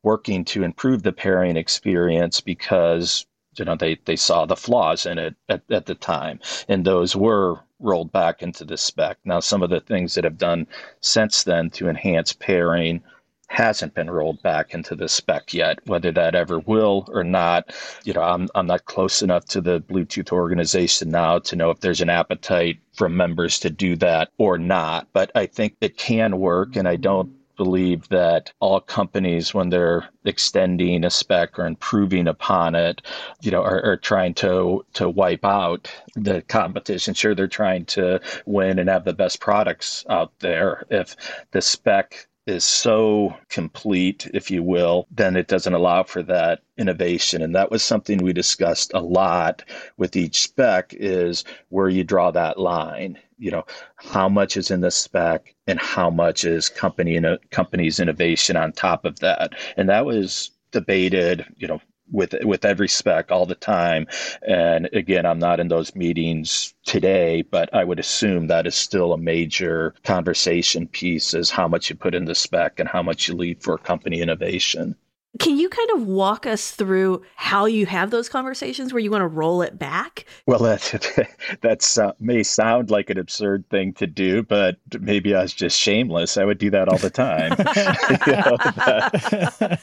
working 0.03 0.45
to 0.45 0.63
improve 0.63 1.03
the 1.03 1.11
pairing 1.11 1.57
experience 1.57 2.39
because 2.39 3.25
you 3.57 3.65
know 3.65 3.75
they, 3.75 3.97
they 4.05 4.15
saw 4.15 4.45
the 4.45 4.55
flaws 4.55 5.05
in 5.05 5.17
it 5.17 5.35
at, 5.49 5.61
at 5.71 5.85
the 5.85 5.95
time 5.95 6.39
and 6.69 6.85
those 6.85 7.15
were 7.15 7.59
rolled 7.79 8.11
back 8.11 8.41
into 8.41 8.63
the 8.63 8.77
spec 8.77 9.17
now 9.25 9.39
some 9.39 9.61
of 9.61 9.69
the 9.69 9.81
things 9.81 10.15
that 10.15 10.23
have 10.23 10.37
done 10.37 10.65
since 11.01 11.43
then 11.43 11.69
to 11.69 11.89
enhance 11.89 12.31
pairing 12.31 13.01
hasn't 13.47 13.93
been 13.93 14.09
rolled 14.09 14.41
back 14.41 14.73
into 14.73 14.95
the 14.95 15.07
spec 15.07 15.53
yet 15.53 15.79
whether 15.87 16.11
that 16.11 16.35
ever 16.35 16.59
will 16.59 17.07
or 17.11 17.23
not 17.23 17.73
you 18.03 18.13
know 18.13 18.21
i'm, 18.21 18.47
I'm 18.55 18.67
not 18.67 18.85
close 18.85 19.21
enough 19.21 19.45
to 19.45 19.61
the 19.61 19.81
bluetooth 19.81 20.31
organization 20.31 21.09
now 21.09 21.39
to 21.39 21.55
know 21.55 21.69
if 21.71 21.79
there's 21.79 22.01
an 22.01 22.09
appetite 22.09 22.79
from 22.93 23.15
members 23.15 23.59
to 23.59 23.69
do 23.69 23.95
that 23.97 24.29
or 24.37 24.57
not 24.57 25.07
but 25.13 25.31
i 25.35 25.45
think 25.45 25.75
it 25.81 25.97
can 25.97 26.39
work 26.39 26.75
and 26.75 26.87
i 26.87 26.95
don't 26.95 27.31
believe 27.57 28.07
that 28.09 28.53
all 28.59 28.79
companies, 28.79 29.53
when 29.53 29.69
they're 29.69 30.07
extending 30.23 31.03
a 31.03 31.09
spec 31.09 31.59
or 31.59 31.65
improving 31.65 32.27
upon 32.27 32.75
it, 32.75 33.01
you 33.41 33.51
know, 33.51 33.61
are, 33.63 33.83
are, 33.83 33.97
trying 33.97 34.33
to 34.35 34.85
to 34.93 35.09
wipe 35.09 35.43
out 35.43 35.91
the 36.15 36.41
competition. 36.43 37.13
Sure, 37.13 37.35
they're 37.35 37.47
trying 37.47 37.83
to 37.85 38.21
win 38.45 38.79
and 38.79 38.87
have 38.87 39.03
the 39.03 39.13
best 39.13 39.41
products 39.41 40.05
out 40.09 40.31
there. 40.39 40.85
If 40.89 41.15
the 41.51 41.61
spec 41.61 42.27
is 42.47 42.63
so 42.63 43.35
complete, 43.49 44.29
if 44.33 44.49
you 44.49 44.63
will, 44.63 45.05
then 45.11 45.35
it 45.35 45.47
doesn't 45.47 45.73
allow 45.73 46.01
for 46.03 46.23
that 46.23 46.61
innovation. 46.77 47.41
And 47.41 47.53
that 47.55 47.69
was 47.69 47.83
something 47.83 48.17
we 48.17 48.33
discussed 48.33 48.91
a 48.93 49.01
lot 49.01 49.63
with 49.97 50.15
each 50.15 50.41
spec 50.41 50.93
is 50.93 51.43
where 51.69 51.89
you 51.89 52.03
draw 52.03 52.31
that 52.31 52.57
line. 52.57 53.19
You 53.37 53.51
know, 53.51 53.65
how 53.97 54.29
much 54.29 54.57
is 54.57 54.71
in 54.71 54.81
the 54.81 54.91
spec 54.91 55.53
and 55.67 55.79
how 55.79 56.09
much 56.09 56.45
is 56.45 56.69
company 56.69 57.17
in 57.17 57.37
company's 57.51 57.99
innovation 57.99 58.55
on 58.55 58.71
top 58.71 59.05
of 59.05 59.19
that. 59.19 59.51
And 59.75 59.89
that 59.89 60.05
was 60.05 60.51
debated, 60.71 61.45
you 61.57 61.67
know, 61.67 61.81
with 62.11 62.35
with 62.43 62.65
every 62.65 62.87
spec 62.87 63.31
all 63.31 63.45
the 63.45 63.55
time. 63.55 64.07
And 64.47 64.89
again, 64.93 65.25
I'm 65.25 65.39
not 65.39 65.59
in 65.59 65.67
those 65.67 65.95
meetings 65.95 66.73
today, 66.85 67.41
but 67.41 67.73
I 67.73 67.83
would 67.83 67.99
assume 67.99 68.47
that 68.47 68.67
is 68.67 68.75
still 68.75 69.13
a 69.13 69.17
major 69.17 69.93
conversation 70.03 70.87
piece 70.87 71.33
is 71.33 71.49
how 71.49 71.67
much 71.67 71.89
you 71.89 71.95
put 71.95 72.15
in 72.15 72.25
the 72.25 72.35
spec 72.35 72.79
and 72.79 72.89
how 72.89 73.03
much 73.03 73.27
you 73.27 73.35
leave 73.35 73.61
for 73.61 73.77
company 73.77 74.21
innovation. 74.21 74.95
Can 75.39 75.57
you 75.57 75.69
kind 75.69 75.89
of 75.91 76.07
walk 76.07 76.47
us 76.47 76.71
through 76.71 77.21
how 77.35 77.65
you 77.65 77.85
have 77.85 78.09
those 78.09 78.29
conversations 78.29 78.91
where 78.91 79.01
you 79.01 79.11
want 79.11 79.21
to 79.21 79.27
roll 79.27 79.61
it 79.61 79.77
back? 79.77 80.25
Well, 80.47 80.59
that 80.59 81.29
that's 81.61 81.97
uh, 81.97 82.13
may 82.19 82.43
sound 82.43 82.89
like 82.89 83.09
an 83.09 83.19
absurd 83.19 83.69
thing 83.69 83.93
to 83.93 84.07
do, 84.07 84.41
but 84.41 84.77
maybe 84.99 85.35
I 85.35 85.43
was 85.43 85.53
just 85.53 85.79
shameless. 85.79 86.37
I 86.37 86.45
would 86.45 86.57
do 86.57 86.71
that 86.71 86.87
all 86.87 86.97
the 86.97 87.09
time. 87.09 87.51
you 89.59 89.69
know, 89.69 89.77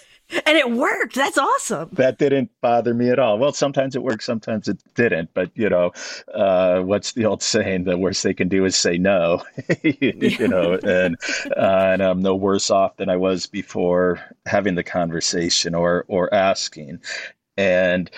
and 0.46 0.56
it 0.56 0.70
worked. 0.70 1.14
That's 1.14 1.38
awesome. 1.38 1.90
That 1.92 2.18
didn't 2.18 2.50
bother 2.60 2.94
me 2.94 3.10
at 3.10 3.18
all. 3.18 3.38
Well, 3.38 3.52
sometimes 3.52 3.96
it 3.96 4.02
worked, 4.02 4.22
sometimes 4.22 4.68
it 4.68 4.78
didn't. 4.94 5.30
But 5.34 5.50
you 5.54 5.68
know, 5.68 5.92
uh, 6.32 6.80
what's 6.80 7.12
the 7.12 7.24
old 7.24 7.42
saying? 7.42 7.84
The 7.84 7.98
worst 7.98 8.22
they 8.22 8.34
can 8.34 8.48
do 8.48 8.64
is 8.64 8.76
say 8.76 8.98
no. 8.98 9.42
you 9.82 10.48
know, 10.48 10.78
and 10.82 11.16
uh, 11.56 11.88
and 11.92 12.02
I'm 12.02 12.22
no 12.22 12.34
worse 12.34 12.70
off 12.70 12.96
than 12.96 13.08
I 13.08 13.16
was 13.16 13.46
before 13.46 14.20
having 14.46 14.74
the 14.74 14.84
conversation 14.84 15.74
or 15.74 16.04
or 16.08 16.32
asking. 16.32 17.00
And 17.56 18.10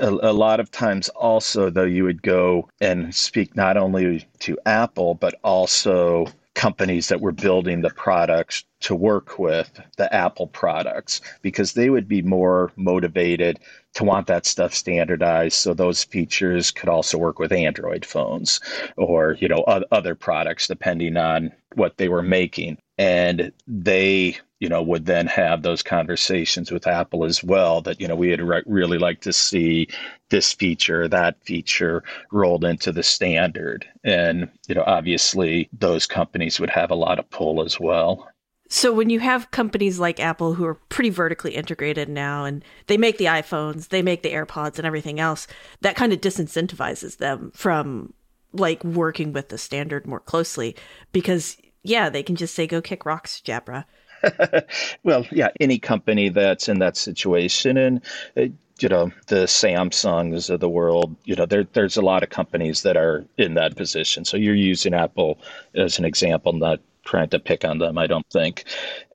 a, 0.00 0.08
a, 0.08 0.32
lot 0.32 0.60
of 0.60 0.70
times 0.70 1.08
also 1.10 1.70
though 1.70 1.84
you 1.84 2.04
would 2.04 2.22
go 2.22 2.68
and 2.80 3.14
speak 3.14 3.56
not 3.56 3.76
only 3.76 4.26
to 4.40 4.58
apple 4.64 5.14
but 5.14 5.34
also 5.42 6.26
companies 6.54 7.08
that 7.08 7.20
were 7.20 7.32
building 7.32 7.82
the 7.82 7.90
products 7.90 8.64
to 8.80 8.94
work 8.94 9.38
with 9.38 9.80
the 9.96 10.12
apple 10.14 10.46
products 10.46 11.20
because 11.42 11.72
they 11.72 11.90
would 11.90 12.08
be 12.08 12.22
more 12.22 12.72
motivated 12.76 13.58
to 13.94 14.04
want 14.04 14.26
that 14.28 14.46
stuff 14.46 14.72
standardized. 14.72 15.56
So 15.56 15.74
those 15.74 16.04
features 16.04 16.70
could 16.70 16.88
also 16.88 17.18
work 17.18 17.38
with 17.38 17.52
android 17.52 18.04
phones 18.04 18.60
or 18.96 19.36
you 19.40 19.48
know 19.48 19.62
other 19.90 20.14
products 20.14 20.68
depending 20.68 21.16
on 21.16 21.52
what 21.74 21.96
they 21.96 22.08
were 22.08 22.22
making. 22.22 22.78
And 22.98 23.52
they 23.66 24.36
you 24.60 24.68
know 24.68 24.82
would 24.82 25.06
then 25.06 25.26
have 25.26 25.62
those 25.62 25.82
conversations 25.82 26.70
with 26.70 26.86
apple 26.86 27.24
as 27.24 27.42
well 27.42 27.80
that 27.82 28.00
you 28.00 28.06
know 28.08 28.16
we 28.16 28.30
would 28.30 28.40
re- 28.40 28.62
really 28.66 28.98
like 28.98 29.20
to 29.22 29.32
see 29.32 29.88
this 30.30 30.52
feature 30.52 31.08
that 31.08 31.42
feature 31.42 32.04
rolled 32.30 32.64
into 32.64 32.92
the 32.92 33.02
standard. 33.02 33.86
And 34.04 34.48
you 34.68 34.76
know 34.76 34.84
obviously 34.86 35.68
those 35.72 36.06
companies 36.06 36.60
would 36.60 36.70
have 36.70 36.92
a 36.92 36.96
lot 36.96 37.18
of 37.18 37.28
pull 37.30 37.64
as 37.64 37.80
well 37.80 38.28
so 38.68 38.92
when 38.92 39.10
you 39.10 39.20
have 39.20 39.50
companies 39.50 39.98
like 39.98 40.20
Apple 40.20 40.54
who 40.54 40.64
are 40.66 40.74
pretty 40.74 41.10
vertically 41.10 41.54
integrated 41.54 42.08
now 42.08 42.44
and 42.44 42.62
they 42.86 42.98
make 42.98 43.18
the 43.18 43.24
iPhones, 43.24 43.88
they 43.88 44.02
make 44.02 44.22
the 44.22 44.32
AirPods 44.32 44.76
and 44.76 44.86
everything 44.86 45.18
else, 45.18 45.46
that 45.80 45.96
kind 45.96 46.12
of 46.12 46.20
disincentivizes 46.20 47.16
them 47.16 47.50
from 47.54 48.12
like 48.52 48.82
working 48.84 49.32
with 49.32 49.48
the 49.48 49.58
standard 49.58 50.06
more 50.06 50.20
closely 50.20 50.76
because 51.12 51.56
yeah, 51.82 52.10
they 52.10 52.22
can 52.22 52.36
just 52.36 52.54
say 52.54 52.66
go 52.66 52.82
kick 52.82 53.06
rocks, 53.06 53.40
Jabra. 53.44 53.84
well, 55.02 55.26
yeah, 55.30 55.48
any 55.60 55.78
company 55.78 56.28
that's 56.28 56.68
in 56.68 56.80
that 56.80 56.96
situation, 56.96 57.76
and 57.76 58.02
uh, 58.36 58.46
you 58.80 58.88
know 58.88 59.12
the 59.28 59.46
Samsungs 59.46 60.50
of 60.50 60.60
the 60.60 60.68
world, 60.68 61.16
you 61.24 61.36
know 61.36 61.46
there 61.46 61.64
there's 61.72 61.96
a 61.96 62.02
lot 62.02 62.22
of 62.22 62.30
companies 62.30 62.82
that 62.82 62.96
are 62.96 63.24
in 63.36 63.54
that 63.54 63.76
position. 63.76 64.24
So 64.24 64.36
you're 64.36 64.54
using 64.54 64.92
Apple 64.92 65.38
as 65.74 65.98
an 65.98 66.04
example, 66.04 66.52
not 66.52 66.80
trying 67.08 67.30
to 67.30 67.38
pick 67.38 67.64
on 67.64 67.78
them. 67.78 67.96
I 67.98 68.06
don't 68.06 68.28
think 68.30 68.64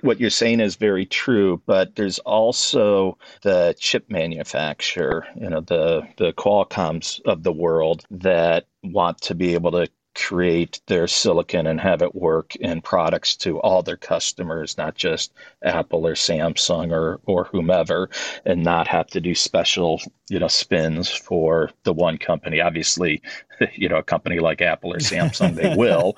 what 0.01 0.19
you're 0.19 0.29
saying 0.29 0.59
is 0.59 0.75
very 0.75 1.05
true, 1.05 1.61
but 1.65 1.95
there's 1.95 2.19
also 2.19 3.17
the 3.43 3.75
chip 3.79 4.09
manufacturer, 4.09 5.27
you 5.39 5.49
know, 5.49 5.61
the 5.61 6.07
the 6.17 6.33
Qualcomms 6.33 7.21
of 7.25 7.43
the 7.43 7.53
world 7.53 8.05
that 8.09 8.65
want 8.83 9.21
to 9.21 9.35
be 9.35 9.53
able 9.53 9.71
to 9.71 9.87
create 10.15 10.79
their 10.87 11.07
silicon 11.07 11.67
and 11.67 11.79
have 11.79 12.01
it 12.01 12.13
work 12.13 12.55
in 12.57 12.81
products 12.81 13.35
to 13.35 13.59
all 13.59 13.81
their 13.81 13.97
customers, 13.97 14.77
not 14.77 14.95
just 14.95 15.33
Apple 15.63 16.05
or 16.05 16.13
Samsung 16.13 16.91
or 16.91 17.19
or 17.25 17.45
whomever, 17.45 18.09
and 18.45 18.63
not 18.63 18.87
have 18.87 19.07
to 19.07 19.21
do 19.21 19.33
special 19.33 20.01
you 20.29 20.39
know 20.39 20.47
spins 20.47 21.09
for 21.09 21.71
the 21.83 21.93
one 21.93 22.17
company. 22.17 22.61
Obviously, 22.61 23.21
you 23.73 23.89
know 23.89 23.97
a 23.97 24.03
company 24.03 24.39
like 24.39 24.61
Apple 24.61 24.93
or 24.93 24.97
Samsung 24.97 25.55
they 25.55 25.75
will, 25.77 26.15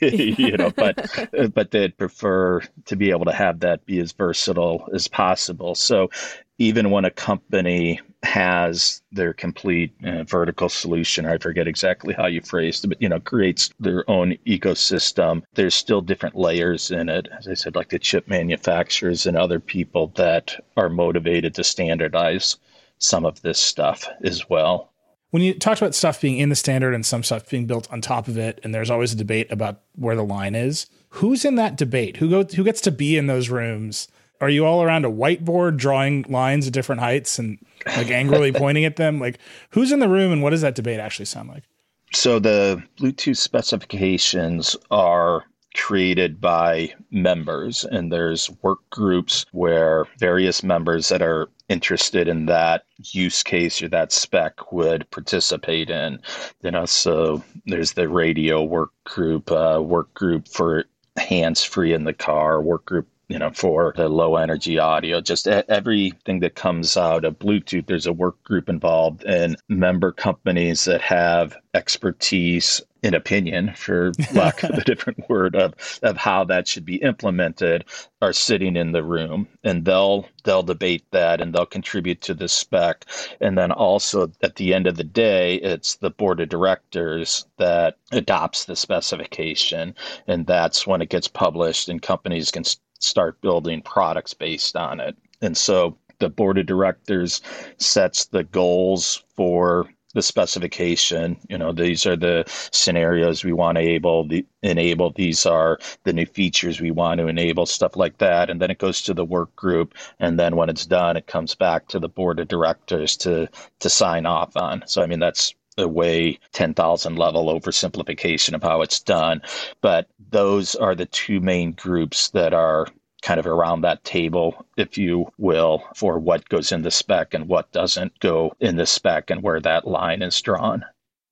you 0.00 0.56
know, 0.56 0.70
but 0.70 1.54
but 1.54 1.70
they'd 1.70 1.96
prefer 1.96 2.62
to 2.86 2.96
be 2.96 3.10
able 3.10 3.26
to 3.26 3.32
have 3.32 3.60
that 3.60 3.84
be 3.86 3.98
as 3.98 4.12
versatile 4.12 4.88
as 4.94 5.08
possible. 5.08 5.74
So 5.74 6.10
even 6.58 6.90
when 6.90 7.04
a 7.04 7.10
company 7.10 8.00
has 8.26 9.00
their 9.12 9.32
complete 9.32 9.94
uh, 10.04 10.24
vertical 10.24 10.68
solution, 10.68 11.26
I 11.26 11.38
forget 11.38 11.68
exactly 11.68 12.12
how 12.12 12.26
you 12.26 12.42
phrased 12.42 12.84
it, 12.84 12.88
but 12.88 13.00
you 13.00 13.08
know, 13.08 13.20
creates 13.20 13.70
their 13.78 14.08
own 14.10 14.36
ecosystem. 14.46 15.42
There's 15.54 15.74
still 15.74 16.00
different 16.00 16.34
layers 16.34 16.90
in 16.90 17.08
it, 17.08 17.28
as 17.38 17.46
I 17.48 17.54
said, 17.54 17.76
like 17.76 17.88
the 17.88 17.98
chip 17.98 18.28
manufacturers 18.28 19.26
and 19.26 19.36
other 19.36 19.60
people 19.60 20.08
that 20.16 20.56
are 20.76 20.88
motivated 20.88 21.54
to 21.54 21.64
standardize 21.64 22.56
some 22.98 23.24
of 23.24 23.40
this 23.42 23.60
stuff 23.60 24.06
as 24.22 24.50
well. 24.50 24.92
When 25.30 25.42
you 25.42 25.54
talked 25.54 25.80
about 25.80 25.94
stuff 25.94 26.20
being 26.20 26.38
in 26.38 26.48
the 26.48 26.56
standard 26.56 26.94
and 26.94 27.06
some 27.06 27.22
stuff 27.22 27.48
being 27.48 27.66
built 27.66 27.90
on 27.92 28.00
top 28.00 28.26
of 28.28 28.38
it, 28.38 28.60
and 28.64 28.74
there's 28.74 28.90
always 28.90 29.12
a 29.12 29.16
debate 29.16 29.50
about 29.52 29.80
where 29.94 30.16
the 30.16 30.24
line 30.24 30.54
is, 30.54 30.86
who's 31.10 31.44
in 31.44 31.54
that 31.56 31.76
debate? 31.76 32.16
Who 32.16 32.28
go 32.28 32.44
who 32.44 32.64
gets 32.64 32.80
to 32.82 32.90
be 32.90 33.16
in 33.16 33.26
those 33.26 33.50
rooms? 33.50 34.08
are 34.40 34.48
you 34.48 34.66
all 34.66 34.82
around 34.82 35.04
a 35.04 35.10
whiteboard 35.10 35.76
drawing 35.76 36.24
lines 36.28 36.66
at 36.66 36.72
different 36.72 37.00
heights 37.00 37.38
and 37.38 37.58
like 37.86 38.10
angrily 38.10 38.52
pointing 38.54 38.84
at 38.84 38.96
them? 38.96 39.20
Like, 39.20 39.38
who's 39.70 39.92
in 39.92 40.00
the 40.00 40.08
room 40.08 40.32
and 40.32 40.42
what 40.42 40.50
does 40.50 40.62
that 40.62 40.74
debate 40.74 41.00
actually 41.00 41.26
sound 41.26 41.48
like? 41.48 41.64
So, 42.12 42.38
the 42.38 42.82
Bluetooth 42.98 43.36
specifications 43.36 44.76
are 44.90 45.44
created 45.76 46.40
by 46.40 46.94
members, 47.10 47.84
and 47.84 48.10
there's 48.10 48.50
work 48.62 48.78
groups 48.90 49.44
where 49.52 50.06
various 50.18 50.62
members 50.62 51.08
that 51.08 51.22
are 51.22 51.48
interested 51.68 52.28
in 52.28 52.46
that 52.46 52.84
use 52.98 53.42
case 53.42 53.82
or 53.82 53.88
that 53.88 54.12
spec 54.12 54.72
would 54.72 55.08
participate 55.10 55.90
in. 55.90 56.20
You 56.62 56.70
also, 56.72 57.42
there's 57.66 57.92
the 57.92 58.08
radio 58.08 58.62
work 58.62 58.92
group, 59.04 59.50
uh, 59.50 59.80
work 59.82 60.12
group 60.14 60.48
for 60.48 60.84
hands 61.16 61.62
free 61.62 61.92
in 61.92 62.04
the 62.04 62.12
car, 62.12 62.60
work 62.60 62.84
group 62.84 63.08
you 63.28 63.38
know, 63.38 63.50
for 63.50 63.92
the 63.96 64.08
low 64.08 64.36
energy 64.36 64.78
audio, 64.78 65.20
just 65.20 65.48
everything 65.48 66.40
that 66.40 66.54
comes 66.54 66.96
out 66.96 67.24
of 67.24 67.38
Bluetooth. 67.38 67.86
There's 67.86 68.06
a 68.06 68.12
work 68.12 68.42
group 68.44 68.68
involved 68.68 69.24
and 69.24 69.56
member 69.68 70.12
companies 70.12 70.84
that 70.84 71.00
have 71.00 71.56
expertise 71.74 72.82
in 73.06 73.14
opinion, 73.14 73.72
for 73.74 74.10
lack 74.34 74.64
of 74.64 74.70
a 74.70 74.80
different 74.84 75.28
word, 75.28 75.54
of, 75.54 75.74
of 76.02 76.16
how 76.16 76.42
that 76.44 76.66
should 76.66 76.84
be 76.84 76.96
implemented 76.96 77.84
are 78.20 78.32
sitting 78.32 78.76
in 78.76 78.92
the 78.92 79.02
room 79.04 79.46
and 79.62 79.84
they'll 79.84 80.26
they'll 80.44 80.62
debate 80.62 81.04
that 81.12 81.40
and 81.40 81.54
they'll 81.54 81.66
contribute 81.66 82.20
to 82.22 82.34
the 82.34 82.48
spec. 82.48 83.04
And 83.40 83.56
then 83.56 83.70
also 83.70 84.32
at 84.42 84.56
the 84.56 84.74
end 84.74 84.86
of 84.86 84.96
the 84.96 85.04
day, 85.04 85.56
it's 85.56 85.96
the 85.96 86.10
board 86.10 86.40
of 86.40 86.48
directors 86.48 87.46
that 87.58 87.96
adopts 88.12 88.64
the 88.64 88.76
specification. 88.76 89.94
And 90.26 90.46
that's 90.46 90.86
when 90.86 91.02
it 91.02 91.10
gets 91.10 91.28
published 91.28 91.88
and 91.88 92.02
companies 92.02 92.50
can 92.50 92.64
start 93.00 93.40
building 93.40 93.82
products 93.82 94.34
based 94.34 94.76
on 94.76 95.00
it. 95.00 95.16
And 95.42 95.56
so 95.56 95.98
the 96.18 96.28
board 96.28 96.58
of 96.58 96.66
directors 96.66 97.40
sets 97.78 98.26
the 98.26 98.44
goals 98.44 99.22
for 99.36 99.88
the 100.16 100.22
specification. 100.22 101.36
You 101.50 101.58
know, 101.58 101.72
these 101.72 102.06
are 102.06 102.16
the 102.16 102.44
scenarios 102.72 103.44
we 103.44 103.52
want 103.52 103.76
to 103.76 103.82
able 103.82 104.26
the, 104.26 104.46
enable. 104.62 105.12
These 105.12 105.44
are 105.44 105.78
the 106.04 106.12
new 106.14 106.24
features 106.24 106.80
we 106.80 106.90
want 106.90 107.20
to 107.20 107.28
enable, 107.28 107.66
stuff 107.66 107.96
like 107.96 108.16
that. 108.18 108.48
And 108.48 108.60
then 108.60 108.70
it 108.70 108.78
goes 108.78 109.02
to 109.02 109.14
the 109.14 109.26
work 109.26 109.54
group, 109.54 109.94
and 110.18 110.38
then 110.38 110.56
when 110.56 110.70
it's 110.70 110.86
done, 110.86 111.18
it 111.18 111.26
comes 111.26 111.54
back 111.54 111.88
to 111.88 111.98
the 111.98 112.08
board 112.08 112.40
of 112.40 112.48
directors 112.48 113.16
to 113.18 113.48
to 113.80 113.90
sign 113.90 114.24
off 114.24 114.56
on. 114.56 114.82
So 114.86 115.02
I 115.02 115.06
mean, 115.06 115.20
that's 115.20 115.54
a 115.78 115.88
way 115.88 116.38
10,000 116.52 117.16
level 117.16 117.46
oversimplification 117.46 118.54
of 118.54 118.62
how 118.62 118.82
it's 118.82 119.00
done. 119.00 119.42
But 119.80 120.08
those 120.30 120.74
are 120.74 120.94
the 120.94 121.06
two 121.06 121.40
main 121.40 121.72
groups 121.72 122.30
that 122.30 122.54
are 122.54 122.86
kind 123.22 123.40
of 123.40 123.46
around 123.46 123.80
that 123.80 124.04
table, 124.04 124.64
if 124.76 124.96
you 124.96 125.26
will, 125.38 125.82
for 125.94 126.18
what 126.18 126.48
goes 126.48 126.70
in 126.70 126.82
the 126.82 126.90
spec 126.90 127.34
and 127.34 127.48
what 127.48 127.70
doesn't 127.72 128.18
go 128.20 128.54
in 128.60 128.76
the 128.76 128.86
spec 128.86 129.30
and 129.30 129.42
where 129.42 129.60
that 129.60 129.86
line 129.86 130.22
is 130.22 130.40
drawn. 130.40 130.84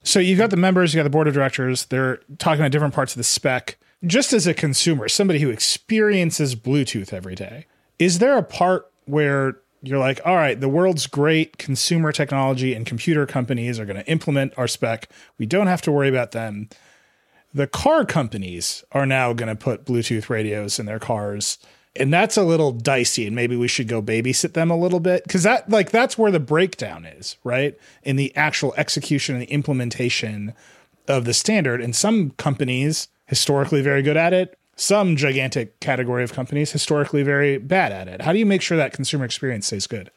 So 0.02 0.18
you've 0.18 0.38
got 0.38 0.50
the 0.50 0.56
members, 0.56 0.92
you've 0.92 0.98
got 0.98 1.04
the 1.04 1.10
board 1.10 1.28
of 1.28 1.34
directors, 1.34 1.86
they're 1.86 2.20
talking 2.38 2.60
about 2.60 2.72
different 2.72 2.94
parts 2.94 3.12
of 3.12 3.18
the 3.18 3.24
spec. 3.24 3.78
Just 4.04 4.32
as 4.32 4.46
a 4.46 4.52
consumer, 4.52 5.08
somebody 5.08 5.38
who 5.38 5.50
experiences 5.50 6.54
Bluetooth 6.54 7.12
every 7.12 7.34
day, 7.34 7.66
is 7.98 8.18
there 8.18 8.36
a 8.36 8.42
part 8.42 8.90
where 9.06 9.58
you're 9.84 9.98
like, 9.98 10.20
all 10.24 10.36
right, 10.36 10.58
the 10.58 10.68
world's 10.68 11.06
great 11.06 11.58
consumer 11.58 12.12
technology 12.12 12.74
and 12.74 12.86
computer 12.86 13.26
companies 13.26 13.78
are 13.78 13.84
going 13.84 13.96
to 14.02 14.10
implement 14.10 14.52
our 14.56 14.68
spec. 14.68 15.08
We 15.38 15.46
don't 15.46 15.66
have 15.66 15.82
to 15.82 15.92
worry 15.92 16.08
about 16.08 16.32
them. 16.32 16.68
The 17.52 17.66
car 17.66 18.04
companies 18.04 18.82
are 18.92 19.06
now 19.06 19.32
going 19.32 19.48
to 19.48 19.56
put 19.56 19.84
Bluetooth 19.84 20.28
radios 20.28 20.78
in 20.78 20.86
their 20.86 20.98
cars. 20.98 21.58
And 21.96 22.12
that's 22.12 22.36
a 22.36 22.42
little 22.42 22.72
dicey, 22.72 23.24
and 23.24 23.36
maybe 23.36 23.54
we 23.54 23.68
should 23.68 23.86
go 23.86 24.02
babysit 24.02 24.54
them 24.54 24.68
a 24.68 24.76
little 24.76 24.98
bit 24.98 25.22
because 25.22 25.44
that, 25.44 25.70
like, 25.70 25.92
that's 25.92 26.18
where 26.18 26.32
the 26.32 26.40
breakdown 26.40 27.06
is, 27.06 27.36
right? 27.44 27.78
In 28.02 28.16
the 28.16 28.34
actual 28.34 28.74
execution 28.76 29.36
and 29.36 29.42
the 29.42 29.52
implementation 29.52 30.54
of 31.06 31.24
the 31.24 31.34
standard. 31.34 31.80
And 31.80 31.94
some 31.94 32.30
companies, 32.30 33.06
historically 33.26 33.80
very 33.80 34.02
good 34.02 34.16
at 34.16 34.32
it, 34.32 34.58
some 34.76 35.16
gigantic 35.16 35.78
category 35.80 36.24
of 36.24 36.32
companies 36.32 36.72
historically 36.72 37.22
very 37.22 37.58
bad 37.58 37.92
at 37.92 38.08
it. 38.08 38.22
How 38.22 38.32
do 38.32 38.38
you 38.38 38.46
make 38.46 38.62
sure 38.62 38.76
that 38.76 38.92
consumer 38.92 39.24
experience 39.24 39.66
stays 39.66 39.86
good? 39.86 40.10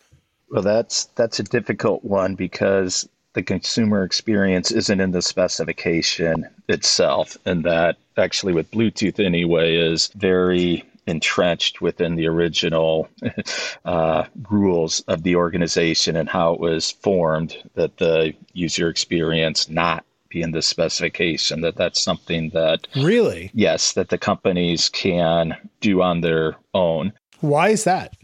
Well, 0.49 0.63
that's 0.63 1.05
that's 1.15 1.39
a 1.39 1.43
difficult 1.43 2.03
one 2.03 2.35
because 2.35 3.07
the 3.33 3.43
consumer 3.43 4.03
experience 4.03 4.71
isn't 4.71 4.99
in 4.99 5.11
the 5.11 5.21
specification 5.21 6.47
itself, 6.69 7.37
and 7.45 7.63
that 7.65 7.97
actually 8.17 8.53
with 8.53 8.71
Bluetooth 8.71 9.23
anyway 9.23 9.75
is 9.75 10.07
very 10.15 10.83
entrenched 11.05 11.81
within 11.81 12.15
the 12.15 12.27
original 12.27 13.07
uh, 13.85 14.25
rules 14.49 15.01
of 15.01 15.23
the 15.23 15.35
organization 15.35 16.15
and 16.15 16.29
how 16.29 16.53
it 16.53 16.59
was 16.59 16.91
formed. 16.91 17.57
That 17.75 17.97
the 17.97 18.33
user 18.53 18.89
experience 18.89 19.69
not 19.69 20.03
be 20.29 20.41
in 20.41 20.51
the 20.51 20.61
specification 20.61 21.61
that 21.61 21.75
that's 21.75 22.01
something 22.01 22.49
that 22.49 22.87
really? 22.95 23.51
Yes 23.53 23.93
that 23.93 24.09
the 24.09 24.17
companies 24.17 24.89
can 24.89 25.55
do 25.81 26.01
on 26.01 26.21
their 26.21 26.55
own. 26.73 27.13
Why 27.41 27.69
is 27.69 27.83
that? 27.83 28.15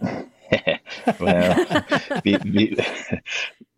Well, 1.20 1.84
be, 2.24 2.36
be, 2.38 2.78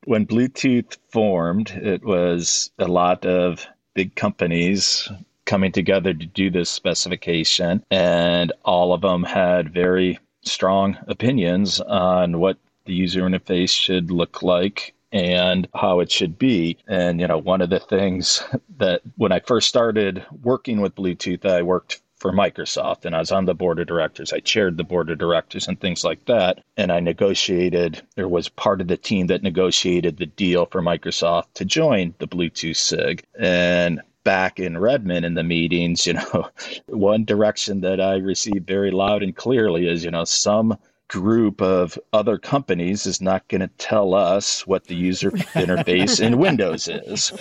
when 0.04 0.26
Bluetooth 0.26 0.96
formed, 1.10 1.70
it 1.70 2.04
was 2.04 2.70
a 2.78 2.86
lot 2.86 3.26
of 3.26 3.66
big 3.94 4.14
companies 4.14 5.08
coming 5.44 5.72
together 5.72 6.14
to 6.14 6.26
do 6.26 6.50
this 6.50 6.70
specification, 6.70 7.84
and 7.90 8.52
all 8.64 8.92
of 8.92 9.00
them 9.00 9.24
had 9.24 9.74
very 9.74 10.18
strong 10.42 10.96
opinions 11.08 11.80
on 11.80 12.38
what 12.38 12.56
the 12.86 12.94
user 12.94 13.22
interface 13.22 13.70
should 13.70 14.10
look 14.10 14.42
like 14.42 14.94
and 15.12 15.68
how 15.74 16.00
it 16.00 16.10
should 16.10 16.38
be. 16.38 16.78
And, 16.88 17.20
you 17.20 17.26
know, 17.26 17.38
one 17.38 17.60
of 17.60 17.70
the 17.70 17.80
things 17.80 18.42
that 18.78 19.02
when 19.16 19.32
I 19.32 19.40
first 19.40 19.68
started 19.68 20.24
working 20.42 20.80
with 20.80 20.94
Bluetooth, 20.94 21.44
I 21.44 21.62
worked 21.62 22.00
for 22.16 22.32
Microsoft 22.32 23.06
and 23.06 23.16
I 23.16 23.18
was 23.18 23.32
on 23.32 23.46
the 23.46 23.54
board 23.54 23.80
of 23.80 23.86
directors. 23.86 24.32
I 24.32 24.40
chaired 24.40 24.76
the 24.76 24.84
board 24.84 25.08
of 25.08 25.18
directors 25.18 25.66
and 25.66 25.80
things 25.80 26.04
like 26.04 26.26
that. 26.26 26.62
And 26.76 26.92
I 26.92 27.00
negotiated, 27.00 28.02
there 28.14 28.28
was 28.28 28.48
part 28.50 28.82
of 28.82 28.88
the 28.88 28.98
team 28.98 29.26
that 29.28 29.42
negotiated 29.42 30.18
the 30.18 30.26
deal 30.26 30.66
for 30.66 30.82
Microsoft 30.82 31.54
to 31.54 31.64
join 31.64 32.14
the 32.18 32.28
Bluetooth 32.28 32.76
SIG. 32.76 33.24
And 33.38 34.02
back 34.22 34.60
in 34.60 34.76
Redmond 34.76 35.24
in 35.24 35.32
the 35.32 35.42
meetings, 35.42 36.06
you 36.06 36.12
know, 36.12 36.50
one 36.88 37.24
direction 37.24 37.80
that 37.80 38.00
I 38.02 38.16
received 38.16 38.66
very 38.66 38.90
loud 38.90 39.22
and 39.22 39.34
clearly 39.34 39.88
is, 39.88 40.04
you 40.04 40.10
know, 40.10 40.24
some 40.24 40.76
group 41.10 41.60
of 41.60 41.98
other 42.12 42.38
companies 42.38 43.04
is 43.04 43.20
not 43.20 43.46
going 43.48 43.60
to 43.60 43.70
tell 43.78 44.14
us 44.14 44.64
what 44.64 44.84
the 44.84 44.94
user 44.94 45.32
interface 45.32 46.24
in 46.24 46.38
Windows 46.46 46.86
is. 46.86 47.32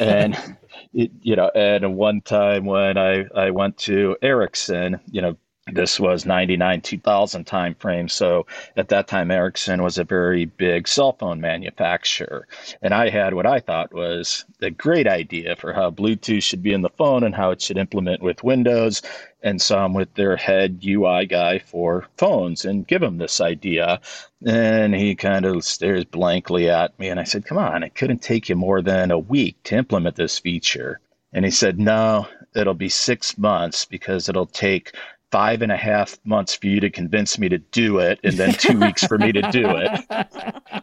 And 0.00 0.36
it, 0.92 1.12
you 1.22 1.36
know, 1.36 1.48
and 1.54 1.94
one 1.96 2.20
time 2.20 2.64
when 2.64 2.98
I 2.98 3.24
I 3.34 3.50
went 3.50 3.78
to 3.78 4.16
Ericsson, 4.22 4.98
you 5.10 5.22
know, 5.22 5.36
this 5.72 6.00
was 6.00 6.26
99 6.26 6.80
2000 6.80 7.44
time 7.44 7.76
frame 7.76 8.08
so 8.08 8.44
at 8.76 8.88
that 8.88 9.06
time 9.06 9.30
ericsson 9.30 9.80
was 9.80 9.96
a 9.96 10.02
very 10.02 10.44
big 10.44 10.88
cell 10.88 11.12
phone 11.12 11.40
manufacturer. 11.40 12.48
And 12.82 12.92
i 12.92 13.08
had 13.08 13.34
what 13.34 13.46
i 13.46 13.60
thought 13.60 13.94
was 13.94 14.44
a 14.60 14.70
great 14.70 15.06
idea 15.06 15.54
for 15.54 15.72
how 15.72 15.92
bluetooth 15.92 16.42
should 16.42 16.64
be 16.64 16.72
in 16.72 16.82
the 16.82 16.90
phone 16.90 17.22
and 17.22 17.32
how 17.32 17.52
it 17.52 17.62
should 17.62 17.78
implement 17.78 18.22
with 18.22 18.42
windows 18.42 19.02
and 19.42 19.60
so 19.60 19.78
i'm 19.78 19.94
with 19.94 20.12
their 20.14 20.36
head 20.36 20.82
ui 20.86 21.26
guy 21.26 21.58
for 21.58 22.06
phones 22.16 22.64
and 22.64 22.86
give 22.86 23.02
him 23.02 23.18
this 23.18 23.40
idea. 23.40 24.00
And 24.44 24.94
he 24.94 25.14
kind 25.14 25.44
of 25.44 25.64
stares 25.64 26.04
blankly 26.04 26.68
at 26.68 26.98
me 26.98 27.08
and 27.08 27.20
i 27.20 27.24
said 27.24 27.46
come 27.46 27.58
on 27.58 27.82
it 27.82 27.94
couldn't 27.94 28.22
take 28.22 28.48
you 28.48 28.56
more 28.56 28.82
than 28.82 29.10
a 29.10 29.18
week 29.18 29.56
to 29.64 29.76
implement 29.76 30.16
this 30.16 30.38
feature. 30.38 31.00
And 31.32 31.44
he 31.44 31.50
said 31.50 31.78
no 31.78 32.26
it'll 32.54 32.74
be 32.74 32.88
six 32.88 33.38
months 33.38 33.84
because 33.84 34.28
it'll 34.28 34.46
take 34.46 34.94
five 35.30 35.62
and 35.62 35.72
a 35.72 35.76
half 35.76 36.18
months 36.24 36.54
for 36.54 36.66
you 36.66 36.78
to 36.78 36.90
convince 36.90 37.38
me 37.38 37.48
to 37.48 37.58
do 37.58 37.98
it 37.98 38.20
and 38.22 38.34
then 38.34 38.52
two 38.52 38.78
weeks 38.86 39.04
for 39.04 39.16
me 39.18 39.32
to 39.32 39.42
do 39.50 39.64
it. 39.76 40.26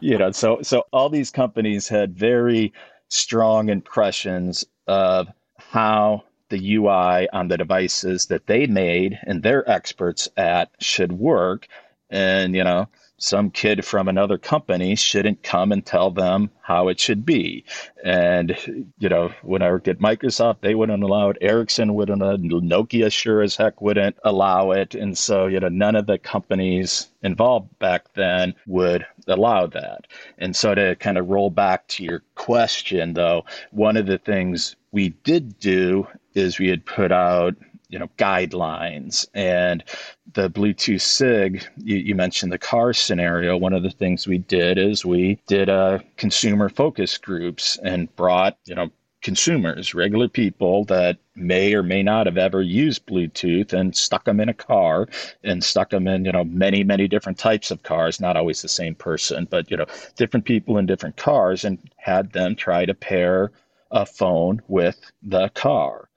You 0.00 0.18
know 0.18 0.30
so 0.32 0.60
so 0.62 0.84
all 0.92 1.08
these 1.08 1.30
companies 1.30 1.88
had 1.88 2.16
very 2.16 2.72
strong 3.08 3.68
impressions 3.68 4.64
of 4.86 5.28
how 5.58 6.24
the 6.50 6.76
ui 6.76 7.28
on 7.32 7.48
the 7.48 7.56
devices 7.56 8.26
that 8.26 8.46
they 8.46 8.66
made 8.66 9.18
and 9.24 9.42
they're 9.42 9.68
experts 9.68 10.28
at 10.36 10.70
should 10.80 11.12
work 11.12 11.66
and 12.10 12.54
you 12.54 12.64
know 12.64 12.88
some 13.20 13.50
kid 13.50 13.84
from 13.84 14.08
another 14.08 14.38
company 14.38 14.96
shouldn't 14.96 15.42
come 15.42 15.72
and 15.72 15.84
tell 15.84 16.10
them 16.10 16.50
how 16.62 16.88
it 16.88 16.98
should 16.98 17.26
be. 17.26 17.64
And, 18.02 18.56
you 18.98 19.10
know, 19.10 19.30
when 19.42 19.60
I 19.60 19.70
worked 19.70 19.88
at 19.88 19.98
Microsoft, 19.98 20.62
they 20.62 20.74
wouldn't 20.74 21.02
allow 21.02 21.28
it. 21.28 21.36
Ericsson 21.42 21.92
wouldn't, 21.94 22.22
Nokia 22.22 23.12
sure 23.12 23.42
as 23.42 23.56
heck 23.56 23.82
wouldn't 23.82 24.16
allow 24.24 24.70
it. 24.70 24.94
And 24.94 25.16
so, 25.18 25.46
you 25.46 25.60
know, 25.60 25.68
none 25.68 25.96
of 25.96 26.06
the 26.06 26.16
companies 26.16 27.08
involved 27.22 27.78
back 27.78 28.14
then 28.14 28.54
would 28.66 29.04
allow 29.28 29.66
that. 29.66 30.06
And 30.38 30.56
so 30.56 30.74
to 30.74 30.96
kind 30.96 31.18
of 31.18 31.28
roll 31.28 31.50
back 31.50 31.88
to 31.88 32.02
your 32.02 32.22
question, 32.36 33.12
though, 33.12 33.44
one 33.70 33.98
of 33.98 34.06
the 34.06 34.18
things 34.18 34.76
we 34.92 35.10
did 35.24 35.58
do 35.58 36.06
is 36.34 36.58
we 36.58 36.68
had 36.68 36.84
put 36.84 37.12
out 37.12 37.54
you 37.90 37.98
know 37.98 38.08
guidelines. 38.16 39.26
And 39.34 39.84
the 40.32 40.48
bluetooth 40.48 41.00
sig 41.02 41.66
you, 41.76 41.96
you, 41.96 42.14
mentioned 42.14 42.52
the 42.52 42.58
car 42.58 42.92
scenario. 42.92 43.56
One 43.56 43.72
of 43.72 43.82
the 43.82 43.90
things 43.90 44.26
we 44.26 44.38
did 44.38 44.78
is 44.78 45.04
we 45.04 45.40
did 45.46 45.68
a 45.68 45.74
uh, 45.74 45.98
consumer 46.16 46.68
focus 46.68 47.18
groups 47.18 47.78
and 47.82 48.14
brought 48.16 48.56
you 48.64 48.74
know 48.74 48.90
consumers 49.22 49.94
regular 49.94 50.28
people 50.28 50.84
that 50.86 51.18
may 51.34 51.74
or 51.74 51.82
may 51.82 52.02
not 52.02 52.24
have 52.24 52.38
ever 52.38 52.62
used 52.62 53.04
bluetooth 53.06 53.74
and 53.74 53.94
stuck 53.94 54.24
them 54.24 54.40
in 54.40 54.48
a 54.48 54.54
car 54.54 55.06
and 55.44 55.62
stuck 55.62 55.90
them 55.90 56.08
in 56.08 56.24
you 56.24 56.32
know 56.32 56.44
many 56.44 56.84
many 56.84 57.08
different 57.08 57.38
types 57.38 57.70
of 57.70 57.82
cars. 57.82 58.20
Not 58.20 58.36
always 58.36 58.62
the 58.62 58.68
same 58.68 58.94
person 58.94 59.48
but 59.50 59.70
you 59.70 59.76
know 59.76 59.86
different 60.16 60.46
people 60.46 60.78
in 60.78 60.86
different 60.86 61.16
cars 61.16 61.64
and 61.64 61.78
had 61.96 62.32
them 62.32 62.54
try 62.54 62.86
to 62.86 62.94
pair 62.94 63.50
a 63.90 64.06
phone 64.06 64.62
with 64.68 64.98
the 65.22 65.48
car 65.50 66.10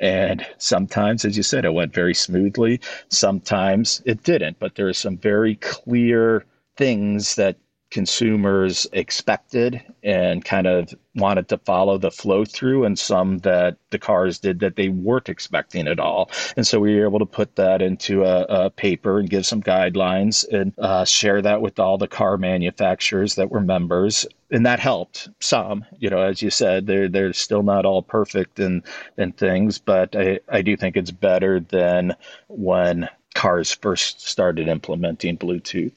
and 0.00 0.44
sometimes, 0.56 1.26
as 1.26 1.36
you 1.36 1.42
said, 1.42 1.66
it 1.66 1.74
went 1.74 1.92
very 1.92 2.14
smoothly. 2.14 2.80
Sometimes 3.10 4.02
it 4.06 4.22
didn't. 4.22 4.58
But 4.58 4.74
there 4.74 4.88
are 4.88 4.94
some 4.94 5.18
very 5.18 5.56
clear 5.56 6.46
things 6.76 7.36
that 7.36 7.56
consumers 7.90 8.86
expected 8.92 9.82
and 10.02 10.44
kind 10.44 10.66
of 10.66 10.94
wanted 11.16 11.48
to 11.48 11.58
follow 11.58 11.98
the 11.98 12.10
flow 12.10 12.44
through, 12.44 12.84
and 12.84 12.98
some 12.98 13.38
that 13.38 13.76
the 13.90 13.98
cars 13.98 14.38
did 14.38 14.60
that 14.60 14.76
they 14.76 14.88
weren't 14.88 15.28
expecting 15.28 15.88
at 15.88 15.98
all. 15.98 16.30
And 16.56 16.66
so 16.66 16.78
we 16.78 16.96
were 16.96 17.06
able 17.06 17.18
to 17.18 17.26
put 17.26 17.56
that 17.56 17.82
into 17.82 18.24
a, 18.24 18.42
a 18.44 18.70
paper 18.70 19.18
and 19.18 19.28
give 19.28 19.44
some 19.44 19.62
guidelines 19.62 20.48
and 20.48 20.72
uh, 20.78 21.04
share 21.04 21.42
that 21.42 21.60
with 21.60 21.78
all 21.78 21.98
the 21.98 22.08
car 22.08 22.36
manufacturers 22.36 23.34
that 23.34 23.50
were 23.50 23.60
members. 23.60 24.26
And 24.52 24.66
that 24.66 24.80
helped 24.80 25.28
some, 25.40 25.84
you 25.98 26.10
know, 26.10 26.20
as 26.20 26.42
you 26.42 26.50
said, 26.50 26.86
they're 26.86 27.08
they're 27.08 27.32
still 27.32 27.62
not 27.62 27.84
all 27.86 28.02
perfect 28.02 28.58
and 28.58 28.82
and 29.16 29.36
things, 29.36 29.78
but 29.78 30.16
I, 30.16 30.40
I 30.48 30.62
do 30.62 30.76
think 30.76 30.96
it's 30.96 31.12
better 31.12 31.60
than 31.60 32.16
when 32.48 33.08
cars 33.34 33.72
first 33.72 34.26
started 34.26 34.68
implementing 34.68 35.36
Bluetooth. 35.38 35.92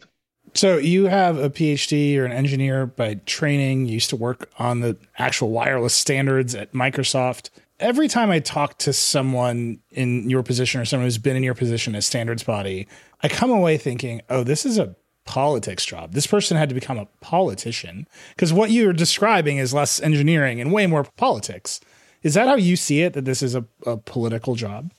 So 0.55 0.77
you 0.77 1.05
have 1.05 1.38
a 1.38 1.49
PhD, 1.49 2.13
you're 2.13 2.25
an 2.25 2.31
engineer 2.31 2.85
by 2.85 3.15
training, 3.25 3.88
you 3.88 3.93
used 3.93 4.11
to 4.11 4.15
work 4.15 4.49
on 4.59 4.81
the 4.81 4.97
actual 5.17 5.49
wireless 5.49 5.95
standards 5.95 6.53
at 6.53 6.73
Microsoft. 6.73 7.49
Every 7.80 8.07
time 8.07 8.30
I 8.30 8.39
talk 8.39 8.77
to 8.80 8.93
someone 8.93 9.80
in 9.91 10.30
your 10.30 10.43
position 10.43 10.80
or 10.80 10.85
someone 10.85 11.07
who's 11.07 11.17
been 11.17 11.35
in 11.35 11.43
your 11.43 11.55
position 11.55 11.95
as 11.95 12.05
standards 12.05 12.43
body, 12.43 12.88
I 13.23 13.30
come 13.30 13.49
away 13.49 13.77
thinking, 13.77 14.21
oh, 14.30 14.43
this 14.43 14.63
is 14.65 14.77
a 14.77 14.95
politics 15.25 15.85
job. 15.85 16.13
This 16.13 16.27
person 16.27 16.55
had 16.55 16.69
to 16.69 16.75
become 16.75 16.99
a 16.99 17.07
politician 17.19 18.07
because 18.30 18.53
what 18.53 18.69
you're 18.69 18.93
describing 18.93 19.57
is 19.57 19.73
less 19.73 20.01
engineering 20.01 20.61
and 20.61 20.71
way 20.71 20.85
more 20.85 21.03
politics. 21.03 21.80
Is 22.21 22.35
that 22.35 22.47
how 22.47 22.55
you 22.55 22.75
see 22.75 23.01
it, 23.01 23.13
that 23.13 23.25
this 23.25 23.41
is 23.41 23.55
a, 23.55 23.65
a 23.85 23.97
political 23.97 24.55
job? 24.55 24.91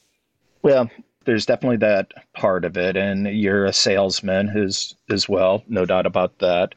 Well, 0.63 0.91
there's 1.25 1.47
definitely 1.47 1.79
that 1.79 2.13
part 2.35 2.65
of 2.65 2.77
it, 2.77 2.97
and 2.97 3.27
you're 3.27 3.65
a 3.65 3.73
salesman 3.73 4.49
as 4.51 4.95
as 5.11 5.29
well, 5.29 5.63
no 5.69 5.85
doubt 5.85 6.07
about 6.07 6.39
that. 6.39 6.75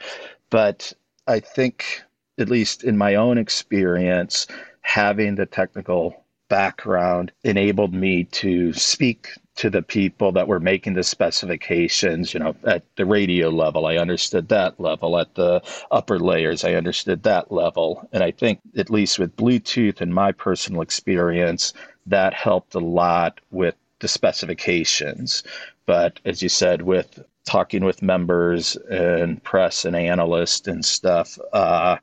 But 0.49 0.93
I 1.27 1.39
think, 1.39 2.03
at 2.39 2.49
least 2.49 2.83
in 2.83 2.97
my 2.97 3.15
own 3.15 3.37
experience, 3.37 4.47
having 4.81 5.35
the 5.35 5.45
technical 5.45 6.23
background 6.49 7.31
enabled 7.43 7.93
me 7.93 8.23
to 8.23 8.71
speak 8.73 9.29
to 9.57 9.69
the 9.69 9.81
people 9.81 10.31
that 10.31 10.47
were 10.47 10.59
making 10.59 10.93
the 10.93 11.03
specifications, 11.03 12.33
you 12.33 12.39
know, 12.39 12.55
at 12.63 12.83
the 12.95 13.05
radio 13.05 13.49
level, 13.49 13.87
I 13.87 13.97
understood 13.97 14.47
that 14.49 14.79
level. 14.79 15.17
At 15.17 15.33
the 15.35 15.61
upper 15.91 16.19
layers, 16.19 16.63
I 16.63 16.75
understood 16.75 17.23
that 17.23 17.51
level. 17.51 18.07
And 18.13 18.23
I 18.23 18.31
think, 18.31 18.59
at 18.77 18.91
least 18.91 19.17
with 19.17 19.35
Bluetooth 19.35 19.99
and 19.99 20.13
my 20.13 20.31
personal 20.31 20.81
experience, 20.81 21.73
that 22.05 22.33
helped 22.33 22.75
a 22.75 22.79
lot 22.79 23.41
with 23.51 23.75
the 23.99 24.07
specifications. 24.07 25.43
But 25.85 26.19
as 26.25 26.41
you 26.41 26.49
said, 26.49 26.83
with 26.83 27.19
talking 27.45 27.83
with 27.83 28.01
members 28.01 28.75
and 28.89 29.41
press 29.43 29.85
and 29.85 29.95
analysts 29.95 30.67
and 30.67 30.83
stuff, 30.83 31.39
uh, 31.53 31.97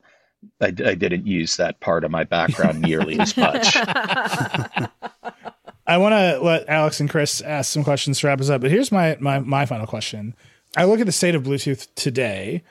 I, 0.61 0.65
I, 0.65 0.69
didn't 0.69 1.27
use 1.27 1.57
that 1.57 1.79
part 1.79 2.03
of 2.03 2.11
my 2.11 2.23
background 2.23 2.81
nearly 2.81 3.19
as 3.19 3.35
much. 3.37 3.75
I 5.87 5.97
want 5.97 6.13
to 6.13 6.39
let 6.41 6.67
Alex 6.67 6.99
and 6.99 7.09
Chris 7.09 7.41
ask 7.41 7.71
some 7.71 7.83
questions 7.83 8.19
to 8.19 8.27
wrap 8.27 8.41
us 8.41 8.49
up, 8.49 8.61
but 8.61 8.71
here's 8.71 8.91
my, 8.91 9.17
my 9.19 9.39
my 9.39 9.65
final 9.65 9.85
question. 9.85 10.35
I 10.75 10.85
look 10.85 10.99
at 10.99 11.05
the 11.05 11.11
state 11.11 11.35
of 11.35 11.43
Bluetooth 11.43 11.87
today, 11.95 12.63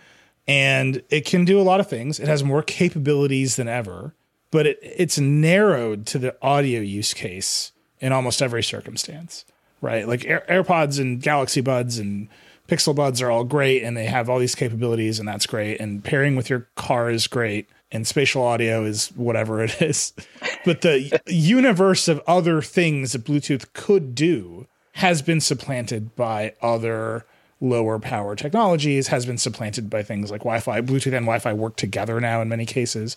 and 0.47 1.03
it 1.11 1.25
can 1.25 1.45
do 1.45 1.61
a 1.61 1.63
lot 1.63 1.81
of 1.81 1.89
things. 1.89 2.19
It 2.19 2.29
has 2.29 2.43
more 2.45 2.63
capabilities 2.63 3.57
than 3.57 3.69
ever, 3.69 4.15
but 4.51 4.67
it, 4.67 4.79
it's 4.83 5.19
narrowed 5.19 6.07
to 6.07 6.19
the 6.19 6.37
audio 6.43 6.81
use 6.81 7.15
case 7.15 7.73
in 8.01 8.13
almost 8.13 8.43
every 8.43 8.63
circumstance, 8.63 9.45
right? 9.81 10.07
Like 10.07 10.25
Air- 10.25 10.45
AirPods 10.49 10.99
and 11.01 11.21
Galaxy 11.21 11.61
Buds 11.61 11.99
and 11.99 12.29
Pixel 12.69 12.95
Buds 12.95 13.21
are 13.21 13.31
all 13.31 13.45
great 13.45 13.83
and 13.83 13.97
they 13.97 14.07
have 14.07 14.29
all 14.29 14.39
these 14.39 14.55
capabilities 14.55 15.19
and 15.19 15.29
that's 15.29 15.47
great. 15.47 15.81
And 15.81 16.03
pairing 16.03 16.37
with 16.37 16.49
your 16.49 16.69
car 16.77 17.11
is 17.11 17.27
great 17.27 17.69
and 17.93 18.07
spatial 18.07 18.43
audio 18.43 18.85
is 18.85 19.09
whatever 19.09 19.63
it 19.63 19.81
is. 19.81 20.13
But 20.65 20.81
the 20.81 21.21
universe 21.27 22.09
of 22.09 22.23
other 22.27 22.63
things 22.63 23.13
that 23.13 23.25
Bluetooth 23.25 23.75
could 23.75 24.15
do 24.15 24.67
has 24.93 25.21
been 25.21 25.43
supplanted 25.43 26.17
by 26.17 26.55
other 26.63 27.27
lower 27.61 27.99
power 27.99 28.35
technologies 28.37 29.09
has 29.09 29.27
been 29.27 29.39
supplanted 29.39 29.91
by 29.91 30.03
things 30.03 30.31
like 30.31 30.41
Wi-Fi. 30.41 30.81
Bluetooth 30.81 31.15
and 31.15 31.27
Wi-Fi 31.27 31.53
work 31.53 31.77
together 31.77 32.21
now 32.21 32.41
in 32.41 32.49
many 32.49 32.65
cases. 32.65 33.17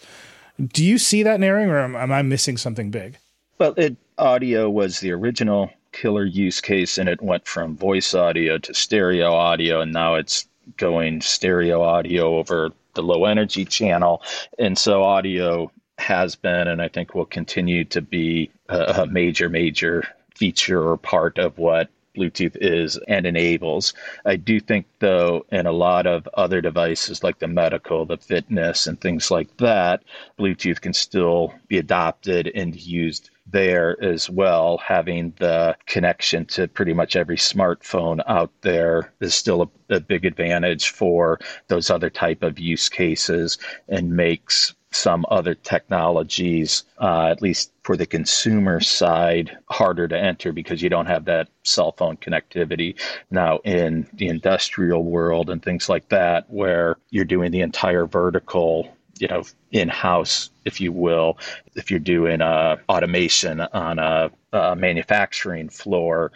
Do 0.61 0.83
you 0.83 0.97
see 0.97 1.23
that 1.23 1.39
narrowing, 1.39 1.69
or 1.69 1.79
am, 1.79 1.95
am 1.95 2.11
I 2.11 2.21
missing 2.21 2.57
something 2.57 2.89
big? 2.89 3.17
Well, 3.59 3.73
it, 3.75 3.97
audio 4.19 4.69
was 4.69 4.99
the 4.99 5.11
original 5.11 5.71
killer 5.91 6.25
use 6.25 6.61
case, 6.61 6.97
and 6.97 7.09
it 7.09 7.21
went 7.21 7.47
from 7.47 7.75
voice 7.75 8.13
audio 8.13 8.57
to 8.59 8.73
stereo 8.73 9.33
audio, 9.33 9.81
and 9.81 9.91
now 9.91 10.15
it's 10.15 10.47
going 10.77 11.21
stereo 11.21 11.81
audio 11.81 12.37
over 12.37 12.69
the 12.93 13.01
low 13.01 13.25
energy 13.25 13.65
channel. 13.65 14.21
And 14.59 14.77
so 14.77 15.03
audio 15.03 15.71
has 15.97 16.35
been, 16.35 16.67
and 16.67 16.81
I 16.81 16.87
think 16.87 17.15
will 17.15 17.25
continue 17.25 17.83
to 17.85 18.01
be 18.01 18.51
a, 18.69 19.03
a 19.03 19.07
major, 19.07 19.49
major 19.49 20.03
feature 20.35 20.87
or 20.87 20.97
part 20.97 21.39
of 21.39 21.57
what 21.57 21.89
Bluetooth 22.17 22.57
is 22.59 22.97
and 23.07 23.25
enables. 23.25 23.93
I 24.25 24.35
do 24.35 24.59
think, 24.59 24.87
though, 24.99 25.45
in 25.51 25.65
a 25.65 25.71
lot 25.71 26.07
of 26.07 26.27
other 26.33 26.61
devices 26.61 27.23
like 27.23 27.39
the 27.39 27.47
medical, 27.47 28.05
the 28.05 28.17
fitness, 28.17 28.87
and 28.87 28.99
things 28.99 29.29
like 29.31 29.55
that, 29.57 30.03
Bluetooth 30.39 30.81
can 30.81 30.93
still 30.93 31.53
be 31.67 31.77
adopted 31.77 32.51
and 32.55 32.75
used 32.75 33.29
there 33.51 34.01
as 34.03 34.29
well. 34.29 34.77
Having 34.77 35.33
the 35.39 35.77
connection 35.85 36.45
to 36.47 36.67
pretty 36.67 36.93
much 36.93 37.15
every 37.15 37.37
smartphone 37.37 38.21
out 38.27 38.51
there 38.61 39.13
is 39.21 39.33
still 39.33 39.61
a, 39.89 39.95
a 39.95 39.99
big 39.99 40.25
advantage 40.25 40.89
for 40.89 41.39
those 41.67 41.89
other 41.89 42.09
type 42.09 42.43
of 42.43 42.59
use 42.59 42.89
cases 42.89 43.57
and 43.87 44.11
makes 44.11 44.75
some 44.97 45.25
other 45.29 45.53
technologies, 45.53 46.83
uh, 46.99 47.27
at 47.27 47.41
least 47.41 47.71
for 47.83 47.95
the 47.95 48.05
consumer 48.05 48.81
side, 48.81 49.57
harder 49.69 50.07
to 50.07 50.17
enter 50.17 50.51
because 50.51 50.81
you 50.81 50.89
don't 50.89 51.05
have 51.05 51.25
that 51.25 51.47
cell 51.63 51.91
phone 51.91 52.17
connectivity. 52.17 52.99
Now, 53.29 53.59
in 53.59 54.07
the 54.13 54.27
industrial 54.27 55.03
world 55.03 55.49
and 55.49 55.61
things 55.61 55.87
like 55.87 56.09
that, 56.09 56.49
where 56.49 56.97
you're 57.11 57.25
doing 57.25 57.51
the 57.51 57.61
entire 57.61 58.05
vertical 58.05 58.93
you 59.19 59.27
know 59.27 59.43
in 59.71 59.89
house 59.89 60.51
if 60.65 60.79
you 60.79 60.91
will 60.91 61.39
if 61.75 61.89
you're 61.89 61.99
doing 61.99 62.39
uh, 62.39 62.75
automation 62.87 63.61
on 63.61 63.97
a, 63.97 64.29
a, 64.53 64.75
manufacturing 64.75 65.69
floor 65.69 66.31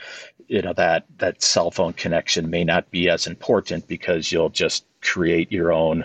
you 0.48 0.62
know 0.62 0.74
that 0.74 1.06
that 1.18 1.42
cell 1.42 1.72
phone 1.72 1.94
connection 1.94 2.50
may 2.50 2.64
not 2.64 2.90
be 2.92 3.08
as 3.08 3.28
important 3.28 3.88
because 3.88 4.32
you'll 4.32 4.50
just 4.50 4.86
create 5.02 5.52
your 5.52 5.72
own 5.72 6.04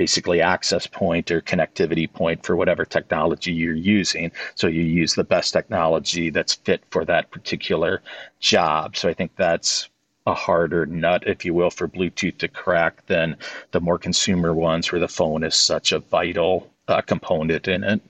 basically 0.00 0.40
access 0.40 0.86
point 0.86 1.30
or 1.30 1.42
connectivity 1.42 2.10
point 2.10 2.42
for 2.42 2.56
whatever 2.56 2.86
technology 2.86 3.52
you're 3.52 3.74
using 3.74 4.32
so 4.54 4.66
you 4.66 4.80
use 4.80 5.12
the 5.14 5.30
best 5.34 5.52
technology 5.52 6.30
that's 6.30 6.54
fit 6.54 6.82
for 6.90 7.04
that 7.04 7.30
particular 7.30 8.00
job 8.38 8.96
so 8.96 9.10
i 9.10 9.12
think 9.12 9.30
that's 9.36 9.90
a 10.26 10.34
harder 10.34 10.86
nut, 10.86 11.24
if 11.26 11.44
you 11.44 11.54
will, 11.54 11.70
for 11.70 11.88
Bluetooth 11.88 12.38
to 12.38 12.46
crack 12.48 13.04
than 13.06 13.36
the 13.72 13.80
more 13.80 13.98
consumer 13.98 14.52
ones 14.54 14.92
where 14.92 15.00
the 15.00 15.08
phone 15.08 15.42
is 15.42 15.54
such 15.54 15.92
a 15.92 15.98
vital 15.98 16.70
uh, 16.88 17.00
component 17.00 17.66
in 17.68 17.82
it. 17.82 18.00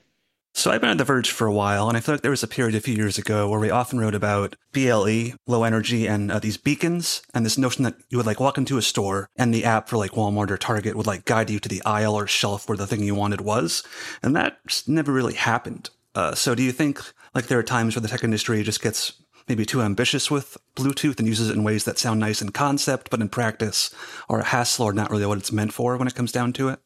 So 0.53 0.69
I've 0.69 0.81
been 0.81 0.89
at 0.89 0.97
The 0.97 1.05
Verge 1.05 1.31
for 1.31 1.47
a 1.47 1.53
while, 1.53 1.87
and 1.87 1.97
I 1.97 2.01
feel 2.01 2.13
like 2.13 2.21
there 2.21 2.29
was 2.29 2.43
a 2.43 2.47
period 2.47 2.75
a 2.75 2.81
few 2.81 2.93
years 2.93 3.17
ago 3.17 3.49
where 3.49 3.59
we 3.59 3.69
often 3.69 3.99
wrote 3.99 4.13
about 4.13 4.55
BLE, 4.73 5.31
low 5.47 5.63
energy, 5.63 6.07
and 6.07 6.31
uh, 6.31 6.39
these 6.39 6.57
beacons, 6.57 7.21
and 7.33 7.45
this 7.45 7.57
notion 7.57 7.83
that 7.83 7.95
you 8.09 8.17
would 8.17 8.27
like 8.27 8.39
walk 8.39 8.57
into 8.57 8.77
a 8.77 8.81
store 8.81 9.29
and 9.37 9.53
the 9.53 9.63
app 9.63 9.87
for 9.87 9.97
like 9.97 10.11
Walmart 10.11 10.51
or 10.51 10.57
Target 10.57 10.95
would 10.95 11.07
like 11.07 11.25
guide 11.25 11.49
you 11.49 11.59
to 11.59 11.69
the 11.69 11.81
aisle 11.83 12.15
or 12.15 12.27
shelf 12.27 12.67
where 12.67 12.77
the 12.77 12.85
thing 12.85 13.01
you 13.01 13.15
wanted 13.15 13.41
was, 13.41 13.83
and 14.21 14.35
that 14.35 14.57
just 14.67 14.89
never 14.89 15.13
really 15.13 15.35
happened. 15.35 15.89
Uh, 16.13 16.35
so 16.35 16.53
do 16.53 16.61
you 16.61 16.73
think 16.73 17.01
like 17.33 17.47
there 17.47 17.59
are 17.59 17.63
times 17.63 17.95
where 17.95 18.01
the 18.01 18.09
tech 18.09 18.23
industry 18.23 18.61
just 18.61 18.81
gets 18.81 19.13
maybe 19.47 19.65
too 19.65 19.81
ambitious 19.81 20.29
with 20.29 20.57
Bluetooth 20.75 21.17
and 21.17 21.27
uses 21.27 21.49
it 21.49 21.55
in 21.55 21.63
ways 21.63 21.85
that 21.85 21.97
sound 21.97 22.19
nice 22.19 22.41
in 22.41 22.51
concept, 22.51 23.09
but 23.09 23.21
in 23.21 23.29
practice 23.29 23.93
are 24.29 24.41
a 24.41 24.45
hassle 24.45 24.85
or 24.85 24.93
not 24.93 25.09
really 25.09 25.25
what 25.25 25.37
it's 25.37 25.51
meant 25.51 25.73
for 25.73 25.97
when 25.97 26.07
it 26.07 26.15
comes 26.15 26.31
down 26.31 26.53
to 26.53 26.69
it? 26.69 26.79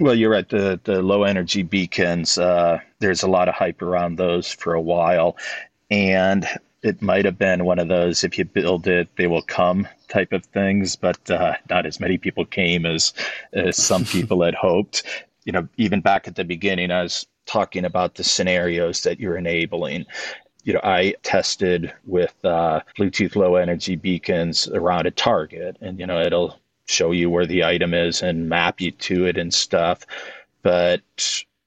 Well, 0.00 0.14
you're 0.14 0.30
right. 0.30 0.48
The 0.48 0.80
the 0.82 1.02
low 1.02 1.24
energy 1.24 1.62
beacons. 1.62 2.38
Uh, 2.38 2.80
there's 3.00 3.22
a 3.22 3.28
lot 3.28 3.48
of 3.48 3.54
hype 3.54 3.82
around 3.82 4.16
those 4.16 4.50
for 4.50 4.72
a 4.72 4.80
while, 4.80 5.36
and 5.90 6.46
it 6.82 7.02
might 7.02 7.26
have 7.26 7.38
been 7.38 7.66
one 7.66 7.78
of 7.78 7.88
those 7.88 8.24
if 8.24 8.38
you 8.38 8.46
build 8.46 8.86
it, 8.86 9.08
they 9.16 9.26
will 9.26 9.42
come 9.42 9.86
type 10.08 10.32
of 10.32 10.46
things. 10.46 10.96
But 10.96 11.30
uh, 11.30 11.54
not 11.68 11.84
as 11.84 12.00
many 12.00 12.16
people 12.16 12.46
came 12.46 12.86
as 12.86 13.12
as 13.52 13.76
some 13.76 14.04
people 14.16 14.42
had 14.42 14.54
hoped. 14.54 15.04
You 15.44 15.52
know, 15.52 15.68
even 15.76 16.00
back 16.00 16.26
at 16.26 16.36
the 16.36 16.44
beginning, 16.44 16.90
I 16.90 17.02
was 17.02 17.26
talking 17.46 17.84
about 17.84 18.14
the 18.14 18.24
scenarios 18.24 19.02
that 19.02 19.20
you're 19.20 19.36
enabling 19.36 20.06
you 20.64 20.74
know, 20.74 20.80
I 20.84 21.14
tested 21.22 21.92
with 22.04 22.34
uh, 22.44 22.80
Bluetooth 22.98 23.34
low 23.34 23.56
energy 23.56 23.96
beacons 23.96 24.68
around 24.68 25.06
a 25.06 25.10
target, 25.10 25.76
and 25.80 25.98
you 25.98 26.06
know, 26.06 26.20
it'll 26.20 26.58
show 26.90 27.12
you 27.12 27.30
where 27.30 27.46
the 27.46 27.64
item 27.64 27.94
is 27.94 28.22
and 28.22 28.48
map 28.48 28.80
you 28.80 28.90
to 28.90 29.26
it 29.26 29.36
and 29.36 29.52
stuff. 29.52 30.06
But 30.62 31.02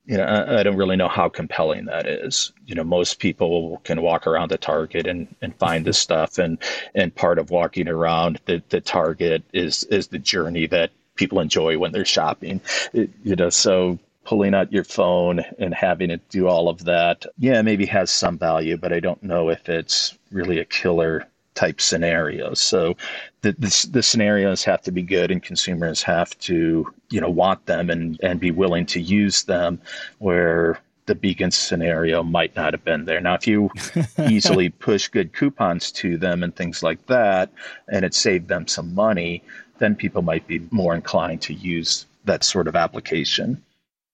you 0.05 0.17
know, 0.17 0.23
I, 0.23 0.59
I 0.59 0.63
don't 0.63 0.75
really 0.75 0.97
know 0.97 1.07
how 1.07 1.29
compelling 1.29 1.85
that 1.85 2.07
is. 2.07 2.51
You 2.65 2.75
know, 2.75 2.83
most 2.83 3.19
people 3.19 3.81
can 3.83 4.01
walk 4.01 4.27
around 4.27 4.51
the 4.51 4.57
target 4.57 5.07
and, 5.07 5.33
and 5.41 5.55
find 5.55 5.85
this 5.85 5.97
stuff, 5.97 6.37
and 6.37 6.57
and 6.93 7.15
part 7.15 7.39
of 7.39 7.49
walking 7.49 7.87
around 7.87 8.39
the, 8.45 8.61
the 8.69 8.81
target 8.81 9.43
is 9.53 9.83
is 9.85 10.07
the 10.07 10.19
journey 10.19 10.67
that 10.67 10.91
people 11.15 11.39
enjoy 11.39 11.77
when 11.77 11.91
they're 11.91 12.05
shopping. 12.05 12.59
It, 12.91 13.11
you 13.23 13.35
know, 13.35 13.49
so 13.49 13.99
pulling 14.25 14.53
out 14.53 14.71
your 14.71 14.83
phone 14.83 15.41
and 15.59 15.73
having 15.73 16.09
it 16.09 16.27
do 16.29 16.47
all 16.47 16.69
of 16.69 16.85
that, 16.85 17.25
yeah, 17.37 17.61
maybe 17.61 17.85
has 17.85 18.09
some 18.09 18.37
value, 18.37 18.77
but 18.77 18.93
I 18.93 18.99
don't 18.99 19.21
know 19.21 19.49
if 19.49 19.67
it's 19.67 20.17
really 20.31 20.59
a 20.59 20.65
killer 20.65 21.27
type 21.55 21.79
scenarios. 21.81 22.59
So 22.59 22.95
the, 23.41 23.53
the, 23.53 23.87
the, 23.91 24.03
scenarios 24.03 24.63
have 24.63 24.81
to 24.83 24.91
be 24.91 25.01
good 25.01 25.31
and 25.31 25.41
consumers 25.41 26.01
have 26.03 26.37
to, 26.39 26.91
you 27.09 27.21
know, 27.21 27.29
want 27.29 27.65
them 27.65 27.89
and, 27.89 28.19
and 28.23 28.39
be 28.39 28.51
willing 28.51 28.85
to 28.87 29.01
use 29.01 29.43
them 29.43 29.79
where 30.19 30.79
the 31.05 31.15
beacon 31.15 31.51
scenario 31.51 32.23
might 32.23 32.55
not 32.55 32.73
have 32.73 32.83
been 32.83 33.05
there. 33.05 33.19
Now, 33.19 33.35
if 33.35 33.45
you 33.45 33.69
easily 34.29 34.69
push 34.69 35.07
good 35.09 35.33
coupons 35.33 35.91
to 35.93 36.17
them 36.17 36.43
and 36.43 36.55
things 36.55 36.81
like 36.81 37.05
that, 37.07 37.51
and 37.89 38.05
it 38.05 38.13
saved 38.13 38.47
them 38.47 38.67
some 38.67 38.95
money, 38.95 39.43
then 39.79 39.95
people 39.95 40.21
might 40.21 40.47
be 40.47 40.65
more 40.71 40.95
inclined 40.95 41.41
to 41.43 41.53
use 41.53 42.05
that 42.25 42.43
sort 42.43 42.67
of 42.67 42.75
application. 42.75 43.61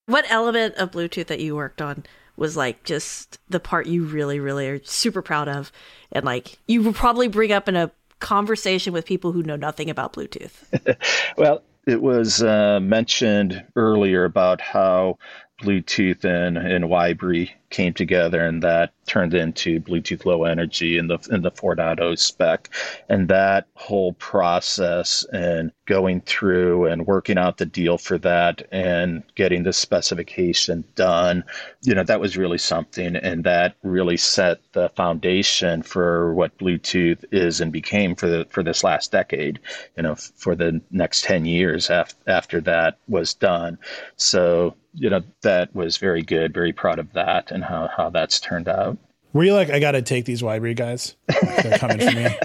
What 0.06 0.24
element 0.28 0.74
of 0.74 0.90
Bluetooth 0.90 1.26
that 1.26 1.40
you 1.40 1.54
worked 1.54 1.80
on 1.80 2.04
was 2.40 2.56
like 2.56 2.82
just 2.82 3.38
the 3.48 3.60
part 3.60 3.86
you 3.86 4.02
really, 4.04 4.40
really 4.40 4.66
are 4.68 4.82
super 4.82 5.22
proud 5.22 5.46
of, 5.46 5.70
and 6.10 6.24
like 6.24 6.58
you 6.66 6.82
will 6.82 6.94
probably 6.94 7.28
bring 7.28 7.52
up 7.52 7.68
in 7.68 7.76
a 7.76 7.92
conversation 8.18 8.92
with 8.92 9.04
people 9.04 9.32
who 9.32 9.42
know 9.42 9.56
nothing 9.56 9.90
about 9.90 10.14
Bluetooth? 10.14 10.96
well, 11.36 11.62
it 11.86 12.00
was 12.00 12.42
uh, 12.42 12.80
mentioned 12.80 13.64
earlier 13.76 14.24
about 14.24 14.60
how 14.60 15.18
Bluetooth 15.62 16.24
and, 16.24 16.56
and 16.56 16.84
Wibree 16.86 17.50
came 17.70 17.94
together, 17.94 18.44
and 18.44 18.62
that 18.62 18.92
turned 19.06 19.34
into 19.34 19.80
Bluetooth 19.80 20.24
Low 20.24 20.44
Energy 20.44 20.98
in 20.98 21.06
the 21.08 21.18
in 21.30 21.42
the 21.42 21.50
4.0 21.50 22.18
spec. 22.18 22.68
And 23.08 23.28
that 23.28 23.66
whole 23.74 24.12
process 24.14 25.24
and 25.32 25.72
going 25.86 26.20
through 26.20 26.86
and 26.86 27.06
working 27.06 27.38
out 27.38 27.56
the 27.58 27.66
deal 27.66 27.98
for 27.98 28.18
that 28.18 28.62
and 28.70 29.22
getting 29.34 29.62
the 29.62 29.72
specification 29.72 30.84
done, 30.94 31.42
you 31.82 31.94
know, 31.94 32.04
that 32.04 32.20
was 32.20 32.36
really 32.36 32.58
something, 32.58 33.16
and 33.16 33.44
that 33.44 33.74
really 33.82 34.16
set 34.16 34.60
the 34.72 34.88
foundation 34.90 35.82
for 35.82 36.34
what 36.34 36.56
Bluetooth 36.58 37.24
is 37.32 37.60
and 37.60 37.72
became 37.72 38.14
for 38.14 38.28
the 38.28 38.46
for 38.50 38.62
this 38.62 38.84
last 38.84 39.12
decade. 39.12 39.58
You 39.96 40.02
know, 40.02 40.14
for 40.14 40.54
the 40.54 40.80
next 40.90 41.24
10 41.24 41.44
years 41.44 41.90
after 41.90 42.16
after 42.26 42.60
that 42.62 42.98
was 43.08 43.34
done. 43.34 43.78
So 44.16 44.76
you 44.94 45.08
know 45.08 45.22
that 45.42 45.74
was 45.74 45.98
very 45.98 46.22
good 46.22 46.52
very 46.52 46.72
proud 46.72 46.98
of 46.98 47.12
that 47.12 47.50
and 47.52 47.59
how, 47.62 47.88
how 47.94 48.10
that's 48.10 48.40
turned 48.40 48.68
out. 48.68 48.98
Were 49.32 49.44
you 49.44 49.54
like 49.54 49.70
i 49.70 49.78
gotta 49.78 50.02
take 50.02 50.24
these 50.24 50.42
Wibree 50.42 50.74
guys? 50.74 51.16
They're 51.62 51.78
coming 51.78 52.00
for 52.00 52.10
me. 52.10 52.28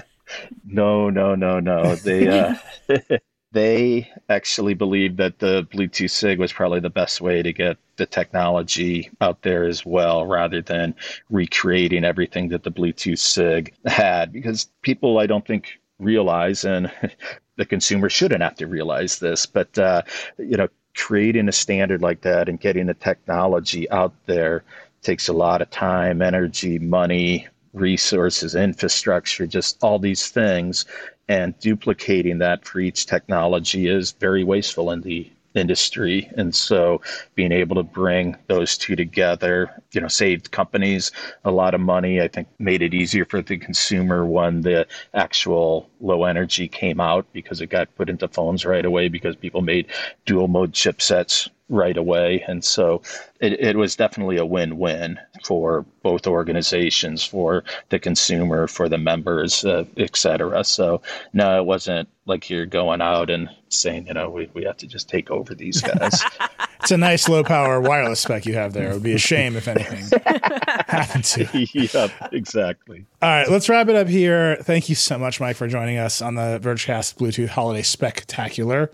No 0.64 1.08
no 1.08 1.36
no 1.36 1.60
no. 1.60 1.94
They 1.94 2.28
uh 2.28 2.56
they 3.52 4.10
actually 4.28 4.74
believed 4.74 5.16
that 5.18 5.38
the 5.38 5.66
bluetooth 5.72 6.10
sig 6.10 6.38
was 6.38 6.52
probably 6.52 6.80
the 6.80 6.90
best 6.90 7.20
way 7.20 7.42
to 7.42 7.52
get 7.52 7.78
the 7.96 8.06
technology 8.06 9.08
out 9.20 9.42
there 9.42 9.64
as 9.64 9.86
well 9.86 10.26
rather 10.26 10.60
than 10.60 10.94
recreating 11.30 12.04
everything 12.04 12.48
that 12.48 12.64
the 12.64 12.72
bluetooth 12.72 13.18
sig 13.18 13.72
had 13.86 14.32
because 14.32 14.68
people 14.82 15.18
i 15.18 15.26
don't 15.26 15.46
think 15.46 15.80
realize 16.00 16.64
and 16.64 16.90
the 17.56 17.64
consumer 17.64 18.10
shouldn't 18.10 18.42
have 18.42 18.56
to 18.56 18.66
realize 18.66 19.20
this 19.20 19.46
but 19.46 19.78
uh, 19.78 20.02
you 20.38 20.56
know 20.56 20.68
creating 20.94 21.48
a 21.48 21.52
standard 21.52 22.02
like 22.02 22.22
that 22.22 22.48
and 22.48 22.60
getting 22.60 22.86
the 22.86 22.94
technology 22.94 23.88
out 23.90 24.14
there 24.26 24.64
takes 25.02 25.28
a 25.28 25.32
lot 25.32 25.62
of 25.62 25.70
time, 25.70 26.22
energy, 26.22 26.78
money, 26.78 27.48
resources, 27.72 28.54
infrastructure, 28.54 29.46
just 29.46 29.82
all 29.82 29.98
these 29.98 30.28
things. 30.28 30.84
And 31.28 31.58
duplicating 31.58 32.38
that 32.38 32.64
for 32.64 32.80
each 32.80 33.06
technology 33.06 33.88
is 33.88 34.12
very 34.12 34.44
wasteful 34.44 34.90
in 34.92 35.00
the 35.00 35.30
industry. 35.56 36.30
And 36.36 36.54
so 36.54 37.00
being 37.34 37.52
able 37.52 37.76
to 37.76 37.82
bring 37.82 38.36
those 38.46 38.76
two 38.76 38.94
together, 38.94 39.82
you 39.92 40.00
know, 40.00 40.08
saved 40.08 40.50
companies 40.50 41.10
a 41.44 41.50
lot 41.50 41.74
of 41.74 41.80
money. 41.80 42.20
I 42.20 42.28
think 42.28 42.48
made 42.58 42.82
it 42.82 42.94
easier 42.94 43.24
for 43.24 43.42
the 43.42 43.56
consumer 43.56 44.24
when 44.24 44.60
the 44.60 44.86
actual 45.14 45.88
low 46.00 46.24
energy 46.24 46.68
came 46.68 47.00
out 47.00 47.26
because 47.32 47.60
it 47.60 47.68
got 47.68 47.94
put 47.96 48.08
into 48.08 48.28
phones 48.28 48.64
right 48.64 48.84
away 48.84 49.08
because 49.08 49.34
people 49.34 49.62
made 49.62 49.86
dual 50.26 50.48
mode 50.48 50.72
chipsets 50.72 51.48
right 51.68 51.96
away. 51.96 52.44
And 52.46 52.64
so 52.64 53.02
it, 53.40 53.54
it 53.54 53.76
was 53.76 53.96
definitely 53.96 54.36
a 54.36 54.46
win 54.46 54.78
win 54.78 55.18
for 55.44 55.84
both 56.02 56.26
organizations, 56.26 57.24
for 57.24 57.64
the 57.88 57.98
consumer, 57.98 58.66
for 58.68 58.88
the 58.88 58.98
members, 58.98 59.64
uh, 59.64 59.84
et 59.96 60.16
cetera. 60.16 60.62
So, 60.64 61.02
no, 61.32 61.58
it 61.58 61.64
wasn't 61.64 62.08
like 62.26 62.48
you're 62.50 62.66
going 62.66 63.00
out 63.00 63.30
and 63.30 63.48
saying, 63.68 64.06
you 64.06 64.14
know, 64.14 64.30
we, 64.30 64.48
we 64.54 64.64
have 64.64 64.76
to 64.78 64.86
just 64.86 65.08
take 65.08 65.30
over 65.30 65.54
these 65.54 65.80
guys. 65.80 66.22
it's 66.80 66.92
a 66.92 66.96
nice 66.96 67.28
low 67.28 67.42
power 67.42 67.80
wireless 67.80 68.20
spec 68.20 68.46
you 68.46 68.54
have 68.54 68.72
there. 68.72 68.90
It 68.90 68.94
would 68.94 69.02
be 69.02 69.14
a 69.14 69.18
shame 69.18 69.56
if 69.56 69.66
anything 69.66 70.20
happened 70.86 71.24
to. 71.24 71.48
yep, 71.72 72.12
exactly. 72.32 73.06
All 73.22 73.28
right, 73.28 73.50
let's 73.50 73.68
wrap 73.68 73.88
it 73.88 73.96
up 73.96 74.08
here. 74.08 74.56
Thank 74.62 74.88
you 74.88 74.94
so 74.94 75.18
much, 75.18 75.40
Mike, 75.40 75.56
for 75.56 75.66
joining 75.66 75.98
us 75.98 76.22
on 76.22 76.36
the 76.36 76.60
Vergecast 76.62 77.16
Bluetooth 77.16 77.48
Holiday 77.48 77.82
Spectacular 77.82 78.92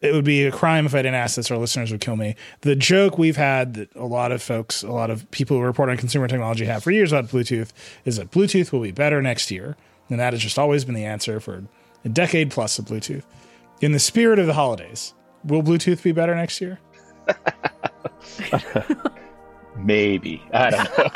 it 0.00 0.14
would 0.14 0.24
be 0.24 0.44
a 0.44 0.50
crime 0.50 0.86
if 0.86 0.94
I 0.94 0.98
didn't 0.98 1.16
ask 1.16 1.36
this. 1.36 1.50
Our 1.50 1.58
listeners 1.58 1.92
would 1.92 2.00
kill 2.00 2.16
me. 2.16 2.34
The 2.62 2.74
joke 2.74 3.18
we've 3.18 3.36
had 3.36 3.74
that 3.74 3.94
a 3.94 4.06
lot 4.06 4.32
of 4.32 4.42
folks, 4.42 4.82
a 4.82 4.90
lot 4.90 5.10
of 5.10 5.30
people 5.30 5.58
who 5.58 5.62
report 5.62 5.90
on 5.90 5.96
consumer 5.98 6.26
technology 6.26 6.64
have 6.64 6.82
for 6.82 6.90
years 6.90 7.12
about 7.12 7.26
Bluetooth 7.26 7.70
is 8.04 8.16
that 8.16 8.30
Bluetooth 8.30 8.72
will 8.72 8.80
be 8.80 8.92
better 8.92 9.20
next 9.20 9.50
year. 9.50 9.76
And 10.08 10.18
that 10.18 10.32
has 10.32 10.42
just 10.42 10.58
always 10.58 10.84
been 10.84 10.94
the 10.94 11.04
answer 11.04 11.38
for 11.38 11.62
a 12.04 12.08
decade 12.08 12.50
plus 12.50 12.78
of 12.78 12.86
Bluetooth. 12.86 13.24
In 13.80 13.92
the 13.92 13.98
spirit 13.98 14.38
of 14.38 14.46
the 14.46 14.54
holidays, 14.54 15.14
will 15.44 15.62
Bluetooth 15.62 16.02
be 16.02 16.12
better 16.12 16.34
next 16.34 16.60
year? 16.60 16.80
Maybe. 19.76 20.42
I 20.52 20.70
don't 20.70 20.98
know. 20.98 21.10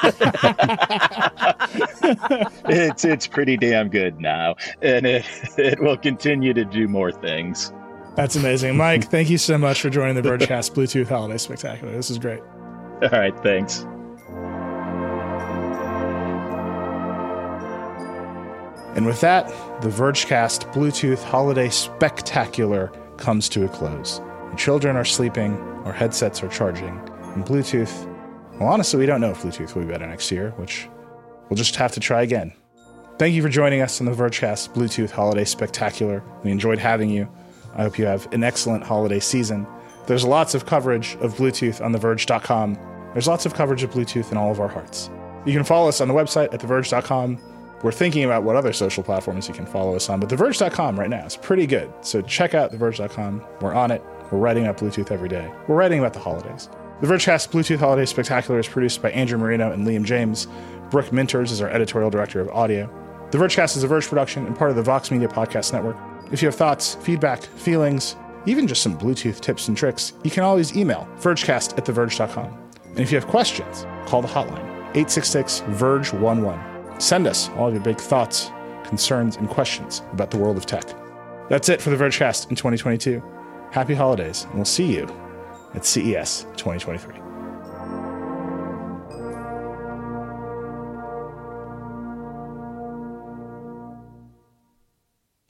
it's 2.70 3.04
it's 3.04 3.26
pretty 3.26 3.56
damn 3.56 3.88
good 3.88 4.20
now. 4.20 4.54
And 4.80 5.06
it 5.06 5.26
it 5.58 5.80
will 5.80 5.96
continue 5.98 6.54
to 6.54 6.64
do 6.64 6.88
more 6.88 7.12
things. 7.12 7.72
That's 8.16 8.36
amazing. 8.36 8.76
Mike, 8.76 9.10
thank 9.10 9.28
you 9.28 9.38
so 9.38 9.58
much 9.58 9.80
for 9.80 9.90
joining 9.90 10.14
the 10.14 10.22
Vergecast 10.22 10.72
Bluetooth 10.72 11.08
Holiday 11.08 11.36
Spectacular. 11.36 11.92
This 11.92 12.10
is 12.10 12.18
great. 12.18 12.40
All 13.02 13.08
right, 13.10 13.36
thanks. 13.42 13.84
And 18.94 19.04
with 19.06 19.20
that, 19.22 19.48
the 19.82 19.88
Vergecast 19.88 20.72
Bluetooth 20.72 21.20
Holiday 21.24 21.68
Spectacular 21.68 22.92
comes 23.16 23.48
to 23.48 23.64
a 23.64 23.68
close. 23.68 24.20
Our 24.20 24.54
children 24.54 24.94
are 24.94 25.04
sleeping, 25.04 25.58
our 25.84 25.92
headsets 25.92 26.44
are 26.44 26.48
charging, 26.48 26.96
and 27.34 27.44
Bluetooth, 27.44 28.06
well, 28.60 28.68
honestly, 28.68 29.00
we 29.00 29.06
don't 29.06 29.20
know 29.20 29.32
if 29.32 29.42
Bluetooth 29.42 29.74
will 29.74 29.82
be 29.82 29.88
better 29.88 30.06
next 30.06 30.30
year, 30.30 30.50
which 30.52 30.88
we'll 31.48 31.56
just 31.56 31.74
have 31.74 31.90
to 31.92 32.00
try 32.00 32.22
again. 32.22 32.52
Thank 33.18 33.34
you 33.34 33.42
for 33.42 33.48
joining 33.48 33.80
us 33.80 34.00
on 34.00 34.06
the 34.06 34.12
Vergecast 34.12 34.72
Bluetooth 34.74 35.10
Holiday 35.10 35.44
Spectacular. 35.44 36.22
We 36.44 36.52
enjoyed 36.52 36.78
having 36.78 37.10
you. 37.10 37.28
I 37.74 37.82
hope 37.82 37.98
you 37.98 38.06
have 38.06 38.32
an 38.32 38.44
excellent 38.44 38.84
holiday 38.84 39.20
season. 39.20 39.66
There's 40.06 40.24
lots 40.24 40.54
of 40.54 40.66
coverage 40.66 41.16
of 41.20 41.34
Bluetooth 41.34 41.84
on 41.84 41.92
TheVerge.com. 41.92 42.78
There's 43.12 43.28
lots 43.28 43.46
of 43.46 43.54
coverage 43.54 43.82
of 43.82 43.90
Bluetooth 43.90 44.30
in 44.30 44.36
all 44.36 44.50
of 44.50 44.60
our 44.60 44.68
hearts. 44.68 45.10
You 45.46 45.52
can 45.52 45.64
follow 45.64 45.88
us 45.88 46.00
on 46.00 46.08
the 46.08 46.14
website 46.14 46.52
at 46.52 46.60
TheVerge.com. 46.60 47.38
We're 47.82 47.92
thinking 47.92 48.24
about 48.24 48.44
what 48.44 48.56
other 48.56 48.72
social 48.72 49.02
platforms 49.02 49.46
you 49.46 49.54
can 49.54 49.66
follow 49.66 49.94
us 49.94 50.08
on, 50.08 50.20
but 50.20 50.28
TheVerge.com 50.30 50.98
right 50.98 51.10
now 51.10 51.24
is 51.26 51.36
pretty 51.36 51.66
good. 51.66 51.92
So 52.00 52.22
check 52.22 52.54
out 52.54 52.72
TheVerge.com. 52.72 53.44
We're 53.60 53.74
on 53.74 53.90
it. 53.90 54.02
We're 54.30 54.38
writing 54.38 54.64
about 54.66 54.78
Bluetooth 54.78 55.10
every 55.10 55.28
day. 55.28 55.52
We're 55.68 55.76
writing 55.76 55.98
about 55.98 56.14
the 56.14 56.20
holidays. 56.20 56.68
The 57.00 57.06
Vergecast 57.06 57.50
Bluetooth 57.50 57.80
Holiday 57.80 58.06
Spectacular 58.06 58.58
is 58.58 58.68
produced 58.68 59.02
by 59.02 59.10
Andrew 59.10 59.36
Marino 59.36 59.70
and 59.70 59.86
Liam 59.86 60.04
James. 60.04 60.46
Brooke 60.90 61.06
Minters 61.06 61.50
is 61.50 61.60
our 61.60 61.68
editorial 61.68 62.08
director 62.08 62.40
of 62.40 62.48
audio. 62.50 62.88
The 63.30 63.38
Vergecast 63.38 63.76
is 63.76 63.82
a 63.82 63.88
Verge 63.88 64.06
production 64.06 64.46
and 64.46 64.56
part 64.56 64.70
of 64.70 64.76
the 64.76 64.82
Vox 64.82 65.10
Media 65.10 65.28
Podcast 65.28 65.72
Network. 65.72 65.96
If 66.32 66.42
you 66.42 66.48
have 66.48 66.54
thoughts, 66.54 66.96
feedback, 66.96 67.42
feelings, 67.42 68.16
even 68.46 68.66
just 68.66 68.82
some 68.82 68.98
Bluetooth 68.98 69.40
tips 69.40 69.68
and 69.68 69.76
tricks, 69.76 70.12
you 70.22 70.30
can 70.30 70.42
always 70.42 70.76
email 70.76 71.08
vergecast 71.18 71.78
at 71.78 71.84
theverge.com. 71.84 72.58
And 72.84 73.00
if 73.00 73.10
you 73.10 73.18
have 73.18 73.28
questions, 73.28 73.86
call 74.06 74.22
the 74.22 74.28
hotline 74.28 74.64
866 74.96 75.60
Verge 75.68 76.12
11. 76.12 77.00
Send 77.00 77.26
us 77.26 77.48
all 77.50 77.68
of 77.68 77.74
your 77.74 77.82
big 77.82 77.98
thoughts, 77.98 78.50
concerns, 78.84 79.36
and 79.36 79.48
questions 79.48 80.02
about 80.12 80.30
the 80.30 80.38
world 80.38 80.56
of 80.56 80.66
tech. 80.66 80.84
That's 81.48 81.68
it 81.68 81.82
for 81.82 81.90
the 81.90 81.96
Vergecast 81.96 82.50
in 82.50 82.56
2022. 82.56 83.22
Happy 83.72 83.94
holidays, 83.94 84.44
and 84.44 84.54
we'll 84.54 84.64
see 84.64 84.94
you 84.94 85.08
at 85.74 85.84
CES 85.84 86.44
2023. 86.56 87.23